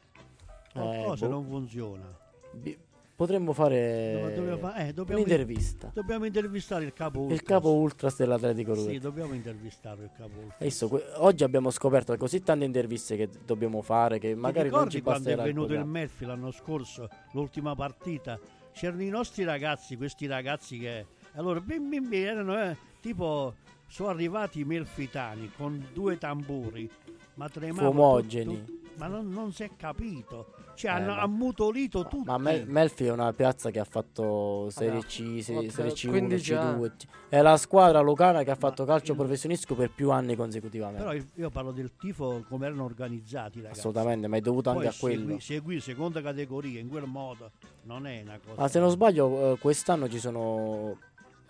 Eh, 0.74 0.80
Qualcosa 0.80 1.26
boh. 1.26 1.32
non 1.32 1.46
funziona. 1.46 2.16
Bi- 2.52 2.76
Potremmo 3.18 3.52
fare 3.52 4.32
No, 4.36 4.56
fa- 4.58 4.76
eh, 4.76 4.94
un'intervista. 4.96 5.90
dobbiamo 5.92 6.24
intervistare 6.24 6.84
il 6.84 6.92
capo 6.92 7.18
Il 7.24 7.30
Ultras. 7.32 7.42
capo 7.42 7.72
Ultras 7.72 8.16
dell'Atletico 8.16 8.74
Ruoti. 8.74 8.90
Sì, 8.92 8.98
dobbiamo 9.00 9.34
intervistare 9.34 10.04
il 10.04 10.10
capo 10.16 10.38
Ultras. 10.38 10.60
Adesso, 10.60 10.86
que- 10.88 11.04
oggi 11.16 11.42
abbiamo 11.42 11.70
scoperto 11.70 12.16
così 12.16 12.44
tante 12.44 12.64
interviste 12.64 13.16
che 13.16 13.28
dobbiamo 13.44 13.82
fare 13.82 14.20
che 14.20 14.36
magari 14.36 14.68
non 14.68 14.78
ricordi 14.78 14.90
ci 14.98 15.02
quando 15.02 15.30
è 15.30 15.34
basterà 15.34 15.48
il 15.48 15.52
venuto 15.52 15.72
il. 15.74 15.84
Melfi 15.84 16.24
l'anno 16.26 16.52
scorso, 16.52 17.08
l'ultima 17.32 17.74
partita? 17.74 18.38
C'erano 18.72 19.02
i 19.02 19.08
nostri 19.08 19.42
ragazzi, 19.42 19.96
questi 19.96 20.28
ragazzi 20.28 20.78
che... 20.78 21.06
Allora, 21.32 21.60
bim 21.60 21.88
bim 21.88 22.08
bim, 22.08 22.24
erano 22.24 22.56
eh, 22.62 22.76
tipo... 23.00 23.52
Sono 23.88 24.10
arrivati 24.10 24.60
i 24.60 24.64
melfitani 24.64 25.50
con 25.56 25.84
due 25.92 26.18
tamburi, 26.18 26.88
ma 27.34 27.48
tremavano 27.48 27.90
Fumogeni. 27.90 28.64
tutto- 28.64 28.72
ma 28.98 29.06
non, 29.08 29.28
non 29.28 29.50
si 29.52 29.64
è 29.64 29.70
capito. 29.76 30.52
Cioè, 30.78 30.90
hanno 30.92 31.14
ma- 31.14 31.20
ammutolito 31.22 32.06
tutti. 32.06 32.24
Ma 32.28 32.38
Mel- 32.38 32.68
Melfi 32.68 33.06
è 33.06 33.10
una 33.10 33.32
piazza 33.32 33.70
che 33.70 33.80
ha 33.80 33.84
fatto 33.84 34.70
Serie 34.70 35.00
C, 35.00 35.40
se- 35.42 35.70
Serie 35.70 35.90
C1, 35.92 36.08
15 36.08 36.52
C2. 36.54 36.92
È 37.28 37.40
la 37.40 37.56
squadra 37.56 38.00
locale 38.00 38.44
che 38.44 38.50
ha 38.52 38.54
fatto 38.54 38.84
Ma 38.84 38.92
calcio 38.92 39.12
il- 39.12 39.18
professionistico 39.18 39.74
per 39.74 39.90
più 39.90 40.10
anni 40.12 40.36
consecutivamente. 40.36 41.02
Però 41.02 41.12
io, 41.34 41.50
parlo 41.50 41.72
del 41.72 41.90
tifo 41.98 42.44
come 42.48 42.66
erano 42.66 42.84
organizzati, 42.84 43.60
ragazzi. 43.60 43.80
Assolutamente, 43.80 44.28
ma 44.28 44.36
è 44.36 44.40
dovuto 44.40 44.72
Poi 44.72 44.84
anche 44.84 44.96
a 44.96 44.98
quello. 45.00 45.20
Segui, 45.22 45.40
segui 45.40 45.80
seconda 45.80 46.22
categoria 46.22 46.78
in 46.78 46.88
quel 46.88 47.06
modo 47.06 47.50
non 47.82 48.06
è 48.06 48.20
una 48.22 48.38
cosa. 48.44 48.60
Ma 48.60 48.68
se 48.68 48.78
non 48.78 48.90
sbaglio, 48.90 49.54
eh, 49.54 49.58
quest'anno 49.58 50.08
ci 50.08 50.18
sono. 50.20 50.96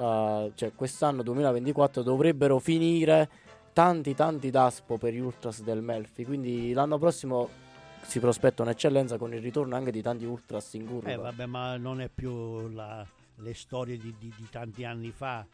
eh, 0.01 0.53
cioè, 0.55 0.72
quest'anno 0.74 1.22
2024 1.22 2.03
dovrebbero 2.03 2.59
finire 2.61 3.29
tanti 3.72 4.14
tanti 4.14 4.51
DASPO 4.51 4.97
per 4.97 5.12
gli 5.12 5.18
Ultras 5.18 5.62
del 5.62 5.83
Melfi. 5.83 6.24
Quindi 6.24 6.72
l'anno 6.72 6.99
prossimo 6.99 7.49
si 8.09 8.21
prospetta 8.21 8.63
un'eccellenza 8.63 9.19
con 9.19 9.33
il 9.35 9.41
ritorno 9.41 9.77
anche 9.77 9.91
di 9.91 10.01
tanti 10.03 10.25
Ultras 10.25 10.73
in 10.75 10.87
curva. 10.87 11.11
Eh 11.11 11.17
vabbè, 11.17 11.47
ma 11.47 11.77
non 11.77 12.01
è 12.01 12.09
più 12.13 12.69
la- 12.71 13.07
le 13.41 13.55
storie 13.55 13.99
di, 13.99 14.15
di- 14.19 14.33
di 14.37 14.47
tanti 14.51 14.85
anni 14.85 15.11
fa. 15.11 15.45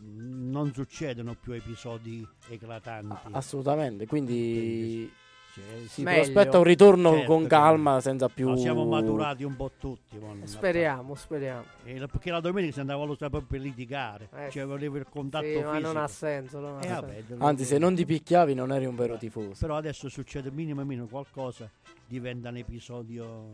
Non 0.00 0.72
succedono 0.72 1.36
più 1.40 1.52
episodi 1.52 2.26
eclatanti. 2.48 3.28
Assolutamente, 3.32 4.06
quindi 4.06 5.10
Cioè, 5.54 5.86
si 5.86 6.02
Meglio. 6.02 6.22
prospetta 6.22 6.58
un 6.58 6.64
ritorno 6.64 7.12
Certo 7.12 7.26
con 7.26 7.46
calma, 7.46 8.00
senza 8.00 8.28
più. 8.28 8.48
ma 8.48 8.56
siamo 8.56 8.84
maturati 8.86 9.44
un 9.44 9.54
po' 9.54 9.70
tutti. 9.78 10.18
Speriamo, 10.42 11.14
speriamo. 11.14 11.62
E 11.84 11.96
la- 11.96 12.08
perché 12.08 12.32
la 12.32 12.40
domenica 12.40 12.72
si 12.72 12.80
andava 12.80 13.04
allo 13.04 13.14
stadio 13.14 13.40
per 13.42 13.60
litigare, 13.60 14.28
Eh, 14.34 14.50
cioè 14.50 14.64
volevo 14.66 14.96
il 14.96 15.06
contatto 15.08 15.44
Sì, 15.46 15.60
ma 15.62 15.78
non 15.78 15.96
ha 15.96 16.08
senso. 16.08 16.58
non 16.58 16.78
ha 16.78 16.80
Eh, 16.80 16.88
senso. 16.88 17.00
vabbè, 17.02 17.22
Anzi, 17.38 17.64
se 17.64 17.78
non 17.78 17.94
ti 17.94 18.04
picchiavi, 18.04 18.52
non 18.54 18.72
eri 18.72 18.86
un 18.86 18.96
vero 18.96 19.16
tifoso. 19.16 19.52
Però 19.60 19.76
adesso 19.76 20.08
succede 20.08 20.50
minimo 20.50 20.80
e 20.80 20.84
minimo 20.84 21.06
qualcosa, 21.06 21.70
diventa 22.06 22.48
un 22.50 22.56
episodio 22.56 23.48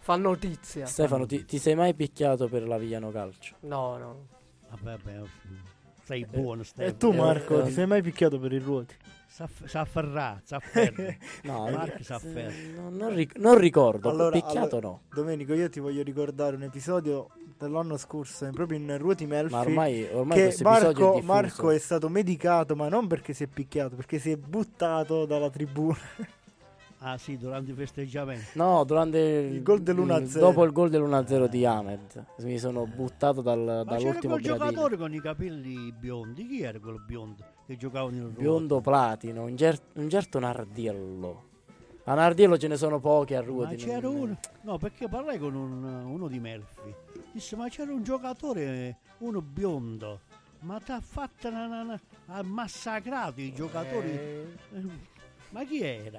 Fa 0.00 0.16
notizia. 0.16 0.86
Stefano, 0.86 1.26
ti, 1.26 1.44
ti 1.44 1.58
sei 1.58 1.74
mai 1.74 1.94
picchiato 1.94 2.48
per 2.48 2.66
la 2.66 2.78
Vigliano 2.78 3.10
Calcio? 3.10 3.56
No, 3.60 3.96
no. 3.98 4.26
Vabbè, 4.70 4.98
vabbè, 5.02 5.22
sei 6.04 6.24
buono, 6.24 6.62
stai 6.62 6.86
E 6.86 6.96
tu 6.96 7.12
Eh, 7.12 7.16
Marco, 7.16 7.60
eh, 7.60 7.64
ti 7.64 7.72
sei 7.72 7.86
mai 7.86 8.00
picchiato 8.02 8.38
per 8.38 8.52
i 8.52 8.58
ruoti? 8.58 8.94
Sa 9.26 9.80
afferrà, 9.80 10.40
sa 10.42 10.56
afferra. 10.56 11.14
No, 11.44 11.68
Marco 11.70 11.98
eh, 11.98 12.02
Safferro. 12.02 12.80
no, 12.80 12.88
non, 12.90 13.14
ric- 13.14 13.36
non 13.36 13.58
ricordo. 13.58 14.08
Allora- 14.08 14.30
picchiato 14.30 14.76
allora- 14.78 14.88
no. 14.88 15.02
Domenico, 15.12 15.52
io 15.52 15.68
ti 15.68 15.78
voglio 15.80 16.02
ricordare 16.02 16.56
un 16.56 16.62
episodio 16.62 17.28
dell'anno 17.58 17.98
scorso, 17.98 18.46
eh, 18.46 18.50
proprio 18.50 18.78
in 18.78 18.96
Ruoti 18.96 19.26
Melfi. 19.26 19.52
Ma 19.52 19.60
ormai, 19.60 20.04
ormai 20.10 20.36
che 20.38 20.42
questo 20.44 20.68
episodio 20.68 20.88
è 20.88 20.92
Marco, 20.92 21.14
diffuso. 21.14 21.32
Marco 21.32 21.70
è 21.70 21.78
stato 21.78 22.08
medicato, 22.08 22.74
ma 22.74 22.88
non 22.88 23.06
perché 23.06 23.34
si 23.34 23.44
è 23.44 23.46
picchiato, 23.46 23.94
perché 23.94 24.18
si 24.18 24.30
è 24.30 24.36
buttato 24.36 25.26
dalla 25.26 25.50
tribuna. 25.50 25.98
Ah 27.00 27.16
sì, 27.16 27.36
durante 27.38 27.70
i 27.70 27.74
festeggiamenti. 27.74 28.46
No, 28.58 28.82
durante 28.84 29.18
Il 29.18 29.62
gol 29.62 29.80
dell'1-0. 29.82 30.38
Dopo 30.38 30.64
il 30.64 30.72
gol 30.72 30.90
dell'1-0 30.90 31.46
di 31.46 31.64
Ahmed. 31.64 32.24
Mi 32.38 32.58
sono 32.58 32.86
buttato 32.86 33.40
dal, 33.40 33.58
Ma 33.58 33.84
c'era 33.84 33.84
dall'ultimo 33.84 34.32
quel 34.34 34.44
gradino. 34.44 34.66
giocatore 34.68 34.96
con 34.96 35.14
i 35.14 35.20
capelli 35.20 35.92
biondi. 35.92 36.46
Chi 36.46 36.62
era 36.62 36.78
quel 36.80 37.00
biondo 37.06 37.44
che 37.66 37.76
giocava 37.76 38.10
nel 38.10 38.22
Ruoti? 38.22 38.40
Biondo 38.40 38.80
platino, 38.80 39.44
un, 39.44 39.54
ger- 39.54 39.80
un 39.94 40.10
certo 40.10 40.40
Nardiello. 40.40 41.46
A 42.04 42.14
Nardiello 42.14 42.56
ce 42.58 42.66
ne 42.66 42.76
sono 42.76 42.98
pochi 42.98 43.34
a 43.34 43.40
Ma 43.40 43.46
Ruoti. 43.46 43.76
c'era 43.76 44.00
non- 44.00 44.16
uno. 44.16 44.38
No, 44.62 44.78
perché 44.78 45.08
parlai 45.08 45.38
con 45.38 45.54
un- 45.54 45.84
uno 45.84 46.26
di 46.26 46.40
Melfi. 46.40 46.92
Disse, 47.30 47.54
ma 47.54 47.68
c'era 47.68 47.92
un 47.92 48.02
giocatore, 48.02 48.96
uno 49.18 49.40
biondo. 49.40 50.20
Ma 50.60 50.80
ti 50.80 50.90
ha 50.90 51.00
fatto 51.00 51.46
ha 51.48 52.42
massacrato 52.42 53.40
i 53.40 53.52
giocatori. 53.52 54.10
Eh, 54.10 54.46
Ma 55.50 55.64
chi 55.64 55.80
era? 55.80 56.18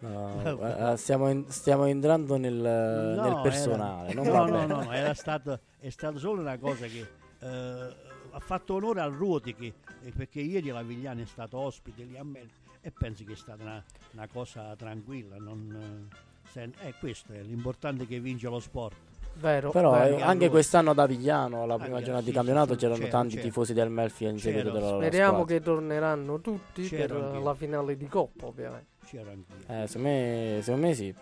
No, 0.00 0.40
Vabbè. 0.56 0.92
eh, 0.92 0.96
stiamo, 0.96 1.28
in- 1.28 1.44
stiamo 1.50 1.86
entrando 1.86 2.36
nel, 2.36 2.54
No, 2.54 3.22
nel 3.22 3.32
era- 3.32 3.40
personale. 3.40 4.14
non 4.14 4.26
no, 4.26 4.32
va 4.32 4.38
no, 4.46 4.52
bene. 4.52 4.66
no, 4.66 4.82
no, 4.84 4.92
era 4.92 5.14
stato, 5.14 5.58
è 5.80 5.88
stato 5.90 6.18
solo 6.18 6.40
una 6.40 6.56
cosa 6.58 6.86
che 6.86 7.06
eh, 7.40 7.96
ha 8.30 8.38
fatto 8.38 8.74
onore 8.74 9.00
al 9.00 9.12
Ruoti 9.12 9.54
che- 9.54 9.74
eh, 10.02 10.12
perché 10.12 10.40
ieri 10.40 10.68
la 10.68 10.82
Vigliana 10.82 11.20
è 11.22 11.24
stato 11.26 11.58
ospite 11.58 12.04
lì 12.04 12.16
a 12.16 12.22
me 12.24 12.46
e 12.80 12.92
penso 12.92 13.24
che 13.24 13.32
è 13.32 13.36
stata 13.36 13.62
una, 13.62 13.82
una 14.12 14.28
cosa 14.32 14.74
tranquilla. 14.76 15.36
Non, 15.36 16.08
eh, 16.12 16.16
sen- 16.52 16.74
eh, 16.80 16.94
questo 17.00 17.32
è 17.32 17.42
l'importante 17.42 18.06
che 18.06 18.20
vince 18.20 18.48
lo 18.48 18.60
sport. 18.60 18.94
vero. 19.34 19.70
Però 19.72 19.90
vero. 19.90 20.18
eh, 20.18 20.22
anche 20.22 20.48
quest'anno 20.48 20.90
ad 20.92 20.98
Avigliano, 21.00 21.64
alla 21.64 21.76
prima 21.76 21.98
sì, 21.98 22.04
giornata 22.04 22.24
di 22.24 22.30
sì, 22.30 22.36
campionato, 22.36 22.72
sì, 22.74 22.78
c'erano 22.78 22.98
c'era, 23.00 23.10
tanti 23.10 23.34
c'era. 23.34 23.42
tifosi 23.48 23.72
del 23.74 23.90
Melfi 23.90 24.24
in 24.26 24.38
seguito 24.38 24.68
C'era. 24.72 24.78
della 24.86 24.96
Speriamo 24.96 25.32
squadra. 25.38 25.54
che 25.56 25.60
torneranno 25.62 26.40
tutti 26.40 26.82
C'ero 26.86 27.30
per 27.30 27.40
la 27.42 27.54
finale 27.54 27.96
di 27.96 28.06
Coppa, 28.06 28.46
ovviamente. 28.46 28.96
C'ero 29.10 29.30
anch'io. 29.30 29.56
Eh, 29.66 29.86
secondo, 29.86 30.08
me, 30.08 30.58
secondo 30.62 30.86
me 30.86 30.94
sì. 30.94 31.14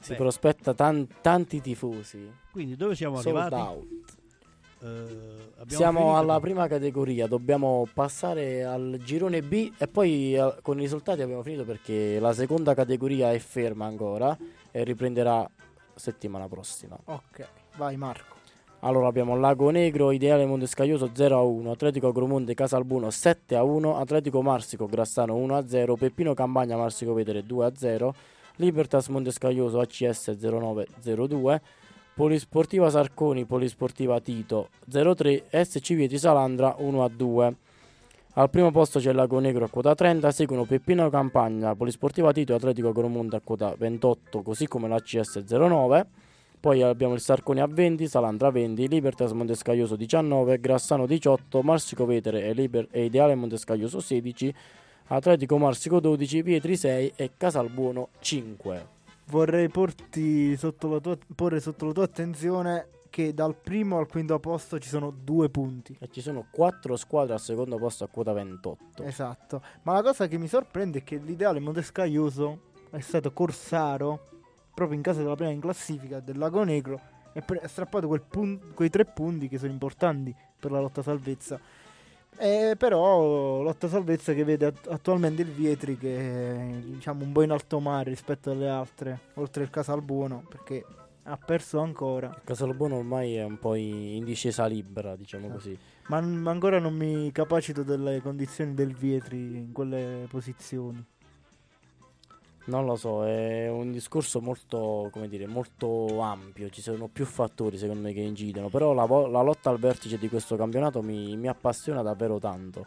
Si 0.00 0.10
Beh. 0.12 0.16
prospetta 0.16 0.72
tan- 0.74 1.06
tanti 1.20 1.60
tifosi. 1.60 2.32
Quindi 2.50 2.76
dove 2.76 2.94
siamo 2.94 3.20
Sold 3.20 3.36
arrivati? 3.36 3.62
out. 3.62 4.18
Abbiamo 4.82 5.66
Siamo 5.68 5.98
finito? 5.98 6.16
alla 6.16 6.40
prima 6.40 6.66
categoria, 6.66 7.26
dobbiamo 7.26 7.86
passare 7.92 8.64
al 8.64 8.98
girone 9.04 9.42
B 9.42 9.72
e 9.76 9.86
poi 9.86 10.34
eh, 10.34 10.54
con 10.62 10.78
i 10.78 10.80
risultati 10.80 11.20
abbiamo 11.20 11.42
finito 11.42 11.64
perché 11.66 12.18
la 12.18 12.32
seconda 12.32 12.72
categoria 12.72 13.30
è 13.30 13.38
ferma 13.38 13.84
ancora 13.84 14.34
e 14.70 14.82
riprenderà 14.82 15.46
settimana 15.94 16.48
prossima. 16.48 16.98
Ok, 17.04 17.46
vai 17.76 17.98
Marco. 17.98 18.36
Allora 18.82 19.08
abbiamo 19.08 19.36
Lago 19.36 19.68
Negro, 19.68 20.10
Ideale 20.10 20.46
Montescaglioso 20.46 21.10
0-1, 21.14 21.68
Atletico 21.68 22.08
Agromonte 22.08 22.54
Casalbuno 22.54 23.08
7-1, 23.08 23.98
Atletico 23.98 24.40
Marsico 24.40 24.86
Grassano 24.86 25.36
1-0, 25.36 25.96
Peppino 25.98 26.32
Campagna 26.32 26.78
Marsico 26.78 27.12
Vedere 27.12 27.44
2-0, 27.44 28.10
Libertas 28.56 29.08
Montescaglioso 29.08 29.80
ACS 29.80 30.30
09-02, 30.30 31.60
Polisportiva 32.14 32.88
Sarconi 32.88 33.44
Polisportiva 33.44 34.18
Tito 34.20 34.70
0-3, 34.90 35.42
SC 35.62 35.92
Vieti 35.92 36.16
Salandra 36.16 36.76
1-2. 36.80 37.52
Al 38.34 38.48
primo 38.48 38.70
posto 38.70 38.98
c'è 38.98 39.12
Lago 39.12 39.40
Negro 39.40 39.66
a 39.66 39.68
quota 39.68 39.94
30, 39.94 40.30
seguono 40.30 40.64
Peppino 40.64 41.10
Campagna, 41.10 41.74
Polisportiva 41.74 42.32
Tito 42.32 42.54
e 42.54 42.56
Atletico 42.56 42.88
Agromonte 42.88 43.36
a 43.36 43.40
quota 43.44 43.74
28, 43.76 44.40
così 44.40 44.66
come 44.66 44.88
l'ACS 44.88 45.44
09. 45.44 46.19
Poi 46.60 46.82
abbiamo 46.82 47.14
il 47.14 47.20
Sarconi 47.20 47.60
a 47.60 47.66
20, 47.66 48.06
Salandra 48.06 48.50
20, 48.50 48.86
Libertas 48.86 49.32
Montescaglioso 49.32 49.96
19, 49.96 50.60
Grassano 50.60 51.06
18, 51.06 51.62
Marsico 51.62 52.04
Vetere 52.04 52.44
e, 52.44 52.52
Liber- 52.52 52.88
e 52.90 53.06
Ideale 53.06 53.34
Montescaglioso 53.34 53.98
16, 53.98 54.54
Atletico 55.06 55.56
Marsico 55.56 56.00
12, 56.00 56.42
Pietri 56.42 56.76
6 56.76 57.12
e 57.16 57.30
Casalbuono 57.38 58.08
5. 58.18 58.86
Vorrei 59.28 59.70
porti 59.70 60.54
sotto 60.58 60.88
la 60.88 61.00
tua, 61.00 61.16
porre 61.34 61.60
sotto 61.60 61.86
la 61.86 61.92
tua 61.92 62.04
attenzione 62.04 62.88
che 63.08 63.32
dal 63.32 63.56
primo 63.56 63.96
al 63.96 64.06
quinto 64.06 64.38
posto 64.38 64.78
ci 64.78 64.90
sono 64.90 65.10
due 65.10 65.48
punti. 65.48 65.96
E 65.98 66.10
ci 66.10 66.20
sono 66.20 66.44
4 66.50 66.94
squadre 66.96 67.32
al 67.32 67.40
secondo 67.40 67.78
posto 67.78 68.04
a 68.04 68.08
quota 68.08 68.34
28. 68.34 69.02
Esatto. 69.04 69.62
Ma 69.84 69.94
la 69.94 70.02
cosa 70.02 70.28
che 70.28 70.36
mi 70.36 70.46
sorprende 70.46 70.98
è 70.98 71.04
che 71.04 71.16
l'ideale 71.16 71.58
Montescaglioso 71.58 72.68
è 72.90 73.00
stato 73.00 73.32
Corsaro 73.32 74.28
proprio 74.80 74.96
in 74.96 75.02
casa 75.02 75.20
della 75.22 75.34
prima 75.36 75.50
in 75.50 75.60
classifica 75.60 76.20
del 76.20 76.38
Lago 76.38 76.64
Negro 76.64 76.98
e 77.34 77.42
ha 77.62 77.68
strappato 77.68 78.06
quel 78.08 78.22
pun- 78.22 78.72
quei 78.74 78.88
tre 78.88 79.04
punti 79.04 79.46
che 79.48 79.58
sono 79.58 79.70
importanti 79.72 80.34
per 80.58 80.70
la 80.70 80.80
lotta 80.80 81.02
salvezza. 81.02 81.60
E 82.38 82.74
però 82.78 83.60
lotta 83.62 83.88
salvezza 83.88 84.32
che 84.32 84.44
vede 84.44 84.66
att- 84.66 84.88
attualmente 84.88 85.42
il 85.42 85.50
Vietri 85.50 85.98
che 85.98 86.16
è 86.16 86.58
diciamo 86.82 87.24
un 87.24 87.32
po' 87.32 87.42
in 87.42 87.50
alto 87.50 87.78
mare 87.80 88.08
rispetto 88.10 88.50
alle 88.50 88.68
altre, 88.70 89.20
oltre 89.34 89.62
il 89.64 89.68
Casalbuono, 89.70 90.44
perché 90.48 90.82
ha 91.24 91.36
perso 91.36 91.80
ancora. 91.80 92.34
Casalbuono 92.42 92.96
ormai 92.96 93.34
è 93.36 93.44
un 93.44 93.58
po' 93.58 93.74
in 93.74 94.24
discesa 94.24 94.64
libera, 94.66 95.14
diciamo 95.16 95.48
Ah. 95.48 95.50
così. 95.50 95.78
Ma, 96.06 96.20
ma 96.22 96.50
ancora 96.50 96.78
non 96.78 96.94
mi 96.94 97.30
capacito 97.32 97.82
delle 97.82 98.22
condizioni 98.22 98.72
del 98.74 98.94
Vietri 98.94 99.36
in 99.58 99.72
quelle 99.72 100.26
posizioni. 100.30 101.04
Non 102.66 102.84
lo 102.84 102.94
so, 102.94 103.26
è 103.26 103.68
un 103.68 103.90
discorso 103.90 104.40
molto, 104.40 105.08
come 105.10 105.28
dire, 105.28 105.46
molto 105.46 106.20
ampio, 106.20 106.68
ci 106.68 106.82
sono 106.82 107.08
più 107.08 107.24
fattori 107.24 107.78
secondo 107.78 108.02
me 108.02 108.12
che 108.12 108.20
incidono, 108.20 108.68
però 108.68 108.92
la, 108.92 109.06
la 109.06 109.40
lotta 109.40 109.70
al 109.70 109.78
vertice 109.78 110.18
di 110.18 110.28
questo 110.28 110.56
campionato 110.56 111.02
mi, 111.02 111.36
mi 111.36 111.48
appassiona 111.48 112.02
davvero 112.02 112.38
tanto. 112.38 112.86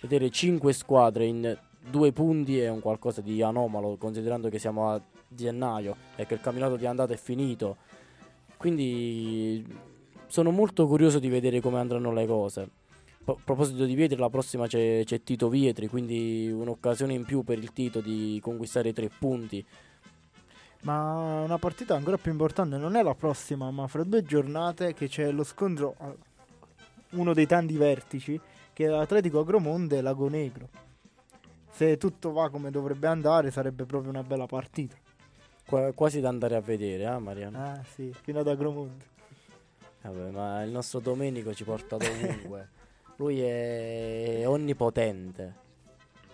Vedere 0.00 0.30
5 0.30 0.72
squadre 0.72 1.26
in 1.26 1.58
due 1.90 2.12
punti 2.12 2.60
è 2.60 2.68
un 2.68 2.80
qualcosa 2.80 3.20
di 3.20 3.42
anomalo, 3.42 3.96
considerando 3.96 4.48
che 4.48 4.58
siamo 4.58 4.90
a 4.90 5.00
gennaio 5.26 5.96
e 6.16 6.24
che 6.24 6.34
il 6.34 6.40
campionato 6.40 6.76
di 6.76 6.86
andata 6.86 7.12
è 7.12 7.16
finito. 7.16 7.76
Quindi 8.56 9.66
sono 10.26 10.50
molto 10.50 10.86
curioso 10.86 11.18
di 11.18 11.28
vedere 11.28 11.60
come 11.60 11.78
andranno 11.78 12.12
le 12.12 12.26
cose. 12.26 12.70
Po- 13.28 13.38
proposito 13.44 13.84
di 13.84 13.94
Vietri, 13.94 14.16
la 14.16 14.30
prossima 14.30 14.66
c'è, 14.66 15.02
c'è 15.04 15.22
Tito 15.22 15.50
Vietri, 15.50 15.86
quindi 15.86 16.50
un'occasione 16.50 17.12
in 17.12 17.26
più 17.26 17.42
per 17.42 17.58
il 17.58 17.74
Tito 17.74 18.00
di 18.00 18.38
conquistare 18.42 18.88
i 18.88 18.92
tre 18.94 19.10
punti. 19.10 19.62
Ma 20.84 21.42
una 21.42 21.58
partita 21.58 21.94
ancora 21.94 22.16
più 22.16 22.30
importante 22.32 22.78
non 22.78 22.96
è 22.96 23.02
la 23.02 23.14
prossima, 23.14 23.70
ma 23.70 23.86
fra 23.86 24.02
due 24.04 24.22
giornate 24.22 24.94
che 24.94 25.08
c'è 25.08 25.30
lo 25.30 25.44
scontro, 25.44 25.94
eh, 26.00 26.16
uno 27.18 27.34
dei 27.34 27.46
tanti 27.46 27.76
vertici, 27.76 28.40
che 28.72 28.86
è 28.86 28.88
l'Atletico 28.88 29.40
Agromonte 29.40 29.98
e 29.98 30.00
Lago 30.00 30.30
Negro. 30.30 30.70
Se 31.68 31.98
tutto 31.98 32.32
va 32.32 32.48
come 32.48 32.70
dovrebbe 32.70 33.08
andare 33.08 33.50
sarebbe 33.50 33.84
proprio 33.84 34.10
una 34.10 34.22
bella 34.22 34.46
partita. 34.46 34.96
Qua- 35.66 35.92
quasi 35.92 36.20
da 36.20 36.30
andare 36.30 36.56
a 36.56 36.62
vedere, 36.62 37.04
eh 37.04 37.18
Mariano? 37.18 37.62
Ah 37.62 37.84
sì, 37.94 38.10
fino 38.22 38.40
ad 38.40 38.48
Agromonte. 38.48 39.04
Vabbè, 40.00 40.30
ma 40.30 40.62
il 40.62 40.70
nostro 40.70 41.00
Domenico 41.00 41.52
ci 41.52 41.64
porta 41.64 41.98
dovunque. 41.98 42.76
Lui 43.18 43.40
è 43.40 44.44
onnipotente. 44.46 45.66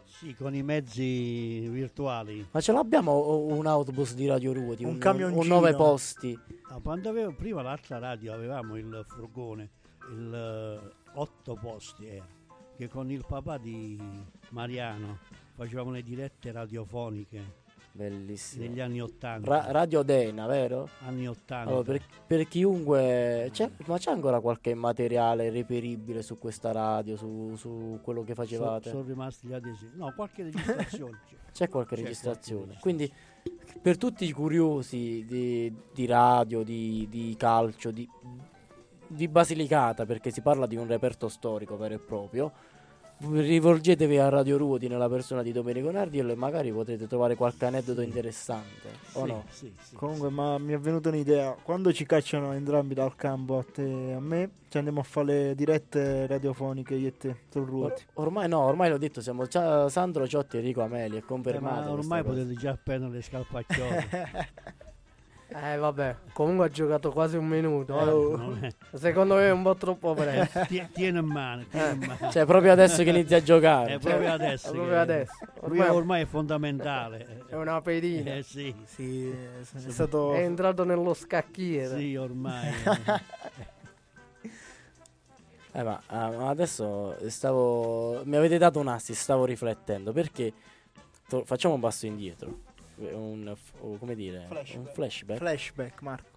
Sì, 0.05 0.35
con 0.35 0.55
i 0.55 0.63
mezzi 0.63 1.67
virtuali. 1.69 2.47
Ma 2.51 2.61
ce 2.61 2.73
l'abbiamo 2.73 3.47
un 3.47 3.67
autobus 3.67 4.15
di 4.15 4.27
Radio 4.27 4.53
Ruoti? 4.53 4.85
Un 4.85 4.93
Un, 4.93 4.99
camioncino. 4.99 5.41
un 5.41 5.47
nove 5.47 5.75
posti. 5.75 6.39
Ah, 6.69 6.81
quando 6.83 7.09
avevo 7.09 7.33
prima 7.33 7.63
l'altra 7.63 7.99
radio 7.99 8.35
avevamo 8.35 8.77
il 8.77 9.03
furgone, 9.09 9.71
il 10.11 10.35
eh, 10.35 10.95
otto 11.15 11.59
posti 11.61 12.07
era, 12.07 12.27
che 12.77 12.89
con 12.89 13.11
il 13.11 13.25
papà 13.27 13.57
di 13.57 13.99
Mariano 14.51 15.21
facevamo 15.55 15.91
le 15.91 16.03
dirette 16.03 16.53
radiofoniche 16.53 17.63
Bellissimo. 17.97 18.65
negli 18.65 18.81
anni 18.81 19.01
80. 19.01 19.49
Ra- 19.49 19.71
Radio 19.71 20.03
Dena, 20.03 20.49
vero? 20.49 20.89
anni 21.07 21.29
80. 21.29 21.71
Allora, 21.71 21.83
per, 21.85 22.03
per 22.27 22.49
chiunque. 22.49 23.49
c'è- 23.53 23.71
ma 23.87 23.99
c'è 23.99 24.11
ancora 24.11 24.41
qualche 24.41 24.75
materiale 24.75 25.49
reperibile 25.51 26.23
su 26.23 26.37
questa 26.37 26.73
radio, 26.73 27.17
su, 27.17 27.55
su 27.55 28.01
quello 28.03 28.25
che 28.25 28.35
So- 28.35 28.43
facevate? 28.43 28.91
sono 28.91 29.05
rimasti 29.05 29.47
gli 29.47 29.53
adesivi. 29.53 29.97
No, 29.97 30.13
qualche 30.17 30.43
registrazione 30.43 31.21
c'è. 31.29 31.37
C'è 31.53 31.69
qualche 31.69 31.95
C'è 31.95 32.03
registrazione. 32.03 32.65
qualche 32.65 32.81
Quindi, 32.81 33.13
per 33.81 33.97
tutti 33.97 34.25
i 34.25 34.33
curiosi 34.33 35.25
di, 35.25 35.73
di 35.93 36.07
radio, 36.07 36.65
di, 36.65 37.07
di 37.09 37.37
calcio, 37.39 37.93
di, 37.93 38.09
di 39.07 39.29
Basilicata, 39.29 40.05
perché 40.05 40.33
si 40.33 40.41
parla 40.41 40.67
di 40.67 40.75
un 40.75 40.89
reperto 40.89 41.29
storico 41.29 41.77
vero 41.77 41.95
e 41.95 41.99
proprio, 42.01 42.53
rivolgetevi 43.31 44.19
a 44.19 44.29
Radio 44.29 44.57
Ruoti 44.57 44.89
nella 44.89 45.09
persona 45.09 45.43
di 45.43 45.53
Domenico 45.53 45.91
Nardi 45.91 46.19
e 46.19 46.35
magari 46.35 46.73
potrete 46.73 47.07
trovare 47.07 47.35
qualche 47.35 47.65
aneddoto 47.67 48.01
interessante. 48.01 48.89
O 49.15 49.25
Sì, 49.25 49.31
no? 49.31 49.45
sì, 49.49 49.73
sì. 49.83 49.95
Comunque, 49.97 50.31
ma 50.31 50.59
mi 50.59 50.73
è 50.73 50.79
venuta 50.79 51.09
un'idea. 51.09 51.57
Quando 51.63 51.93
ci 51.93 52.05
cacciano 52.07 52.53
entrambi 52.53 52.95
dal 52.95 53.15
campo, 53.17 53.59
a 53.59 53.65
te 53.65 54.11
e 54.11 54.13
a 54.13 54.21
me, 54.21 54.51
ci 54.69 54.77
andiamo 54.79 55.01
a 55.01 55.05
fare 55.05 55.27
le 55.49 55.55
dirette 55.55 56.27
radiofoniche 56.27 56.95
io 56.95 57.09
e 57.09 57.17
te 57.17 57.37
sul 57.51 57.63
Or- 57.63 57.69
ruoti. 57.69 58.05
ormai 58.15 58.49
no, 58.49 58.61
ormai 58.61 58.91
l'ho 58.91 58.99
detto, 58.99 59.21
siamo 59.21 59.47
già 59.47 59.89
Sandro 59.89 60.27
Ciotti 60.27 60.57
e 60.57 60.61
Enrico 60.61 60.83
Ameli, 60.83 61.15
è 61.15 61.19
Eh, 61.19 61.21
ma 61.21 61.27
confermato. 61.27 61.91
ormai 61.91 62.23
questa 62.23 62.23
cosa. 62.23 62.41
potete 62.41 62.55
già 62.61 62.71
appendere 62.71 63.13
le 63.13 63.23
scarpacciole. 63.23 64.09
Eh 65.57 65.77
vabbè, 65.77 66.17
comunque 66.33 66.67
ha 66.67 66.69
giocato 66.69 67.13
quasi 67.13 67.37
un 67.37 67.47
minuto. 67.47 67.97
eh. 67.97 68.11
Oh. 68.11 68.59
Secondo 68.99 69.37
me 69.37 69.43
è 69.47 69.51
un 69.53 69.63
po' 69.63 69.77
troppo 69.77 70.13
presto. 70.13 70.61
Eh, 70.63 70.67
tie- 70.67 70.89
tiene 70.93 71.21
in 71.21 71.27
mano, 71.27 71.65
tiene 71.71 71.91
in 71.93 71.99
mano. 72.01 72.33
Cioè, 72.33 72.45
proprio 72.45 72.73
adesso 72.73 73.05
che 73.05 73.11
inizia 73.11 73.37
a 73.37 73.43
giocare. 73.43 73.95
è 73.95 73.99
proprio 74.01 74.33
adesso. 74.33 74.69
È 74.69 74.73
proprio 74.73 75.01
adesso. 75.01 75.33
Lui 75.67 75.79
Ormai 75.79 75.89
ormai 75.97 76.23
è 76.23 76.27
fondamentale. 76.27 77.45
è 77.49 77.55
una 77.55 77.81
pedina. 77.81 78.35
Eh 78.35 78.43
sì, 78.43 78.75
Sì, 78.85 79.31
è 79.31 79.91
stato. 79.91 80.35
È 80.35 80.41
entrato 80.43 80.83
nello 80.83 81.15
scacchiere. 81.15 81.99
sì, 81.99 82.17
ormai. 82.17 82.73
Eh, 85.77 85.83
ma, 85.83 86.01
ah, 86.07 86.31
ma 86.31 86.49
adesso 86.51 87.17
stavo. 87.29 88.23
Mi 88.25 88.37
avete 88.37 88.59
dato 88.59 88.79
un 88.79 88.87
assist, 88.87 89.21
stavo 89.23 89.45
riflettendo. 89.45 90.13
Perché 90.13 90.53
to- 91.29 91.43
facciamo 91.45 91.75
un 91.75 91.81
passo 91.81 92.07
indietro. 92.07 92.59
Un, 92.97 93.53
f- 93.55 93.73
o 93.81 93.97
come 93.99 94.15
dire, 94.15 94.45
Flashback. 94.49 94.77
un 94.87 94.93
flashback. 94.93 95.39
Flashback, 95.39 96.03
Marco. 96.03 96.29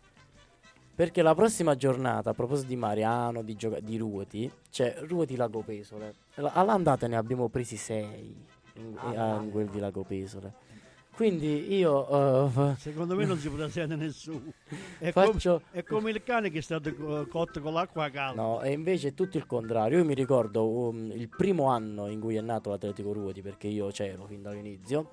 Perché 0.96 1.22
la 1.22 1.36
prossima 1.36 1.76
giornata, 1.76 2.32
a 2.32 2.34
proposito 2.34 2.70
di 2.70 2.76
Mariano, 2.76 3.44
di, 3.44 3.56
gioca- 3.56 3.80
di 3.80 3.98
Ruoti, 3.98 4.52
c'è 4.72 4.96
Ruoti 5.02 5.36
Lago 5.36 5.62
Pesole. 5.62 6.14
La- 6.36 6.54
All'andata 6.54 7.06
ne 7.08 7.16
abbiamo 7.16 7.50
presi 7.50 7.78
6 7.78 8.46
in, 8.78 8.98
Ah, 8.98 9.40
in 9.42 9.52
quel 9.52 9.68
di 9.68 9.80
Lago 9.80 10.04
Pesole. 10.04 10.66
Quindi 11.14 11.74
io 11.76 12.50
fa- 12.50 12.76
Secondo 12.78 13.16
me 13.16 13.26
non 13.26 13.38
si 13.38 13.50
potrà 13.50 13.68
sentire 13.70 13.96
nessuno. 14.00 14.54
È, 15.00 15.12
faccio. 15.12 15.62
come, 15.70 15.80
è 15.80 15.84
come 15.84 16.10
il 16.12 16.22
cane 16.24 16.50
che 16.52 16.60
è 16.60 16.62
stato 16.62 16.94
co- 16.96 17.26
cotto 17.28 17.60
con 17.62 17.74
l'acqua 17.74 18.10
calda. 18.10 18.40
No, 18.42 18.62
e 18.62 18.72
invece 18.72 19.10
è 19.10 19.14
tutto 19.16 19.38
il 19.38 19.46
contrario. 19.48 19.98
Io 20.00 20.06
mi 20.06 20.14
ricordo 20.16 20.68
um, 20.68 21.12
il 21.12 21.28
primo 21.30 21.66
anno 21.70 22.08
in 22.08 22.20
cui 22.20 22.36
è 22.36 22.42
nato 22.42 22.70
l'Atletico 22.72 23.14
Ruoti, 23.14 23.42
perché 23.42 23.68
io 23.68 23.88
c'ero 23.90 24.26
fin 24.26 24.42
dall'inizio. 24.44 25.10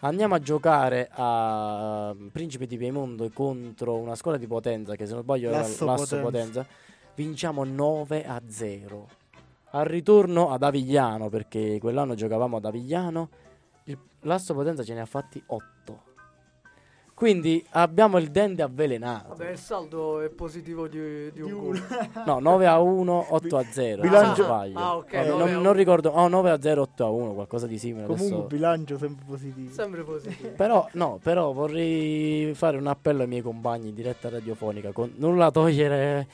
Andiamo 0.00 0.36
a 0.36 0.38
giocare 0.38 1.08
a 1.10 2.14
um, 2.16 2.28
Principe 2.28 2.66
di 2.66 2.76
Piemonte 2.76 3.32
contro 3.32 3.96
una 3.96 4.14
scuola 4.14 4.36
di 4.36 4.46
Potenza, 4.46 4.94
che 4.94 5.06
se 5.06 5.12
non 5.12 5.22
sbaglio 5.22 5.48
era 5.48 5.58
Lasso 5.58 5.84
Lasso 5.84 6.20
Potenza. 6.20 6.62
Potenza. 6.62 6.66
Vinciamo 7.16 7.64
9 7.64 8.24
a 8.24 8.40
0. 8.46 9.08
Al 9.70 9.84
ritorno 9.86 10.50
ad 10.50 10.62
Avigliano, 10.62 11.28
perché 11.28 11.78
quell'anno 11.80 12.14
giocavamo 12.14 12.58
ad 12.58 12.64
Avigliano, 12.64 13.28
il 13.84 13.98
Lasso 14.20 14.54
Potenza 14.54 14.84
ce 14.84 14.94
ne 14.94 15.00
ha 15.00 15.06
fatti 15.06 15.42
8. 15.44 15.66
Quindi 17.18 17.64
abbiamo 17.70 18.16
il 18.18 18.30
dente 18.30 18.62
avvelenato. 18.62 19.30
Vabbè, 19.30 19.50
il 19.50 19.58
saldo 19.58 20.20
è 20.20 20.28
positivo 20.28 20.86
di, 20.86 21.32
di 21.32 21.40
un 21.40 21.58
gol. 21.58 21.82
No, 22.24 22.38
9 22.38 22.66
a 22.68 22.78
1, 22.78 23.26
8 23.30 23.56
a 23.56 23.64
0. 23.64 24.02
Bilancio- 24.02 24.44
sbaglio. 24.44 24.78
Ah, 24.78 24.96
ok, 24.98 25.12
Vabbè, 25.12 25.28
9 25.28 25.38
non, 25.38 25.50
non 25.54 25.60
1. 25.62 25.72
ricordo. 25.72 26.10
Oh, 26.10 26.28
9 26.28 26.50
a 26.50 26.60
0, 26.60 26.82
8 26.82 27.04
a 27.04 27.10
1, 27.10 27.32
qualcosa 27.34 27.66
di 27.66 27.76
simile. 27.76 28.06
Comunque, 28.06 28.26
adesso. 28.36 28.46
bilancio 28.46 28.98
sempre 28.98 29.24
positivo. 29.26 29.72
Sempre 29.72 30.02
positivo. 30.04 30.48
Però, 30.56 30.88
no, 30.92 31.18
però 31.20 31.52
vorrei 31.52 32.52
fare 32.54 32.76
un 32.76 32.86
appello 32.86 33.22
ai 33.22 33.28
miei 33.28 33.42
compagni 33.42 33.88
in 33.88 33.94
diretta 33.94 34.28
radiofonica. 34.28 34.92
Con 34.92 35.12
nulla 35.16 35.50
togliere 35.50 36.28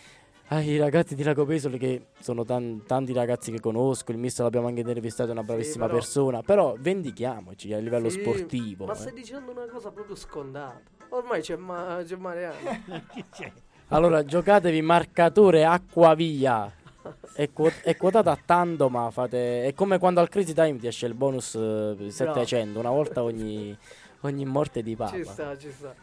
ai 0.49 0.77
ragazzi 0.79 1.15
di 1.15 1.23
Lago 1.23 1.45
Pesole, 1.45 1.79
che 1.79 2.07
sono 2.21 2.45
tan- 2.45 2.85
tanti 2.87 3.13
ragazzi 3.13 3.51
che 3.51 3.61
conosco. 3.61 4.13
Il 4.13 4.19
mister 4.19 4.45
l'abbiamo 4.45 4.67
anche 4.67 4.81
intervistato, 4.81 5.31
è 5.31 5.33
una 5.33 5.43
bravissima 5.43 5.87
però- 5.87 5.99
persona. 5.99 6.43
Però 6.43 6.77
vendichiamoci 6.79 7.73
a 7.73 7.79
livello 7.79 8.09
Sì, 8.11 8.21
sportivo. 8.21 8.85
Ma 8.85 8.93
eh. 8.93 8.97
stai 8.97 9.13
dicendo 9.13 9.51
una 9.53 9.67
cosa 9.67 9.91
proprio 9.91 10.15
scontata. 10.17 10.81
Ormai 11.11 11.41
c'è, 11.41 11.57
ma- 11.57 12.03
c'è 12.05 12.17
Mariano. 12.17 12.57
C'è? 13.33 13.53
Allora, 13.89 14.25
giocatevi 14.25 14.81
marcatore 14.83 15.65
acqua 15.65 16.15
via. 16.15 16.71
È, 17.35 17.51
quo- 17.53 17.71
è 17.83 17.97
quotato 17.97 18.31
a 18.31 18.39
tanto, 18.43 18.89
ma 18.89 19.11
fate. 19.11 19.65
È 19.67 19.75
come 19.75 19.99
quando 19.99 20.21
al 20.21 20.29
Crazy 20.29 20.53
Time 20.55 20.79
ti 20.79 20.87
esce 20.87 21.05
il 21.07 21.15
bonus 21.15 21.55
eh, 21.55 21.97
700, 22.09 22.79
una 22.79 22.89
volta 22.91 23.23
ogni, 23.23 23.77
ogni 24.21 24.45
morte 24.47 24.83
di 24.83 24.97
papa. 24.97 25.15
Ci 25.15 25.25
sta, 25.25 25.57
ci 25.59 25.71
sta. 25.71 25.95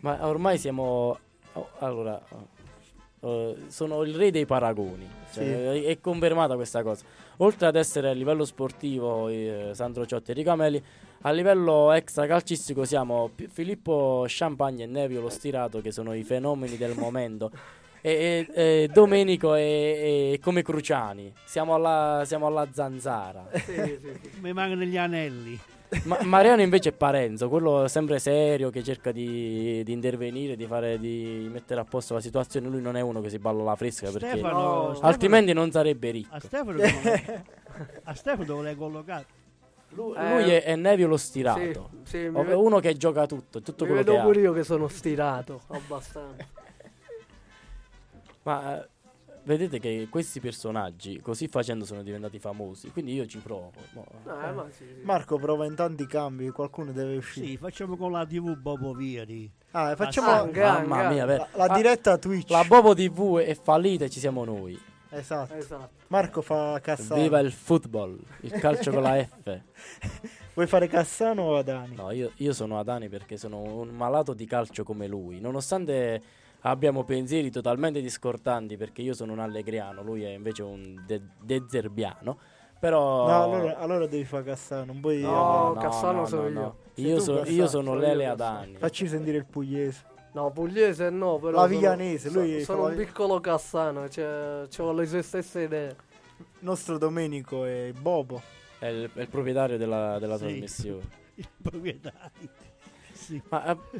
Ma 0.00 0.26
ormai 0.28 0.58
siamo 0.58 1.18
oh, 1.54 1.68
allora, 1.78 2.22
uh, 3.26 3.56
sono 3.68 4.02
il 4.02 4.14
re 4.14 4.30
dei 4.30 4.46
paragoni. 4.46 5.08
Cioè, 5.32 5.72
sì. 5.72 5.84
È 5.84 6.00
confermata 6.00 6.54
questa 6.54 6.82
cosa. 6.82 7.04
Oltre 7.38 7.66
ad 7.66 7.76
essere 7.76 8.08
a 8.08 8.12
livello 8.12 8.44
sportivo 8.44 9.28
eh, 9.28 9.70
Sandro 9.72 10.06
Ciotti 10.06 10.30
e 10.30 10.34
Ricamelli, 10.34 10.82
a 11.22 11.30
livello 11.32 11.92
extra 11.92 12.26
calcistico 12.26 12.84
siamo 12.84 13.30
P- 13.34 13.48
Filippo 13.48 14.24
Champagne 14.26 14.84
e 14.84 14.86
Nevio 14.86 15.20
lo 15.20 15.28
stirato 15.28 15.80
che 15.80 15.90
sono 15.90 16.14
i 16.14 16.22
fenomeni 16.22 16.76
del 16.76 16.94
momento. 16.96 17.50
E, 18.00 18.46
e, 18.52 18.62
e, 18.62 18.88
Domenico 18.92 19.54
è, 19.54 20.38
come 20.40 20.62
Cruciani. 20.62 21.32
Siamo 21.44 21.74
alla, 21.74 22.22
siamo 22.24 22.46
alla 22.46 22.68
zanzara. 22.70 23.48
Sì, 23.52 23.74
sì, 23.74 23.98
sì. 24.00 24.30
Mi 24.40 24.52
mancano 24.52 24.82
gli 24.82 24.96
anelli. 24.96 25.58
Ma, 26.04 26.18
Mariano 26.22 26.62
invece 26.62 26.90
è 26.90 26.92
Parenzo, 26.92 27.48
quello 27.48 27.88
sempre 27.88 28.18
serio 28.18 28.70
che 28.70 28.82
cerca 28.82 29.12
di, 29.12 29.82
di 29.84 29.92
intervenire, 29.92 30.56
di, 30.56 30.66
fare, 30.66 30.98
di, 30.98 31.48
mettere 31.50 31.80
a 31.80 31.84
posto 31.84 32.14
la 32.14 32.20
situazione. 32.20 32.68
Lui 32.68 32.80
non 32.80 32.96
è 32.96 33.00
uno 33.00 33.20
che 33.20 33.30
si 33.30 33.38
balla 33.38 33.62
la 33.62 33.76
fresca 33.76 34.10
perché 34.10 34.30
Stefano, 34.30 34.88
Stefano, 34.90 35.00
altrimenti 35.00 35.52
non 35.52 35.70
sarebbe 35.70 36.10
ricco. 36.10 36.34
A 36.34 36.40
Stefano, 36.40 36.72
dove, 36.72 37.44
a 38.04 38.14
Stefano 38.14 38.44
dove 38.44 38.62
l'hai 38.62 38.76
collocato? 38.76 39.26
Lui, 39.90 40.16
eh, 40.16 40.30
lui 40.30 40.50
è, 40.50 40.62
è, 40.64 40.76
Nevio 40.76 41.06
lo 41.06 41.16
stirato. 41.16 41.90
Sì, 42.02 42.10
sì, 42.10 42.24
è 42.24 42.54
uno 42.54 42.80
che 42.80 42.96
gioca 42.96 43.26
tutto. 43.26 43.62
tutto 43.62 43.84
mi 43.84 43.90
quello 43.90 44.04
vedo 44.04 44.16
che 44.16 44.22
pure 44.22 44.38
ha. 44.38 44.42
io 44.42 44.52
che 44.52 44.64
sono 44.64 44.88
stirato 44.88 45.62
abbastanza. 45.68 46.46
Ma 48.42 48.80
eh, 48.80 48.88
vedete 49.46 49.78
che 49.78 50.08
questi 50.10 50.40
personaggi 50.40 51.20
così 51.20 51.48
facendo 51.48 51.84
sono 51.84 52.02
diventati 52.02 52.38
famosi, 52.38 52.90
quindi 52.90 53.14
io 53.14 53.26
ci 53.26 53.38
provo. 53.38 53.72
No. 53.92 54.04
Eh, 54.24 54.52
ma 54.52 54.66
sì, 54.70 54.84
sì. 54.84 55.04
Marco 55.04 55.38
prova 55.38 55.64
in 55.64 55.74
tanti 55.74 56.06
cambi, 56.06 56.50
qualcuno 56.50 56.92
deve 56.92 57.16
uscire. 57.16 57.46
Sì, 57.46 57.56
facciamo 57.56 57.96
con 57.96 58.12
la 58.12 58.26
TV 58.26 58.54
Bobo 58.56 58.92
Vieri. 58.92 59.50
Ah, 59.70 59.94
facciamo 59.96 60.30
anche, 60.30 60.60
mamma 60.60 61.08
mia, 61.08 61.24
la, 61.24 61.48
la, 61.54 61.68
diretta 61.68 62.12
a 62.12 62.18
Twitch. 62.18 62.50
La 62.50 62.64
Bobo 62.64 62.94
TV 62.94 63.38
è 63.38 63.54
fallita 63.54 64.04
e 64.04 64.10
ci 64.10 64.18
siamo 64.18 64.44
noi. 64.44 64.78
Esatto. 65.10 65.54
esatto. 65.54 65.90
Marco 66.08 66.42
fa 66.42 66.78
Cassano. 66.80 67.22
Viva 67.22 67.38
il 67.38 67.52
football, 67.52 68.18
il 68.40 68.50
calcio 68.52 68.90
con 68.90 69.02
la 69.02 69.22
F. 69.22 69.60
Vuoi 70.54 70.66
fare 70.66 70.88
Cassano 70.88 71.42
o 71.42 71.56
Adani? 71.56 71.94
No, 71.94 72.10
io, 72.10 72.32
io 72.36 72.52
sono 72.52 72.78
Adani 72.78 73.08
perché 73.08 73.36
sono 73.36 73.62
un 73.62 73.90
malato 73.90 74.32
di 74.32 74.46
calcio 74.46 74.82
come 74.84 75.06
lui. 75.06 75.38
Nonostante 75.40 76.22
abbiamo 76.70 77.04
pensieri 77.04 77.50
totalmente 77.50 78.00
discordanti 78.00 78.76
perché 78.76 79.02
io 79.02 79.14
sono 79.14 79.32
un 79.32 79.38
allegriano, 79.38 80.02
lui 80.02 80.24
è 80.24 80.30
invece 80.30 80.62
un 80.62 81.02
de- 81.06 81.22
dezerbiano. 81.40 82.38
Però... 82.78 83.26
No, 83.26 83.42
allora, 83.42 83.78
allora, 83.78 84.06
devi 84.06 84.24
fare 84.24 84.44
Cassano. 84.44 84.84
Non 84.84 85.00
puoi... 85.00 85.20
No, 85.20 85.72
no 85.72 85.80
Cassano 85.80 86.20
no, 86.20 86.26
sono 86.26 86.48
io. 86.48 86.76
Io, 86.96 87.20
so, 87.20 87.44
io, 87.44 87.66
sono 87.66 87.94
Lele 87.94 88.26
Adani. 88.26 88.76
Facci 88.76 89.08
sentire 89.08 89.38
il 89.38 89.46
pugliese. 89.46 90.04
No, 90.32 90.50
pugliese 90.50 91.08
no, 91.08 91.38
però. 91.38 91.60
La 91.60 91.66
Viganese, 91.66 92.28
lui 92.28 92.62
sono, 92.62 92.80
sono 92.80 92.90
un 92.90 92.96
piccolo 92.96 93.40
Cassano, 93.40 94.08
cioè, 94.10 94.66
ho 94.76 94.92
le 94.92 95.06
sue 95.06 95.22
stesse 95.22 95.62
idee. 95.62 95.96
nostro 96.60 96.98
Domenico 96.98 97.64
è 97.64 97.92
Bobo. 97.98 98.42
È 98.78 98.86
il, 98.86 99.10
è 99.14 99.20
il 99.22 99.28
proprietario 99.28 99.78
della, 99.78 100.18
della 100.18 100.36
sì. 100.36 100.44
trasmissione. 100.44 101.24
Il 101.36 101.48
proprietario. 101.60 102.48
Sì. 103.12 103.42
Ma 103.50 103.72
uh, 103.72 103.98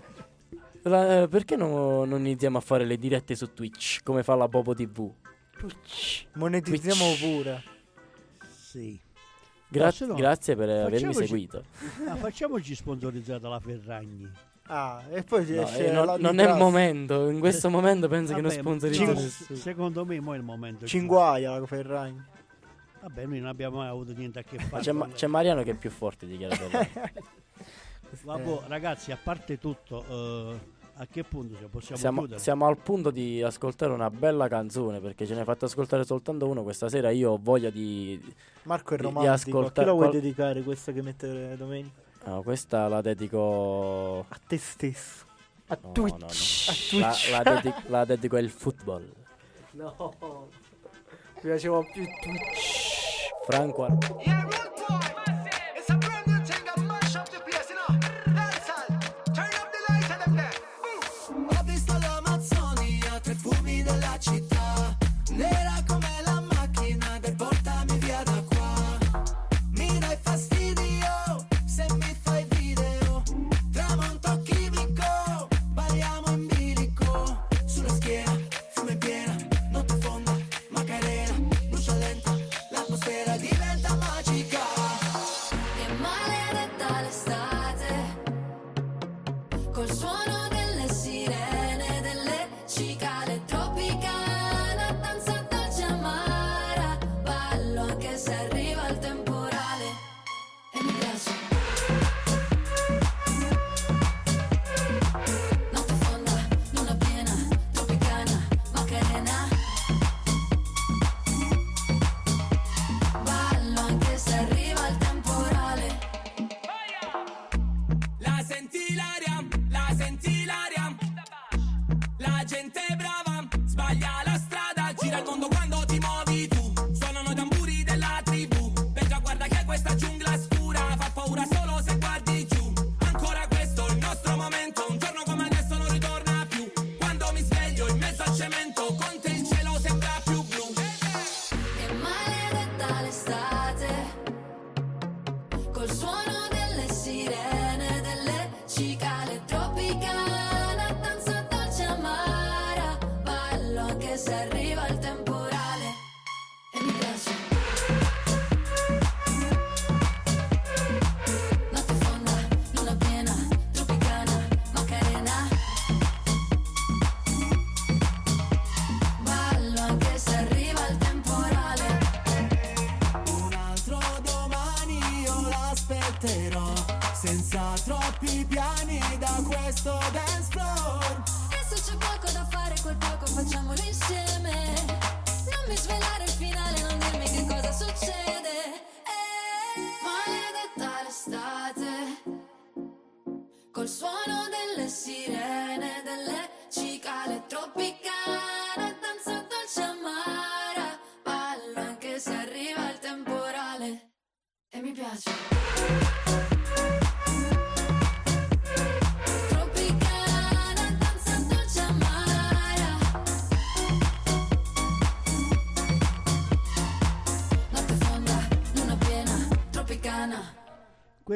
la, 0.88 1.22
uh, 1.22 1.28
perché 1.28 1.56
no, 1.56 2.04
non 2.04 2.20
iniziamo 2.20 2.58
a 2.58 2.60
fare 2.60 2.84
le 2.84 2.96
dirette 2.96 3.34
su 3.34 3.52
Twitch 3.52 4.02
come 4.02 4.22
fa 4.22 4.34
la 4.34 4.48
Bobo 4.48 4.74
TV? 4.74 5.10
Twitch. 5.56 6.26
Monetizziamo 6.34 7.04
Twitch. 7.04 7.20
pure. 7.20 7.62
Sì. 8.50 8.98
Gra- 9.68 9.92
no, 10.00 10.14
grazie 10.14 10.54
per 10.54 10.68
avermi 10.68 11.14
seguito. 11.14 11.64
Ah, 12.08 12.16
facciamoci 12.16 12.74
sponsorizzata 12.74 13.48
la 13.48 13.58
Ferragni. 13.58 14.30
Ah, 14.68 15.02
e 15.10 15.22
poi 15.22 15.48
no, 15.48 15.68
eh, 15.68 15.90
non, 15.92 16.20
non 16.20 16.38
è 16.38 16.50
il 16.50 16.56
momento. 16.56 17.28
In 17.28 17.38
questo 17.38 17.70
momento 17.70 18.08
penso 18.08 18.32
Vabbè, 18.32 18.48
che 18.48 18.54
non 18.54 18.64
sponsorizza 18.64 19.12
nessuno. 19.12 19.58
Secondo 19.58 20.04
me, 20.04 20.20
mo 20.20 20.34
è 20.34 20.36
il 20.36 20.42
momento. 20.42 20.86
Cinguaia 20.86 21.58
la 21.58 21.66
Ferragni. 21.66 22.22
Vabbè, 23.00 23.26
noi 23.26 23.38
non 23.38 23.48
abbiamo 23.48 23.78
mai 23.78 23.88
avuto 23.88 24.12
niente 24.12 24.40
a 24.40 24.42
che 24.42 24.58
fare. 24.58 24.82
C'è, 24.82 24.92
ma- 24.92 25.08
c'è, 25.08 25.28
Mariano 25.28 25.62
che 25.62 25.72
è 25.72 25.74
più 25.74 25.90
forte 25.90 26.26
di 26.26 26.36
Chiara 26.36 26.56
Vabbè, 28.22 28.60
ragazzi, 28.66 29.12
a 29.12 29.18
parte 29.22 29.58
tutto, 29.58 30.04
uh, 30.08 30.58
a 30.98 31.06
che 31.06 31.24
punto 31.24 31.54
possiamo 31.68 32.00
siamo, 32.00 32.18
chiudere? 32.20 32.40
Siamo 32.40 32.66
al 32.66 32.78
punto 32.78 33.10
di 33.10 33.42
ascoltare 33.42 33.92
una 33.92 34.10
bella 34.10 34.48
canzone 34.48 35.00
perché 35.00 35.26
ce 35.26 35.34
ne 35.34 35.40
hai 35.40 35.44
fatto 35.44 35.66
ascoltare 35.66 36.04
soltanto 36.04 36.46
uno 36.46 36.62
questa 36.62 36.88
sera. 36.88 37.10
Io 37.10 37.32
ho 37.32 37.38
voglia 37.40 37.68
di. 37.70 38.18
Marco 38.62 38.94
è 38.94 38.96
romantico. 38.96 39.20
Di 39.20 39.26
ascoltare. 39.28 39.72
Chi 39.80 39.84
la 39.84 39.92
vuoi 39.92 40.08
qual- 40.08 40.20
dedicare 40.20 40.62
questa 40.62 40.92
che 40.92 41.02
mette 41.02 41.56
domenica? 41.56 42.04
No, 42.24 42.42
questa 42.42 42.88
la 42.88 43.02
dedico 43.02 44.24
a 44.26 44.40
te 44.46 44.56
stesso. 44.58 45.24
A 45.68 45.78
no, 45.82 45.92
Twitch. 45.92 46.12
No, 46.12 46.18
no. 46.18 46.26
A 46.26 46.74
Twitch. 46.88 47.30
La, 47.30 47.42
la, 47.42 47.50
dedico, 47.50 47.82
la 47.88 48.04
dedico 48.04 48.36
al 48.36 48.48
football. 48.48 49.12
No. 49.72 50.16
Mi 51.34 51.40
piaceva 51.42 51.80
più 51.82 52.04
Twitch. 52.22 52.74
Franco. 53.46 53.86
Yeah, 54.24 54.48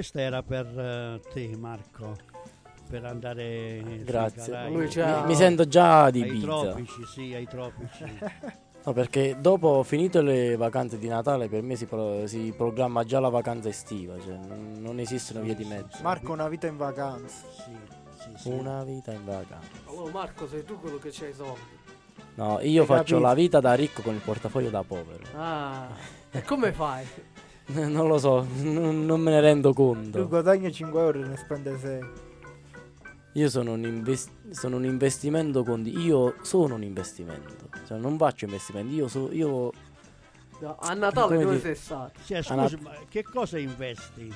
Questa 0.00 0.22
era 0.22 0.42
per 0.42 0.64
eh, 0.78 1.20
te, 1.30 1.54
Marco. 1.58 2.16
Per 2.88 3.04
andare 3.04 4.00
Grazie. 4.02 4.50
C'ha- 4.88 5.20
Mi, 5.20 5.26
mi 5.26 5.34
sento 5.34 5.66
già 5.68 6.08
di 6.08 6.22
ai 6.22 6.28
Ibiza. 6.28 6.46
tropici, 6.46 7.04
sì, 7.04 7.34
ai 7.34 7.46
tropici. 7.46 8.04
No, 8.82 8.94
perché 8.94 9.36
dopo 9.38 9.82
finite 9.82 10.22
le 10.22 10.56
vacanze 10.56 10.96
di 10.96 11.06
Natale 11.06 11.48
per 11.50 11.60
me 11.62 11.76
si, 11.76 11.84
pro- 11.84 12.26
si 12.26 12.50
programma 12.56 13.04
già 13.04 13.20
la 13.20 13.28
vacanza 13.28 13.68
estiva, 13.68 14.18
cioè 14.18 14.38
non, 14.38 14.76
non 14.78 14.98
esistono 15.00 15.42
vie 15.42 15.54
di 15.54 15.64
mezzo. 15.66 16.02
Marco 16.02 16.32
una 16.32 16.48
vita 16.48 16.66
in 16.66 16.78
vacanza. 16.78 17.44
sì, 17.52 17.76
sì, 18.22 18.30
sì. 18.36 18.48
Una 18.48 18.82
vita 18.82 19.12
in 19.12 19.22
vacanza. 19.26 19.68
Allora 19.86 20.10
Marco 20.12 20.48
sei 20.48 20.64
tu 20.64 20.80
quello 20.80 20.96
che 20.96 21.10
c'hai 21.12 21.28
i 21.28 21.34
soldi. 21.34 21.60
No, 22.36 22.58
io 22.62 22.80
Hai 22.80 22.86
faccio 22.86 23.16
capito? 23.16 23.18
la 23.18 23.34
vita 23.34 23.60
da 23.60 23.74
ricco 23.74 24.00
con 24.00 24.14
il 24.14 24.20
portafoglio 24.22 24.70
da 24.70 24.82
povero. 24.82 25.24
Ah, 25.36 25.88
e 26.30 26.40
come 26.42 26.72
fai? 26.72 27.04
non 27.88 28.06
lo 28.08 28.18
so, 28.18 28.46
non, 28.62 29.04
non 29.06 29.20
me 29.20 29.30
ne 29.30 29.40
rendo 29.40 29.68
Lui 29.68 29.76
conto. 29.76 30.28
guadagna 30.28 30.70
5 30.70 31.00
euro 31.00 31.20
e 31.20 31.26
ne 31.26 31.36
spende 31.36 31.78
6. 31.78 32.00
Io 33.34 33.48
sono 33.48 33.72
un, 33.72 33.84
invest- 33.84 34.30
sono 34.50 34.76
un 34.76 34.84
investimento 34.84 35.62
con... 35.62 35.86
Io 35.86 36.34
sono 36.42 36.74
un 36.74 36.82
investimento. 36.82 37.68
Cioè 37.86 37.96
non 37.98 38.16
faccio 38.16 38.44
investimenti, 38.46 38.94
io, 38.94 39.06
so- 39.08 39.30
io 39.32 39.70
No, 40.60 40.76
a 40.80 40.92
Natale 40.94 41.26
Come 41.36 41.42
dove 41.44 41.56
dire- 41.56 41.74
sei 41.74 41.74
stato? 41.76 42.12
Sì, 42.22 42.34
scusi, 42.34 42.52
Anat- 42.52 42.78
ma 42.80 42.90
che 43.08 43.22
cosa 43.22 43.58
investi? 43.58 44.32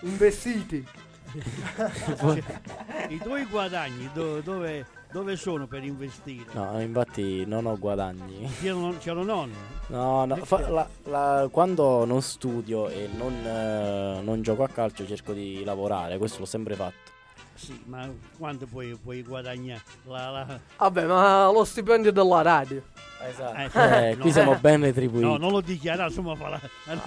Investiti. 0.00 0.84
I 3.08 3.18
tuoi 3.22 3.44
guadagni 3.46 4.10
do- 4.12 4.40
dove, 4.40 4.84
dove 5.12 5.36
sono 5.36 5.66
per 5.66 5.84
investire? 5.84 6.46
No, 6.52 6.80
infatti 6.80 7.44
non 7.46 7.66
ho 7.66 7.78
guadagni. 7.78 8.48
Ce 8.60 8.70
lo, 8.70 8.94
ce 8.98 9.12
lo 9.12 9.22
non. 9.22 9.52
No, 9.88 10.24
no, 10.24 10.36
fa- 10.36 10.68
la- 10.68 10.88
la- 11.04 11.48
quando 11.50 12.04
non 12.04 12.22
studio 12.22 12.88
e 12.88 13.08
non, 13.16 13.32
eh, 13.44 14.20
non 14.22 14.42
gioco 14.42 14.62
a 14.64 14.68
calcio 14.68 15.06
cerco 15.06 15.32
di 15.32 15.62
lavorare, 15.64 16.18
questo 16.18 16.40
l'ho 16.40 16.46
sempre 16.46 16.74
fatto. 16.74 17.10
Sì, 17.54 17.80
ma 17.86 18.08
quanto 18.38 18.66
puoi, 18.66 18.96
puoi 19.00 19.22
guadagnare? 19.22 19.82
La, 20.04 20.30
la- 20.30 20.58
Vabbè, 20.78 21.04
ma 21.04 21.50
lo 21.52 21.64
stipendio 21.64 22.10
della 22.10 22.42
radio. 22.42 22.82
Esatto. 23.28 23.78
Eh, 23.78 24.08
Eh, 24.10 24.14
no. 24.16 24.22
qui 24.22 24.32
siamo 24.32 24.56
ben 24.58 24.80
retribuiti. 24.80 25.24
No, 25.24 25.36
non 25.36 25.52
lo 25.52 25.60
dichiara, 25.60 26.06
insomma, 26.06 26.34
fa 26.34 26.48
la, 26.48 26.60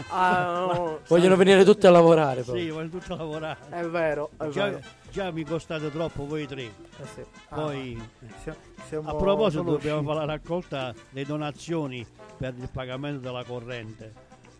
Ah, 0.10 0.65
no, 0.73 0.99
Vogliono 1.07 1.36
venire 1.36 1.65
tutti 1.65 1.88
a 1.88 1.91
lavorare 1.91 2.44
poi. 2.44 2.60
Sì, 2.61 2.69
vogliono 2.69 2.90
tutti 2.90 3.10
lavorare. 3.10 3.57
è 3.69 3.84
vero, 3.84 4.30
è 4.38 4.48
Già, 4.49 4.65
vero. 4.69 4.80
Già 5.15 5.31
mi 5.31 5.45
costate 5.45 5.89
troppo 5.91 6.25
voi 6.27 6.45
tre. 6.45 6.63
Eh 6.63 7.05
sì. 7.13 7.23
Poi, 7.47 8.09
Sia- 8.41 8.55
siamo 8.89 9.09
a 9.11 9.15
proposito, 9.15 9.63
dobbiamo 9.63 10.03
fare 10.03 10.25
la 10.25 10.33
raccolta 10.33 10.93
delle 11.09 11.25
donazioni 11.25 12.05
per 12.37 12.53
il 12.57 12.67
pagamento 12.69 13.21
della 13.21 13.45
corrente 13.45 14.13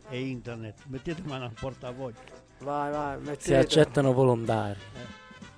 e 0.08 0.22
internet. 0.22 0.78
Mettete 0.88 1.22
mano 1.26 1.44
al 1.44 1.52
portafoglio. 1.60 2.16
Vai, 2.60 2.90
vai, 2.90 3.18
Si 3.20 3.26
mettete. 3.30 3.58
accettano 3.58 4.14
volontari. 4.14 4.80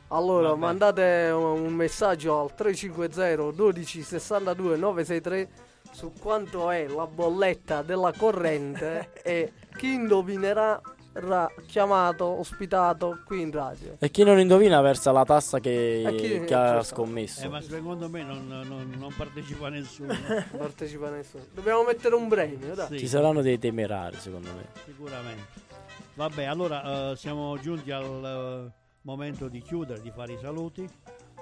Allora, 0.07 0.47
Vabbè. 0.49 0.59
mandate 0.61 1.29
un 1.31 1.59
un 1.61 1.73
messaggio 1.73 2.39
al 2.41 2.55
350 2.55 3.51
12 3.51 4.01
62 4.01 4.77
963 4.77 5.49
su 5.91 6.11
quanto 6.19 6.71
è 6.71 6.87
la 6.87 7.05
bolletta 7.05 7.83
della 7.83 8.11
corrente 8.17 9.11
e 9.21 9.53
chi 9.75 9.93
indovinerà 9.93 10.81
verrà 11.19 11.51
chiamato, 11.65 12.25
ospitato 12.25 13.19
qui 13.25 13.41
in 13.41 13.51
radio. 13.51 13.95
E 13.99 14.09
chi 14.11 14.23
non 14.23 14.39
indovina 14.39 14.79
versa 14.81 15.11
la 15.11 15.25
tassa 15.25 15.59
che, 15.59 16.15
chi- 16.17 16.45
che 16.45 16.53
ha 16.53 16.83
scommesso. 16.83 17.45
Eh, 17.45 17.49
ma 17.49 17.61
secondo 17.61 18.07
me 18.07 18.23
non, 18.23 18.47
non- 18.47 18.93
non 18.97 19.13
partecipa 19.15 19.69
nessuno. 19.69 20.13
Non 20.27 20.45
partecipa 20.57 21.09
nessuno. 21.09 21.43
Dobbiamo 21.53 21.83
mettere 21.83 22.15
un 22.15 22.27
premio, 22.27 22.73
dai. 22.75 22.87
Sì, 22.89 22.99
Ci 22.99 23.07
saranno 23.07 23.41
dei 23.41 23.57
temerari, 23.57 24.17
secondo 24.17 24.49
me. 24.53 24.65
sicuramente. 24.85 25.65
Vabbè, 26.13 26.43
allora 26.45 27.11
eh, 27.11 27.15
siamo 27.15 27.57
giunti 27.59 27.91
al 27.91 28.67
eh, 28.67 28.71
momento 29.01 29.47
di 29.47 29.61
chiudere, 29.61 30.01
di 30.01 30.11
fare 30.11 30.33
i 30.33 30.37
saluti. 30.41 30.87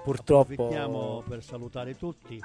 Purtroppo 0.02 0.52
Approfittiamo 0.52 1.22
per 1.28 1.42
salutare 1.42 1.96
tutti. 1.96 2.36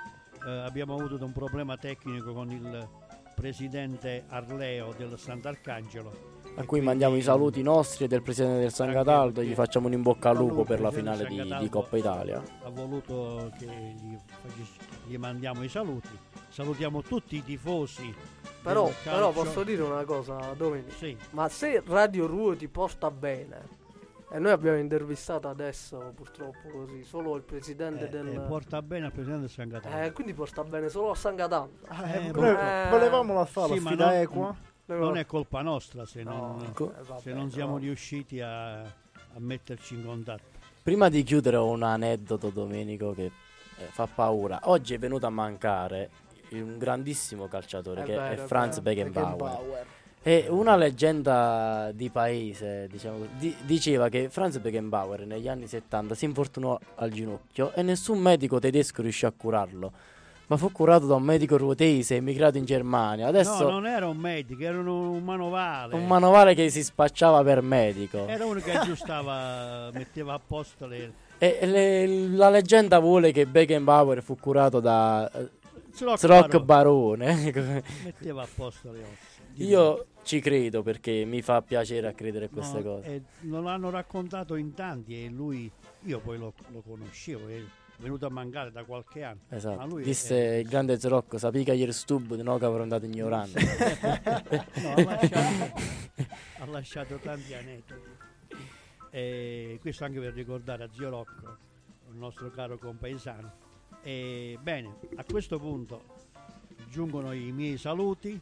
Eh, 0.45 0.49
abbiamo 0.49 0.95
avuto 0.95 1.24
un 1.24 1.32
problema 1.32 1.78
tecnico 1.78 2.34
con 2.34 2.49
il 2.52 2.88
presidente 3.36 4.24
Arleo 4.28 4.94
del 4.98 5.18
Sant'Arcangelo. 5.18 6.40
A 6.56 6.61
e 6.61 6.65
cui 6.65 6.82
mandiamo 6.82 7.15
i 7.15 7.22
saluti 7.22 7.61
nostri 7.61 8.06
e 8.06 8.07
del 8.07 8.22
presidente 8.22 8.60
del 8.60 8.72
San 8.73 8.91
Cataldo. 8.91 9.34
perché- 9.36 9.49
Gli 9.49 9.53
facciamo 9.56 9.88
un 9.88 9.94
in 9.94 10.02
bocca 10.02 10.30
al 10.30 10.38
lupo 10.38 10.64
per 10.64 10.80
la 10.82 10.91
finale 10.91 11.26
di, 11.26 11.56
di 11.60 11.69
Coppa 11.69 11.98
Italia. 11.98 12.41
ha 12.64 12.69
voluto 12.69 13.52
che 13.57 13.65
gli, 13.65 14.18
gli 15.07 15.18
mandiamo 15.18 15.64
i 15.64 15.69
saluti. 15.69 16.10
Salutiamo 16.49 17.02
tutti 17.02 17.38
i 17.38 17.44
tifosi. 17.44 18.14
Però, 18.61 18.91
però 19.03 19.32
posso 19.32 19.64
dire 19.64 19.82
una 19.82 20.03
cosa, 20.03 20.53
Domenico. 20.56 20.91
Sì, 20.91 21.18
Ma 21.32 21.48
se 21.49 21.82
Radio 21.86 22.28
Ruo 22.28 22.56
ti 22.56 22.68
porta 22.68 23.10
bene, 23.10 23.80
e 24.32 24.38
noi 24.38 24.52
abbiamo 24.52 24.78
intervistato 24.78 25.48
adesso 25.48 26.11
purtroppo 26.15 26.69
così, 26.72 27.03
solo 27.03 27.36
il 27.36 27.41
presidente 27.41 28.06
eh, 28.06 28.10
del... 28.10 28.28
eh, 28.28 28.40
porta 28.41 28.82
bene 28.84 29.06
al 29.07 29.11
presidente 29.11 29.41
del 29.41 29.49
San 29.49 29.69
Cataldo. 29.69 29.98
Eh, 30.06 30.11
quindi 30.11 30.34
porta 30.34 30.64
bene 30.64 30.90
solo 30.90 31.10
a 31.11 31.15
San 31.15 31.36
Cataldo. 31.36 31.72
Ah, 31.88 32.07
Eh, 32.11 32.28
eh, 32.28 32.32
volevo- 32.32 32.60
volevamo 32.91 33.34
la 33.34 33.45
fare 33.45 33.68
Sì, 33.69 33.76
la 33.76 33.82
ma 33.82 33.90
sfida 33.90 34.06
non- 34.06 34.15
equa. 34.22 34.56
Non 34.97 35.18
è 35.18 35.26
colpa 35.26 35.61
nostra 35.61 36.05
se 36.05 36.23
No, 36.23 36.55
non, 36.57 36.63
Ecco. 36.65 36.93
eh, 36.97 37.03
vabbè, 37.03 37.22
se 37.22 37.34
non 37.34 37.51
siamo 37.51 37.73
no. 37.73 37.77
riusciti 37.77 38.39
a, 38.41 38.81
a 38.81 38.89
metterci 39.38 39.95
in 39.95 40.05
contatto. 40.05 40.59
Prima 40.84 41.09
di 41.09 41.23
chiudere 41.23 41.57
ho 41.57 41.69
un 41.69 41.84
aneddoto, 41.84 42.49
Domenico, 42.49 43.13
che 43.13 43.26
eh, 43.26 43.31
fa 43.91 44.07
paura. 44.07 44.59
Oggi 44.63 44.93
è 44.93 44.97
venuto 44.99 45.26
a 45.26 45.30
mancare 45.30 46.09
un 46.51 46.77
grandissimo 46.77 47.47
calciatore 47.47 48.01
È 48.01 48.05
che 48.05 48.15
vero, 48.15 48.43
è 48.43 48.45
Franz 48.45 48.81
vero. 48.81 48.84
Beckenbauer. 49.03 49.27
Beckenbauer. 49.35 49.85
E 50.23 50.45
una 50.49 50.76
leggenda 50.76 51.91
di 51.93 52.09
paese 52.09 52.88
diciamo, 52.88 53.26
di- 53.39 53.55
diceva 53.63 54.07
che 54.09 54.30
Franz 54.30 54.59
Beckenbauer 54.59 55.26
negli 55.26 55.47
anni 55.47 55.65
70 55.68 56.13
si 56.13 56.26
infortunò 56.26 56.77
al 56.95 57.09
ginocchio 57.09 57.73
e 57.73 57.81
nessun 57.81 58.19
medico 58.19 58.59
tedesco 58.59 59.01
riuscì 59.01 59.26
a 59.26 59.31
curarlo. 59.35 59.91
Ma 60.52 60.57
fu 60.57 60.69
curato 60.73 61.06
da 61.06 61.15
un 61.15 61.23
medico 61.23 61.56
ruotese 61.56 62.18
emigrato 62.18 62.57
in 62.57 62.65
Germania. 62.65 63.28
Adesso 63.28 63.64
No, 63.64 63.69
non 63.69 63.88
era 63.88 64.10
un 64.10 64.18
medico, 64.18 64.61
era 64.61 64.78
un, 64.78 64.86
un 64.88 65.23
manovale. 65.23 65.95
un 65.95 66.06
manovale 66.06 66.53
che 66.56 66.69
si 66.69 66.84
spacciava 66.84 67.41
per 67.41 67.61
medico. 67.61 68.28
Era 68.28 68.45
uno 68.45 68.60
che 68.60 68.73
aggiustava, 68.73 69.90
metteva 69.95 70.34
a 70.34 70.41
posto 70.45 70.88
le... 70.88 71.14
E 71.38 71.60
le- 71.65 72.06
la 72.36 72.49
leggenda 72.49 72.99
vuole 72.99 73.32
che 73.32 73.45
Beckenbauer 73.48 74.22
fu 74.22 74.36
curato 74.36 74.82
da 74.82 75.32
eh, 75.32 75.49
Zrock 75.94 76.19
Zrock 76.19 76.60
Barone. 76.60 77.26
Barone. 77.34 77.84
Metteva 78.03 78.41
a 78.44 78.48
posto 78.53 78.91
le 78.91 78.99
ossa. 79.03 79.64
Io 79.64 80.06
ci 80.23 80.41
credo 80.41 80.84
perché 80.84 81.23
mi 81.23 81.41
fa 81.41 81.61
piacere 81.61 82.07
a 82.07 82.11
credere 82.11 82.45
a 82.45 82.49
queste 82.49 82.80
No, 82.82 82.84
cose. 82.95 83.07
e 83.07 83.22
lo 83.48 83.65
hanno 83.69 83.90
raccontato 83.90 84.56
in 84.56 84.73
tanti 84.73 85.23
e 85.23 85.30
lui, 85.30 85.72
io 86.03 86.19
poi 86.19 86.38
lo, 86.38 86.53
lo 86.73 86.82
conoscevo, 86.86 87.48
è 87.48 87.61
venuto 88.02 88.26
a 88.26 88.30
mancare 88.30 88.72
da 88.72 88.84
qualche 88.84 89.23
anno. 89.23 89.41
Ma 89.49 89.56
Esatto. 89.57 89.86
lui 89.88 90.03
Disse 90.03 90.36
è- 90.36 90.56
il 90.57 90.68
grande 90.68 90.99
Zrocco, 90.99 91.38
sappi 91.38 91.64
che 91.64 91.73
ieri 91.73 91.94
stupido, 91.94 92.41
no 92.44 92.57
che 92.57 92.65
avrò 92.65 92.82
andato 92.84 93.06
ignorante. 93.06 93.60
No, 94.82 94.94
ha, 94.94 95.03
lasciato, 95.03 95.82
ha 96.60 96.65
lasciato 96.65 97.15
tanti 97.18 97.53
aneddoti. 97.53 98.10
E 99.11 99.78
questo 99.82 100.03
anche 100.06 100.19
per 100.19 100.34
ricordare 100.34 100.84
a 100.84 100.90
Zio 100.91 101.10
Rocco, 101.10 101.57
il 102.11 102.18
nostro 102.18 102.49
caro 102.49 102.78
compaesano. 102.78 103.52
E, 104.03 104.57
bene, 104.61 104.95
a 105.15 105.23
questo 105.23 105.60
punto 105.60 106.03
giungono 106.90 107.32
i 107.34 107.52
miei 107.52 107.78
saluti. 107.78 108.40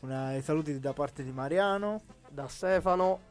Una- 0.00 0.34
I 0.34 0.42
saluti 0.42 0.78
da 0.80 0.92
parte 0.92 1.22
di 1.22 1.30
Mariano. 1.30 2.02
Da 2.28 2.48
Stefano. 2.48 3.30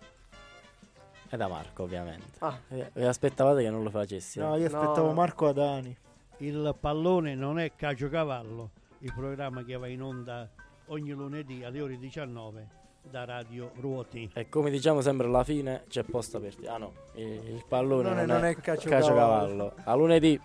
E 1.33 1.37
da 1.37 1.47
Marco, 1.47 1.83
ovviamente. 1.83 2.37
Ah. 2.39 2.57
Eh, 2.69 2.89
Vi 2.93 3.03
aspettavate 3.03 3.63
che 3.63 3.69
non 3.69 3.83
lo 3.83 3.89
facessi? 3.89 4.39
No, 4.39 4.55
io 4.57 4.65
aspettavo 4.65 5.07
no. 5.07 5.13
Marco 5.13 5.47
Adani. 5.47 5.95
Il 6.37 6.75
pallone 6.79 7.35
non 7.35 7.57
è 7.59 7.71
Cagiocavallo, 7.75 8.69
il 8.99 9.13
programma 9.13 9.63
che 9.63 9.77
va 9.77 9.87
in 9.87 10.01
onda 10.01 10.49
ogni 10.87 11.11
lunedì 11.11 11.63
alle 11.63 11.79
ore 11.81 11.97
19 11.97 12.67
da 13.09 13.23
Radio 13.25 13.71
Ruoti. 13.79 14.29
E 14.33 14.49
come 14.49 14.69
diciamo 14.69 15.01
sempre 15.01 15.27
alla 15.27 15.43
fine 15.43 15.83
c'è 15.87 16.03
posta 16.03 16.39
per 16.39 16.55
te. 16.55 16.67
Ah 16.67 16.77
no, 16.77 16.91
il, 17.15 17.63
pallone 17.67 18.03
Non 18.09 18.13
non, 18.13 18.23
è- 18.23 18.25
non 18.25 18.43
è, 18.45 18.49
è 18.49 18.55
caciocavallo. 18.59 19.05
caciocavallo. 19.05 19.73
A 19.83 19.93
lunedì. 19.95 20.39